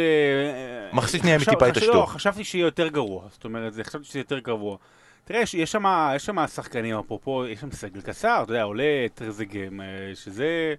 מחצית 0.92 1.20
שנייה 1.20 1.34
הם 1.36 1.40
חשב- 1.40 1.50
טיפה 1.50 1.64
חשב- 1.64 1.70
התעשתו. 1.76 1.92
לא, 1.94 2.06
חשבתי 2.06 2.44
שיהיה 2.44 2.62
יותר 2.64 2.88
גרוע. 2.88 3.22
זאת 3.32 3.44
אומרת, 3.44 3.72
זה- 3.74 3.84
חשבתי 3.84 4.04
שזה 4.04 4.18
יותר 4.18 4.38
גרוע. 4.38 4.76
תראה, 5.24 5.40
יש- 5.40 5.56
שם 5.56 5.84
יש 6.16 6.26
שם 6.26 6.46
שחקנים, 6.46 6.98
אפרופו, 6.98 7.46
יש 7.46 7.60
שם 7.60 7.70
סגל 7.70 8.00
קצר, 8.00 8.40
אתה 8.42 8.52
יודע, 8.52 8.62
עולה 8.62 8.84
טרזגם, 9.14 9.80
אה, 9.80 9.86
שזה... 10.14 10.74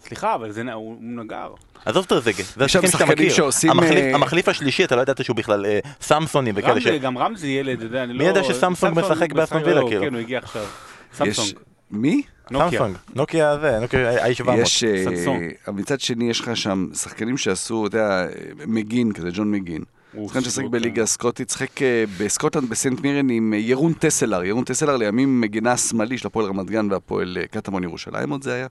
סליחה, 0.00 0.34
אבל 0.34 0.50
זה 0.50 0.60
הוא 0.62 0.70
הוא 0.72 0.96
נגר. 1.00 1.50
עזוב 1.84 2.04
טרזגה, 2.04 2.42
זה 2.56 2.64
השחקנים 2.64 2.90
שאתה 2.92 3.06
מכיר. 3.06 3.30
שעושים, 3.32 3.70
המחליף, 3.70 4.04
אה, 4.04 4.14
המחליף 4.14 4.48
השלישי, 4.48 4.84
אתה 4.84 4.96
לא 4.96 5.00
ידעת 5.02 5.24
שהוא 5.24 5.36
בכלל 5.36 5.66
אה, 5.66 5.78
סמסונים 6.00 6.54
וכאלה 6.58 6.80
ש... 6.80 6.86
גם 6.86 7.18
רמזי 7.18 7.46
ילד, 7.48 7.76
אתה 7.76 7.84
יודע, 7.84 8.04
אני 8.04 8.12
לא... 8.12 8.18
מי 8.18 8.30
ידע 8.30 8.44
שסמסונג 8.44 8.98
משחק 8.98 9.32
באסטון 9.32 9.62
וילה, 9.64 9.80
לא, 9.80 9.86
כאילו? 9.88 10.02
כן, 10.02 10.12
הוא 10.14 10.20
הגיע 10.20 10.38
עכשיו. 10.38 10.62
יש- 10.62 11.18
סמסונג, 11.18 11.58
מי? 11.90 12.22
נוקיה. 12.50 12.70
סמסונג, 12.70 12.96
נוקיה 13.14 13.58
זה, 13.60 13.78
נוקיה 13.80 14.26
i700. 14.26 14.50
יש, 14.56 14.84
אה, 14.84 15.04
סמסונג. 15.04 15.52
מצד 15.68 16.00
שני 16.00 16.30
יש 16.30 16.40
לך 16.40 16.56
שם 16.56 16.86
שחקנים 16.94 17.36
שעשו, 17.36 17.86
אתה 17.86 17.96
יודע, 17.96 18.26
מקגין 18.66 19.12
כזה, 19.12 19.28
ג'ון 19.32 19.50
מקגין. 19.50 19.82
שחקן 20.26 20.40
שיחק, 20.40 20.64
בליגה 20.70 21.02
הסקוטית, 21.02 21.50
שיחק 21.50 21.82
אה, 21.82 22.04
בסקוטלנד 22.18 22.68
בסנט 22.70 23.00
מירן 23.00 23.30
עם 23.30 23.52
אה, 23.52 23.58
ירון 23.58 23.92
טסלר. 23.92 24.44
ירון 24.44 24.64
טסלר 24.64 24.96
לימים 24.96 25.40
מגינה 25.40 25.72
השמאלי 25.72 26.18
של 26.18 26.26
הפועל 26.26 26.46
רמת 26.46 26.70
גן 26.70 26.92
והפועל 26.92 27.38
קטמון 27.50 27.82
ירושלים 27.84 28.30
עוד 28.30 28.42
זה 28.42 28.54
היה. 28.54 28.66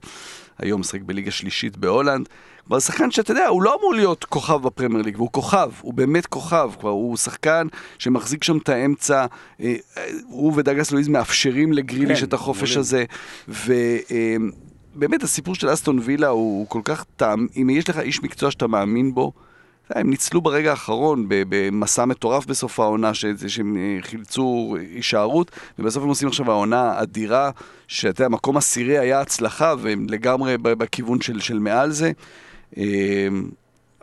היום 0.58 0.80
משחק 0.80 1.00
בליגה 1.00 1.30
שלישית 1.30 1.76
בהולנד. 1.76 2.28
כבר 2.66 2.80
שחקן 2.80 3.10
שאתה 3.10 3.30
יודע, 3.32 3.46
הוא 3.46 3.62
לא 3.62 3.76
אמור 3.80 3.94
להיות 3.94 4.24
כוכב 4.24 4.62
בפרמייר 4.62 5.02
ליג, 5.02 5.16
והוא 5.16 5.32
כוכב, 5.32 5.70
הוא 5.80 5.94
באמת 5.94 6.26
כוכב. 6.26 6.70
כבר 6.80 6.90
הוא 6.90 7.16
שחקן 7.16 7.66
שמחזיק 7.98 8.44
שם 8.44 8.56
את 8.56 8.68
האמצע. 8.68 9.26
אה, 9.60 9.74
אה, 9.96 10.06
הוא 10.26 10.52
ודגלס 10.56 10.92
לואיז 10.92 11.08
מאפשרים 11.08 11.72
לגריליש 11.72 12.18
כן, 12.20 12.26
את 12.26 12.32
החופש. 12.32 12.76
הזה. 12.76 13.04
ובאמת 13.48 15.22
הסיפור 15.22 15.54
של 15.54 15.72
אסטון 15.72 15.98
וילה 16.02 16.28
הוא 16.28 16.58
הוא 16.58 16.66
כל 16.68 16.80
כך 16.84 17.04
טעם, 17.16 17.46
אם 17.56 17.70
יש 17.70 17.88
לך 17.88 17.98
איש 17.98 18.22
מקצוע 18.22 18.50
שאתה 18.50 18.66
מאמין 18.66 19.14
בו, 19.14 19.32
יודע, 19.90 20.00
הם 20.00 20.10
ניצלו 20.10 20.40
ברגע 20.40 20.70
האחרון 20.70 21.26
במסע 21.28 22.04
מטורף 22.04 22.46
בסוף 22.46 22.80
העונה, 22.80 23.14
ש- 23.14 23.26
שהם 23.46 23.76
אה, 23.76 23.98
חילצו 24.02 24.76
הישארות, 24.94 25.50
ובסוף 25.78 26.02
הם 26.02 26.08
עושים 26.08 26.28
עכשיו 26.28 26.50
העונה 26.50 27.02
אדירה, 27.02 27.50
שאתה 27.88 28.22
יודע, 28.22 28.28
מקום 28.28 28.56
עשירי 28.56 28.98
היה 28.98 29.20
הצלחה, 29.20 29.74
והם 29.78 30.06
לגמרי 30.10 30.58
בכיוון 30.58 31.20
של, 31.20 31.40
של 31.40 31.58
מעל 31.58 31.90
זה. 31.90 32.12
אה, 32.76 33.28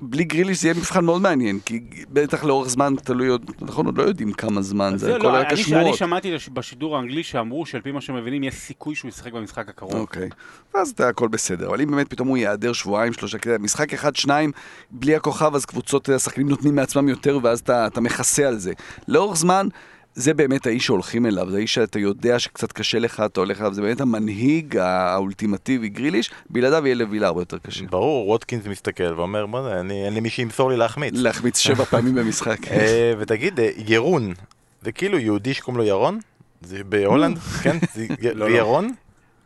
בלי 0.02 0.24
גריליש 0.24 0.62
זה 0.62 0.68
יהיה 0.68 0.78
מבחן 0.78 1.06
מאוד 1.06 1.22
מעניין, 1.22 1.60
כי 1.66 1.80
בטח 2.10 2.44
לאורך 2.44 2.70
זמן, 2.70 2.94
תלוי 3.04 3.28
עוד, 3.28 3.52
נכון, 3.62 3.86
עוד 3.86 3.98
לא 3.98 4.04
יודעים 4.04 4.34
כמה 4.34 4.62
זמן, 4.62 4.94
זה 4.98 5.06
זה 5.06 5.16
הכל 5.16 5.24
לא, 5.24 5.30
רק 5.30 5.46
אני, 5.46 5.54
אני 5.54 5.62
השמועות. 5.62 5.98
שמעתי 5.98 6.36
בשידור 6.54 6.98
האנגלי 6.98 7.24
שאמרו 7.24 7.66
שעל 7.66 7.82
פי 7.82 7.92
מה 7.92 8.02
שמבינים 8.02 8.44
יש 8.44 8.54
סיכוי 8.54 8.96
שהוא 8.96 9.10
ישחק 9.10 9.34
במשחק 9.34 9.70
הקרוב. 9.70 9.94
אוקיי, 9.94 10.30
אז 10.74 10.90
אתה 10.90 11.10
הכל 11.10 11.28
בסדר, 11.28 11.68
אבל 11.68 11.82
אם 11.82 11.92
באמת 11.92 12.10
פתאום 12.10 12.28
הוא 12.28 12.38
ייעדר 12.38 12.74
שבועיים, 12.74 13.14
שלושה, 13.14 13.38
כדי, 13.38 13.56
משחק 13.60 13.94
אחד, 13.94 14.16
שניים, 14.16 14.52
בלי 14.92 15.16
הכוכב, 15.16 15.56
אז 15.56 15.66
קבוצות, 15.66 16.10
השחקנים 16.10 16.50
נותנים 16.50 16.76
מעצמם 16.76 17.10
יותר, 17.10 17.40
ואז 17.44 17.60
אתה, 17.60 17.88
אתה 17.88 18.02
מכסה 18.02 18.48
על 18.48 18.58
זה. 18.58 18.74
לאורך 19.08 19.38
זמן, 19.38 19.68
זה 20.14 20.34
באמת 20.34 20.66
האיש 20.68 20.86
שהולכים 20.86 21.26
אליו, 21.26 21.50
זה 21.52 21.58
האיש 21.58 21.74
שאתה 21.74 22.00
יודע 22.00 22.40
שקצת 22.40 22.72
קשה 22.72 23.00
לך, 23.00 23.24
אתה 23.26 23.40
הולך 23.40 23.62
אליו, 23.62 23.74
זה 23.74 23.82
באמת 23.82 24.02
המנהיג 24.02 24.78
האולטימטיבי, 24.78 25.90
גריליש, 25.90 26.32
בלעדיו 26.50 26.86
יהיה 26.86 26.96
לווילה 26.96 27.28
הרבה 27.28 27.42
יותר 27.42 27.58
קשה. 27.58 27.86
ברור, 27.86 28.28
ווטקינס 28.30 28.68
מסתכל 28.68 29.14
ואומר, 29.18 29.46
בוא'נה, 29.46 29.80
אני- 29.80 30.06
אין 30.06 30.14
לי 30.14 30.20
מי 30.20 30.30
שימסור 30.30 30.70
לי 30.70 30.78
להחמיץ. 30.78 31.14
להחמיץ 31.18 31.58
שבע 31.58 31.86
פעמים 31.92 32.16
במשחק. 32.16 32.68
אה, 32.68 33.14
ותגיד, 33.20 33.60
אה, 33.60 33.70
ירון, 33.88 34.34
זה 34.82 34.92
כאילו 34.92 35.18
יהודי 35.20 35.54
שקוראים 35.54 35.78
לו 35.78 35.88
ירון? 35.88 36.20
זה 36.62 36.84
בהולנד? 36.84 37.38
כן? 37.64 37.78
זה 37.94 38.04
י- 38.04 38.34
לא. 38.34 38.46
וירון? 38.46 38.92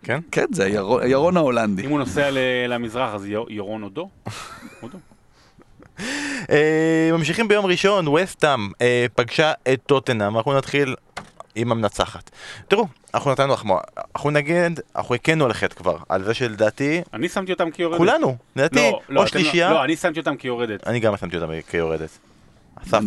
כן? 0.03 0.19
כן, 0.31 0.45
זה 0.51 0.63
הירון, 1.01 1.37
ההולנדי. 1.37 1.85
אם 1.85 1.89
הוא 1.89 1.99
נוסע 1.99 2.29
למזרח 2.67 3.13
אז 3.13 3.25
יר- 3.25 3.45
ירון 3.49 3.81
עודו? 3.81 4.09
עודו. 4.81 4.97
אה, 6.49 7.09
ממשיכים 7.13 7.47
ביום 7.47 7.65
ראשון, 7.65 8.07
וסטאם 8.07 8.69
אה, 8.81 9.05
פגשה 9.15 9.53
את 9.73 9.79
טוטנאם, 9.85 10.37
אנחנו 10.37 10.57
נתחיל 10.57 10.95
עם 11.55 11.71
המנצחת. 11.71 12.31
תראו, 12.67 12.87
אנחנו 13.13 13.31
נתנו 13.31 13.53
החמאה, 13.53 13.77
אנחנו 14.15 14.29
נגיד, 14.29 14.79
אנחנו 14.95 15.15
הכינו 15.15 15.45
על 15.45 15.51
החטא 15.51 15.75
כבר, 15.75 15.97
על 16.09 16.23
זה 16.23 16.33
שלדעתי, 16.33 17.01
אני 17.13 17.29
שמתי 17.29 17.51
אותם 17.51 17.71
כיורדת. 17.71 17.97
כולנו, 17.97 18.35
לדעתי, 18.55 18.75
לא, 18.75 18.81
לא, 18.83 19.19
או 19.19 19.23
לא- 19.23 19.25
שלישייה, 19.25 19.69
לא, 19.69 19.83
אני 19.83 19.95
שמתי 19.95 20.19
אותם 20.19 20.35
כיורדת. 20.35 20.87
אני 20.87 20.99
גם 20.99 21.17
שמתי 21.17 21.37
אותם 21.37 21.51
כיורדת. 21.69 22.09
אסף, 22.83 23.01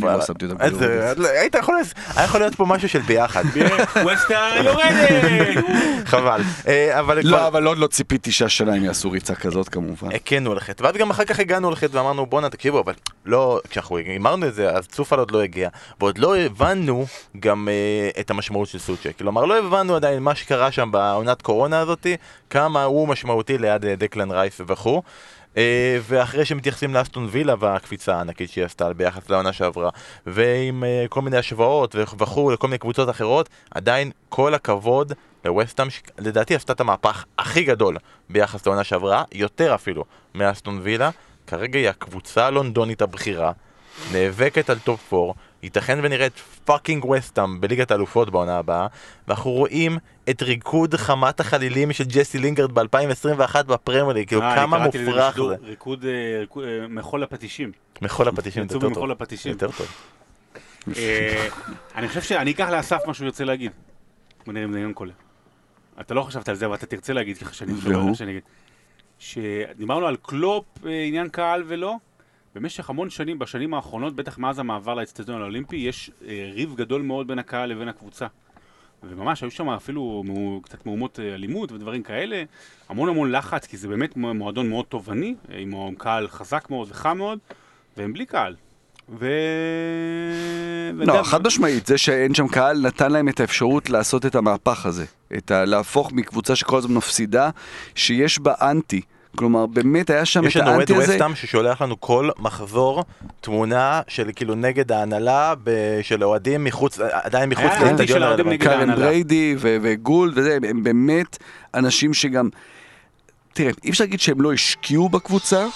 לא. 1.17 1.29
היית 1.29 1.55
יכול, 1.55 1.77
היה 2.17 2.25
יכול 2.25 2.41
להיות 2.41 2.55
פה 2.55 2.65
משהו 2.67 2.89
של 2.89 2.99
ביחד, 2.99 3.45
ווסטה 4.05 4.51
יורדת! 4.65 5.65
חבל. 6.05 6.41
אה, 6.69 7.01
אבל 7.01 7.19
לא, 7.25 7.47
אבל 7.47 7.67
עוד 7.67 7.79
לא 7.79 7.87
ציפיתי 7.87 8.33
שהשנה 8.33 8.75
הם 8.75 8.85
יעשו 8.85 9.11
ריצה 9.11 9.35
כזאת 9.35 9.69
כמובן. 9.69 10.09
הכינו 10.15 10.53
על 10.53 10.57
החטא, 10.57 10.85
ואז 10.85 10.97
גם 10.97 11.11
אחר 11.11 11.25
כך 11.25 11.39
הגענו 11.39 11.71
לחטא 11.71 11.97
ואמרנו 11.97 12.27
בואנה 12.27 12.51
תקשיבו 12.51 12.81
אבל 12.81 12.93
לא, 13.27 13.61
כשאנחנו 13.71 13.99
אמרנו 14.17 14.47
את 14.47 14.55
זה 14.55 14.71
אז 14.71 14.87
צופל 14.87 15.19
עוד 15.19 15.31
לא 15.31 15.43
הגיע 15.43 15.69
ועוד 16.01 16.19
לא 16.19 16.37
הבנו 16.37 17.07
גם 17.41 17.69
אה, 17.69 18.21
את 18.21 18.31
המשמעות 18.31 18.69
של 18.69 18.79
סוצ'ק, 18.79 19.19
כלומר 19.19 19.45
לא 19.45 19.59
הבנו 19.59 19.97
עדיין 19.97 20.23
מה 20.23 20.35
שקרה 20.35 20.73
שם 20.73 20.91
בעונת 20.93 21.43
קורונה 21.43 21.81
הזאתי, 21.81 22.17
כמה 22.51 22.85
הוא 22.85 23.09
משמעותי 23.09 23.59
ליד 23.59 23.85
אה, 23.85 23.97
דקלן 23.97 24.31
רייס 24.31 24.61
וכו' 24.67 25.03
ואחרי 26.03 26.45
שמתייחסים 26.45 26.95
לאסטון 26.95 27.29
וילה 27.31 27.55
והקפיצה 27.59 28.17
הענקית 28.17 28.51
שהיא 28.51 28.65
עשתה 28.65 28.93
ביחס 28.93 29.31
לעונה 29.31 29.53
שעברה 29.53 29.91
ועם 30.27 30.85
אה, 30.85 31.05
כל 31.09 31.23
מיני 31.23 31.37
השוואות 31.37 31.95
וכו' 32.19 32.51
לכל 32.51 32.67
מיני 32.67 32.79
קבוצות 32.79 33.11
אחרות 33.11 33.49
עדיין 33.71 34.11
כל 34.29 34.55
הכבוד 34.55 35.13
לווסטהאם 35.45 35.89
שלדעתי 35.91 36.55
עשתה 36.55 36.73
את 36.73 36.81
המהפך 36.81 37.25
הכי 37.39 37.65
גדול 37.65 37.97
ביחס 38.31 38.67
לעונה 38.67 38.85
שעברה, 38.85 39.25
יותר 39.33 39.75
אפילו 39.75 40.05
מאסטון 40.35 40.81
וילה. 40.83 41.11
כרגע 41.47 41.79
היא 41.79 41.89
הקבוצה 41.89 42.47
הלונדונית 42.47 43.03
הבכירה 43.03 43.53
נאבקת 44.13 44.71
על 44.71 44.79
top 44.79 45.15
4 45.15 45.33
ייתכן 45.63 45.99
ונראה 46.03 46.27
את 46.27 46.39
fucking 46.65 47.05
וסטאם 47.05 47.61
בליגת 47.61 47.91
האלופות 47.91 48.31
בעונה 48.31 48.59
הבאה 48.59 48.87
ואנחנו 49.29 49.51
רואים 49.51 49.99
את 50.31 50.43
ריקוד 50.43 50.95
חמת 50.95 51.41
החלילים 51.41 51.93
של 51.93 52.05
ג'סי 52.05 52.39
לינגרד 52.39 52.73
ב-2021 52.73 53.63
בפרמייר 53.63 54.05
ליג, 54.13 54.29
כאילו 54.29 54.43
אה, 54.43 54.57
כמה 54.57 54.79
מופרך 54.79 55.37
זה. 55.37 55.43
ריקוד, 55.63 56.05
אה, 56.05 56.41
ריקוד, 56.41 56.65
אה, 56.65 56.89
מחול 56.89 57.23
הפטישים. 57.23 57.73
מחול 58.03 58.29
הפטישים 58.29 58.63
יותר 58.63 58.81
טוב. 58.95 59.11
הפטישים. 59.11 59.53
יותר 59.53 59.69
טוב. 59.71 59.87
אני 61.95 62.09
חושב 62.09 62.23
שאני 62.23 62.51
אקח 62.51 62.69
לאסף 62.69 62.99
מה 63.07 63.15
שהוא 63.15 63.25
ירצה 63.25 63.45
להגיד. 63.45 63.73
בוא 64.47 64.53
נראה 64.53 64.65
אם 64.65 64.73
זה 64.73 64.79
עניין 64.79 64.93
קולה. 64.93 65.13
אתה 66.01 66.15
לא 66.15 66.23
חשבת 66.23 66.49
על 66.49 66.55
זה, 66.55 66.67
אבל 66.67 66.75
אתה 66.75 66.87
תרצה 66.87 67.13
להגיד 67.13 67.39
ככה 67.39 67.55
שאני 67.55 67.75
חושב 67.75 68.15
שאני 68.15 68.31
אגיד. 68.31 68.43
שדיברנו 69.19 70.07
על 70.07 70.17
קלופ, 70.23 70.65
עניין 70.85 71.29
קהל 71.29 71.63
ולא. 71.67 71.97
במשך 72.61 72.91
המון 72.91 73.11
שנים, 73.11 73.39
בשנים 73.39 73.75
האחרונות, 73.75 74.17
בטח 74.17 74.39
מאז 74.39 74.59
המעבר 74.59 74.95
לאצטדיון 74.95 75.43
האולימפי, 75.43 75.77
יש 75.77 76.11
אה, 76.27 76.51
ריב 76.53 76.75
גדול 76.77 77.03
מאוד 77.03 77.27
בין 77.29 77.39
הקהל 77.39 77.71
לבין 77.71 77.89
הקבוצה. 77.89 78.27
וממש 79.03 79.43
היו 79.43 79.51
שם 79.51 79.69
אפילו 79.69 80.25
קצת 80.63 80.87
מהומות 80.87 81.21
אה, 81.21 81.35
אלימות 81.35 81.73
ודברים 81.73 82.03
כאלה, 82.03 82.43
המון 82.89 83.09
המון 83.09 83.33
לחץ, 83.33 83.67
כי 83.67 83.77
זה 83.77 83.89
באמת 83.89 84.17
מועדון 84.17 84.69
מאוד 84.69 84.85
תובעני, 84.85 85.35
אה, 85.51 85.59
עם 85.59 85.95
קהל 85.99 86.29
חזק 86.29 86.67
מאוד 86.71 86.89
וחם 86.91 87.19
מאוד, 87.19 87.39
והם 87.97 88.13
בלי 88.13 88.27
קהל. 88.27 88.55
ו... 89.19 89.29
לא, 90.95 91.13
וגם- 91.13 91.25
חד 91.25 91.47
משמעית, 91.47 91.87
זה 91.87 91.99
שאין 91.99 92.35
שם 92.35 92.49
קהל 92.49 92.81
נתן 92.87 93.13
להם 93.13 93.29
את 93.29 93.41
האפשרות 93.41 93.91
לעשות 93.91 94.27
את 94.27 94.35
המהפך 94.35 94.87
הזה. 94.87 95.05
את 95.37 95.51
ה... 95.51 95.65
להפוך 95.65 96.13
מקבוצה 96.13 96.57
שכל 96.57 96.79
הזמן 96.79 96.95
מפסידה, 96.95 97.51
שיש 97.95 98.39
בה 98.39 98.55
אנטי. 98.63 99.01
כלומר, 99.39 99.67
באמת 99.67 100.11
היה 100.11 100.25
שם 100.25 100.45
יש 100.47 100.57
את 100.57 100.61
לנו 100.63 100.69
אוהד 100.71 100.79
האנטי 100.79 100.95
הזה. 100.95 101.13
ווסטאם 101.13 101.35
ששולח 101.35 101.83
לנו 101.83 102.01
כל 102.01 102.31
מחזור 102.39 103.05
תמונה 103.41 104.01
של 104.09 104.31
כאילו 104.37 104.55
נגד 104.55 104.93
ההנהלה 104.93 105.55
ב- 105.65 105.71
של 106.03 106.25
אוהדים 106.25 106.65
מחוץ, 106.65 106.99
עדיין 107.13 107.49
מחוץ 107.51 107.65
האוהדים 107.65 108.23
הרלוונטי. 108.23 108.69
ההנהלה. 108.69 108.97
בריידי 109.07 109.55
ו- 109.59 109.77
וגולד 109.83 110.33
וזה, 110.39 110.59
הם 110.69 110.83
באמת 110.83 111.39
אנשים 111.75 112.15
שגם... 112.15 112.49
תראה, 113.53 113.71
אי 113.85 113.91
אפשר 113.91 114.05
להגיד 114.05 114.21
שהם 114.21 114.41
לא 114.41 114.53
השקיעו 114.53 115.09
בקבוצה. 115.09 115.67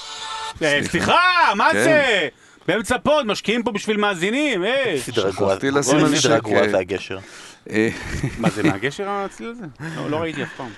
אה, 0.62 0.80
סליחה, 0.84 1.18
מה 1.56 1.68
כן. 1.72 1.84
זה? 1.84 2.28
באמצע 2.68 2.98
פוד, 2.98 3.26
משקיעים 3.26 3.62
פה 3.62 3.72
בשביל 3.72 3.96
מאזינים, 3.96 4.64
אה. 4.64 4.94
סדרה 4.98 5.30
גרועה, 5.30 5.52
שכחתי 5.54 5.70
לשים 5.70 5.98
על 5.98 6.16
סדרה 6.16 6.34
זה, 6.34 6.38
גרועה 6.42 6.62
כן. 6.64 6.70
זה 6.70 6.78
הגשר. 6.78 7.18
אה, 7.70 7.88
מה 8.38 8.50
זה, 8.50 8.62
מהגשר 8.70 9.08
הצליל 9.08 9.48
הזה? 9.50 9.64
לא- 9.96 10.10
לא 10.10 10.16
ראיתי 10.16 10.42
אף 10.42 10.48
פעם. 10.56 10.68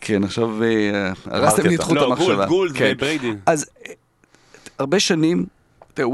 כן, 0.00 0.24
עכשיו 0.24 0.62
אה, 0.62 1.12
הרסתם 1.24 1.66
לי 1.66 1.74
את. 1.74 1.80
חוט 1.80 1.96
לא, 1.96 2.06
המחשבה. 2.06 2.34
גולד, 2.34 2.48
גולד 2.48 2.76
כן. 2.76 2.92
ובריידי. 2.96 3.32
אז 3.46 3.66
אה, 3.86 3.92
הרבה 4.78 5.00
שנים, 5.00 5.46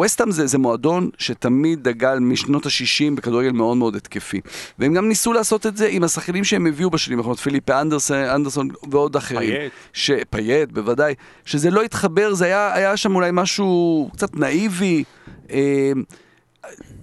וסטאם 0.05 0.31
זה, 0.31 0.47
זה 0.47 0.59
מועדון 0.59 1.11
שתמיד 1.19 1.89
דגל 1.89 2.19
משנות 2.19 2.67
ה-60 2.67 3.15
בכדורגל 3.15 3.51
מאוד 3.51 3.77
מאוד 3.77 3.97
התקפי. 3.97 4.41
והם 4.79 4.95
גם 4.95 5.09
ניסו 5.09 5.33
לעשות 5.33 5.67
את 5.67 5.77
זה 5.77 5.87
עם 5.87 6.05
השחקנים 6.05 6.45
שהם 6.45 6.67
הביאו 6.67 6.91
בשנים 6.91 7.19
האחרונות, 7.19 7.39
פיליפה 7.39 7.81
אנדרסון, 7.81 8.17
אנדרסון 8.17 8.69
ועוד 8.91 9.17
אחרים. 9.17 9.51
פייט. 9.51 9.73
ש... 9.93 10.11
פייט, 10.31 10.73
בוודאי. 10.73 11.15
שזה 11.45 11.71
לא 11.71 11.83
התחבר, 11.83 12.35
זה 12.35 12.45
היה, 12.45 12.75
היה 12.75 12.97
שם 12.97 13.15
אולי 13.15 13.31
משהו 13.33 14.11
קצת 14.13 14.37
נאיבי. 14.37 15.05
אה, 15.51 15.93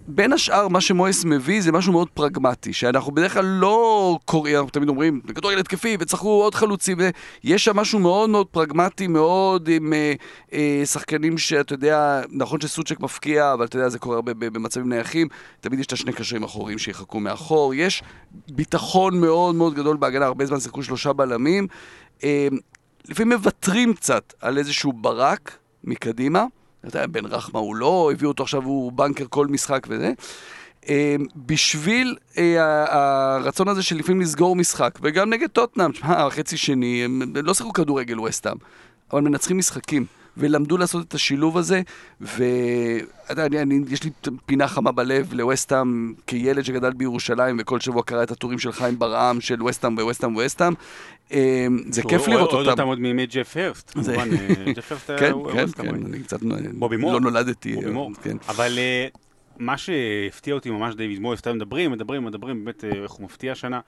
בין 0.07 0.33
השאר, 0.33 0.67
מה 0.67 0.81
שמואס 0.81 1.25
מביא 1.25 1.61
זה 1.61 1.71
משהו 1.71 1.93
מאוד 1.93 2.09
פרגמטי, 2.09 2.73
שאנחנו 2.73 3.11
בדרך 3.11 3.33
כלל 3.33 3.45
לא 3.45 4.17
קוראים, 4.25 4.55
אנחנו 4.55 4.69
תמיד 4.69 4.89
אומרים, 4.89 5.21
כדורגל 5.35 5.59
התקפי 5.59 5.97
וצרכו 5.99 6.29
עוד 6.29 6.55
חלוצים, 6.55 6.97
ו- 7.01 7.09
יש 7.43 7.65
שם 7.65 7.75
משהו 7.75 7.99
מאוד 7.99 8.29
מאוד 8.29 8.47
פרגמטי, 8.47 9.07
מאוד 9.07 9.67
עם 9.67 9.93
אה, 9.93 10.13
אה, 10.53 10.81
שחקנים 10.85 11.37
שאתה 11.37 11.73
יודע, 11.73 12.21
נכון 12.29 12.61
שסוצ'ק 12.61 12.99
מבקיע, 12.99 13.53
אבל 13.53 13.65
אתה 13.65 13.77
יודע, 13.77 13.89
זה 13.89 13.99
קורה 13.99 14.15
הרבה 14.15 14.33
במצבים 14.33 14.89
נייחים, 14.89 15.27
תמיד 15.61 15.79
יש 15.79 15.85
את 15.85 15.91
השני 15.91 16.13
קשרים 16.13 16.43
אחוריים 16.43 16.77
שיחכו 16.77 17.19
מאחור, 17.19 17.73
יש 17.73 18.03
ביטחון 18.51 19.21
מאוד 19.21 19.55
מאוד 19.55 19.73
גדול 19.73 19.97
בהגנה, 19.97 20.25
הרבה 20.25 20.45
זמן 20.45 20.59
שיחקו 20.59 20.83
שלושה 20.83 21.13
בלמים, 21.13 21.67
אה, 22.23 22.47
לפעמים 23.09 23.37
מוותרים 23.37 23.93
קצת 23.93 24.33
על 24.41 24.57
איזשהו 24.57 24.93
ברק 24.93 25.57
מקדימה. 25.83 26.45
אתה 26.87 26.97
יודע, 26.97 27.07
בן 27.07 27.25
רחמה 27.25 27.59
הוא 27.59 27.75
לא, 27.75 28.09
הביאו 28.13 28.31
אותו 28.31 28.43
עכשיו, 28.43 28.63
הוא 28.63 28.91
בנקר 28.91 29.25
כל 29.29 29.47
משחק 29.47 29.87
וזה. 29.89 30.11
אה, 30.89 31.15
בשביל 31.35 32.15
אה, 32.37 32.55
הרצון 33.35 33.67
הזה 33.67 33.83
של 33.83 33.95
לפעמים 33.95 34.21
לסגור 34.21 34.55
משחק, 34.55 34.99
וגם 35.01 35.29
נגד 35.29 35.49
טוטנאם, 35.49 35.91
תשמע, 35.91 36.29
חצי 36.29 36.57
שני, 36.57 37.05
הם 37.05 37.21
לא 37.35 37.53
שיחקו 37.53 37.73
כדורגל 37.73 38.19
וסטאם, 38.19 38.57
אבל 39.13 39.21
מנצחים 39.21 39.57
משחקים, 39.57 40.05
ולמדו 40.37 40.77
לעשות 40.77 41.07
את 41.07 41.13
השילוב 41.13 41.57
הזה, 41.57 41.81
ואתה 42.21 42.51
יודע, 43.29 43.45
אני, 43.45 43.61
אני, 43.61 43.79
יש 43.89 44.03
לי 44.03 44.09
פינה 44.45 44.67
חמה 44.67 44.91
בלב 44.91 45.33
לווסטאם 45.33 46.13
כילד 46.27 46.63
שגדל 46.63 46.93
בירושלים, 46.93 47.57
וכל 47.59 47.79
שבוע 47.79 48.03
קרא 48.03 48.23
את 48.23 48.31
הטורים 48.31 48.59
של 48.59 48.71
חיים 48.71 48.99
ברעם 48.99 49.41
של 49.41 49.63
וסטאם 49.63 49.97
וווסטאם 49.97 50.35
וווסטאם. 50.35 50.73
אה, 51.31 51.67
זה 51.89 52.01
כיף 52.09 52.27
לראות 52.27 52.51
הוא 52.51 52.59
עוד 52.59 52.67
אותם. 52.67 52.79
אותם 52.81 52.87
עוד 52.89 52.99
מימי 52.99 53.25
ג'ף 53.25 53.57
הרסט, 53.57 53.91
כמובן, 53.91 54.29
אה, 54.33 54.73
ג'ף 54.73 54.91
הרסט 54.91 55.11
כן, 55.19 55.31
הוא- 55.31 55.51
כן, 55.51 55.59
הוא 55.59 55.67
כן, 55.67 55.83
כמובן. 55.83 56.05
אני 56.13 56.23
קצת. 56.23 56.39
לא 57.01 57.19
נולדתי. 57.19 57.75
כן. 58.23 58.37
אבל 58.49 58.73
אה, 58.77 59.07
מה 59.59 59.77
שהפתיע 59.77 60.53
אותי 60.53 60.69
ממש 60.69 60.95
דיוויד 60.95 61.19
מויס, 61.19 61.39
אתם 61.39 61.55
מדברים, 61.55 61.91
מדברים, 61.91 62.25
מדברים, 62.25 62.65
באמת 62.65 62.83
אה, 62.83 63.03
איך 63.03 63.11
הוא 63.11 63.25
מפתיע 63.25 63.51
השנה, 63.51 63.79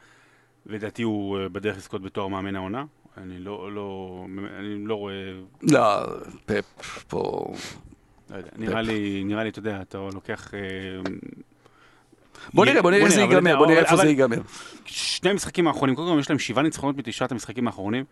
ולדעתי 0.66 1.04
הוא 1.04 1.38
אה, 1.40 1.50
בדרך 1.50 1.78
לזכות 1.78 2.02
בתואר 2.02 2.28
מאמן 2.28 2.56
העונה. 2.56 2.84
אני 3.18 3.40
לא, 3.40 3.72
לא, 3.72 4.26
אני 4.60 4.86
לא 4.86 4.96
רואה, 4.96 5.14
לא, 5.62 6.06
פפ 6.46 7.04
פה... 7.08 7.54
לא 8.30 8.38
יודע, 8.38 8.50
נראה 8.58 8.82
לי, 8.82 9.24
נראה 9.24 9.44
לי, 9.44 9.50
אתה 9.50 9.60
יודע, 9.60 9.82
אתה 9.82 9.98
לוקח... 10.14 10.54
אה, 10.54 10.60
בוא 12.54 12.66
נראה, 12.66 12.82
בוא 12.82 12.92
נראה 12.92 13.04
איך 13.06 13.14
זה 13.14 13.22
ייגמר, 13.22 13.58
בוא 13.58 13.68
נראה 13.68 13.80
איפה 13.80 13.96
זה 13.96 14.08
ייגמר. 14.08 14.38
שני 14.86 15.30
המשחקים 15.30 15.68
האחרונים, 15.68 15.96
קודם 15.96 16.14
כל 16.14 16.20
יש 16.20 16.30
להם 16.30 16.40
שבעה 16.40 16.64
ניצחונות 16.64 16.98
מתשעת 16.98 17.32
המשחקים 17.32 17.68
האחרונים. 17.68 18.04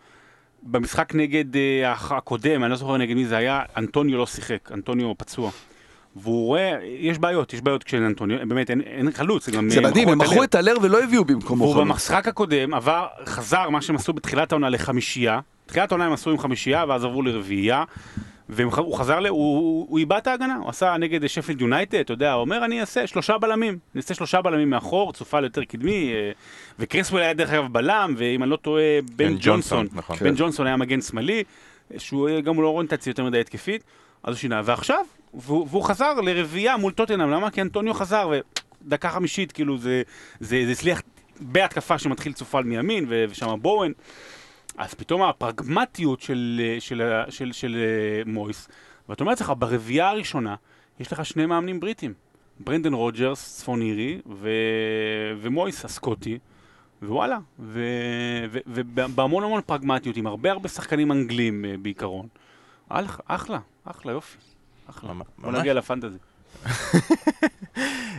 במשחק 0.64 1.16
נגד 1.16 1.56
אה, 1.56 1.92
הקודם, 1.92 2.64
אני 2.64 2.72
לא 2.72 2.76
זוכר 2.76 2.98
נגד 2.98 3.16
מי 3.16 3.26
זה 3.26 3.38
היה, 3.38 3.64
אנטוניו 3.78 4.18
לא 4.18 4.26
שיחק, 4.26 4.72
אנטוניו 4.72 5.18
פצוע. 5.18 5.52
והוא 6.16 6.46
רואה, 6.46 6.78
יש 6.84 7.20
בעיות, 7.20 7.54
יש 7.54 7.62
בעיות 7.62 7.84
כשאין 7.84 8.04
אנטוניו, 8.04 8.38
באמת 8.48 8.70
אין, 8.70 8.82
אין 8.82 9.12
חלוץ, 9.12 9.46
זה 9.46 9.52
גם... 9.52 9.70
זה 9.70 9.82
מדהים, 9.82 10.10
הם 10.10 10.18
מכרו. 10.18 10.44
את 10.44 10.56
הלר 10.56 10.76
ולא 10.82 11.04
הביאו 11.04 11.26
במקומו 11.26 11.64
והוא 11.64 11.74
חלוץ. 11.74 11.88
במשחק 11.88 12.28
הקודם 12.28 12.74
עבר, 12.74 13.08
חזר 13.26 13.70
מה 13.70 13.82
שהם 13.82 13.96
עשו 13.96 14.14
בתחילת 14.14 14.52
העונה 14.52 14.70
לחמישייה. 14.70 15.40
תחילת 15.66 15.92
העונה 15.92 16.06
הם 16.06 16.14
עשו 16.14 16.30
עם 16.30 16.38
חמישייה, 16.38 16.86
ואז 16.88 17.04
עברו 17.04 17.22
לרביעייה. 17.22 17.84
והוא 18.50 18.98
חזר, 18.98 19.20
ל... 19.20 19.28
הוא, 19.28 19.86
הוא 19.90 20.00
איבד 20.00 20.18
את 20.18 20.28
ההגנה, 20.28 20.56
הוא 20.56 20.70
עשה 20.70 20.98
נגד 20.98 21.28
שפילד 21.28 21.62
יונייטד, 21.62 22.00
אתה 22.00 22.14
יודע, 22.14 22.34
הוא 22.34 22.42
אומר 22.42 22.66
אני 22.66 22.82
אעשה 22.82 23.08
שלושה 23.08 23.38
בלמים, 23.38 23.74
אני 23.74 24.02
אעשה 24.02 24.14
שלושה 24.14 24.42
בלמים 24.42 24.70
מאחור, 24.70 25.14
צופל 25.14 25.44
יותר 25.44 25.64
קדמי, 25.64 26.12
אה, 26.14 26.32
וקריסוול 26.80 27.22
היה 27.22 27.34
דרך 27.34 27.50
אגב 27.50 27.68
בלם, 27.72 28.14
ואם 28.18 28.44
אני 28.44 28.52
לא 28.52 28.56
טועה, 28.56 28.84
בן 29.02 29.16
בן 29.16 29.36
ג'ונסון, 29.40 29.80
ג'ונסון, 29.80 29.88
נכון. 29.98 30.18
בן 30.22 30.34
ג'ונסון 30.38 30.68
היה 30.68 30.78
מגן 30.78 31.02
שמאלי, 31.02 31.44
שהוא 31.98 32.30
אה, 32.30 32.42
גם 32.42 32.62
לא 32.62 32.68
אוריינטציה 32.68 33.12
יותר 33.12 33.24
מדי 33.24 33.40
התקפית, 33.40 33.84
אז 34.24 34.30
הוא 34.34 34.40
שינה, 34.40 34.62
ועכשיו, 34.66 35.06
והוא, 35.34 35.68
והוא 35.70 35.84
חזר 35.84 36.14
לרביעייה 36.22 36.78
מול 36.78 36.92
טוטנאם, 36.92 37.30
למה? 37.30 37.52
כי 37.52 37.62
אנטוניו 37.62 37.94
חזר, 37.94 38.30
ודקה 38.86 39.10
חמישית, 39.10 39.52
כאילו 39.52 39.78
זה, 39.78 40.02
זה, 40.40 40.62
זה 40.66 40.72
הצליח 40.72 41.02
בהתקפה 41.40 41.98
שמתחיל 41.98 42.34
צופל 42.34 42.62
מימין, 42.64 43.06
ו- 43.10 43.26
ושם 43.30 43.56
בואן. 43.62 43.92
אז 44.78 44.94
פתאום 44.94 45.22
הפרגמטיות 45.22 46.22
של, 46.22 46.62
של, 46.80 46.80
של, 46.80 47.02
של, 47.30 47.52
של 47.52 47.76
אה, 47.76 48.32
מויס, 48.32 48.68
ואתה 49.10 49.24
אומר 49.24 49.32
לעצמך, 49.32 49.54
ברביעייה 49.60 50.10
הראשונה 50.10 50.56
יש 51.00 51.12
לך 51.14 51.26
שני 51.26 51.46
מאמנים 51.46 51.80
בריטים. 51.80 52.14
ברנדן 52.60 52.94
רוג'רס, 52.94 53.58
צפון 53.58 53.82
אירי, 53.82 54.22
ו... 54.32 54.50
ומויס 55.42 55.86
הסקוטי, 55.86 56.38
ווואלה, 57.02 57.38
ו... 57.60 57.84
ו... 58.52 58.60
ובהמון 58.68 59.44
המון 59.44 59.62
פרגמטיות, 59.66 60.18
עם 60.18 60.28
הרבה 60.28 60.52
הרבה 60.52 60.70
שחקנים 60.70 61.12
אנגלים 61.12 61.66
אה, 61.66 61.76
בעיקרון. 61.82 62.28
אח- 62.90 63.20
אחלה, 63.28 63.60
אחלה, 63.86 64.12
יופי. 64.12 64.38
אחלה. 64.90 65.12
בוא 65.38 65.52
נגיע 65.52 65.74
לפנטזי. 65.74 66.18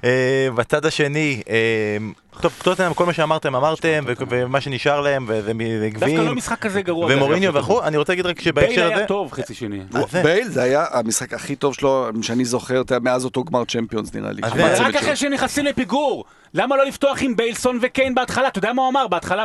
אה, 0.04 0.48
בצד 0.54 0.86
השני, 0.86 1.42
אה, 1.48 1.96
טוב, 2.40 2.52
טוטנאם, 2.62 2.94
כל 2.94 3.06
מה 3.06 3.12
שאמרתם 3.12 3.56
אמרתם, 3.56 4.04
ומה 4.28 4.60
שנשאר 4.60 5.00
להם, 5.00 5.24
וזה 5.28 5.52
דווקא 5.52 6.04
לא 6.06 6.16
גביעים, 6.16 6.36
משחק 6.36 6.58
כזה 6.58 6.82
גרוע. 6.82 7.06
ומוריניו. 7.10 7.54
וכו', 7.54 7.82
אני 7.82 7.96
רוצה 7.96 8.12
להגיד 8.12 8.26
רק 8.26 8.36
בייל 8.36 8.44
שבהקשר 8.44 8.84
הזה, 8.84 8.96
היה 8.96 9.06
טוב 9.06 9.32
חצי 9.32 9.54
שני. 9.54 9.80
אז 9.94 10.10
זה- 10.10 10.22
בייל 10.22 10.48
זה 10.48 10.62
היה 10.62 10.84
המשחק 10.90 11.32
הכי 11.32 11.56
טוב 11.56 11.74
שלו, 11.74 12.08
שאני 12.22 12.44
זוכר, 12.44 12.82
מאז 13.02 13.24
אותו 13.24 13.44
גמר 13.44 13.64
צ'מפיונס 13.64 14.14
נראה 14.14 14.32
לי. 14.32 14.42
רק. 14.42 14.94
אחרי 14.96 15.16
שהם 15.16 15.32
נכנסים 15.32 15.64
לפיגור. 15.64 16.24
למה 16.54 16.76
לא 16.76 16.84
לפתוח 16.86 17.22
עם 17.22 17.36
ביילסון 17.36 17.78
וקיין 17.82 18.14
בהתחלה? 18.14 18.48
אתה 18.48 18.58
יודע 18.58 18.72
מה 18.72 18.82
הוא 18.82 18.90
אמר? 18.90 19.08
בהתחלה, 19.08 19.44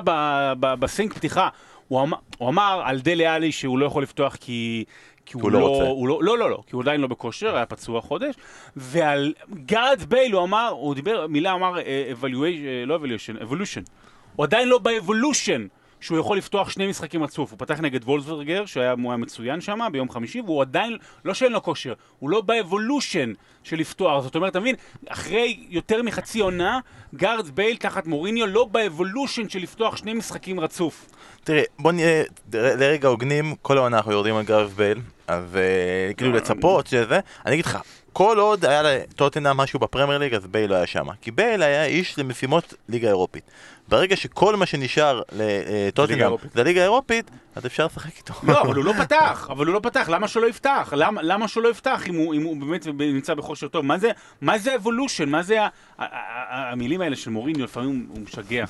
בסינק 0.60 1.14
פתיחה. 1.14 1.50
הוא 1.88 2.08
הוא 2.38 2.50
אמר 2.50 2.82
על 2.86 3.00
דלה 3.00 3.34
עלי 3.34 3.52
שהוא 3.52 3.80
לא 3.80 3.86
יכול 3.86 4.04
לפתוח 4.04 4.36
כי... 4.40 4.84
כי 5.30 5.34
הוא, 5.34 5.44
הוא 5.44 5.52
לא 5.52 5.60
לא, 5.60 5.68
רוצה. 5.68 5.84
הוא 5.84 6.08
לא, 6.08 6.20
לא, 6.24 6.38
לא, 6.38 6.50
לא, 6.50 6.64
כי 6.68 6.76
הוא 6.76 6.82
עדיין 6.82 7.02
לא 7.02 7.08
בכושר, 7.08 7.56
היה 7.56 7.66
פצוע 7.66 8.02
חודש. 8.02 8.36
ועל 8.76 9.34
גארת' 9.66 10.04
בייל 10.10 10.34
הוא 10.34 10.44
אמר, 10.44 10.68
הוא 10.68 10.96
דיבר, 10.96 11.28
מילה 11.28 11.54
אמר, 11.54 11.80
אה, 11.80 12.12
evaluation, 12.22 12.66
אה, 12.68 12.86
לא 12.86 13.00
evaluation, 13.04 13.44
evolution. 13.44 13.90
הוא 14.36 14.44
עדיין 14.44 14.68
לא 14.68 14.78
ב-evolution 14.78 15.80
שהוא 16.00 16.20
יכול 16.20 16.38
לפתוח 16.38 16.70
שני 16.70 16.88
משחקים 16.88 17.24
רצוף. 17.24 17.52
הוא 17.52 17.60
פתח 17.60 17.80
נגד 17.80 18.04
וולסברגר, 18.04 18.66
שהיה 18.66 18.96
היה 19.04 19.18
מצוין 19.18 19.62
שם 19.62 19.80
ביום 19.92 20.10
חמישי, 20.10 20.42
והוא 20.42 20.62
עדיין, 20.62 20.98
לא 21.26 21.34
שאין 21.34 21.52
לו 21.52 21.64
כושר, 21.64 21.94
הוא 22.20 22.30
לא 22.30 22.42
ב-evolution 22.42 23.36
של 23.64 23.78
לפתוח. 23.78 24.24
זאת 24.24 24.36
אומרת, 24.36 24.52
אתה 24.52 24.60
מבין, 24.60 24.76
אחרי 25.08 25.60
יותר 25.70 26.04
מחצי 26.04 26.40
עונה, 26.40 26.80
גארת' 27.16 27.50
בייל 27.50 27.78
תחת 27.78 28.08
מוריניו 28.08 28.48
לא 28.48 28.68
ב-evolution 28.72 29.50
של 29.50 29.60
לפתוח 29.60 29.98
שני 29.98 30.14
משחקים 30.14 30.60
רצוף. 30.60 31.10
תראה, 31.44 31.64
בוא 31.80 31.92
נהיה 31.92 32.24
לרגע 32.54 33.08
הוגנים, 33.08 33.56
כל 33.62 33.78
העונה 33.78 33.98
אנחנו 33.98 34.12
יורדים 34.12 34.36
על 34.36 34.44
גארת' 34.44 34.74
בייל, 34.78 35.00
אז 35.30 35.56
אה, 35.56 36.14
כאילו 36.14 36.32
לצפות 36.32 36.88
שזה, 36.88 37.20
אני 37.46 37.54
אגיד 37.54 37.66
לך, 37.66 37.78
כל 38.14 38.40
עוד 38.40 38.66
היה 38.66 38.82
לטוטנאם 38.84 39.58
משהו 39.58 39.80
בפרמייר 39.80 40.18
ליג, 40.20 40.34
אז 40.34 40.48
בייל 40.48 40.70
לא 40.70 40.76
היה 40.76 40.88
שם. 40.88 41.06
כי 41.22 41.32
בייל 41.32 41.64
היה 41.64 41.86
איש 41.86 42.20
למשימות 42.20 42.74
ליגה 42.90 43.08
אירופית. 43.08 43.44
ברגע 43.88 44.16
שכל 44.16 44.56
מה 44.56 44.66
שנשאר 44.66 45.22
לטוטנאם 45.32 46.20
אירופית. 46.20 46.52
זה 46.54 46.64
ליגה 46.64 46.84
אירופית, 46.84 47.32
אז 47.56 47.66
אפשר 47.66 47.86
לשחק 47.86 48.18
איתו. 48.18 48.34
לא, 48.44 48.62
אבל 48.62 48.76
הוא 48.76 48.86
לא 48.86 48.94
פתח, 49.04 49.48
אבל 49.52 49.66
הוא 49.66 49.74
לא 49.74 49.80
פתח, 49.84 50.10
למה 50.10 50.28
שלא 50.28 50.48
יפתח? 50.48 50.94
למה, 50.98 51.22
למה 51.22 51.48
שלא 51.48 51.70
יפתח 51.70 52.04
אם 52.08 52.16
הוא, 52.16 52.34
אם 52.34 52.44
הוא 52.44 52.58
באמת 52.58 52.88
נמצא 52.88 53.34
בכושר 53.34 53.68
טוב? 53.68 53.86
מה 53.86 53.98
זה, 53.98 54.12
מה 54.42 54.58
זה 54.58 54.76
evolution? 54.76 55.30
מה 55.30 55.44
זה 55.44 55.62
ה- 55.62 55.66
ה- 55.66 55.70
ה- 55.98 56.06
ה- 56.06 56.72
המילים 56.72 57.02
האלה 57.02 57.16
של 57.16 57.30
מוריניו, 57.32 57.64
לפעמים 57.66 58.08
הוא 58.10 58.20
משגע. 58.22 58.66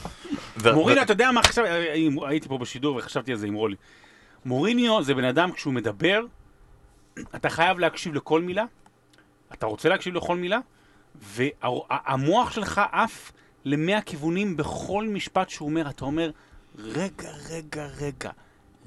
מוריניו, 0.74 1.04
אתה 1.04 1.14
יודע 1.14 1.32
מה 1.32 1.40
עכשיו, 1.40 1.66
הייתי 2.28 2.48
פה 2.48 2.58
בשידור 2.58 2.96
וחשבתי 2.96 3.32
על 3.32 3.38
זה 3.38 3.48
עם 3.48 3.54
רולי. 3.54 3.76
מוריניו 4.46 5.04
זה 5.04 5.14
בן 5.14 5.24
אדם, 5.24 5.52
כשהוא 5.52 5.74
מדבר, 5.74 6.22
אתה 7.36 7.50
חייב 7.50 7.80
להקשיב 7.80 8.14
לכל 8.16 8.42
מילה, 8.42 8.66
אתה 9.54 9.66
רוצה 9.66 9.90
להקשיב 9.90 10.16
לכל 10.16 10.38
מילה, 10.38 10.60
והמוח 11.22 12.52
שלך 12.52 12.82
עף 12.92 13.32
למאה 13.66 14.02
כיוונים 14.02 14.58
בכל 14.58 15.08
משפט 15.08 15.50
שהוא 15.50 15.70
אומר. 15.70 15.90
אתה 15.90 16.06
אומר, 16.06 16.32
רגע, 16.78 17.30
רגע, 17.50 17.86
רגע, 18.00 18.30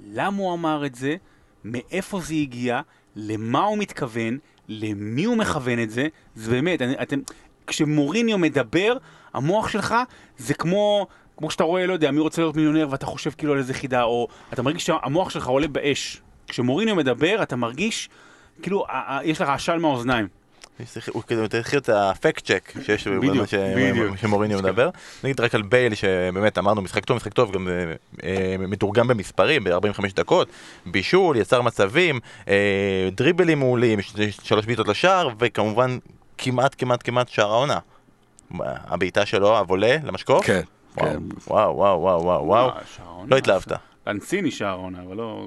למה 0.04 0.36
הוא 0.36 0.54
אמר 0.54 0.86
את 0.86 0.94
זה? 0.94 1.16
מאיפה 1.64 2.20
זה 2.20 2.34
הגיע? 2.34 2.80
למה 3.16 3.64
הוא 3.64 3.78
מתכוון? 3.78 4.38
למי 4.68 5.24
הוא 5.24 5.36
מכוון 5.36 5.82
את 5.82 5.90
זה? 5.90 6.06
זה 6.34 6.50
באמת, 6.50 6.82
אני- 6.82 7.02
אתם... 7.02 7.20
כשמוריניו 7.66 8.38
מדבר, 8.38 8.96
המוח 9.34 9.68
שלך 9.68 9.94
זה 10.38 10.54
כמו, 10.54 11.06
כמו 11.36 11.50
שאתה 11.50 11.64
רואה, 11.64 11.86
לא 11.86 11.92
יודע, 11.92 12.10
מי 12.10 12.20
רוצה 12.20 12.42
להיות 12.42 12.56
מיליונר 12.56 12.88
ואתה 12.90 13.06
חושב 13.06 13.30
כאילו 13.30 13.52
על 13.52 13.58
איזה 13.58 13.74
חידה, 13.74 14.02
או 14.02 14.28
אתה 14.52 14.62
מרגיש 14.62 14.86
שהמוח 14.86 15.30
שלך 15.30 15.46
עולה 15.46 15.68
באש. 15.68 16.22
כשמוריניו 16.49 16.97
מדבר, 16.97 17.43
אתה 17.43 17.57
מרגיש 17.57 18.09
כאילו 18.62 18.84
יש 19.24 19.40
לך 19.40 19.49
עשן 19.49 19.78
מהאוזניים. 19.78 20.28
הוא 21.12 21.22
כאילו 21.22 21.45
התחיל 21.45 21.78
את 21.78 21.88
הפקט 21.88 22.45
צ'ק 22.45 22.72
שיש 22.82 23.09
בדיוק. 23.09 23.47
שמוריניו 24.16 24.59
מדבר. 24.59 24.90
נגיד 25.24 25.40
רק 25.40 25.55
על 25.55 25.62
בייל 25.62 25.95
שבאמת 25.95 26.59
אמרנו 26.59 26.82
משחק 26.82 27.05
טוב 27.05 27.16
משחק 27.16 27.32
טוב 27.32 27.53
גם 27.53 27.68
אה, 27.68 27.72
אה, 28.24 28.57
מתורגם 28.59 29.09
במספרים 29.09 29.64
ב-45 29.64 30.03
דקות 30.16 30.49
בישול 30.86 31.36
יצר 31.36 31.62
מצבים 31.62 32.20
אה, 32.49 33.09
דריבלים 33.12 33.59
מעולים 33.59 33.99
שלוש 34.43 34.66
בעיטות 34.66 34.88
לשער 34.88 35.28
וכמובן 35.38 35.99
כמעט 36.38 36.74
כמעט 36.78 37.01
כמעט 37.05 37.28
שער 37.28 37.53
העונה. 37.53 37.78
הבעיטה 38.61 39.26
שלו 39.26 39.59
הוולה 39.59 39.97
למשקוף. 40.05 40.47
כן, 40.47 40.61
וואו, 40.97 41.11
כן. 41.11 41.18
וואו 41.47 41.76
וואו 41.76 42.01
וואו 42.01 42.22
וואו 42.24 42.47
וואו. 42.47 42.70
לא 43.26 43.36
התלהבת. 43.36 43.72
לנציני 44.07 44.50
שער 44.50 44.68
העונה, 44.68 44.98
אבל 45.07 45.16
לא... 45.16 45.44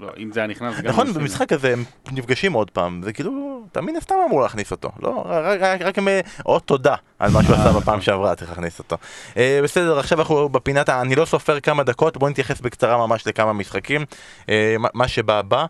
לא, 0.00 0.08
אם 0.18 0.32
זה 0.32 0.40
היה 0.40 0.46
נכנס 0.46 0.80
גם... 0.80 0.86
נכון. 0.88 1.12
במשחק 1.12 1.52
הזה 1.52 1.72
הם 1.72 1.84
נפגשים 2.12 2.52
עוד 2.52 2.70
פעם, 2.70 3.00
זה 3.04 3.12
כאילו, 3.12 3.62
אתה 3.72 3.80
מן 3.80 3.96
הסתם 3.96 4.14
אמור 4.26 4.40
להכניס 4.42 4.70
אותו, 4.70 4.90
לא, 5.02 5.22
רק- 5.26 5.60
רק- 5.60 5.82
רק 5.82 5.98
הם, 5.98 6.08
אה, 6.08 6.20
עוד 6.42 6.62
תודה 6.62 6.94
על 7.18 7.30
מה 7.30 7.42
שהוא 7.42 7.54
עשה 7.56 7.72
בפעם 7.72 8.00
שעברה, 8.00 8.34
צריך 8.34 8.50
להכניס 8.50 8.78
אותו. 8.78 8.96
אה, 9.36 9.60
בסדר, 9.64 9.98
עכשיו 9.98 10.18
אנחנו 10.20 10.48
בפינת, 10.48 10.88
אני 10.88 11.14
לא 11.14 11.24
סופר 11.24 11.60
כמה 11.60 11.82
דקות, 11.82 12.16
בואו 12.16 12.30
נתייחס 12.30 12.60
בקצרה 12.60 13.06
ממש 13.06 13.26
לכמה 13.26 13.52
משחקים, 13.52 14.04
אה, 14.48 14.76
מה 14.94 15.08
שבא 15.08 15.38
הבא. 15.38 15.66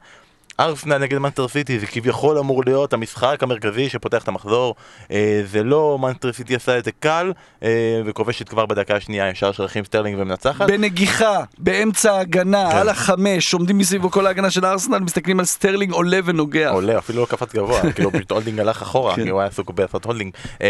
ארסנל 0.60 0.98
נגד 0.98 1.18
מנצ'סטר 1.18 1.48
סיטי 1.48 1.78
זה 1.78 1.86
כביכול 1.86 2.38
אמור 2.38 2.62
להיות 2.66 2.92
המשחק 2.92 3.42
המרכזי 3.42 3.88
שפותח 3.88 4.22
את 4.22 4.28
המחזור 4.28 4.74
אה, 5.10 5.42
זה 5.44 5.62
לא 5.62 5.98
מנצ'סטר 6.00 6.32
סיטי 6.32 6.56
עשה 6.56 6.78
את 6.78 6.84
זה 6.84 6.90
קל 6.92 7.32
אה, 7.62 8.00
וכובשת 8.06 8.48
כבר 8.48 8.66
בדקה 8.66 8.96
השנייה 8.96 9.28
שער 9.30 9.52
של 9.52 9.62
רחים 9.62 9.84
סטרלינג 9.84 10.18
ומנצחת 10.18 10.66
בנגיחה, 10.66 11.44
באמצע 11.58 12.12
ההגנה, 12.12 12.68
כן. 12.70 12.76
על 12.76 12.88
החמש, 12.88 13.54
עומדים 13.54 13.78
מסביבו 13.78 14.10
כל 14.10 14.26
ההגנה 14.26 14.50
של 14.50 14.64
ארסנל, 14.64 14.98
מסתכלים 14.98 15.38
על 15.38 15.44
סטרלינג 15.44 15.92
עולה 15.92 16.18
ונוגח. 16.24 16.70
עולה, 16.72 16.98
אפילו 16.98 17.20
לא 17.20 17.26
קפץ 17.26 17.54
גבוה, 17.54 17.80
כאילו 17.94 18.12
פשוט 18.12 18.32
הולדינג 18.32 18.60
הלך 18.60 18.82
אחורה, 18.82 19.16
כן. 19.16 19.24
כי 19.24 19.28
הוא 19.28 19.40
היה 19.40 19.48
עסוק 19.48 19.70
בעשות 19.70 20.04
הולדינג. 20.04 20.32
אמ, 20.60 20.66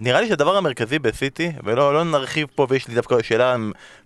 נראה 0.00 0.20
לי 0.20 0.28
שהדבר 0.28 0.56
המרכזי 0.56 0.98
בסיטי, 0.98 1.52
ולא 1.64 1.94
לא 1.94 2.04
נרחיב 2.04 2.46
פה 2.54 2.66
ויש 2.70 2.88
לי 2.88 2.94
דווקא 2.94 3.22
שאלה 3.22 3.56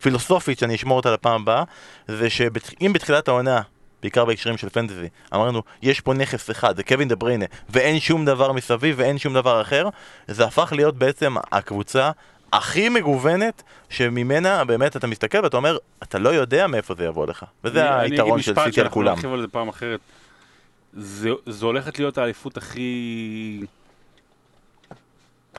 פילוסופית 0.03 0.59
שאני 0.59 0.75
אשמור 0.75 0.97
אותה 0.97 1.13
לפעם 1.13 1.43
הבאה, 1.43 1.63
זה 2.09 2.31
שאם 2.31 2.93
בתחילת 2.93 3.29
העונה, 3.29 3.61
בעיקר 4.03 4.25
בהקשרים 4.25 4.57
של 4.57 4.69
פנטזי, 4.69 5.09
אמרנו, 5.35 5.63
יש 5.83 6.01
פה 6.01 6.15
נכס 6.15 6.51
אחד, 6.51 6.77
זה 6.77 6.83
קווין 6.83 7.09
דה 7.09 7.17
בריינה, 7.17 7.45
ואין 7.71 8.01
שום 8.01 8.25
דבר 8.25 8.53
מסביב 8.53 8.95
ואין 8.99 9.19
שום 9.19 9.35
דבר 9.35 9.61
אחר, 9.63 9.89
זה 10.29 10.45
הפך 10.45 10.73
להיות 10.77 10.97
בעצם 10.97 11.35
הקבוצה 11.53 12.11
הכי 12.53 12.89
מגוונת, 12.89 13.63
שממנה 13.89 14.65
באמת 14.65 14.97
אתה 14.97 15.07
מסתכל 15.07 15.39
ואתה 15.45 15.57
אומר, 15.57 15.77
אתה 16.03 16.19
לא 16.19 16.29
יודע 16.29 16.67
מאיפה 16.67 16.95
זה 16.95 17.05
יבוא 17.05 17.27
לך. 17.27 17.45
וזה 17.65 17.81
אני- 17.89 17.95
אני 17.97 18.07
אגיד 18.07 18.13
היתרון 18.13 18.43
של 18.43 18.53
משפט 18.53 18.65
סיטי 18.65 18.81
על 18.81 18.85
שאנחנו 18.85 18.95
כולם. 18.95 19.15
נרחיב 19.15 19.33
על 19.33 19.41
זה 19.41 19.49
פעם 19.49 19.69
אחרת. 19.69 20.01
זה, 20.93 21.31
זו 21.47 21.67
הולכת 21.67 21.99
להיות 21.99 22.19
האליפות 22.19 22.57
הכי... 22.57 23.61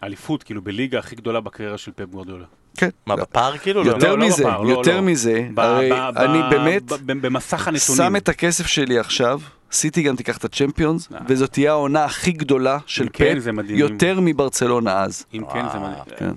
האליפות, 0.02 0.44
כאילו, 0.44 0.62
בליגה 0.62 1.00
הכי 1.00 1.16
גדולה 1.16 1.40
בקריירה 1.40 1.78
של 1.78 1.92
פפ 1.96 2.06
גורדולה. 2.06 2.46
כן. 2.78 2.90
מה, 3.06 3.16
בפער 3.16 3.58
כאילו? 3.58 3.84
לא, 3.84 3.90
יותר 3.92 4.10
לא, 4.16 4.20
לא 4.20 4.26
מזה, 4.28 4.44
בפער, 4.44 4.62
לא, 4.62 4.70
יותר 4.70 4.96
לא. 4.96 5.02
מזה, 5.02 5.48
ב- 5.54 5.60
הרי 5.60 5.90
ב- 5.90 6.18
אני 6.18 6.42
ב- 6.44 6.50
באמת 6.50 6.84
ב- 6.84 6.96
ב- 7.12 7.26
במסך 7.28 7.68
הנתונים. 7.68 7.98
שם 7.98 8.16
את 8.16 8.30
הכסף 8.30 8.68
שלי 8.68 9.00
עכשיו, 9.00 9.40
סיטי 9.72 10.02
גם 10.02 10.16
תיקח 10.16 10.38
את 10.38 10.46
הצ'מפיונס, 10.46 11.10
אה. 11.14 11.20
וזאת 11.28 11.52
תהיה 11.52 11.72
העונה 11.72 12.06
הכי 12.06 12.32
גדולה 12.32 12.78
של 12.86 13.08
כן, 13.14 13.38
מדהים. 13.54 13.78
יותר 13.78 14.20
מברצלונה 14.22 15.02
אז. 15.04 15.26
אם 15.34 15.44
כן, 15.54 15.66
זה 15.72 15.78
וואו, 15.78 15.90
מדהים. 15.92 16.04
כן. 16.18 16.32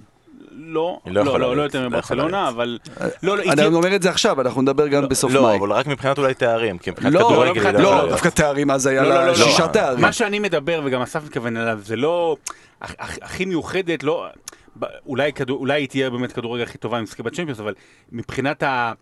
לא, 0.57 0.99
לא 1.07 1.25
לא, 1.25 1.41
לא, 1.41 1.57
לא 1.57 1.63
יותר 1.63 1.83
לא 1.83 1.89
מברצלונה. 1.89 2.49
אבל... 2.49 2.79
לא, 3.23 3.37
לא, 3.37 3.43
היא 3.43 3.53
אני 3.53 3.65
אומר 3.65 3.97
את 3.97 4.03
זה 4.03 4.11
עכשיו, 4.11 4.41
אנחנו 4.41 4.63
נדבר 4.63 4.89
גם 4.89 5.09
בסוף 5.09 5.33
לא, 5.33 5.43
מאי. 5.43 5.59
אבל 5.59 5.73
רק 5.73 5.87
מבחינת 5.87 6.19
אולי 6.19 6.35
תארים, 6.35 6.79
כי 6.79 6.91
מבחינת 6.91 7.13
לא, 7.13 7.19
כדורגל 7.19 7.71
לא, 7.81 8.09
דווקא 8.11 8.29
תארים 8.29 8.71
אז 8.71 8.87
היה 8.87 9.03
לא, 9.03 9.09
לא, 9.09 9.15
לה 9.15 9.27
לא, 9.27 9.35
שישה 9.35 9.63
לא. 9.63 9.67
תארים. 9.67 10.01
מה 10.01 10.13
שאני 10.13 10.39
מדבר, 10.39 10.81
וגם 10.85 11.03
אסף 11.03 11.25
מתכוון 11.25 11.57
אליו, 11.57 11.79
זה 11.85 11.97
לא... 11.97 12.37
הכ- 12.83 12.87
הכ- 13.01 13.19
הכי 13.23 13.45
מיוחדת, 13.45 14.03
לא... 14.05 14.27
אולי, 15.07 15.33
כדור, 15.33 15.59
אולי 15.59 15.83
היא 15.83 15.89
תהיה 15.89 16.11
באמת 16.11 16.33
כדורגל 16.33 16.63
הכי 16.63 16.79
טובה 16.79 17.01
נזכה 17.01 17.23
בצ'מפיונס, 17.23 17.61
אבל 17.61 17.75
מבחינת 18.13 18.63
ה... 18.63 18.93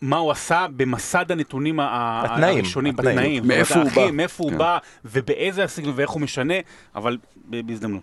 מה 0.00 0.16
הוא 0.16 0.30
עשה 0.30 0.66
במסד 0.76 1.32
הנתונים 1.32 1.80
התנאים, 1.82 2.58
הראשונים, 2.58 2.94
התנאים. 2.94 3.16
בתנאים. 3.16 3.48
מאיפה 3.48 3.74
הוא 3.74 3.90
בא. 3.90 4.10
מאיפה 4.10 4.44
הוא 4.44 4.50
כן. 4.50 4.58
בא, 4.58 4.78
ובאיזה 5.04 5.64
הסגנון, 5.64 5.92
ואיך 5.96 6.10
הוא 6.10 6.20
משנה, 6.20 6.54
אבל 6.94 7.18
בהזדמנות. 7.44 8.02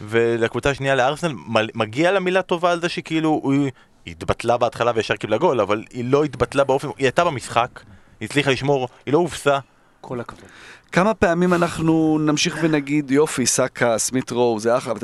ולקבוצה 0.00 0.70
השנייה 0.70 0.94
לארסנל 0.94 1.34
מגיע 1.74 2.12
לה 2.12 2.20
מילה 2.20 2.42
טובה 2.42 2.72
על 2.72 2.80
זה 2.80 2.88
שכאילו 2.88 3.42
היא 3.50 3.70
התבטלה 4.06 4.56
בהתחלה 4.56 4.92
וישר 4.94 5.16
קיבלה 5.16 5.38
גול, 5.38 5.60
אבל 5.60 5.84
היא 5.90 6.04
לא 6.04 6.24
התבטלה 6.24 6.64
באופן, 6.64 6.88
היא 6.88 7.06
הייתה 7.06 7.24
במשחק, 7.24 7.80
היא 8.20 8.26
הצליחה 8.26 8.50
לשמור, 8.50 8.88
היא 9.06 9.14
לא 9.14 9.18
הובסה. 9.18 9.58
כל 10.00 10.20
הכבוד. 10.20 10.44
כמה 10.92 11.14
פעמים 11.14 11.54
אנחנו 11.54 12.18
נמשיך 12.20 12.58
ונגיד, 12.62 13.10
יופי, 13.10 13.46
סאקה, 13.46 13.98
סמית 13.98 14.30
רו, 14.30 14.60
זה 14.60 14.76
אחלה. 14.76 14.94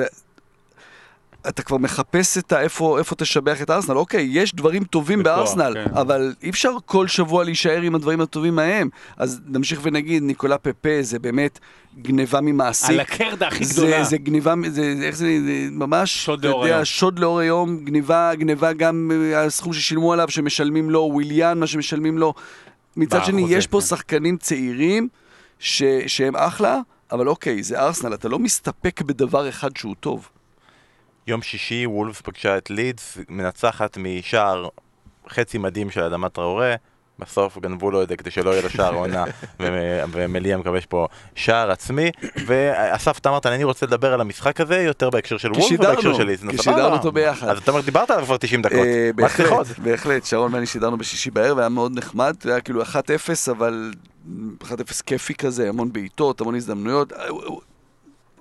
אתה, 1.49 1.63
כבר 1.63 1.77
מחפש 1.77 2.39
את 2.39 2.53
ה, 2.53 2.61
איפה, 2.61 2.99
איפה 2.99 3.15
תשבח 3.15 3.63
את 3.63 3.71
ארסנל. 3.71 3.97
אוקיי, 3.97 4.29
יש 4.31 4.55
דברים 4.55 4.85
טובים 4.85 5.23
בכוח, 5.23 5.37
בארסנל, 5.37 5.75
כן. 5.75 5.95
אבל 5.95 6.35
אי 6.43 6.51
אפשר 6.51 6.71
כל 6.87 7.09
שבוע 7.09 7.45
להישאר 7.45 7.81
עם 7.81 7.95
הדברים 7.95 8.21
הטובים 8.21 8.59
ההם. 8.59 8.89
אז 9.17 9.41
נמשיך 9.47 9.81
ונגיד, 9.83 10.23
ניקולה 10.23 10.59
פפה 10.59 10.89
זה 11.01 11.19
באמת 11.19 11.59
גניבה 12.03 12.41
ממעסיק. 12.41 12.91
על 12.91 13.01
הקרדה 13.01 13.49
הכי 13.49 13.65
זה, 13.65 13.75
גדולה. 13.75 14.05
זה 14.05 14.19
גניבה, 14.19 14.55
זה, 14.65 14.71
זה, 14.71 15.07
איך 15.07 15.17
זה, 15.17 15.39
זה 15.47 15.69
ממש, 15.71 16.25
שוד 16.25 16.45
לאור 16.45 16.63
יודע, 16.63 16.75
היום. 16.75 16.85
שוד 16.85 17.19
לאור 17.19 17.39
היום, 17.39 17.85
גניבה, 17.85 18.35
גניבה 18.35 18.73
גם 18.73 19.11
אה, 19.15 19.45
הסכום 19.45 19.73
ששילמו 19.73 20.13
עליו, 20.13 20.29
שמשלמים 20.31 20.91
לו, 20.91 21.11
וויליאן, 21.13 21.59
מה 21.59 21.67
שמשלמים 21.67 22.19
לו. 22.19 22.35
מצד 22.97 23.25
שני, 23.25 23.37
באחוזים, 23.37 23.59
יש 23.59 23.67
פה 23.67 23.81
כן. 23.81 23.87
שחקנים 23.87 24.37
צעירים 24.37 25.09
ש, 25.59 25.83
שהם 26.07 26.37
אחלה, 26.37 26.81
אבל 27.13 27.29
אוקיי, 27.29 27.63
זה 27.63 27.81
ארסנל, 27.81 28.15
אתה 28.15 28.29
לא 28.29 28.39
מסתפק 28.39 29.03
בדבר 29.03 29.49
אחד 29.49 29.77
שהוא 29.77 29.95
טוב. 30.01 30.29
יום 31.27 31.43
שישי 31.43 31.87
וולפס 31.87 32.21
פגשה 32.21 32.59
את 32.59 32.71
לידס, 32.71 33.19
מנצחת 33.29 33.99
משער 34.01 34.69
חצי 35.29 35.59
מדהים 35.59 35.91
של 35.91 36.03
אדמת 36.03 36.33
טראורה. 36.33 36.75
בסוף 37.19 37.59
גנבו 37.59 37.91
לו 37.91 38.03
את 38.03 38.09
זה 38.09 38.17
כדי 38.17 38.31
שלא 38.31 38.51
יהיה 38.51 38.63
לו 38.63 38.71
שער 38.71 38.95
עונה, 38.95 39.25
ומליה 40.13 40.57
מקווה 40.57 40.81
פה 40.89 41.07
שער 41.35 41.71
עצמי. 41.71 42.11
ואסף, 42.47 43.19
אתה 43.19 43.29
אמרת, 43.29 43.47
אני 43.47 43.65
רוצה 43.65 43.87
לדבר 43.87 44.15
על 44.15 44.21
המשחק 44.21 44.61
הזה 44.61 44.77
יותר 44.77 45.11
בהקשר 45.11 45.39
של 45.39 45.53
וולף 45.53 45.65
שידרנו, 45.65 45.93
ובהקשר 45.93 46.15
של 46.15 46.27
לידס. 46.27 46.43
נו, 46.43 46.51
כי 46.51 46.59
סבבה. 46.59 46.77
שידרנו 46.77 46.97
אותו 46.97 47.13
ביחד. 47.13 47.49
אז 47.49 47.59
אתה 47.59 47.71
אומר, 47.71 47.83
דיברת 47.83 48.11
עליו 48.11 48.25
כבר 48.25 48.37
90 48.37 48.63
דקות. 48.63 48.79
אה? 48.79 49.11
בהחלט, 49.15 49.79
בהחלט, 49.79 50.25
שרון 50.25 50.55
ואני 50.55 50.67
שידרנו 50.67 50.99
בשישי 50.99 51.31
בערב, 51.31 51.59
היה 51.59 51.69
מאוד 51.69 51.99
נחמד, 51.99 52.37
היה 52.45 52.61
כאילו 52.61 52.83
1-0, 52.83 52.87
אבל 53.51 53.93
1-0 54.63 54.67
כיפי 55.07 55.35
כזה, 55.35 55.69
המון 55.69 55.93
בעיטות, 55.93 56.41
המון 56.41 56.55
הזדמנויות. 56.55 57.13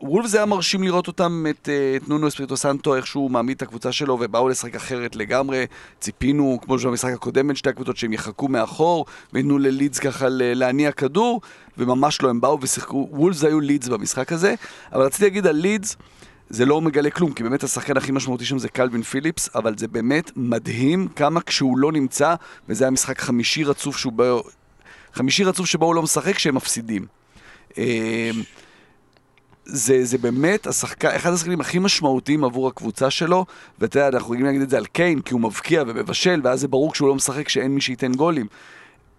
וולף 0.01 0.25
זה 0.25 0.37
היה 0.37 0.45
מרשים 0.45 0.83
לראות 0.83 1.07
אותם, 1.07 1.45
את, 1.49 1.69
אה, 1.69 1.95
את 1.95 2.09
נונו 2.09 2.27
אספריטו 2.27 2.57
סנטו, 2.57 2.95
איך 2.95 3.07
שהוא 3.07 3.31
מעמיד 3.31 3.55
את 3.55 3.61
הקבוצה 3.61 3.91
שלו, 3.91 4.17
ובאו 4.21 4.49
לשחק 4.49 4.75
אחרת 4.75 5.15
לגמרי. 5.15 5.65
ציפינו, 5.99 6.59
כמו 6.61 6.79
שבמשחק 6.79 7.13
הקודם 7.13 7.47
בין 7.47 7.55
שתי 7.55 7.69
הקבוצות, 7.69 7.97
שהם 7.97 8.13
יחכו 8.13 8.47
מאחור, 8.47 9.05
וייתנו 9.33 9.57
ללידס 9.57 9.99
ככה 9.99 10.25
להניע 10.29 10.91
כדור, 10.91 11.41
וממש 11.77 12.21
לא, 12.21 12.29
הם 12.29 12.41
באו 12.41 12.61
ושיחקו, 12.61 13.07
וולפס 13.11 13.43
היו 13.43 13.59
לידס 13.59 13.87
במשחק 13.87 14.31
הזה, 14.31 14.55
אבל 14.93 15.01
רציתי 15.01 15.23
להגיד 15.23 15.47
על 15.47 15.55
לידס, 15.55 15.95
זה 16.49 16.65
לא 16.65 16.81
מגלה 16.81 17.09
כלום, 17.09 17.33
כי 17.33 17.43
באמת 17.43 17.63
השחקן 17.63 17.97
הכי 17.97 18.11
משמעותי 18.11 18.45
שם 18.45 18.57
זה 18.57 18.69
קלווין 18.69 19.01
פיליפס, 19.01 19.49
אבל 19.55 19.77
זה 19.77 19.87
באמת 19.87 20.31
מדהים 20.35 21.07
כמה 21.07 21.41
כשהוא 21.41 21.77
לא 21.77 21.91
נמצא, 21.91 22.35
וזה 22.69 22.83
היה 22.83 22.91
משחק 22.91 23.21
חמישי 23.21 23.63
רצוף 23.63 23.97
שהוא 23.97 24.13
בא... 24.13 24.33
חמישי 25.13 25.43
רצוף 25.43 25.65
שבו 25.65 25.85
הוא 25.85 25.95
לא 25.95 26.01
משחק, 26.01 26.39
שהם 26.39 26.55
מפסידים. 26.55 27.05
אמ, 27.77 27.83
זה, 29.65 30.05
זה 30.05 30.17
באמת 30.17 30.67
השחקן, 30.67 31.07
אחד 31.07 31.33
השחקנים 31.33 31.61
הכי 31.61 31.79
משמעותיים 31.79 32.43
עבור 32.43 32.67
הקבוצה 32.67 33.09
שלו, 33.09 33.45
ואתה 33.79 33.99
יודע, 33.99 34.07
אנחנו 34.07 34.31
רגילים 34.31 34.45
להגיד 34.45 34.61
את 34.61 34.69
זה 34.69 34.77
על 34.77 34.85
קיין, 34.85 35.21
כי 35.21 35.33
הוא 35.33 35.41
מבקיע 35.41 35.83
ומבשל, 35.87 36.41
ואז 36.43 36.59
זה 36.59 36.67
ברור 36.67 36.93
כשהוא 36.93 37.07
לא 37.07 37.15
משחק 37.15 37.49
שאין 37.49 37.75
מי 37.75 37.81
שייתן 37.81 38.13
גולים. 38.13 38.47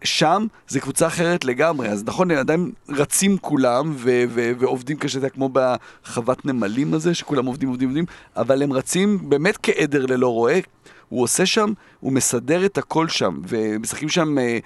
שם 0.04 0.46
זה 0.68 0.80
קבוצה 0.80 1.06
אחרת 1.06 1.44
לגמרי, 1.44 1.88
אז 1.88 2.04
נכון, 2.04 2.30
הם 2.30 2.38
עדיין 2.38 2.70
רצים 2.88 3.38
כולם 3.38 3.92
ו- 3.96 4.24
ו- 4.28 4.52
ועובדים 4.58 4.96
קשה, 4.96 5.18
אתה 5.18 5.28
כמו 5.28 5.50
בחוות 5.52 6.44
נמלים 6.44 6.94
הזה, 6.94 7.14
שכולם 7.14 7.46
עובדים, 7.46 7.68
עובדים, 7.68 7.88
עובדים, 7.88 8.04
אבל 8.36 8.62
הם 8.62 8.72
רצים 8.72 9.30
באמת 9.30 9.58
כעדר 9.62 10.06
ללא 10.06 10.28
רועה. 10.28 10.58
הוא 11.08 11.22
עושה 11.22 11.46
שם, 11.46 11.72
הוא 12.00 12.12
מסדר 12.12 12.66
את 12.66 12.78
הכל 12.78 13.08
שם, 13.08 13.40
ומשחקים 13.48 14.08
שם, 14.08 14.38
אה, 14.38 14.58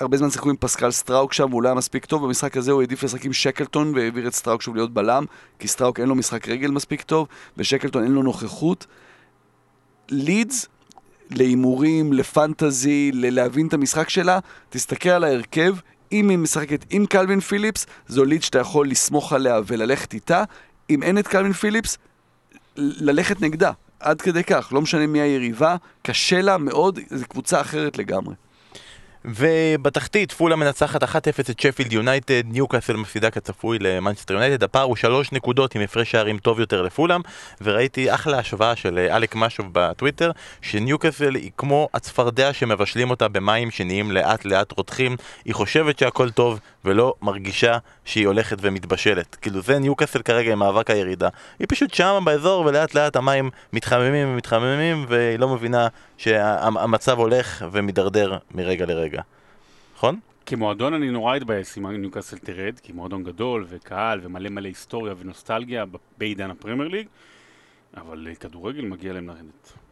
הרבה 0.00 0.16
זמן 0.16 0.30
שיחקו 0.30 0.50
עם 0.50 0.56
פסקל 0.56 0.90
סטראוק 0.90 1.32
שם, 1.32 1.46
והוא 1.50 1.62
לא 1.62 1.68
היה 1.68 1.74
מספיק 1.74 2.04
טוב, 2.04 2.26
במשחק 2.26 2.56
הזה 2.56 2.72
הוא 2.72 2.80
העדיף 2.80 3.02
לשחק 3.02 3.24
עם 3.24 3.32
שקלטון 3.32 3.94
והעביר 3.94 4.28
את 4.28 4.34
סטראוק 4.34 4.62
שוב 4.62 4.76
להיות 4.76 4.94
בלם, 4.94 5.24
כי 5.58 5.68
סטראוק 5.68 6.00
אין 6.00 6.08
לו 6.08 6.14
משחק 6.14 6.48
רגל 6.48 6.70
מספיק 6.70 7.02
טוב, 7.02 7.28
ושקלטון 7.56 8.02
אין 8.02 8.12
לו 8.12 8.22
נוכחות. 8.22 8.86
לידס 10.08 10.66
להימורים, 11.30 12.12
לפנטזי, 12.12 13.10
ל- 13.12 13.34
להבין 13.34 13.66
את 13.66 13.74
המשחק 13.74 14.08
שלה, 14.08 14.38
תסתכל 14.70 15.08
על 15.08 15.24
ההרכב, 15.24 15.76
אם 16.12 16.28
היא 16.28 16.38
משחקת 16.38 16.84
עם 16.90 17.06
קלווין 17.06 17.40
פיליפס, 17.40 17.86
זו 18.08 18.24
לידס 18.24 18.42
שאתה 18.42 18.58
יכול 18.58 18.88
לסמוך 18.88 19.32
עליה 19.32 19.60
וללכת 19.66 20.14
איתה, 20.14 20.44
אם 20.90 21.02
אין 21.02 21.18
את 21.18 21.28
קלווין 21.28 21.52
פיליפס, 21.52 21.98
ללכת 22.76 23.40
נגדה. 23.40 23.72
עד 24.04 24.20
כדי 24.22 24.44
כך, 24.44 24.68
לא 24.72 24.80
משנה 24.80 25.06
מי 25.06 25.20
היריבה, 25.20 25.76
קשה 26.02 26.40
לה 26.40 26.58
מאוד, 26.58 26.98
זו 27.10 27.24
קבוצה 27.28 27.60
אחרת 27.60 27.98
לגמרי. 27.98 28.34
ובתחתית, 29.24 30.32
פולהאם 30.32 30.56
מנצחת 30.56 31.02
1-0 31.02 31.06
את 31.50 31.60
שפילד 31.60 31.92
יונייטד, 31.92 32.42
ניוקאסל 32.44 32.96
מפסידה 32.96 33.30
כצפוי 33.30 33.78
למנצ'סטר 33.78 34.34
יונייטד, 34.34 34.64
הפער 34.64 34.82
הוא 34.82 34.96
3 34.96 35.32
נקודות 35.32 35.74
עם 35.74 35.82
הפרש 35.82 36.10
שערים 36.10 36.38
טוב 36.38 36.60
יותר 36.60 36.82
לפולאם, 36.82 37.20
וראיתי 37.60 38.14
אחלה 38.14 38.38
השוואה 38.38 38.76
של 38.76 38.98
אה, 38.98 39.16
אלק 39.16 39.34
משוב 39.34 39.66
בטוויטר, 39.72 40.30
שניוקאסל 40.62 41.34
היא 41.34 41.50
כמו 41.56 41.88
הצפרדע 41.94 42.52
שמבשלים 42.52 43.10
אותה 43.10 43.28
במים 43.28 43.70
שנהיים 43.70 44.10
לאט 44.10 44.44
לאט 44.44 44.72
רותחים, 44.72 45.16
היא 45.44 45.54
חושבת 45.54 45.98
שהכל 45.98 46.30
טוב 46.30 46.60
ולא 46.84 47.14
מרגישה 47.22 47.78
שהיא 48.04 48.26
הולכת 48.26 48.56
ומתבשלת. 48.60 49.34
כאילו 49.34 49.62
זה 49.62 49.78
ניוקאסל 49.78 50.22
כרגע 50.22 50.52
עם 50.52 50.58
מאבק 50.58 50.90
הירידה. 50.90 51.28
היא 51.58 51.66
פשוט 51.70 51.94
שמה 51.94 52.20
באזור 52.20 52.66
ולאט 52.66 52.94
לאט 52.94 53.16
המים 53.16 53.50
מתחממים 53.72 54.28
ומתחממים 54.28 55.06
והיא 55.08 55.38
לא 55.38 55.48
מבינה 55.48 55.88
שהמצב 56.16 57.18
הולך 57.18 57.64
ומידרדר 57.72 58.36
מרגע 58.54 58.86
לרגע. 58.86 59.13
נכון? 60.04 60.20
כמועדון 60.46 60.94
אני 60.94 61.10
נורא 61.10 61.36
אתבאס 61.36 61.78
אם 61.78 61.86
ניוקאסל 61.86 62.38
תרד, 62.38 62.80
כי 62.82 62.92
מועדון 62.92 63.24
גדול 63.24 63.66
וקהל 63.68 64.20
ומלא 64.22 64.50
מלא 64.50 64.68
היסטוריה 64.68 65.14
ונוסטלגיה 65.18 65.84
בעידן 66.18 66.50
הפרמייר 66.50 66.88
ליג, 66.88 67.06
אבל 67.96 68.26
אה, 68.30 68.34
כדורגל 68.34 68.84
מגיע 68.84 69.12
להם 69.12 69.26
לרדת. 69.28 69.83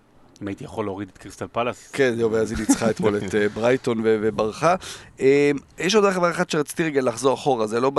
אם 0.42 0.48
הייתי 0.48 0.64
יכול 0.64 0.84
להוריד 0.84 1.08
את 1.12 1.18
קריסטל 1.18 1.46
פלאס. 1.52 1.90
כן, 1.92 2.14
זהו, 2.16 2.32
ואז 2.32 2.50
היא 2.50 2.58
ניצחה 2.58 2.90
אתמול 2.90 3.16
את 3.16 3.34
אה, 3.34 3.48
ברייטון 3.48 4.00
וברחה. 4.04 4.74
אה, 5.20 5.50
יש 5.78 5.94
עוד 5.94 6.04
דבר 6.04 6.30
אחד 6.30 6.50
שרציתי 6.50 6.82
רגע 6.82 7.02
לחזור 7.02 7.34
אחורה, 7.34 7.66
זה 7.66 7.80
לא 7.80 7.92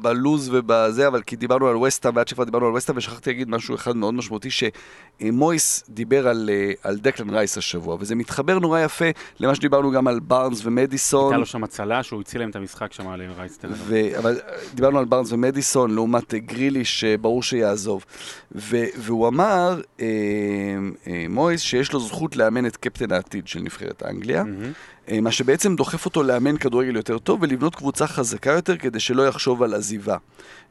בלוז 0.00 0.48
ובזה, 0.52 1.06
אבל 1.06 1.22
כי 1.22 1.36
דיברנו 1.36 1.68
על 1.68 1.76
וסטאם, 1.76 2.16
ועד 2.16 2.28
שכבר 2.28 2.44
דיברנו 2.44 2.66
על 2.66 2.72
וסטאם, 2.72 2.96
ושכחתי 2.96 3.30
להגיד 3.30 3.48
משהו 3.50 3.74
אחד 3.74 3.96
מאוד 3.96 4.14
משמעותי, 4.14 4.48
שמויס 4.50 5.84
דיבר 5.88 6.28
על, 6.28 6.50
אה, 6.52 6.72
על 6.82 6.96
דקלן 6.96 7.30
רייס 7.30 7.58
השבוע, 7.58 7.96
וזה 8.00 8.14
מתחבר 8.14 8.58
נורא 8.58 8.80
יפה 8.80 9.08
למה 9.40 9.54
שדיברנו 9.54 9.90
גם 9.90 10.08
על 10.08 10.20
בארנס 10.20 10.60
ומדיסון. 10.64 11.24
הייתה 11.24 11.38
לו 11.38 11.46
שם 11.46 11.64
הצלה 11.64 12.02
שהוא 12.02 12.20
הציל 12.20 12.40
להם 12.40 12.50
את 12.50 12.56
המשחק 12.56 12.92
שם 12.92 13.08
על 13.08 13.22
רייס. 13.38 13.58
אבל 14.18 14.38
דיברנו 14.74 14.98
על 14.98 15.04
בארנס 15.04 15.32
ומדיסון 15.32 15.94
לעומת 15.94 16.34
גריליש, 16.34 17.04
ברור 17.04 17.42
שיעזוב. 17.42 18.04
והוא 18.52 19.28
אמר, 19.28 19.80
מויס, 21.28 21.60
שיש 21.68 21.92
לו 21.92 22.00
זכות 22.00 22.36
לאמן 22.36 22.66
את 22.66 22.76
קפטן 22.76 23.12
העתיד 23.12 23.48
של 23.48 23.60
נבחרת 23.60 24.02
אנגליה, 24.02 24.42
mm-hmm. 24.42 25.20
מה 25.20 25.32
שבעצם 25.32 25.76
דוחף 25.76 26.04
אותו 26.04 26.22
לאמן 26.22 26.56
כדורגל 26.56 26.96
יותר 26.96 27.18
טוב 27.18 27.42
ולבנות 27.42 27.74
קבוצה 27.74 28.06
חזקה 28.06 28.50
יותר 28.50 28.76
כדי 28.76 29.00
שלא 29.00 29.28
יחשוב 29.28 29.62
על 29.62 29.74
עזיבה. 29.74 30.16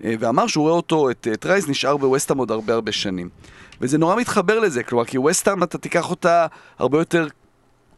אה, 0.04 0.14
ואמר 0.20 0.48
שהוא 0.48 0.62
רואה 0.62 0.74
אותו, 0.74 1.10
את, 1.12 1.28
את 1.34 1.46
רייס, 1.46 1.68
נשאר 1.68 1.98
בווסטהאם 1.98 2.38
עוד 2.38 2.52
הרבה 2.52 2.74
הרבה 2.74 2.92
שנים. 2.92 3.30
וזה 3.82 3.98
נורא 3.98 4.16
מתחבר 4.16 4.60
לזה, 4.60 4.84
כלומר, 4.84 5.06
כי 5.06 5.18
ווסטהאם 5.18 5.64
אתה 5.64 5.78
תיקח 5.78 6.10
אותה 6.10 6.46
הרבה 6.80 6.98
יותר 6.98 7.28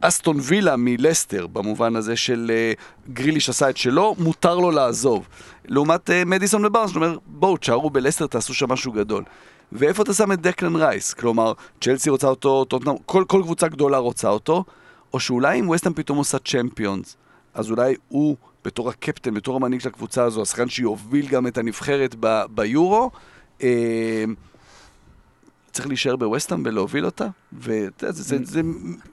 אסטון 0.00 0.36
וילה 0.40 0.76
מלסטר, 0.76 1.46
במובן 1.46 1.96
הזה 1.96 2.16
של 2.16 2.50
אה, 2.50 3.10
גריליש 3.12 3.48
עשה 3.48 3.70
את 3.70 3.76
שלו, 3.76 4.14
מותר 4.18 4.54
לו 4.54 4.70
לעזוב. 4.70 5.28
לעומת 5.64 6.10
אה, 6.10 6.12
מדיסון 6.26 6.64
ובארנס, 6.64 6.90
שאומר, 6.90 7.18
בואו, 7.26 7.56
תשארו 7.56 7.90
בלסטר, 7.90 8.26
תעשו 8.26 8.54
שם 8.54 8.72
משהו 8.72 8.92
גדול. 8.92 9.24
ואיפה 9.72 10.02
אתה 10.02 10.14
שם 10.14 10.32
את 10.32 10.40
דקלן 10.40 10.76
רייס? 10.76 11.14
כלומר, 11.14 11.52
צ'לסי 11.80 12.10
רוצה 12.10 12.26
אותו, 12.26 12.64
טוטנאם, 12.64 12.94
כל, 13.06 13.24
כל 13.28 13.42
קבוצה 13.42 13.68
גדולה 13.68 13.98
רוצה 13.98 14.28
אותו, 14.28 14.64
או 15.14 15.20
שאולי 15.20 15.60
אם 15.60 15.68
ווסטהאם 15.68 15.94
פתאום 15.94 16.18
עושה 16.18 16.38
צ'מפיונס, 16.38 17.16
אז 17.54 17.70
אולי 17.70 17.94
הוא, 18.08 18.36
בתור 18.64 18.88
הקפטן, 18.88 19.34
בתור 19.34 19.56
המנהיג 19.56 19.80
של 19.80 19.88
הקבוצה 19.88 20.24
הזו, 20.24 20.42
השחקן 20.42 20.68
שיוביל 20.68 21.28
גם 21.28 21.46
את 21.46 21.58
הנבחרת 21.58 22.14
ב, 22.20 22.42
ביורו, 22.50 23.10
אה, 23.62 24.24
צריך 25.72 25.88
להישאר 25.88 26.16
בווסטהאם 26.16 26.62
ולהוביל 26.64 27.04
אותה, 27.04 27.26
ואתה 27.52 28.04
יודע, 28.04 28.12
זה, 28.12 28.38
זה, 28.42 28.60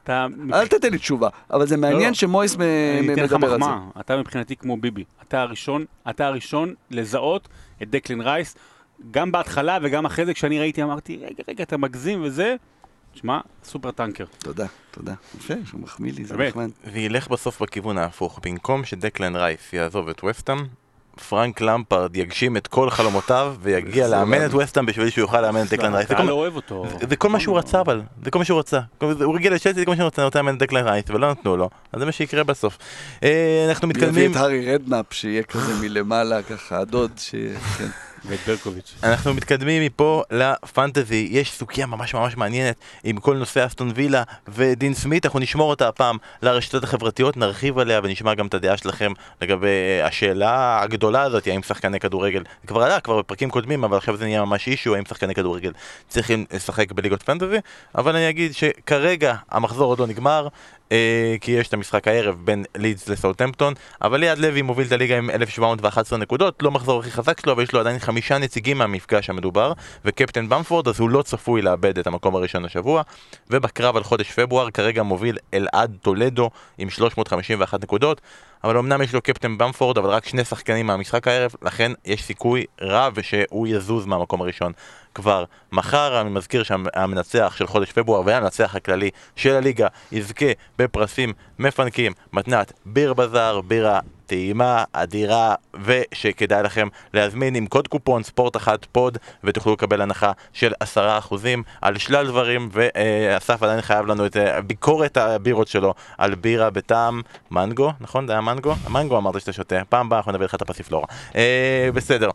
אתה... 0.03 0.27
אל 0.53 0.67
תתן 0.67 0.91
לי 0.91 0.97
תשובה, 0.97 1.29
אבל 1.51 1.67
זה 1.67 1.77
מעניין 1.77 2.01
לא, 2.01 2.07
לא. 2.07 2.13
שמויס 2.13 2.57
מדבר 3.03 3.53
על 3.53 3.59
זה. 3.61 3.69
אתה 3.99 4.17
מבחינתי 4.17 4.55
כמו 4.55 4.77
ביבי, 4.77 5.03
אתה 5.27 5.41
הראשון, 5.41 5.85
אתה 6.09 6.27
הראשון 6.27 6.73
לזהות 6.91 7.47
את 7.83 7.89
דקלין 7.89 8.21
רייס, 8.21 8.55
גם 9.11 9.31
בהתחלה 9.31 9.77
וגם 9.81 10.05
אחרי 10.05 10.25
זה, 10.25 10.33
כשאני 10.33 10.59
ראיתי, 10.59 10.83
אמרתי, 10.83 11.17
רגע, 11.17 11.43
רגע, 11.47 11.63
אתה 11.63 11.77
מגזים 11.77 12.23
וזה. 12.23 12.55
שמע, 13.13 13.39
סופר 13.63 13.91
טנקר. 13.91 14.25
תודה, 14.37 14.65
תודה. 14.91 15.13
יפה, 15.37 15.53
שהוא 15.65 15.81
מחמיא 15.81 16.13
לי, 16.13 16.25
זה 16.25 16.37
נחמד. 16.37 16.69
וילך 16.91 17.27
בסוף 17.27 17.61
בכיוון 17.61 17.97
ההפוך. 17.97 18.39
במקום 18.43 18.85
שדקלן 18.85 19.35
רייס 19.35 19.73
יעזוב 19.73 20.09
את 20.09 20.23
וסטאם, 20.23 20.57
פרנק 21.29 21.61
למפרד 21.61 22.17
יגשים 22.17 22.57
את 22.57 22.67
כל 22.67 22.89
חלומותיו 22.89 23.55
ויגיע 23.61 24.07
לאמן 24.07 24.45
את 24.45 24.53
וסטאם 24.53 24.85
בשביל 24.85 25.09
שהוא 25.09 25.21
יוכל 25.21 25.41
לאמן 25.41 25.61
את 25.61 25.69
דקלן 25.69 25.93
רייס. 25.93 26.11
אתה 26.11 26.23
לא 26.23 26.33
אוהב 26.33 26.55
אותו. 26.55 26.85
זה 27.09 27.15
כל 27.15 27.29
מה 27.29 27.39
שהוא 27.39 27.57
רצה 27.57 27.81
אבל, 27.81 28.01
זה 28.23 28.31
כל 28.31 28.39
מה 28.39 28.45
שהוא 28.45 28.59
רצה. 28.59 28.79
הוא 29.01 29.35
רגיל 29.35 29.53
לצ'לסי, 29.53 29.79
זה 29.79 29.85
כל 29.85 29.91
מה 29.91 29.97
שהוא 29.97 30.07
רצה, 30.07 30.23
רוצה 30.23 30.39
לאמן 30.39 30.55
את 30.55 30.59
דקלן 30.59 30.87
רייס 30.87 31.05
ולא 31.09 31.31
נתנו 31.31 31.57
לו. 31.57 31.69
אז 31.93 31.99
זה 31.99 32.05
מה 32.05 32.11
שיקרה 32.11 32.43
בסוף. 32.43 32.77
אה, 33.23 33.65
אנחנו 33.69 33.87
מתקדמים... 33.87 34.15
יביא 34.15 34.31
את 34.31 34.35
הארי 34.35 34.73
רדנאפ 34.73 35.05
שיהיה 35.11 35.43
כזה 35.43 35.73
מלמעלה 35.81 36.43
ככה, 36.43 36.79
הדוד 36.79 37.11
ש... 37.17 37.35
ואת 38.27 38.39
ברקוביץ'. 38.47 38.93
אנחנו 39.03 39.33
מתקדמים 39.33 39.83
מפה 39.83 40.23
לפנטזי, 40.31 41.27
יש 41.31 41.51
סוגיה 41.51 41.85
ממש 41.85 42.13
ממש 42.13 42.37
מעניינת 42.37 42.75
עם 43.03 43.17
כל 43.17 43.37
נושא 43.37 43.65
אסטון 43.65 43.91
וילה 43.95 44.23
ודין 44.47 44.93
סמית, 44.93 45.25
אנחנו 45.25 45.39
נשמור 45.39 45.69
אותה 45.69 45.87
הפעם 45.87 46.17
לרשתות 46.41 46.83
החברתיות, 46.83 47.37
נרחיב 47.37 47.79
עליה 47.79 47.99
ונשמע 48.03 48.33
גם 48.33 48.47
את 48.47 48.53
הדעה 48.53 48.77
שלכם 48.77 49.11
לגבי 49.41 49.67
אה, 49.67 50.07
השאלה 50.07 50.81
הגדולה 50.81 51.21
הזאת, 51.21 51.47
האם 51.47 51.63
שחקני 51.63 51.99
כדורגל, 51.99 52.43
זה 52.61 52.67
כבר 52.67 52.83
עלה 52.83 52.99
כבר 52.99 53.19
בפרקים 53.19 53.49
קודמים, 53.49 53.83
אבל 53.83 53.97
עכשיו 53.97 54.17
זה 54.17 54.25
נהיה 54.25 54.45
ממש 54.45 54.67
אישו, 54.67 54.95
האם 54.95 55.05
שחקני 55.05 55.35
כדורגל 55.35 55.71
צריכים 56.07 56.45
לשחק 56.53 56.91
בליגות 56.91 57.23
פנטזי, 57.23 57.57
אבל 57.95 58.15
אני 58.15 58.29
אגיד 58.29 58.53
שכרגע 58.53 59.35
המחזור 59.49 59.85
עוד 59.85 59.99
לא 59.99 60.07
נגמר, 60.07 60.47
כי 61.41 61.51
יש 61.51 61.67
את 61.67 61.73
המשחק 61.73 62.07
הערב 62.07 62.35
בין 62.43 62.63
לידס 62.77 63.09
לסאוטמפטון, 63.09 63.73
אבל 64.01 64.19
ליעד 64.19 64.37
לוי 64.37 64.61
מוביל 64.61 64.87
את 64.87 64.91
הליגה 64.91 65.17
עם 65.17 65.29
1711 65.29 66.19
נקודות, 66.19 66.63
לא 66.63 66.71
מחזור 66.71 66.99
הכי 66.99 67.11
חזק 67.11 67.41
שלו, 67.41 67.57
ויש 67.57 67.73
לו 67.73 67.79
עדיין 67.79 67.99
חמישה 67.99 68.37
נציגים 68.37 68.77
מהמפגש 68.77 69.29
המדובר, 69.29 69.73
וקפטן 70.05 70.49
במפורד, 70.49 70.87
אז 70.87 70.99
הוא 70.99 71.09
לא 71.09 71.21
צפוי 71.21 71.61
לאבד 71.61 71.99
את 71.99 72.07
המקום 72.07 72.35
הראשון 72.35 72.65
השבוע, 72.65 73.01
ובקרב 73.49 73.97
על 73.97 74.03
חודש 74.03 74.31
פברואר 74.31 74.71
כרגע 74.71 75.03
מוביל 75.03 75.37
אלעד 75.53 75.97
טולדו 76.01 76.49
עם 76.77 76.89
351 76.89 77.83
נקודות, 77.83 78.21
אבל 78.63 78.77
אמנם 78.77 79.01
יש 79.01 79.13
לו 79.13 79.21
קפטן 79.21 79.57
במפורד, 79.57 79.97
אבל 79.97 80.09
רק 80.09 80.27
שני 80.27 80.45
שחקנים 80.45 80.87
מהמשחק 80.87 81.27
הערב, 81.27 81.51
לכן 81.61 81.91
יש 82.05 82.23
סיכוי 82.23 82.65
רב 82.81 83.21
שהוא 83.21 83.67
יזוז 83.67 84.05
מהמקום 84.05 84.41
הראשון. 84.41 84.71
כבר 85.17 85.43
מחר, 85.71 86.21
אני 86.21 86.29
מזכיר 86.29 86.63
שהמנצח 86.63 87.53
של 87.57 87.67
חודש 87.67 87.91
פברואר 87.91 88.21
והמנצח 88.25 88.75
הכללי 88.75 89.09
של 89.35 89.55
הליגה 89.55 89.87
יזכה 90.11 90.45
בפרסים 90.79 91.33
מפנקים, 91.59 92.11
מתנת 92.33 92.73
ביר 92.85 93.13
בזאר, 93.13 93.61
בירה 93.61 93.99
טעימה 94.25 94.83
אדירה 94.93 95.55
ושכדאי 95.83 96.63
לכם 96.63 96.87
להזמין 97.13 97.55
עם 97.55 97.67
קוד 97.67 97.87
קופון 97.87 98.23
ספורט 98.23 98.57
אחת 98.57 98.85
פוד 98.85 99.17
ותוכלו 99.43 99.73
לקבל 99.73 100.01
הנחה 100.01 100.31
של 100.53 100.73
עשרה 100.79 101.17
אחוזים 101.17 101.63
על 101.81 101.97
שלל 101.97 102.27
דברים 102.27 102.69
ואסף 102.71 103.63
עדיין 103.63 103.81
חייב 103.81 104.05
לנו 104.05 104.25
את 104.25 104.37
אה, 104.37 104.61
ביקורת 104.61 105.17
הבירות 105.17 105.67
שלו 105.67 105.93
על 106.17 106.35
בירה 106.35 106.69
בטעם 106.69 107.21
מנגו, 107.51 107.91
נכון? 107.99 108.27
זה 108.27 108.33
היה 108.33 108.41
מנגו? 108.41 108.73
מנגו 108.89 109.17
אמרת 109.17 109.39
שאתה 109.41 109.53
שותה, 109.53 109.75
פעם 109.89 110.05
הבאה 110.05 110.19
אנחנו 110.19 110.31
נביא 110.31 110.45
לך 110.45 110.55
את 110.55 110.61
הפסיפלורה. 110.61 111.05
אה, 111.35 111.89
בסדר 111.93 112.29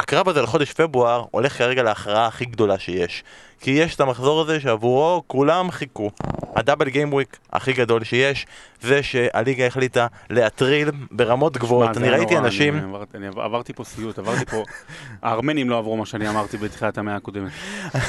הקרב 0.00 0.28
הזה 0.28 0.42
לחודש 0.42 0.72
פברואר 0.72 1.24
הולך 1.30 1.58
כרגע 1.58 1.82
להכרעה 1.82 2.26
הכי 2.26 2.44
גדולה 2.44 2.78
שיש. 2.78 3.24
כי 3.60 3.70
יש 3.70 3.94
את 3.94 4.00
המחזור 4.00 4.40
הזה 4.40 4.60
שעבורו 4.60 5.22
כולם 5.26 5.70
חיכו. 5.70 6.10
הדאבל 6.56 6.88
גיים 6.88 7.12
וויק 7.12 7.38
הכי 7.52 7.72
גדול 7.72 8.04
שיש 8.04 8.46
זה 8.82 9.02
שהליגה 9.02 9.66
החליטה 9.66 10.06
להטריל 10.30 10.90
ברמות 11.10 11.56
גבוהות. 11.56 11.96
אני 11.96 12.10
ראיתי 12.10 12.38
אנשים 12.38 12.94
אני 13.14 13.26
עברתי 13.26 13.72
פה 13.72 13.84
סיוט, 13.84 14.18
עברתי 14.18 14.44
פה 14.44 14.62
הארמנים 15.22 15.70
לא 15.70 15.78
עברו 15.78 15.96
מה 15.96 16.06
שאני 16.06 16.28
אמרתי 16.28 16.56
בתחילת 16.56 16.98
המאה 16.98 17.16
הקודמת. 17.16 17.50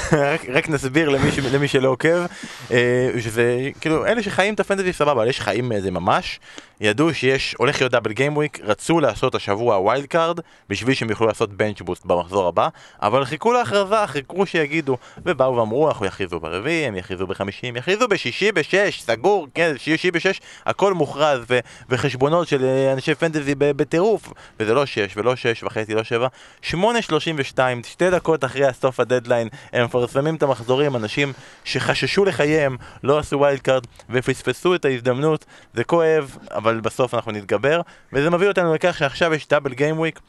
רק 0.56 0.68
נסביר 0.68 1.08
למי 1.52 1.68
שלא 1.68 1.88
עוקב 1.88 2.26
אה, 2.70 3.10
שזה 3.20 3.70
כאילו 3.80 4.06
אלה 4.06 4.22
שחיים 4.22 4.54
את 4.54 4.60
הפנטזי 4.60 4.92
סבבה, 4.92 5.22
אלה 5.22 5.32
שחיים 5.32 5.68
מזה 5.68 5.90
ממש 5.90 6.40
ידעו 6.80 7.14
שיש, 7.14 7.54
הולך 7.58 7.80
להיות 7.80 7.92
double 7.92 8.12
game 8.12 8.36
week, 8.36 8.58
רצו 8.62 9.00
לעשות 9.00 9.34
השבוע 9.34 9.78
wild 9.78 10.06
card 10.06 10.40
בשביל 10.68 10.94
שהם 10.94 11.10
יוכלו 11.10 11.26
לעשות 11.26 11.52
bench 11.52 11.80
boost 11.82 12.06
במחזור 12.06 12.48
הבא, 12.48 12.68
אבל 13.02 13.24
חיכו 13.24 13.52
להכרזה, 13.52 14.06
חיכו 14.06 14.46
שיגידו, 14.46 14.96
ובאו 15.26 15.56
ואמרו, 15.56 15.88
אנחנו 15.88 16.06
יכריזו 16.06 16.40
ברביעי, 16.40 16.86
הם 16.86 16.96
יכריזו 16.96 17.26
בחמישי, 17.26 17.76
יכריזו 17.76 18.08
בשישי, 18.08 18.52
בשש, 18.52 19.02
סגור, 19.02 19.46
כן, 19.54 19.72
שישי 19.78 20.10
בשש, 20.10 20.40
הכל 20.66 20.94
מוכרז, 20.94 21.40
ו- 21.50 21.58
וחשבונות 21.88 22.48
של 22.48 22.64
אה, 22.64 22.92
אנשי 22.92 23.14
פנטזי 23.14 23.54
בטירוף, 23.58 24.32
וזה 24.60 24.74
לא 24.74 24.86
שש, 24.86 25.16
ולא 25.16 25.36
שש 25.36 25.62
וחצי, 25.62 25.94
לא 25.94 26.02
שבע, 26.02 26.28
שמונה 26.62 27.02
שלושים 27.02 27.36
ושתיים, 27.38 27.82
שתי 27.84 28.10
דקות 28.10 28.44
אחרי 28.44 28.66
הסוף 28.66 29.00
הדדליין, 29.00 29.48
הם 29.72 29.84
מפרסמים 29.84 30.34
את 30.34 30.42
המחזורים, 30.42 30.96
אנשים 30.96 31.32
שחששו 31.64 32.24
לחייהם, 32.24 32.76
לא 33.02 33.18
עשו 33.18 33.38
wild 33.38 33.60
card, 33.60 33.82
ופספסו 34.10 34.74
את 34.74 34.84
ההזדמנות, 34.84 35.44
זה 35.74 35.84
כואב, 35.84 36.36
אבל 36.50 36.67
אבל 36.68 36.80
בסוף 36.80 37.14
אנחנו 37.14 37.32
נתגבר, 37.32 37.80
וזה 38.12 38.30
מביא 38.30 38.48
אותנו 38.48 38.74
לכך 38.74 38.98
שעכשיו 38.98 39.34
יש 39.34 39.48
double 39.48 39.74
game 39.74 39.98
week. 39.98 40.20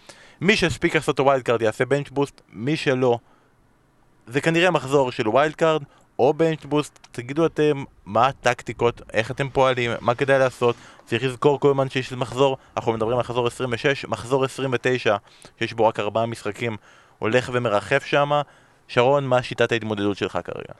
מי 0.41 0.55
שהספיק 0.55 0.95
לעשות 0.95 1.15
את 1.15 1.19
ה 1.19 1.24
wild 1.24 1.43
card 1.43 1.61
יעשה 1.61 1.85
bench 1.85 2.09
boost, 2.09 2.41
מי 2.53 2.77
שלא, 2.77 3.19
זה 4.27 4.41
כנראה 4.41 4.71
מחזור 4.71 5.11
של 5.11 5.27
wild 5.27 5.55
card 5.55 5.83
או 6.19 6.33
bench 6.33 6.65
boost, 6.65 7.07
תגידו 7.11 7.45
אתם 7.45 7.83
מה 8.05 8.27
הטקטיקות, 8.27 9.01
איך 9.13 9.31
אתם 9.31 9.49
פועלים, 9.49 9.91
מה 10.01 10.15
כדאי 10.15 10.39
לעשות. 10.39 10.75
צריך 11.05 11.23
לזכור 11.23 11.59
כל 11.59 11.69
הזמן 11.69 11.89
שיש 11.89 12.13
מחזור, 12.13 12.57
אנחנו 12.77 12.93
מדברים 12.93 13.17
על 13.17 13.19
מחזור 13.19 13.47
26, 13.47 14.05
מחזור 14.05 14.45
29, 14.45 15.17
שיש 15.59 15.73
בו 15.73 15.87
רק 15.87 15.99
ארבעה 15.99 16.25
משחקים, 16.25 16.77
הולך 17.19 17.49
ומרחף 17.53 18.05
שמה. 18.05 18.41
שרון, 18.87 19.27
מה 19.27 19.43
שיטת 19.43 19.71
ההתמודדות 19.71 20.17
שלך 20.17 20.39
כרגע? 20.43 20.73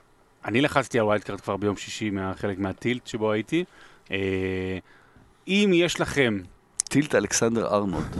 אני 0.44 0.60
לחצתי 0.60 0.98
על 0.98 1.04
wild 1.04 1.24
card 1.24 1.40
כבר 1.40 1.56
ביום 1.56 1.76
שישי 1.76 2.10
מהחלק 2.10 2.58
מה 2.58 2.74
tilt 2.74 3.06
שבו 3.06 3.32
הייתי. 3.32 3.64
אם 5.50 5.70
יש 5.74 6.00
לכם 6.00 6.38
tilt 6.88 7.14
אלכסנדר 7.14 7.66
ארנולד. 7.66 8.16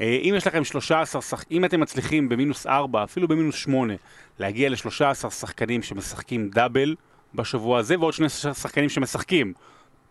אה, 0.00 0.18
אם 0.22 0.34
יש 0.36 0.46
לכם 0.46 0.64
13 0.64 1.22
שחק... 1.22 1.46
אם 1.50 1.64
אתם 1.64 1.80
מצליחים 1.80 2.28
במינוס 2.28 2.66
4, 2.66 3.04
אפילו 3.04 3.28
במינוס 3.28 3.54
8, 3.54 3.94
להגיע 4.38 4.68
ל-13 4.68 5.30
שחקנים 5.30 5.82
שמשחקים 5.82 6.48
double 6.48 6.94
בשבוע 7.34 7.78
הזה, 7.78 7.98
ועוד 7.98 8.12
שני 8.12 8.28
שחקנים 8.28 8.88
שמשחקים. 8.88 9.52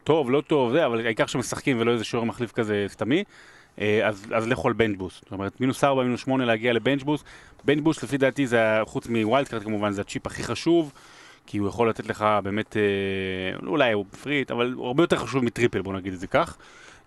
טוב, 0.03 0.31
לא 0.31 0.41
טוב, 0.41 0.71
זה, 0.71 0.85
אבל 0.85 1.05
העיקר 1.05 1.25
שמשחקים 1.25 1.79
ולא 1.79 1.91
איזה 1.91 2.03
שוער 2.03 2.23
מחליף 2.23 2.51
כזה 2.51 2.85
סתמי, 2.89 3.23
אה, 3.79 4.07
אז, 4.07 4.25
אז 4.33 4.47
לכו 4.47 4.67
על 4.67 4.73
bench 4.73 4.97
boost. 4.97 5.23
זאת 5.23 5.31
אומרת, 5.31 5.61
מינוס 5.61 5.83
4, 5.83 6.03
מינוס 6.03 6.21
8 6.21 6.45
להגיע 6.45 6.73
ל 6.73 6.78
bench 6.78 7.03
boost. 7.03 7.25
bench 7.63 7.83
boost 7.83 8.03
לפי 8.03 8.17
דעתי 8.17 8.47
זה, 8.47 8.79
חוץ 8.85 9.07
מ 9.07 9.15
wild 9.15 9.47
card 9.47 9.63
כמובן, 9.63 9.91
זה 9.91 10.01
הצ'יפ 10.01 10.27
הכי 10.27 10.43
חשוב, 10.43 10.91
כי 11.45 11.57
הוא 11.57 11.67
יכול 11.67 11.89
לתת 11.89 12.09
לך 12.09 12.25
באמת, 12.43 12.77
אה, 12.77 13.67
אולי 13.67 13.93
הוא 13.93 14.05
פריט, 14.23 14.51
אבל 14.51 14.73
הוא 14.73 14.87
הרבה 14.87 15.03
יותר 15.03 15.17
חשוב 15.17 15.43
מ 15.43 15.48
triple, 15.48 15.81
בוא 15.81 15.93
נגיד 15.93 16.13
את 16.13 16.19
זה 16.19 16.27
כך. 16.27 16.57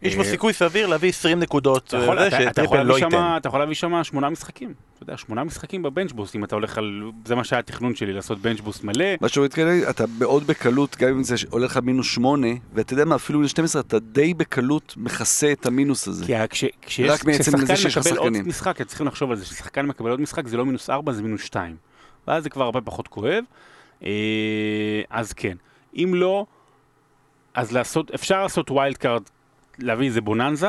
יש 0.03 0.16
בו 0.16 0.22
אה, 0.22 0.26
סיכוי 0.26 0.53
סביר 0.53 0.87
להביא 0.87 1.09
20 1.09 1.41
נקודות, 1.41 1.85
אתה 1.89 1.97
יכול, 1.97 2.18
אה, 2.18 2.30
שטריפל 2.30 2.82
לא 2.82 2.99
להביא 2.99 3.05
ייתן. 3.05 3.37
אתה 3.37 3.49
יכול 3.49 3.61
להביא 3.61 3.74
שם 3.74 4.05
שמונה 4.05 4.30
משחקים. 4.30 4.74
אתה 4.95 5.03
יודע, 5.03 5.16
שמונה 5.16 5.45
משחקים 5.45 5.82
בבנצ'בוסט, 5.82 6.37
אם 6.37 6.45
אתה 6.45 6.55
הולך 6.55 6.78
על... 6.78 7.03
זה 7.24 7.35
מה 7.35 7.45
שהיה 7.45 7.61
התכנון 7.61 7.95
שלי, 7.95 8.12
לעשות 8.12 8.39
בנצ'בוסט 8.39 8.85
מלא. 8.85 9.05
מה 9.20 9.28
שהוא 9.28 9.45
התכוון, 9.45 9.80
אתה 9.91 10.05
מאוד 10.18 10.47
בקלות, 10.47 10.97
גם 10.97 11.09
אם 11.09 11.22
זה 11.22 11.35
עולה 11.51 11.66
לך 11.66 11.76
מינוס 11.76 12.07
שמונה, 12.07 12.49
ואתה 12.74 12.93
יודע 12.93 13.05
מה, 13.05 13.14
אפילו 13.14 13.39
מינוס 13.39 13.51
12, 13.51 13.80
אתה 13.80 13.99
די 13.99 14.35
בקלות 14.35 14.95
מכסה 14.97 15.53
את 15.53 15.66
המינוס 15.66 16.09
הזה. 16.09 16.24
כי 16.26 16.32
כש, 16.51 16.64
כשיש, 16.82 17.11
רק 17.11 17.24
מעצם 17.24 17.43
כששחקן 17.43 17.66
זה 17.66 17.76
שיש 17.76 17.97
לך 17.97 18.07
מקבל 18.07 18.18
עוד. 18.18 18.32
משחק, 18.32 18.82
צריכים 18.82 19.07
לחשוב 19.07 19.30
על 19.30 19.37
זה, 19.37 19.45
כששחקן 19.45 19.87
מקבל 19.87 20.11
עוד 20.11 20.20
משחק 20.20 20.47
זה 20.47 20.57
לא 20.57 20.66
מינוס 20.66 20.91
ארבע, 20.91 21.12
זה 21.12 21.22
מינוס 21.22 21.43
שתיים. 21.43 21.76
ואז 22.28 22.43
זה 22.43 22.51
כבר 22.51 22.64
הרבה 22.64 22.80
פחות 22.80 23.09
כואב. 23.09 23.45
אה, 24.07 24.11
אז 25.11 25.33
כן. 25.33 25.57
אם 25.97 26.13
לא, 26.15 26.47
אז 27.55 27.73
לעשות, 27.73 28.11
אפשר 28.11 28.43
לעשות 28.43 28.71
wild 28.71 28.97
card, 28.97 29.23
להביא 29.79 30.07
איזה 30.07 30.21
בוננזה, 30.21 30.69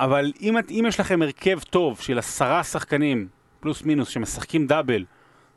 אבל 0.00 0.32
אם, 0.40 0.58
את- 0.58 0.70
אם 0.70 0.84
יש 0.88 1.00
לכם 1.00 1.22
הרכב 1.22 1.58
טוב 1.60 2.00
של 2.00 2.18
עשרה 2.18 2.64
שחקנים, 2.64 3.28
פלוס 3.60 3.82
מינוס, 3.82 4.08
שמשחקים 4.08 4.66
double, 4.66 5.04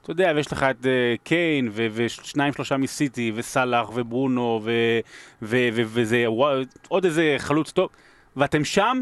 אתה 0.02 0.12
יודע, 0.12 0.32
ויש 0.36 0.52
לך 0.52 0.64
את 0.64 0.84
אה, 0.84 0.88
קיין, 1.24 1.70
ו- 1.72 1.88
ושניים 1.92 2.54
שלושה 2.54 2.78
מסיטי, 2.78 3.32
וסאלח, 3.36 3.90
וברונו, 3.94 4.62
ו- 4.64 5.00
ו- 5.42 5.70
ו- 5.74 5.82
וזה, 5.86 6.26
עוד 6.88 7.06
איזה 7.06 7.36
חלוץ 7.38 7.72
טוב, 7.72 7.90
ואתם 8.36 8.66
שם, 8.66 9.02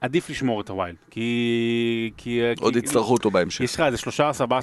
עדיף 0.00 0.30
לשמור 0.30 0.60
את 0.60 0.68
ה 0.68 0.73
wild. 0.73 0.96
כי... 1.10 2.10
כי 2.16 2.40
עוד 2.60 2.72
כי, 2.72 2.78
יצטרכו 2.78 3.12
אותו 3.12 3.30
בהמשך. 3.30 3.60
יש 3.60 3.74
לך 3.74 3.80
איזה 3.80 3.98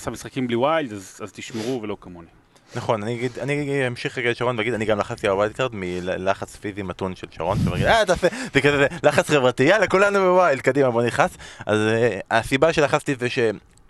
13-14 0.08 0.10
משחקים 0.10 0.48
בלי 0.48 0.56
wild, 0.56 0.94
אז, 0.94 1.20
אז 1.24 1.32
תשמרו 1.32 1.82
ולא 1.82 1.98
כמוני. 2.02 2.28
נכון, 2.76 3.04
אני 3.04 3.16
אגיד, 3.16 3.32
אני 3.40 3.88
אמשיך 3.88 4.18
רגע 4.18 4.32
את 4.32 4.38
שרון 4.38 4.58
ואגיד, 4.58 4.74
אני 4.74 4.86
גם 4.86 5.00
לחצתי 5.00 5.28
על 5.28 5.34
ה 5.34 5.38
wild 5.38 5.54
card 5.54 5.72
מלחץ 5.74 6.56
פיזי 6.56 6.82
מתון 6.82 7.16
של 7.16 7.28
שרון, 7.32 7.58
שאומר, 7.64 7.88
אה, 7.88 8.06
תעשה, 8.06 8.28
זה 8.54 8.62
כזה 8.62 8.88
לחץ 9.04 9.30
חברתי, 9.30 9.64
יאללה, 9.64 9.88
כולנו 9.88 10.20
ב 10.20 10.27
wild, 10.27 10.62
קדימה, 10.62 10.92
בוא 10.92 11.04
נכנס. 11.04 11.38
אז 11.66 11.80
אה, 11.80 12.20
הסיבה 12.32 12.74
שלחצתי 12.74 13.16
זה 13.16 13.30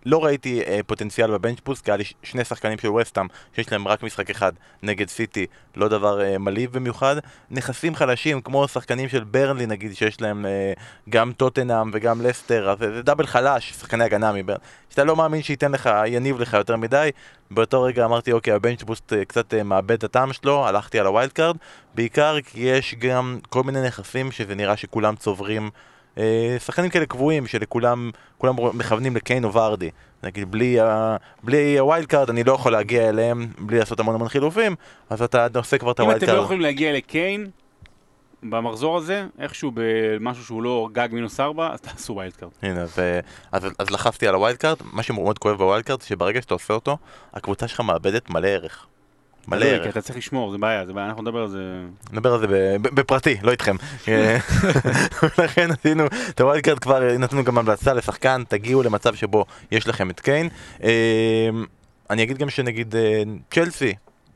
שלא 0.05 0.25
ראיתי 0.25 0.61
אה, 0.61 0.79
פוטנציאל 0.87 1.31
ב 1.31 1.36
bench 1.36 1.59
boost, 1.59 1.85
כי 1.85 1.91
היה 1.91 1.97
לי 1.97 2.03
שני 2.23 2.43
שחקנים 2.43 2.77
של 2.77 2.89
וסטאם, 2.89 3.25
שיש 3.55 3.71
להם 3.71 3.87
רק 3.87 4.03
משחק 4.03 4.29
אחד 4.29 4.51
נגד 4.83 5.09
סיטי, 5.09 5.45
לא 5.75 5.87
דבר 5.87 6.21
אה, 6.21 6.37
מלהיב 6.37 6.73
במיוחד. 6.73 7.15
נכסים 7.51 7.95
חלשים, 7.95 8.41
כמו 8.41 8.67
שחקנים 8.67 9.09
של 9.09 9.23
ברנלי 9.23 9.65
נגיד, 9.65 9.95
שיש 9.95 10.21
להם 10.21 10.45
אה, 10.45 10.73
גם 11.09 11.31
טוטנאם 11.31 11.89
וגם 11.93 12.21
לסטר, 12.21 12.69
אז 12.69 12.77
זה 12.79 13.01
double 13.01 13.25
חלש, 13.25 13.71
שחקני 13.71 14.03
הגנה 14.03 14.31
מברנלי. 14.31 14.63
שאתה 14.89 15.03
לא 15.03 15.15
מאמין 15.15 15.41
שייתן 15.41 15.71
לך, 15.71 15.89
יניב 16.05 16.39
לך 16.39 16.53
יותר 16.53 16.75
מדי. 16.75 17.09
באותו 17.51 17.81
רגע 17.81 18.05
אמרתי, 18.05 18.31
אוקיי, 18.31 18.53
ה 18.53 18.58
bench 18.58 18.83
boost 18.83 19.13
אה, 19.13 19.25
קצת 19.25 19.53
אה, 19.53 19.63
מאבד 19.63 19.91
את 19.91 20.03
הטעם 20.03 20.33
שלו, 20.33 20.67
הלכתי 20.67 20.99
על 20.99 21.05
ה 21.05 21.11
wild 21.11 21.31
card, 21.31 21.57
בעיקר 21.95 22.37
כי 22.41 22.59
יש 22.59 22.95
גם 22.95 23.39
כל 23.49 23.63
מיני 23.63 23.87
נכסים 23.87 24.31
שזה 24.31 24.55
נראה 24.55 24.77
שכולם 24.77 25.15
צוברים. 25.15 25.69
אה, 26.17 26.55
שחקנים 26.65 26.89
כאלה 26.89 27.05
קבועים, 27.05 27.47
שלכולם, 27.47 28.11
כולם 28.37 28.55
מכוונים 28.77 29.15
לקיין 29.15 29.43
או 29.43 29.53
ורדי. 29.53 29.89
נגיד, 30.23 30.51
בלי, 30.51 30.79
ה- 30.79 31.15
בלי 31.43 31.79
ה 31.79 31.85
wild 31.85 32.05
card 32.05 32.29
אני 32.29 32.43
לא 32.43 32.53
יכול 32.53 32.71
להגיע 32.71 33.09
אליהם, 33.09 33.47
בלי 33.59 33.79
לעשות 33.79 33.99
המון 33.99 34.15
המון 34.15 34.29
חילופים, 34.29 34.75
אז 35.09 35.21
אתה 35.21 35.47
עושה 35.55 35.77
כבר 35.77 35.91
את 35.91 35.99
אם 35.99 36.05
ה 36.05 36.09
wild 36.09 36.23
אתם 36.23 36.31
לא 36.31 36.35
card. 36.37 36.43
יכולים 36.45 36.61
להגיע 36.61 36.93
לקיין, 36.93 37.49
במחזור 38.43 38.97
הזה, 38.97 39.25
איכשהו 39.39 39.71
במשהו 39.73 40.43
שהוא 40.45 40.63
לא 40.63 40.87
גג 40.91 41.09
מינוס 41.11 41.39
4, 41.39 41.73
אז 41.73 41.81
תעשו 41.81 42.13
wild 42.13 42.33
card. 42.33 42.51
הנה, 42.61 42.81
אז, 42.81 42.99
אז, 43.51 43.63
אז 43.79 43.89
לחצתי 43.89 44.27
על 44.27 44.35
ה 44.35 44.40
wild 44.40 44.57
card, 44.57 44.77
מה 44.93 45.03
שמאוד 45.03 45.39
כואב 45.39 45.57
ב 45.57 45.63
wild 45.63 45.83
card 45.83 46.01
זה 46.01 46.07
שברגע 46.07 46.41
שאתה 46.41 46.53
עושה 46.53 46.73
אותו, 46.73 46.97
הקבוצה 47.33 47.67
שלך 47.67 47.79
מאבדת 47.79 48.29
מלא 48.29 48.47
ערך. 48.47 48.87
מלא 49.47 49.65
כי 49.65 49.71
ערך. 49.71 49.87
אתה 49.87 50.01
צריך 50.01 50.17
לשמור, 50.17 50.51
זה 50.51 50.57
בעיה, 50.57 50.85
זה 50.85 50.93
בעיה, 50.93 51.07
אנחנו 51.07 51.21
נדבר 51.21 51.39
על 51.39 51.47
זה. 51.47 51.81
נדבר 52.11 52.33
על 52.33 52.39
זה 52.39 52.47
ב- 52.47 52.75
ב- 52.81 52.95
בפרטי, 52.95 53.37
לא 53.43 53.51
איתכם. 53.51 53.75
אה, 54.07 54.37
לכן 55.43 55.71
עשינו 55.71 56.05
את 56.29 56.41
ה 56.41 56.46
wild 56.46 56.63
card 56.63 56.79
כבר, 56.79 57.17
נתנו 57.17 57.43
גם 57.43 57.57
המלצה 57.57 57.93
לשחקן, 57.93 58.43
תגיעו 58.47 58.83
למצב 58.83 59.15
שבו 59.15 59.45
יש 59.71 59.87
לכם 59.87 60.09
את 60.09 60.19
קיין. 60.19 60.49
אה, 60.83 61.49
אני 62.09 62.23
אגיד 62.23 62.37
גם 62.37 62.49
שנגיד 62.49 62.95
אה, 62.95 63.23
צ'לסי, 63.51 63.93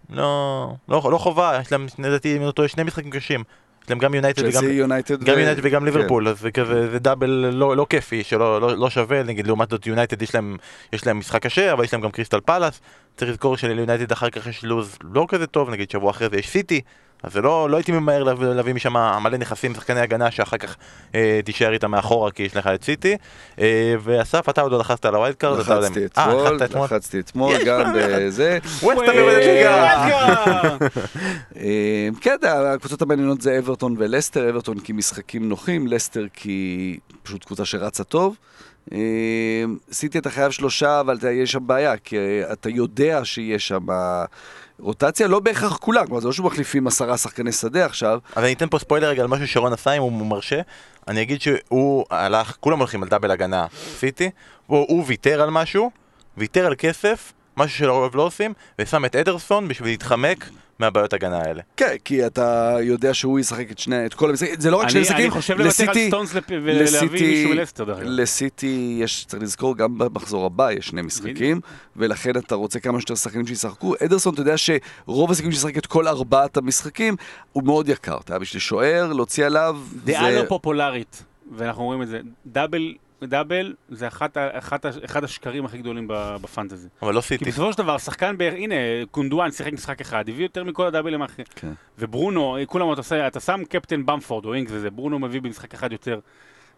לא, 0.09 0.73
לא, 0.89 1.09
לא 1.11 1.17
חובה, 1.17 1.59
יש 1.61 1.71
להם, 1.71 1.87
לדעתי, 1.99 2.31
אם 2.31 2.37
אני 2.37 2.45
לא 2.45 2.51
טועה, 2.51 2.67
שני 2.67 2.83
משחקים 2.83 3.11
קשים. 3.11 3.43
יש 3.83 3.89
להם 3.89 3.99
גם 3.99 4.13
יונייטד 4.13 4.41
וגם... 4.41 4.51
צ'לסי, 4.51 4.73
יונייטד 4.73 5.23
גם 5.23 5.35
ו- 5.35 5.39
יונייטד 5.39 5.61
וגם 5.65 5.81
כן. 5.81 5.85
ליברפול, 5.85 6.27
אז 6.27 6.39
זה 6.39 6.51
כזה, 6.51 6.91
זה 6.91 6.99
double 6.99 7.29
לא, 7.29 7.77
לא 7.77 7.85
כיפי, 7.89 8.23
שלא 8.23 8.61
לא, 8.61 8.77
לא 8.77 8.89
שווה, 8.89 9.23
נגיד 9.23 9.47
לעומת 9.47 9.69
זאת 9.69 9.87
יונייטד 9.87 10.21
יש 10.21 10.35
להם, 10.35 10.57
יש 10.93 11.07
להם 11.07 11.19
משחק 11.19 11.43
קשה, 11.43 11.73
אבל 11.73 11.83
יש 11.83 11.93
להם 11.93 12.01
גם 12.01 12.11
קריסטל 12.11 12.39
פלאס, 12.39 12.81
צריך 13.19 13.31
לזכור 13.31 13.57
שליונייטד 13.57 14.11
אחר 14.11 14.29
כך 14.29 14.47
יש 14.47 14.63
לו"ז 14.63 14.97
לא 15.03 15.25
כזה 15.29 15.47
טוב, 15.47 15.69
נגיד 15.69 15.91
שבוע 15.91 16.11
אחרי 16.11 16.29
זה 16.29 16.37
יש 16.37 16.49
סיטי, 16.49 16.81
אז 17.23 17.33
זה 17.33 17.41
לא, 17.41 17.69
לא 17.69 17.77
הייתי 17.77 17.91
ממהר 17.91 18.23
להביא, 18.23 18.47
להביא 18.47 18.73
משם 18.73 18.93
מלא 18.93 19.37
נכסים, 19.37 19.75
שחקני 19.75 19.99
הגנה 19.99 20.31
שאחר 20.31 20.57
כך 20.57 20.75
אה, 21.15 21.39
תישאר 21.45 21.73
איתם 21.73 21.91
מאחורה 21.91 22.31
כי 22.31 22.43
יש 22.43 22.55
לך 22.55 22.67
את 22.67 22.83
סיטי, 22.83 23.17
אה, 23.59 23.95
ואסף 24.03 24.49
אתה 24.49 24.61
עוד 24.61 24.71
לא 24.71 24.79
לחצת 24.79 25.05
על 25.05 25.15
ה 25.15 25.19
wild 25.19 25.35
card, 25.35 25.59
לחצתי 25.59 25.99
אה, 25.99 26.05
אתמול, 26.05 26.43
לחצת 26.43 26.61
אתמול? 26.61 26.85
לחצתי 26.85 27.19
אתמול 27.19 27.53
גם. 27.65 27.93
בזה. 27.95 28.59
ווסטהאם 28.81 29.17
יורדת 29.17 29.45
ליגה. 29.45 29.97
אה, 31.57 32.09
כן, 32.21 32.35
הקבוצות 32.73 33.01
המעניינות 33.01 33.41
זה 33.41 33.59
אברטון 33.59 33.95
ולסטר, 33.97 34.49
אברטון 34.49 34.79
כי 34.79 34.93
משחקים 34.93 35.49
נוחים, 35.49 35.87
לסטר 35.87 36.25
כי 36.33 36.99
פשוט 37.23 37.43
קבוצה 37.45 37.65
שרצה 37.65 38.03
טוב. 38.03 38.35
אה, 38.93 38.97
סיטי 39.91 40.17
אתה 40.19 40.29
חייב 40.29 40.51
שלושה, 40.51 40.99
אבל 40.99 41.17
אתה- 41.17 41.31
יש 41.31 41.51
שם 41.51 41.67
בעיה, 41.67 41.97
כי 41.97 42.17
אה, 42.17 42.53
אתה 42.53 42.69
יודע 42.69 43.25
שיש 43.25 43.67
שם 43.67 43.85
רוטציה, 44.79 45.27
לא 45.27 45.39
בהכרח 45.39 45.77
כולם, 45.77 46.05
כלומר 46.05 46.19
זה 46.21 46.27
לא 46.27 46.33
שמחליפים 46.33 46.87
עשרה 46.87 47.17
שחקני 47.17 47.51
שדה 47.51 47.85
עכשיו, 47.85 48.19
אז 48.35 48.43
אני 48.43 48.53
אתן 48.53 48.67
פה 48.69 48.79
ספוילר 48.79 49.07
רגע 49.07 49.21
על 49.21 49.27
משהו 49.27 49.47
שרון 49.47 49.73
עשה 49.73 49.91
אם 49.91 50.01
הוא 50.01 50.11
מרשה. 50.11 50.61
אני 51.07 51.21
אגיד 51.21 51.41
שהוא 51.41 52.05
הלך, 52.09 52.55
כולם 52.59 52.79
הולכים 52.79 53.03
על 53.03 53.09
דאבל 53.09 53.31
הגנה 53.31 53.65
סיטי, 53.99 54.29
הוא, 54.67 54.85
הוא 54.89 55.03
ויתר 55.07 55.41
על 55.41 55.49
משהו, 55.49 55.91
ויתר 56.37 56.65
על 56.65 56.75
כסף, 56.77 57.33
משהו 57.57 57.77
שלרוב 57.77 58.15
לא 58.15 58.21
עושים, 58.21 58.53
ושם 58.79 59.05
את 59.05 59.15
אדרסון 59.15 59.67
בשביל 59.67 59.89
להתחמק 59.89 60.49
מהבעיות 60.79 61.13
הגנה 61.13 61.37
האלה. 61.41 61.61
כן, 61.77 61.95
כי 62.05 62.25
אתה 62.25 62.77
יודע 62.81 63.13
שהוא 63.13 63.39
ישחק 63.39 63.71
את 63.71 63.79
שני, 63.79 64.05
את 64.05 64.13
כל 64.13 64.29
המשחקים, 64.29 64.55
זה 64.59 64.71
לא 64.71 64.77
רק 64.77 64.89
שני 64.89 64.99
אני, 64.99 65.01
משחקים, 65.01 65.23
אני 65.23 65.29
חושב 65.31 65.57
לוותר 65.57 65.89
על 65.89 66.07
סטונס 66.07 66.35
ולהביא 66.49 67.09
מישהו 67.09 67.49
מלסטר 67.49 67.83
דרך 67.83 67.97
אגב. 67.97 68.07
לסיטי 68.07 68.97
יש, 69.01 69.25
צריך 69.25 69.43
לזכור, 69.43 69.77
גם 69.77 69.97
במחזור 69.97 70.45
הבא 70.45 70.71
יש 70.71 70.87
שני 70.87 71.01
משחקים, 71.01 71.61
ולכן 71.95 72.37
אתה 72.37 72.55
רוצה 72.55 72.79
כמה 72.79 72.99
שיותר 72.99 73.15
שחקנים 73.15 73.47
שישחקו. 73.47 73.93
אדרסון, 74.05 74.33
אתה 74.33 74.41
יודע 74.41 74.55
שרוב 74.57 75.31
הסיכויים 75.31 75.51
שישחק 75.51 75.77
את 75.77 75.85
כל 75.85 76.07
ארבעת 76.07 76.57
המשחקים, 76.57 77.15
הוא 77.53 77.63
מאוד 77.63 77.89
יקר. 77.89 78.17
אתה 78.17 78.31
יודע, 78.31 78.39
בשביל 78.39 78.59
שוער, 78.59 79.13
להוציא 79.13 79.45
עליו, 79.45 79.77
דעה 80.03 80.31
זה... 80.31 80.41
לא 80.41 80.45
פופולרית, 80.47 81.23
ואנחנו 81.55 81.83
רואים 81.83 82.01
את 82.01 82.07
זה. 82.07 82.19
double, 82.45 82.93
double 83.23 83.75
זה 83.89 84.07
אחת, 84.07 84.37
אחת, 84.37 84.85
אחד 85.05 85.23
השקרים 85.23 85.65
הכי 85.65 85.77
גדולים 85.77 86.07
ב- 86.07 86.35
ב 86.41 86.47
fantasy. 86.47 86.87
אבל 87.01 87.13
לא 87.13 87.21
כי 87.21 87.27
סיטי. 87.27 87.45
בסופו 87.45 87.71
של 87.73 87.77
דבר, 87.77 87.97
שחקן 87.97 88.37
בערך, 88.37 88.53
הנה, 88.53 88.75
גונדואן 89.11 89.51
שיחק 89.51 89.73
משחק 89.73 90.01
אחד, 90.01 90.29
הביא 90.29 90.45
יותר 90.45 90.63
מכל 90.63 90.87
הדאבלים 90.87 91.21
האחרים. 91.21 91.45
כן. 91.55 91.71
וברונו, 91.99 92.57
כולם, 92.67 92.93
אתה, 92.93 92.99
עושה, 92.99 93.27
אתה 93.27 93.39
שם 93.39 93.61
קפטן 93.69 94.05
במפורד 94.05 94.45
או 94.45 94.53
אינגס 94.53 94.71
וזה, 94.73 94.89
ברונו 94.89 95.19
מביא 95.19 95.41
במשחק 95.41 95.73
אחד 95.73 95.91
יותר. 95.91 96.19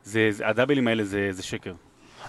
זה, 0.04 0.28
זה, 0.32 0.48
הדאבלים 0.48 0.88
האלה 0.88 1.04
זה, 1.04 1.28
זה 1.32 1.44
שקר. 1.44 1.70
אני 1.72 1.78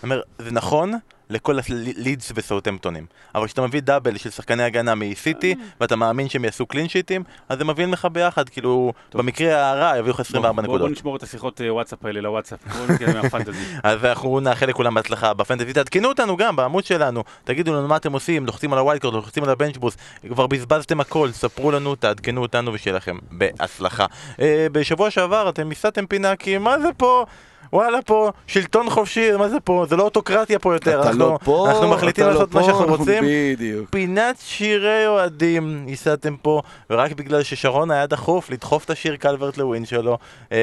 אומר, 0.03 0.21
זה 0.39 0.51
נכון 0.51 0.93
לכל 1.33 1.59
הלידס 1.97 2.33
וסאוטמפטונים. 2.35 3.07
אבל 3.35 3.47
כשאתה 3.47 3.63
מביא 3.63 3.81
double 3.81 4.17
של 4.19 4.31
שחקני 4.31 4.63
הגנה 4.63 4.95
מסיטי, 4.95 5.55
ואתה 5.81 5.97
מאמין 5.97 6.29
שהם 6.29 6.45
יעשו 6.45 6.67
clean 6.67 6.89
sheet 6.89 7.10
ים, 7.10 7.23
אז 7.49 7.61
הם 7.61 7.71
מביאים 7.71 7.93
לך 7.93 8.09
ביחד, 8.13 8.49
כאילו, 8.49 8.93
במקרה 9.15 9.71
הרע 9.71 9.99
יביאו 9.99 10.15
לך 10.15 10.21
24 10.21 10.53
בוא- 10.53 10.63
נקודות. 10.63 10.81
בוא 10.81 10.97
נשמור 10.97 11.17
את 11.17 11.23
השיחות 11.23 11.61
אה, 11.61 11.75
וואטסאפ 11.75 12.05
האלה 12.05 12.21
לוואטסאפ. 12.21 12.59
אז 13.83 14.05
אנחנו 14.05 14.41
נאחל 14.41 14.67
לכולם 14.67 14.95
בהצלחה 14.95 15.35
ב 15.35 15.39
fantasy, 15.39 15.73
תעדכנו 15.73 16.09
אותנו 16.09 16.37
גם 16.37 16.57
בעמוד 16.57 16.85
שלנו, 16.85 17.25
תגידו 17.45 17.73
לנו 17.75 17.89
מה 17.89 17.97
אתם 17.97 18.13
עושים, 18.13 18.47
לוחצים 18.47 18.73
על 18.73 18.79
ה 18.79 18.82
wild 18.82 18.97
card, 18.97 19.15
לוחצים 19.15 19.45
על 19.45 19.51
ה 19.51 19.55
bench 19.55 19.74
boost, 19.74 19.97
כבר 20.29 20.47
בזבזתם 20.47 21.01
הכל, 21.01 21.29
ספרו 21.33 21.71
לנו, 21.71 21.95
תעדכנו 21.95 22.43
אותנו 22.43 22.73
ושיהיה 22.73 22.97
לכם 22.97 23.17
בהצלחה. 23.31 24.07
אה, 24.41 24.67
בשבוע 24.73 25.11
שעבר 25.11 25.49
אתם 25.49 25.71
הסעתם 25.71 26.07
פינה 26.07 26.37
כי 26.37 26.59
מה 26.59 26.79
זה 26.79 26.89
פה? 26.97 27.25
וואלה 27.73 28.03
פה, 28.03 28.31
שלטון 28.47 28.91
חופשי, 28.91 29.33
מה 29.39 29.49
זה 29.49 29.61
פה? 29.61 29.87
זה 29.89 29.97
לא 29.97 30.03
אוטוקרטיה 30.03 30.59
פה 30.59 30.75
יותר, 30.75 31.01
אתה 31.01 31.09
אנחנו, 31.09 31.19
לא 31.19 31.39
פה, 31.45 31.71
אנחנו 31.71 31.89
מחליטים 31.89 32.25
לא 32.25 32.31
לעשות 32.33 32.55
מה 32.55 32.61
פה, 32.61 32.67
שאנחנו 32.67 32.83
אנחנו- 32.85 32.97
רוצים. 32.97 33.25
בדיוק. 33.57 33.91
פינת 33.91 34.37
שירי 34.39 35.07
אוהדים 35.07 35.87
הסעתם 35.93 36.37
פה, 36.37 36.63
ורק 36.91 37.13
בגלל 37.13 37.43
ששרון 37.43 37.91
היה 37.91 38.07
דחוף 38.07 38.51
לדחוף 38.51 38.85
את 38.85 38.91
השיר 38.91 39.17
קלברט 39.17 39.57
לווין 39.57 39.85
שלו, 39.85 40.19
אה, 40.53 40.59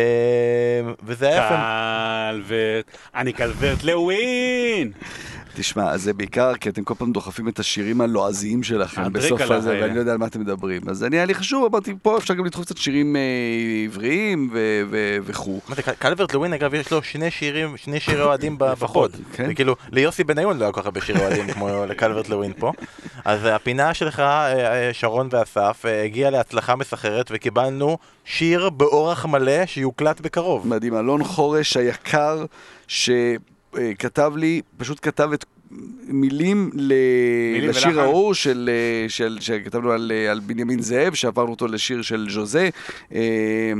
וזה 1.03 1.27
היה 1.27 1.37
יפה. 1.45 1.55
קלברט, 2.31 2.85
אני 3.15 3.33
קלברט 3.33 3.83
לווין! 3.83 4.91
תשמע, 5.59 5.97
זה 5.97 6.13
בעיקר 6.13 6.55
כי 6.55 6.69
אתם 6.69 6.83
כל 6.83 6.93
פעם 6.97 7.11
דוחפים 7.11 7.47
את 7.47 7.59
השירים 7.59 8.01
הלועזיים 8.01 8.63
שלכם 8.63 9.13
בסוף 9.13 9.41
הזה. 9.41 9.79
ואני 9.81 9.95
לא 9.95 9.99
יודע 9.99 10.11
על 10.11 10.17
מה 10.17 10.25
אתם 10.25 10.39
מדברים. 10.41 10.81
אז 10.89 11.03
אני, 11.03 11.15
היה 11.17 11.25
לי 11.25 11.33
חשוב, 11.33 11.65
אמרתי, 11.71 11.93
פה 12.01 12.17
אפשר 12.17 12.33
גם 12.33 12.45
לדחוף 12.45 12.65
קצת 12.65 12.77
שירים 12.77 13.15
אה, 13.15 13.21
עבריים 13.85 14.49
וכו'. 15.23 15.59
מה 15.69 15.75
זה, 15.75 15.81
קל- 15.83 15.91
קלברט 15.99 16.33
לווין 16.33 16.53
אגב 16.53 16.73
יש 16.73 16.91
לו 16.91 17.03
שני 17.03 17.31
שירים, 17.31 17.77
שני 17.77 17.99
שירי 17.99 18.21
אוהדים 18.21 18.57
ב- 18.57 18.65
בפוד. 18.65 19.15
כן. 19.33 19.53
כאילו, 19.53 19.75
ליוסי 19.91 20.23
בניון 20.23 20.57
לא 20.57 20.63
היה 20.63 20.71
כל 20.71 20.79
כך 20.81 20.85
הרבה 20.85 21.01
שירי 21.01 21.19
אוהדים 21.19 21.47
כמו 21.53 21.85
לקלברט 21.87 22.29
לווין 22.29 22.53
פה. 22.59 22.71
אז 23.25 23.39
הפינה 23.45 23.93
שלך, 23.93 24.19
אה, 24.19 24.53
אה, 24.87 24.93
שרון 24.93 25.29
ואסף, 25.31 25.83
הגיעה 26.05 26.31
להצלחה 26.31 26.75
מסחררת 26.75 27.31
וקיבלנו 27.33 27.97
שיר 28.25 28.69
באורח 28.69 29.25
מלא 29.25 29.65
שיוקלט 29.65 30.21
בקרוב. 30.21 30.67
מדהים, 30.67 30.97
אלון 30.97 31.23
חורש 31.23 31.77
היקר, 31.77 32.45
שכתב 33.75 34.33
לי, 34.35 34.61
פשוט 34.77 34.99
כתב 35.01 35.29
את 35.33 35.45
מילים 36.07 36.69
ל... 36.73 36.93
מילים 37.53 37.69
לשיר 37.69 37.87
ולחן. 37.87 37.99
ההוא 37.99 38.33
של, 38.33 38.69
אה, 38.73 39.09
של, 39.09 39.37
שכתבנו 39.41 39.91
על, 39.91 40.11
אה, 40.15 40.31
על 40.31 40.39
בנימין 40.39 40.81
זאב, 40.81 41.13
שעברנו 41.13 41.51
אותו 41.51 41.67
לשיר 41.67 42.01
של 42.01 42.27
ז'וזה. 42.29 42.69
אה, 43.13 43.73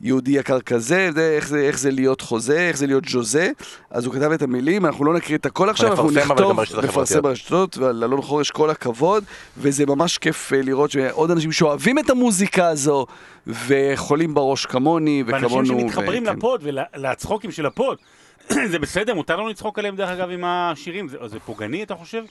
יהודי 0.00 0.30
יקר 0.30 0.60
כזה, 0.60 1.10
זה, 1.14 1.32
איך, 1.36 1.48
זה, 1.48 1.60
איך 1.60 1.78
זה 1.78 1.90
להיות 1.90 2.20
חוזה, 2.20 2.68
איך 2.68 2.76
זה 2.76 2.86
להיות 2.86 3.04
ז'וזה, 3.08 3.50
אז 3.90 4.06
הוא 4.06 4.14
כתב 4.14 4.32
את 4.32 4.42
המילים, 4.42 4.86
אנחנו 4.86 5.04
לא 5.04 5.14
נקריא 5.14 5.38
את 5.38 5.46
הכל 5.46 5.70
עכשיו, 5.70 5.90
אנחנו 5.90 6.10
נכתוב, 6.10 6.60
נפרסם. 6.84 7.22
ברשתות, 7.22 7.78
ועל 7.78 8.04
אלון 8.04 8.22
חורש 8.22 8.50
כל 8.50 8.70
הכבוד, 8.70 9.24
וזה 9.58 9.86
ממש 9.86 10.18
כיף 10.18 10.52
אה, 10.52 10.62
לראות 10.62 10.90
שעוד 10.90 11.30
אנשים 11.30 11.52
שאוהבים 11.52 11.98
את 11.98 12.10
המוזיקה 12.10 12.68
הזו, 12.68 13.06
וחולים 13.46 14.34
בראש 14.34 14.66
כמוני, 14.66 15.24
וכמונו. 15.26 15.54
ואנשים 15.56 15.80
שמתחברים 15.80 16.22
וכן. 16.22 16.36
לפוד 16.36 16.60
ולצחוקים 16.64 17.52
של 17.52 17.66
הפוד. 17.66 17.98
זה 18.70 18.78
בסדר, 18.78 19.14
מותר 19.14 19.36
לנו 19.36 19.48
לצחוק 19.48 19.78
עליהם 19.78 19.96
דרך 19.96 20.08
אגב 20.10 20.30
עם 20.30 20.44
השירים, 20.44 21.08
זה 21.08 21.16
זה 21.26 21.40
פוגעני 21.40 21.82
אתה 21.82 21.94
חושב? 21.94 22.22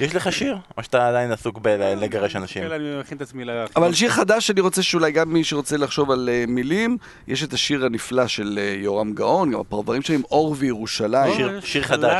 יש 0.00 0.14
לך 0.14 0.32
שיר? 0.32 0.56
או 0.78 0.82
שאתה 0.82 1.08
עדיין 1.08 1.32
עסוק 1.32 1.58
בלגרש 1.58 2.36
אנשים? 2.36 2.62
כן, 2.62 2.72
אני 2.72 3.00
מכין 3.00 3.16
את 3.16 3.22
עצמי 3.22 3.44
ל... 3.44 3.50
אבל 3.76 3.94
שיר 3.94 4.10
חדש 4.10 4.46
שאני 4.46 4.60
רוצה 4.60 4.82
שאולי 4.82 5.12
גם 5.12 5.32
מי 5.32 5.44
שרוצה 5.44 5.76
לחשוב 5.76 6.10
על 6.10 6.28
uh, 6.28 6.50
מילים, 6.50 6.96
יש 7.28 7.42
את 7.44 7.52
השיר 7.52 7.84
הנפלא 7.84 8.26
של 8.26 8.58
uh, 8.78 8.82
יורם 8.84 9.12
גאון, 9.12 9.50
גם 9.50 9.60
הפרברים 9.60 10.02
שלי 10.02 10.14
עם 10.14 10.22
אור 10.30 10.54
וירושלים. 10.58 11.34
שיר- 11.36 11.60
שיר 11.60 11.82
חדש. 11.82 12.12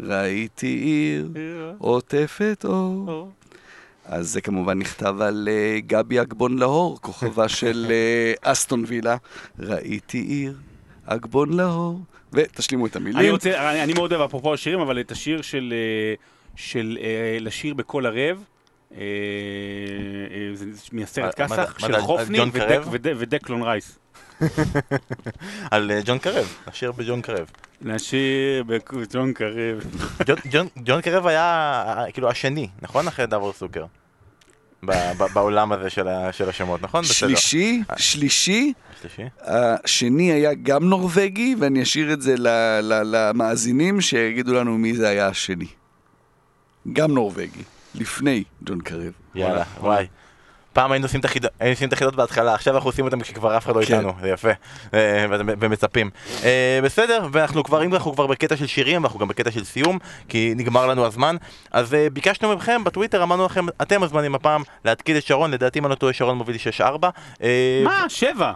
ראיתי 0.00 0.66
עיר 0.66 1.28
עוטפת 1.78 2.64
אור. 2.68 3.30
אז 4.04 4.28
זה 4.28 4.40
כמובן 4.40 4.78
נכתב 4.78 5.20
על 5.20 5.48
uh, 5.50 5.80
גבי 5.86 6.20
אגבון 6.20 6.58
לאור, 6.58 6.98
כוכבה 7.00 7.48
של 7.48 7.86
uh, 7.88 8.38
אסטון 8.42 8.84
וילה. 8.86 9.16
ראיתי 9.58 10.18
עיר, 10.18 10.54
אגבון 11.06 11.52
לאור. 11.52 12.00
ותשלימו 12.32 12.86
את 12.86 12.96
אני 12.96 13.04
המילים. 13.10 13.32
רוצה, 13.32 13.70
אני 13.70 13.82
אני 13.82 13.92
מאוד 13.92 14.12
אוהב 14.12 14.22
אפרופו 14.28 14.54
השירים, 14.54 14.80
אבל 14.80 15.00
את 15.00 15.10
השיר 15.12 15.42
של, 15.42 15.74
של 16.56 16.98
אה, 17.00 17.08
לשיר 17.40 17.74
בקול 17.74 18.06
ערב, 18.06 18.44
זה 20.54 20.64
מהסרט 20.92 21.40
מה- 21.40 21.46
מה 21.46 21.56
כסח, 21.56 21.76
מה 21.80 21.88
של 21.88 21.94
על 21.94 22.00
חופני 22.00 22.38
ודקלון 23.16 23.62
רייס. 23.62 23.98
על 25.70 25.90
אה, 25.90 26.00
ג'ון 26.04 26.18
קרב, 26.18 26.54
השיר 26.66 26.92
בג'ון 26.92 27.22
קרב. 27.22 27.50
לשיר 27.82 28.62
בג'ון 28.92 29.32
קרב. 29.32 29.78
ג'ון- 30.84 31.00
קרב 31.00 31.26
היה 31.26 31.42
אה, 31.86 32.12
כאילו 32.12 32.30
השני, 32.30 32.68
נכון? 32.82 33.08
אחרי 33.08 33.26
דאבור 33.26 33.52
סוקר. 33.52 33.84
בעולם 35.32 35.72
הזה 35.72 35.90
של 35.90 36.08
ה- 36.08 36.32
של 36.32 36.48
השמות, 36.48 36.82
נכון? 36.82 37.00
בסדר. 37.02 37.14
שלישי, 37.28 37.82
שלישי, 37.96 38.72
שלישי. 39.00 39.22
השני 39.40 40.32
היה 40.32 40.54
גם 40.54 40.84
נורבגי, 40.84 41.54
ואני 41.58 41.82
אשאיר 41.82 42.12
את 42.12 42.22
זה 42.22 42.34
ל- 42.38 42.48
ל- 42.80 43.02
למאזינים 43.04 44.00
שיגידו 44.00 44.54
לנו 44.54 44.78
מי 44.78 44.94
זה 44.94 45.08
היה 45.08 45.26
השני. 45.28 45.66
גם 46.92 47.12
נורבגי, 47.12 47.62
לפני 47.94 48.44
ג'ון 48.64 48.80
קרב. 48.80 49.12
יאללה, 49.34 49.62
וואי. 49.80 50.06
פעם 50.78 50.92
היינו 50.92 51.04
עושים 51.06 51.20
את 51.20 51.24
החידות- 51.24 51.50
היינו 51.60 51.72
עושים 51.74 51.88
את 51.88 51.92
החידות 51.92 52.16
בהתחלה, 52.16 52.54
עכשיו 52.54 52.74
אנחנו 52.74 52.88
עושים 52.90 53.04
אותם 53.04 53.20
כשכבר 53.20 53.56
אף 53.56 53.64
אחד 53.64 53.76
לא 53.76 53.84
כן. 53.84 53.94
איתנו, 53.94 54.12
זה 54.20 54.28
יפה, 54.28 54.48
אה, 54.94 55.26
ומצפים. 55.40 56.10
אה, 56.44 56.80
בסדר, 56.82 57.26
ואנחנו 57.32 57.64
כבר, 57.64 57.84
אם 57.84 57.94
אנחנו 57.94 58.12
כבר 58.14 58.26
בקטע 58.26 58.56
של 58.56 58.66
שירים, 58.66 59.02
ואנחנו 59.02 59.18
גם 59.18 59.28
בקטע 59.28 59.50
של 59.50 59.64
סיום, 59.64 59.98
כי 60.28 60.52
נגמר 60.56 60.86
לנו 60.86 61.06
הזמן, 61.06 61.36
אז 61.70 61.94
אה, 61.94 62.06
ביקשנו 62.12 62.56
מכם 62.56 62.84
בטוויטר, 62.84 63.22
אמרנו 63.22 63.46
לכם, 63.46 63.66
אתם 63.82 64.00
מוזמנים 64.00 64.34
הפעם 64.34 64.62
להתקיד 64.84 65.16
את 65.16 65.22
שרון, 65.26 65.50
לדעתי 65.50 65.78
אם 65.78 65.84
אני 65.84 65.90
לא 65.90 65.94
טועה 65.94 66.12
שרון 66.12 66.36
מוביל 66.38 66.56
6-4. 66.80 66.82
אה, 67.42 67.80
מה? 67.84 68.04
שבע. 68.08 68.52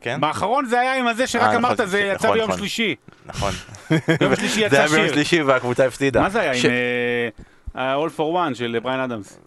כן? 0.00 0.20
באחרון 0.20 0.66
זה 0.66 0.80
היה 0.80 0.94
עם 0.98 1.06
הזה 1.06 1.22
אה, 1.22 1.26
שרק 1.26 1.42
נכון, 1.42 1.56
אמרת, 1.56 1.80
זה 1.84 2.00
יצא 2.00 2.14
נכון, 2.14 2.32
ביום 2.36 2.48
נכון. 2.48 2.58
שלישי. 2.58 2.94
נכון. 3.26 3.52
ביום 4.20 4.36
שלישי 4.36 4.54
זה 4.60 4.66
יצא 4.66 4.76
היה 4.76 4.88
ביום 4.88 5.04
שיר. 5.04 5.12
שלישי 5.12 5.42
והקבוצה 5.42 5.86
הפסידה. 5.86 6.20
מה 6.20 6.30
זה 6.30 6.40
היה? 6.40 6.54
ש- 6.54 6.64
עם 7.74 8.06
All 8.06 8.18
for 8.18 8.52
One 8.52 8.54
של 8.54 8.78
בריין 8.82 9.00
אדמס. 9.00 9.38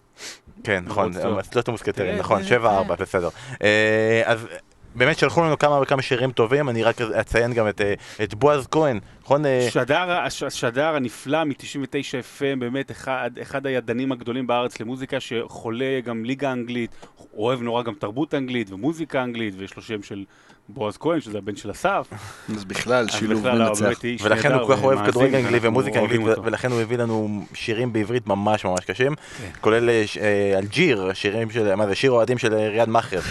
כן, 0.64 0.84
נכון, 0.86 1.04
רוד 1.04 1.13
סטיוארט. 1.13 1.38
משלושת 1.38 1.68
המוסקטרים, 1.68 2.18
נכון, 2.18 2.42
כן, 2.42 2.60
7-4, 2.64 2.94
בסדר. 2.98 3.28
אה, 3.62 4.22
אז 4.24 4.46
באמת 4.94 5.18
שלחו 5.18 5.42
לנו 5.42 5.58
כמה 5.58 5.80
וכמה 5.82 6.02
שירים 6.02 6.32
טובים, 6.32 6.68
אני 6.68 6.82
רק 6.82 7.00
אציין 7.00 7.52
גם 7.52 7.68
את, 7.68 7.80
אה, 7.80 7.94
את 8.22 8.34
בועז 8.34 8.66
כהן, 8.70 8.98
נכון? 9.22 9.46
אה, 9.46 9.66
שדר, 9.70 10.10
הש- 10.10 10.42
השדר 10.42 10.94
הנפלא 10.96 11.44
מ-99 11.44 11.94
FM, 12.38 12.58
באמת 12.58 12.90
אחד, 12.90 13.30
אחד 13.42 13.66
הידענים 13.66 14.12
הגדולים 14.12 14.46
בארץ 14.46 14.80
למוזיקה, 14.80 15.20
שחולה 15.20 16.00
גם 16.04 16.24
ליגה 16.24 16.52
אנגלית, 16.52 16.90
אוהב 17.36 17.62
נורא 17.62 17.82
גם 17.82 17.94
תרבות 17.94 18.34
אנגלית 18.34 18.70
ומוזיקה 18.70 19.22
אנגלית, 19.22 19.54
ויש 19.58 19.76
לו 19.76 19.82
שם 19.82 20.02
של 20.02 20.24
בועז 20.68 20.96
כהן, 20.96 21.20
שזה 21.20 21.38
הבן 21.38 21.56
של 21.56 21.70
אסף. 21.70 22.06
אז 22.56 22.64
בכלל, 22.64 23.08
שילוב 23.08 23.48
מנצח. 23.48 23.88
ולכן 24.22 24.52
הוא 24.52 24.66
כל 24.66 24.76
כך 24.76 24.82
אוהב 24.82 25.06
כדורגל 25.06 25.36
אנגלי 25.36 25.58
ומוזיקה 25.62 26.00
אנגלית. 26.00 26.20
ולכן 26.44 26.72
הוא 26.72 26.80
הביא 26.80 26.98
לנו 26.98 27.44
שירים 27.54 27.92
בעברית 27.92 28.26
ממש 28.26 28.64
ממש 28.64 28.84
קשים, 28.84 29.14
כן. 29.14 29.50
כולל 29.60 29.90
אה, 29.90 30.04
אה, 30.20 30.58
אלג'יר, 30.58 31.12
שירים 31.12 31.50
של, 31.50 31.74
מה 31.74 31.86
זה, 31.86 31.94
שיר 31.94 32.10
אוהדים 32.10 32.38
של 32.38 32.54
אה, 32.54 32.68
ריאד 32.68 32.88
מאכר. 32.88 33.20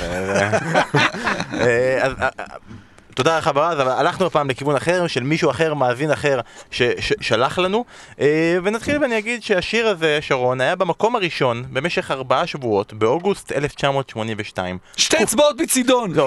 אה, 3.20 3.24
אה, 3.26 3.32
אה, 3.32 3.38
אה, 3.38 3.38
תודה 3.38 3.38
לך 3.38 3.52
ברז, 3.54 3.80
אבל 3.80 3.92
הלכנו 3.92 4.26
הפעם 4.26 4.50
לכיוון 4.50 4.76
אחר, 4.76 5.08
של 5.08 5.24
מישהו 5.24 5.52
אחר, 5.52 5.74
מאזין 5.74 6.12
אחר, 6.12 6.40
ששלח 6.72 7.60
לנו. 7.60 7.86
אה, 8.20 8.58
ונתחיל 8.64 9.02
ואני 9.02 9.18
אגיד 9.18 9.44
שהשיר 9.44 9.88
הזה, 9.88 10.18
שרון, 10.22 10.62
היה 10.62 10.76
במקום 10.76 11.16
הראשון 11.16 11.64
במשך 11.74 12.12
ארבעה 12.12 12.48
שבועות, 12.48 12.94
באוגוסט 12.94 13.52
1982. 13.52 14.78
שתי 14.98 15.24
אצבעות 15.24 15.62
מצידון! 15.62 16.12
לא. 16.14 16.26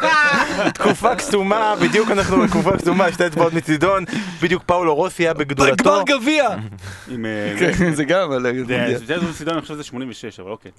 תקופה 0.74 1.14
קסומה, 1.14 1.74
בדיוק 1.80 2.10
אנחנו 2.10 2.42
בתקופה 2.42 2.76
קסומה, 2.76 3.12
שתי 3.12 3.26
אצבעות 3.26 3.52
מצידון, 3.52 4.04
בדיוק 4.42 4.62
פאולו 4.66 4.94
רוסי 4.94 5.22
היה 5.22 5.34
בגדולתו. 5.34 5.84
גמר 5.84 6.02
גביע! 6.02 6.48
אה, 6.50 7.54
כן, 7.58 7.94
זה 7.94 8.04
גם 8.04 8.30
זה 8.66 8.98
זה 9.06 9.18
זו 9.18 9.32
סידון, 9.32 9.54
אני 9.54 9.62
חושב 9.62 9.74
שזה 9.74 9.84
86, 9.84 10.40
אבל 10.40 10.50
אוקיי. 10.50 10.70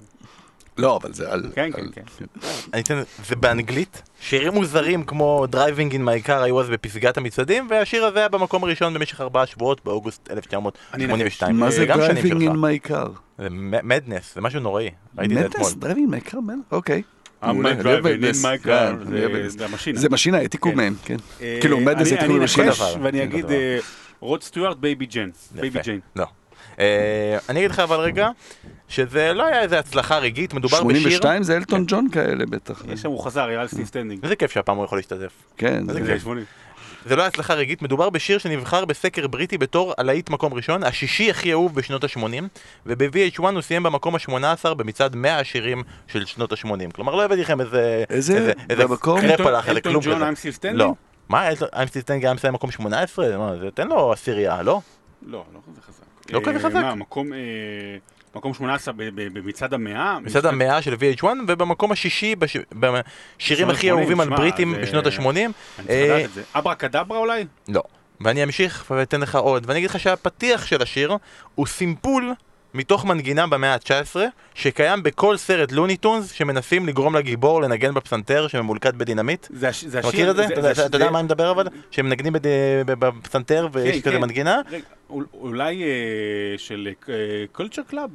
לא, 0.78 0.96
אבל 0.96 1.12
זה 1.12 1.32
על... 1.32 1.50
כן, 1.54 1.70
כן, 1.72 1.86
כן. 1.92 2.24
אני 2.72 2.82
אתן, 2.82 3.02
זה 3.26 3.36
באנגלית, 3.36 4.02
שירים 4.20 4.52
מוזרים 4.54 5.04
כמו 5.04 5.27
Driving 5.52 5.92
in 5.92 6.00
my 6.04 6.26
car 6.28 6.32
היו 6.32 6.60
אז 6.60 6.68
בפסגת 6.70 7.16
המצעדים, 7.16 7.66
והשיר 7.70 8.04
הזה 8.04 8.18
היה 8.18 8.28
במקום 8.28 8.64
הראשון 8.64 8.94
במשך 8.94 9.20
ארבעה 9.20 9.46
שבועות 9.46 9.84
באוגוסט 9.84 10.30
1982. 10.30 11.56
מה 11.56 11.70
זה 11.70 11.86
driving 11.86 12.28
שלך. 12.28 12.42
in 12.42 12.56
my 12.56 12.78
car? 12.78 13.06
זה 13.38 13.48
מדנס, 13.82 14.34
זה 14.34 14.40
משהו 14.40 14.60
נוראי, 14.60 14.90
ראיתי 15.18 15.34
את 15.34 15.40
זה 15.40 15.46
אתמול. 15.46 15.66
מדנס? 15.66 15.74
Driving 15.74 16.08
my 16.10 16.20
car? 16.20 16.38
אוקיי. 16.72 17.02
Driving 17.42 17.44
in 18.32 18.42
my 18.42 18.64
car, 18.64 18.68
כן, 19.84 19.94
זה- 19.94 20.08
משינה, 20.08 20.38
העתיקו 20.38 20.70
כן. 20.70 20.76
מהם, 20.76 20.94
כן. 21.04 21.16
אה, 21.40 21.58
כאילו, 21.60 21.80
מדנס 21.80 22.12
אני 22.12 22.38
משינה. 22.38 22.72
ואני 23.02 23.18
כן, 23.18 23.24
אגיד. 23.24 23.50
אה, 23.50 23.78
רוד 24.20 24.42
סטיוארט 24.42 24.76
Baby 24.76 25.06
Jane. 25.06 25.30
Baby. 25.52 25.78
Jane. 25.82 26.00
לא. 26.16 26.26
אה, 26.78 27.38
אני 27.48 27.58
אגיד 27.60 27.70
לך 27.70 27.78
אבל 27.78 27.96
רגע, 27.96 28.28
שזה 28.88 29.32
לא 29.32 29.46
היה 29.46 29.60
איזה 29.62 29.78
הצלחה 29.78 30.18
רגעית, 30.18 30.54
מדובר 30.54 30.84
בשיר... 30.84 31.00
82 31.00 31.42
זה 31.42 31.56
אלטון 31.56 31.84
ג'ון 31.86 32.08
כאלה 32.12 32.46
בטח. 32.46 32.82
יש 32.88 33.00
שם, 33.00 33.08
הוא 33.08 33.24
חזר, 33.24 33.42
I'm 33.42 33.68
still 33.68 33.86
standing. 33.86 34.20
איזה 34.22 34.36
כיף 34.36 34.52
שהפעם 34.52 34.76
הוא 34.76 34.84
יכול 34.84 34.98
להשתתף. 34.98 35.32
כן, 35.56 35.84
איזה 35.88 36.04
זה- 36.04 36.12
כיף. 36.12 36.22
80. 36.22 36.44
זה 37.06 37.16
לא 37.16 37.22
היה 37.22 37.28
הצלחה 37.28 37.54
רגעית, 37.54 37.82
מדובר 37.82 38.10
בשיר 38.10 38.38
שנבחר 38.38 38.84
בסקר 38.84 39.26
בריטי 39.26 39.58
בתור 39.58 39.94
הלהיט 39.98 40.30
מקום 40.30 40.54
ראשון, 40.54 40.82
השישי 40.84 41.30
הכי 41.30 41.52
אהוב 41.52 41.74
בשנות 41.74 42.04
ה-80, 42.04 42.20
וב-VH1 42.86 43.42
הוא 43.42 43.60
סיים 43.60 43.82
במקום 43.82 44.14
ה-18 44.14 44.74
במצעד 44.74 45.16
100 45.16 45.38
השירים 45.38 45.82
של 46.06 46.24
שנות 46.26 46.52
ה-80. 46.52 46.66
כלומר, 46.94 47.14
לא 47.14 47.24
הבאתי 47.24 47.40
לכם 47.40 47.60
איזה... 47.60 48.04
איזה? 48.10 48.52
איזה 48.70 48.86
במקום? 48.86 49.20
קרפ 49.20 49.40
על 49.40 49.54
החלק, 49.54 49.86
אלטון 49.86 49.92
כלום 50.02 50.04
ג'ון, 50.04 50.14
כזה. 50.14 50.30
I'm 50.30 50.54
still 50.54 50.62
standing? 50.62 50.72
לא. 50.72 50.94
מה, 51.28 51.48
I'm 51.72 51.83
still 51.83 52.02
standing 52.02 52.24
היה 52.24 52.34
מסיים 52.34 52.54
מקום 52.54 52.70
18? 52.70 53.38
מה, 53.38 53.56
זה- 53.60 53.70
תן 53.74 53.88
לו 53.88 54.12
עשירייה, 54.12 54.62
לא? 54.62 54.80
לא, 55.26 55.44
לא 55.54 55.60
כזה 55.72 55.80
חזק. 55.86 56.02
לא 56.32 56.40
כזה 56.44 56.54
אה, 56.56 56.58
חזק? 56.62 56.74
מה, 56.82 56.94
מקום... 56.94 57.30
אה, 58.38 58.50
מקום 58.50 58.54
18 58.54 58.94
ב- 58.96 59.02
ב- 59.14 59.38
במצעד 59.38 59.74
המאה? 59.74 60.18
מצעד 60.20 60.46
המאה 60.46 60.82
של 60.82 60.94
VH1, 60.94 61.24
ובמקום 61.48 61.92
השישי 61.92 62.36
בש- 62.36 62.56
בשירים 62.72 63.70
הכי 63.70 63.90
אהובים 63.90 64.20
על 64.20 64.28
בריטים 64.28 64.74
בשנות 64.82 65.06
ה-80. 65.06 65.20
אני 65.28 65.50
צריך 65.86 66.04
לדעת 66.04 66.24
את 66.24 66.32
זה. 66.32 66.42
אברה 66.54 66.74
קדברה 66.74 67.18
אולי? 67.18 67.44
לא. 67.68 67.82
ואני 68.20 68.44
אמשיך 68.44 68.84
ואתן 68.90 69.20
לך 69.20 69.34
עוד, 69.36 69.64
ואני 69.66 69.78
אגיד 69.78 69.90
לך 69.90 70.00
שהפתיח 70.00 70.66
של 70.66 70.82
השיר 70.82 71.16
הוא 71.54 71.66
סימפול 71.66 72.32
מתוך 72.74 73.04
מנגינה 73.04 73.46
במאה 73.46 73.74
ה-19, 73.74 74.16
שקיים 74.54 75.02
בכל 75.02 75.36
סרט 75.36 75.72
לוני 75.72 76.02
טונס 76.02 76.32
שמנסים 76.32 76.86
לגרום 76.86 77.16
לגיבור 77.16 77.62
לנגן 77.62 77.94
בפסנתר 77.94 78.48
שממולכד 78.48 78.98
בדינמיט. 78.98 79.46
זה 79.50 79.68
הש- 79.68 79.84
זה 79.84 79.98
אתה 79.98 80.08
השיר... 80.08 80.20
מכיר 80.20 80.30
את 80.30 80.36
זה? 80.36 80.44
אתה 80.46 80.54
יודע- 80.54 80.72
זה- 80.74 80.86
אתה 80.86 80.96
יודע 80.96 81.06
זה- 81.06 81.10
מה 81.12 81.18
אני 81.18 81.24
מדבר 81.26 81.50
אבל? 81.50 81.66
שהם 81.90 82.06
מנגנים 82.06 82.32
בד- 82.32 82.46
בפסנתר 82.86 83.68
ויש 83.72 83.94
כן, 83.96 84.00
כזה 84.00 84.10
כן. 84.16 84.20
מנגינה? 84.20 84.60
רגע, 84.70 84.84
אולי 85.34 85.82
אה, 85.82 85.88
של 86.58 86.88
קולצ'ר 87.52 87.82
קלאב? 87.82 88.10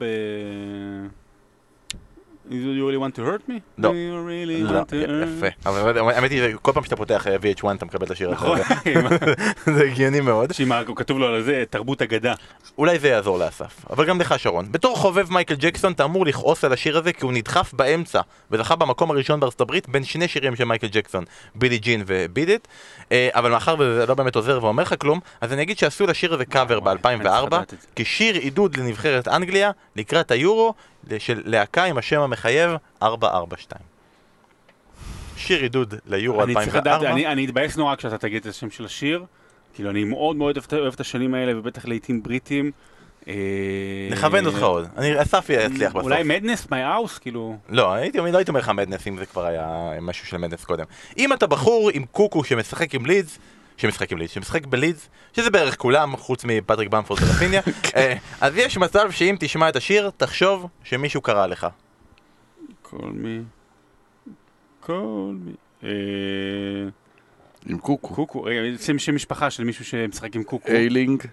You 2.49 2.53
really 2.53 2.97
want 2.97 3.15
to 3.15 3.21
hurt 3.21 3.49
me? 3.49 3.53
לא. 3.77 3.89
Do 3.89 3.93
you 3.93 4.27
really 4.27 4.71
לא, 4.73 4.81
want 4.81 4.85
to 4.85 4.91
hurt 4.91 5.37
יפה. 5.37 5.47
אבל 5.69 5.97
האמת 6.09 6.31
היא, 6.31 6.41
כל 6.61 6.71
פעם 6.71 6.83
שאתה 6.83 6.95
פותח 6.95 7.27
אה, 7.27 7.35
VH1 7.35 7.75
אתה 7.75 7.85
מקבל 7.85 8.05
את 8.05 8.11
השיר 8.11 8.27
הזה. 8.27 8.35
נכון, 8.35 8.59
זה 9.75 9.83
הגיוני 9.83 10.19
מאוד. 10.21 10.51
ה- 10.71 10.83
כתוב 10.95 11.19
לו 11.19 11.27
על 11.27 11.41
זה 11.43 11.63
תרבות 11.69 12.01
אגדה. 12.01 12.33
אולי 12.77 12.99
זה 12.99 13.07
יעזור 13.07 13.39
לאסף, 13.39 13.85
אבל 13.89 14.05
גם 14.05 14.19
לך 14.21 14.39
שרון. 14.39 14.71
בתור 14.71 14.97
חובב 14.97 15.31
מייקל 15.31 15.55
ג'קסון 15.55 15.91
אתה 15.91 16.03
אמור 16.03 16.25
לכעוס 16.25 16.63
על 16.63 16.73
השיר 16.73 16.97
הזה 16.97 17.13
כי 17.13 17.25
הוא 17.25 17.33
נדחף 17.33 17.73
באמצע 17.73 18.21
וזכה 18.51 18.75
במקום 18.75 19.11
הראשון 19.11 19.39
בארצות 19.39 19.61
הברית 19.61 19.89
בין 19.89 20.03
שני 20.03 20.27
שירים 20.27 20.55
של 20.55 20.63
מייקל 20.63 20.87
ג'קסון, 20.87 21.23
בילי 21.55 21.77
ג'ין 21.77 22.03
וביד 22.07 22.49
איט 22.49 22.67
אבל 23.11 23.51
מאחר 23.51 23.75
וזה 23.79 24.05
לא 24.05 24.13
באמת 24.15 24.35
עוזר 24.35 24.59
ואומר 24.63 24.83
לך 24.83 24.95
כלום, 24.99 25.19
אז 25.41 25.53
אני 25.53 25.61
אגיד 25.61 25.77
שעשו 25.77 26.07
לשיר 26.07 26.33
הזה 26.33 26.45
קאבר 26.45 26.79
וואי, 26.83 26.95
אני 27.15 27.23
צריך 27.23 27.43
ב-2004 27.43 27.45
לדעת 27.45 27.73
את 27.73 27.81
זה. 27.81 27.87
כשיר 27.95 28.35
עידוד 28.35 28.77
לנבחרת 28.77 29.27
אנגליה 29.27 29.71
לקראת 29.95 30.31
היורו 30.31 30.73
של 31.17 31.41
להקה 31.45 31.83
עם 31.83 31.97
השם 31.97 32.19
המחייב 32.21 32.71
442. 33.03 33.81
שיר 35.37 35.61
עידוד 35.61 35.93
ליורו 36.05 36.43
אני 36.43 36.53
צריך 36.53 36.75
לדעת, 36.75 36.87
2004 37.01 37.11
אני 37.13 37.27
אני 37.27 37.45
אתבאס 37.45 37.77
נורא 37.77 37.95
כשאתה 37.95 38.17
תגיד 38.17 38.41
את 38.41 38.55
השם 38.55 38.69
של 38.69 38.85
השיר. 38.85 39.23
כאילו, 39.73 39.89
אני 39.89 40.03
מאוד 40.03 40.35
מאוד 40.35 40.57
אוהב 40.73 40.93
את- 40.93 40.99
השנים 40.99 41.33
האלה, 41.33 41.59
ובטח 41.59 41.85
להיטים 41.85 42.23
בריטים. 42.23 42.71
אה, 43.27 43.33
נכוון 44.11 44.45
אותך 44.45 44.61
עוד, 44.63 44.87
אני- 44.97 45.21
אסף 45.21 45.45
יצליח 45.49 45.91
בסוף. 45.91 46.03
אולי 46.03 46.23
מדנס, 46.23 46.67
my 46.71 46.81
house, 46.81 47.17
כאילו... 47.17 47.55
לא, 47.69 47.93
הייתי, 47.93 48.17
לא 48.17 48.37
הייתי 48.37 48.51
אומר 48.51 48.59
לך 48.59 48.69
מדנס 48.69 49.07
אם 49.07 49.17
זה 49.17 49.25
כבר 49.25 49.45
היה 49.45 49.67
משהו 50.01 50.27
של 50.27 50.37
מדנס 50.37 50.63
קודם. 50.65 50.85
אם 51.17 51.33
אתה 51.33 51.47
בחור 51.47 51.89
עם 51.93 52.05
קוקו 52.11 52.43
שמשחק 52.43 52.95
עם 52.95 53.05
לידס, 53.05 53.39
שמשחק 53.77 54.11
עם 54.11 54.17
לידס, 54.17 54.31
שמשחק 54.31 54.65
בלידס, 54.65 55.09
שזה 55.33 55.49
בערך 55.49 55.77
כולם, 55.77 56.17
חוץ 56.17 56.45
מפטריק 56.45 56.89
במפורד 56.89 57.19
ורפיניה, 57.23 57.61
אה, 57.95 58.15
אז 58.41 58.57
יש 58.57 58.77
מצב 58.77 59.11
שאם 59.11 59.35
תשמע 59.39 59.69
את 59.69 59.75
השיר, 59.75 60.11
תחשוב 60.17 60.67
שמישהו 60.83 61.21
קרא 61.21 61.47
לך. 61.47 61.67
call 62.85 62.95
me, 62.95 63.43
call 64.85 64.89
me. 64.89 65.55
אה, 65.83 65.89
עם 67.65 67.77
קוקו. 67.77 68.15
קוקו, 68.15 68.43
רגע, 68.43 68.59
שם 68.77 68.99
שם 68.99 69.15
משפחה 69.15 69.49
של 69.49 69.63
מישהו 69.63 69.85
שמשחק 69.85 70.35
עם 70.35 70.43
קוקו. 70.43 70.71
איילינג, 70.71 71.23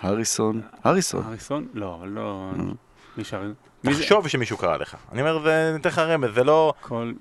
הריסון. 0.00 0.60
הריסון. 0.84 1.22
הריסון? 1.26 1.68
לא, 1.74 2.04
לא... 2.06 2.50
אה. 2.58 2.64
מי 3.16 3.24
שר? 3.24 3.42
מי 3.84 3.94
זה? 3.94 4.02
תחשוב 4.02 4.28
שמישהו 4.28 4.56
קרא 4.56 4.76
לך. 4.76 4.96
אני 5.12 5.20
אומר, 5.20 5.42
זה 5.42 5.72
ניתן 5.74 5.88
לך 5.88 5.98
רמז, 5.98 6.30
זה 6.34 6.44
לא 6.44 6.72
קול... 6.80 7.14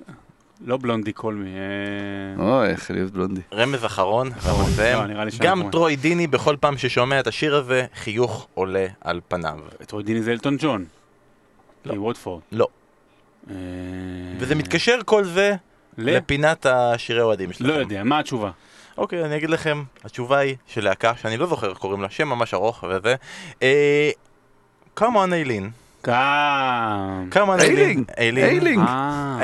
לא 0.62 0.78
בלונדי 0.78 1.14
קול 1.14 1.36
מי. 1.36 1.50
אה, 1.50 2.46
אוי, 2.46 2.68
איך 2.68 2.92
אוהב 2.92 3.10
בלונדי. 3.10 3.42
רמז 3.54 3.86
אחרון, 3.86 4.30
לא, 4.46 4.66
שאני 5.30 5.30
גם 5.40 5.70
טרוי 5.72 5.96
דיני 5.96 6.28
בכל 6.28 6.56
פעם 6.60 6.78
ששומע 6.78 7.20
את 7.20 7.28
השיר 7.28 7.56
הזה, 7.56 7.86
חיוך 7.96 8.48
עולה 8.54 8.88
על 9.02 9.22
פניו. 9.28 9.60
את 9.82 9.92
רוידיני 9.92 10.22
זה 10.22 10.32
אלטון 10.32 10.58
ג'ון. 10.60 10.86
לא. 11.86 12.14
לא. 12.52 12.68
אה, 13.50 13.56
וזה 14.40 14.56
מתקשר 14.56 15.00
כל 15.06 15.24
זה. 15.24 15.56
לפינת 15.98 16.66
השירי 16.66 17.22
אוהדים 17.22 17.52
שלכם. 17.52 17.70
לא 17.70 17.74
יודע, 17.74 18.04
מה 18.04 18.20
התשובה? 18.20 18.52
אוקיי, 18.98 19.26
אני 19.26 19.38
אגיד 19.38 19.50
לכם, 19.50 19.84
התשובה 20.04 20.38
היא 20.38 20.56
של 20.68 20.84
להקה, 20.84 21.16
שאני 21.16 21.38
לא 21.38 21.48
זוכר 21.48 21.70
איך 21.70 21.78
קוראים 21.78 22.02
לה, 22.02 22.10
שם 22.10 22.28
ממש 22.28 22.54
ארוך 22.54 22.84
וזה. 22.90 23.16
אה... 23.62 24.12
Come 25.00 25.16
on 25.16 25.34
איילין. 25.34 25.70
On 27.36 27.62
איילינג. 27.62 28.04
איילינג. 28.18 28.80
אה. 28.88 29.38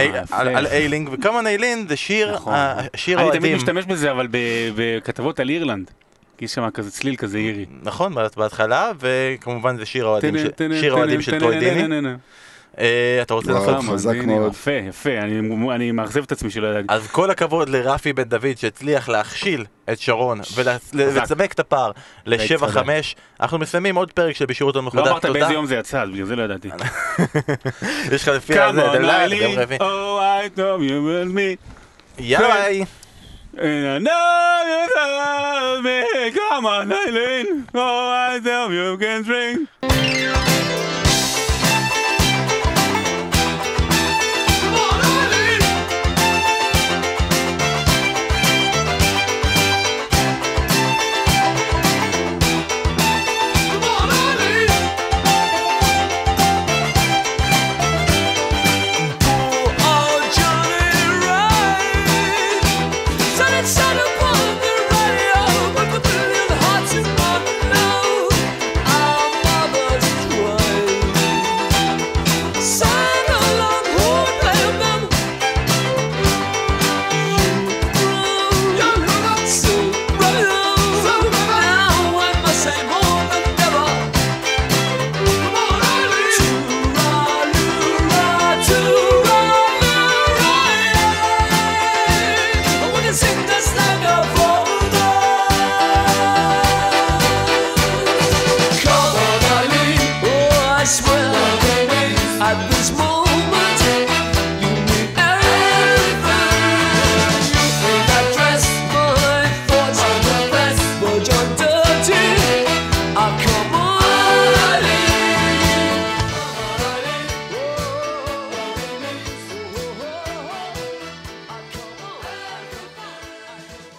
על 0.58 0.68
איילינג, 0.68 1.10
on 1.24 1.45
איילין 1.47 1.86
זה 1.89 1.95
שיר, 1.95 2.36
נכון. 2.36 2.53
ה- 2.53 2.76
שיר 2.95 3.20
אני 3.20 3.28
תמיד 3.30 3.41
אוהדים. 3.41 3.58
משתמש 3.58 3.86
בזה, 3.86 4.12
אבל 4.12 4.28
בכתבות 4.76 5.39
על 5.39 5.49
אירלנד. 5.49 5.91
כי 6.38 6.45
יש 6.45 6.53
שם 6.53 6.70
כזה 6.70 6.91
צליל 6.91 7.16
כזה 7.16 7.38
אירי. 7.38 7.66
נכון, 7.84 8.16
בהת- 8.16 8.38
בהתחלה, 8.38 8.91
וכמובן 8.99 9.78
זה 9.78 9.86
שיר 9.86 10.06
האוהדים 10.06 10.38
של- 10.38 10.49
שיר 10.82 10.95
אה, 12.80 13.19
אתה 13.21 13.34
רוצה. 13.34 13.51
לעשות? 13.51 13.76
חזק 13.93 14.15
מאוד. 14.26 14.51
יפה, 14.51 14.71
יפה, 14.71 15.09
אני- 15.17 15.71
אני 15.76 15.91
מאכזב 15.91 16.23
את 16.23 16.32
עצמי 16.32 16.49
שלא 16.51 16.67
ידעתי. 16.67 16.86
אז 16.93 17.07
כל 17.07 17.32
הכבוד 17.32 17.69
לרפי 17.69 18.13
בן 18.13 18.23
דוד 18.23 18.57
שהצליח 18.57 19.09
להכשיל 19.09 19.65
את 19.91 19.99
שרון 19.99 20.39
ולצמק 20.93 21.53
את 21.53 21.59
הפער 21.59 21.91
לשבע 22.26 22.67
תודה. 22.67 22.71
חמש. 22.71 23.15
אנחנו 23.41 23.57
מסיימים 23.57 23.95
עוד 23.95 24.11
פרק 24.11 24.36
של 24.36 24.45
בשירות 24.45 24.76
לא 24.76 24.80
המחודש. 24.82 25.07
אמרת 25.07 25.21
תודה. 25.26 25.39
באיזה 25.39 25.53
יום 25.53 25.65
זה 25.65 25.76
יצא, 25.76 26.01
אז 26.01 26.09
בגלל 26.09 26.26
זה 26.26 26.36
לא 26.36 26.43
ידעתי. 26.43 26.69
יש 28.13 28.21
לך 28.21 28.28
לפי 28.28 28.59
הזה, 28.59 28.82
oh 29.80 29.82
I 30.19 30.57
know 30.57 30.80
you 30.82 30.99
will 31.07 31.36
me, 31.38 31.69
יאללה. 32.19 32.65
and 33.53 33.57
I 33.57 33.99
know 34.07 34.61
you 34.71 34.82
love 34.97 35.84
me, 35.86 36.36
come 36.38 36.65
on 36.65 36.91
Eileen, 36.91 37.47
oh 37.73 38.05
I 38.32 38.39
know 38.45 38.69
you 38.69 38.97
can 39.01 39.23
drink. 39.23 40.94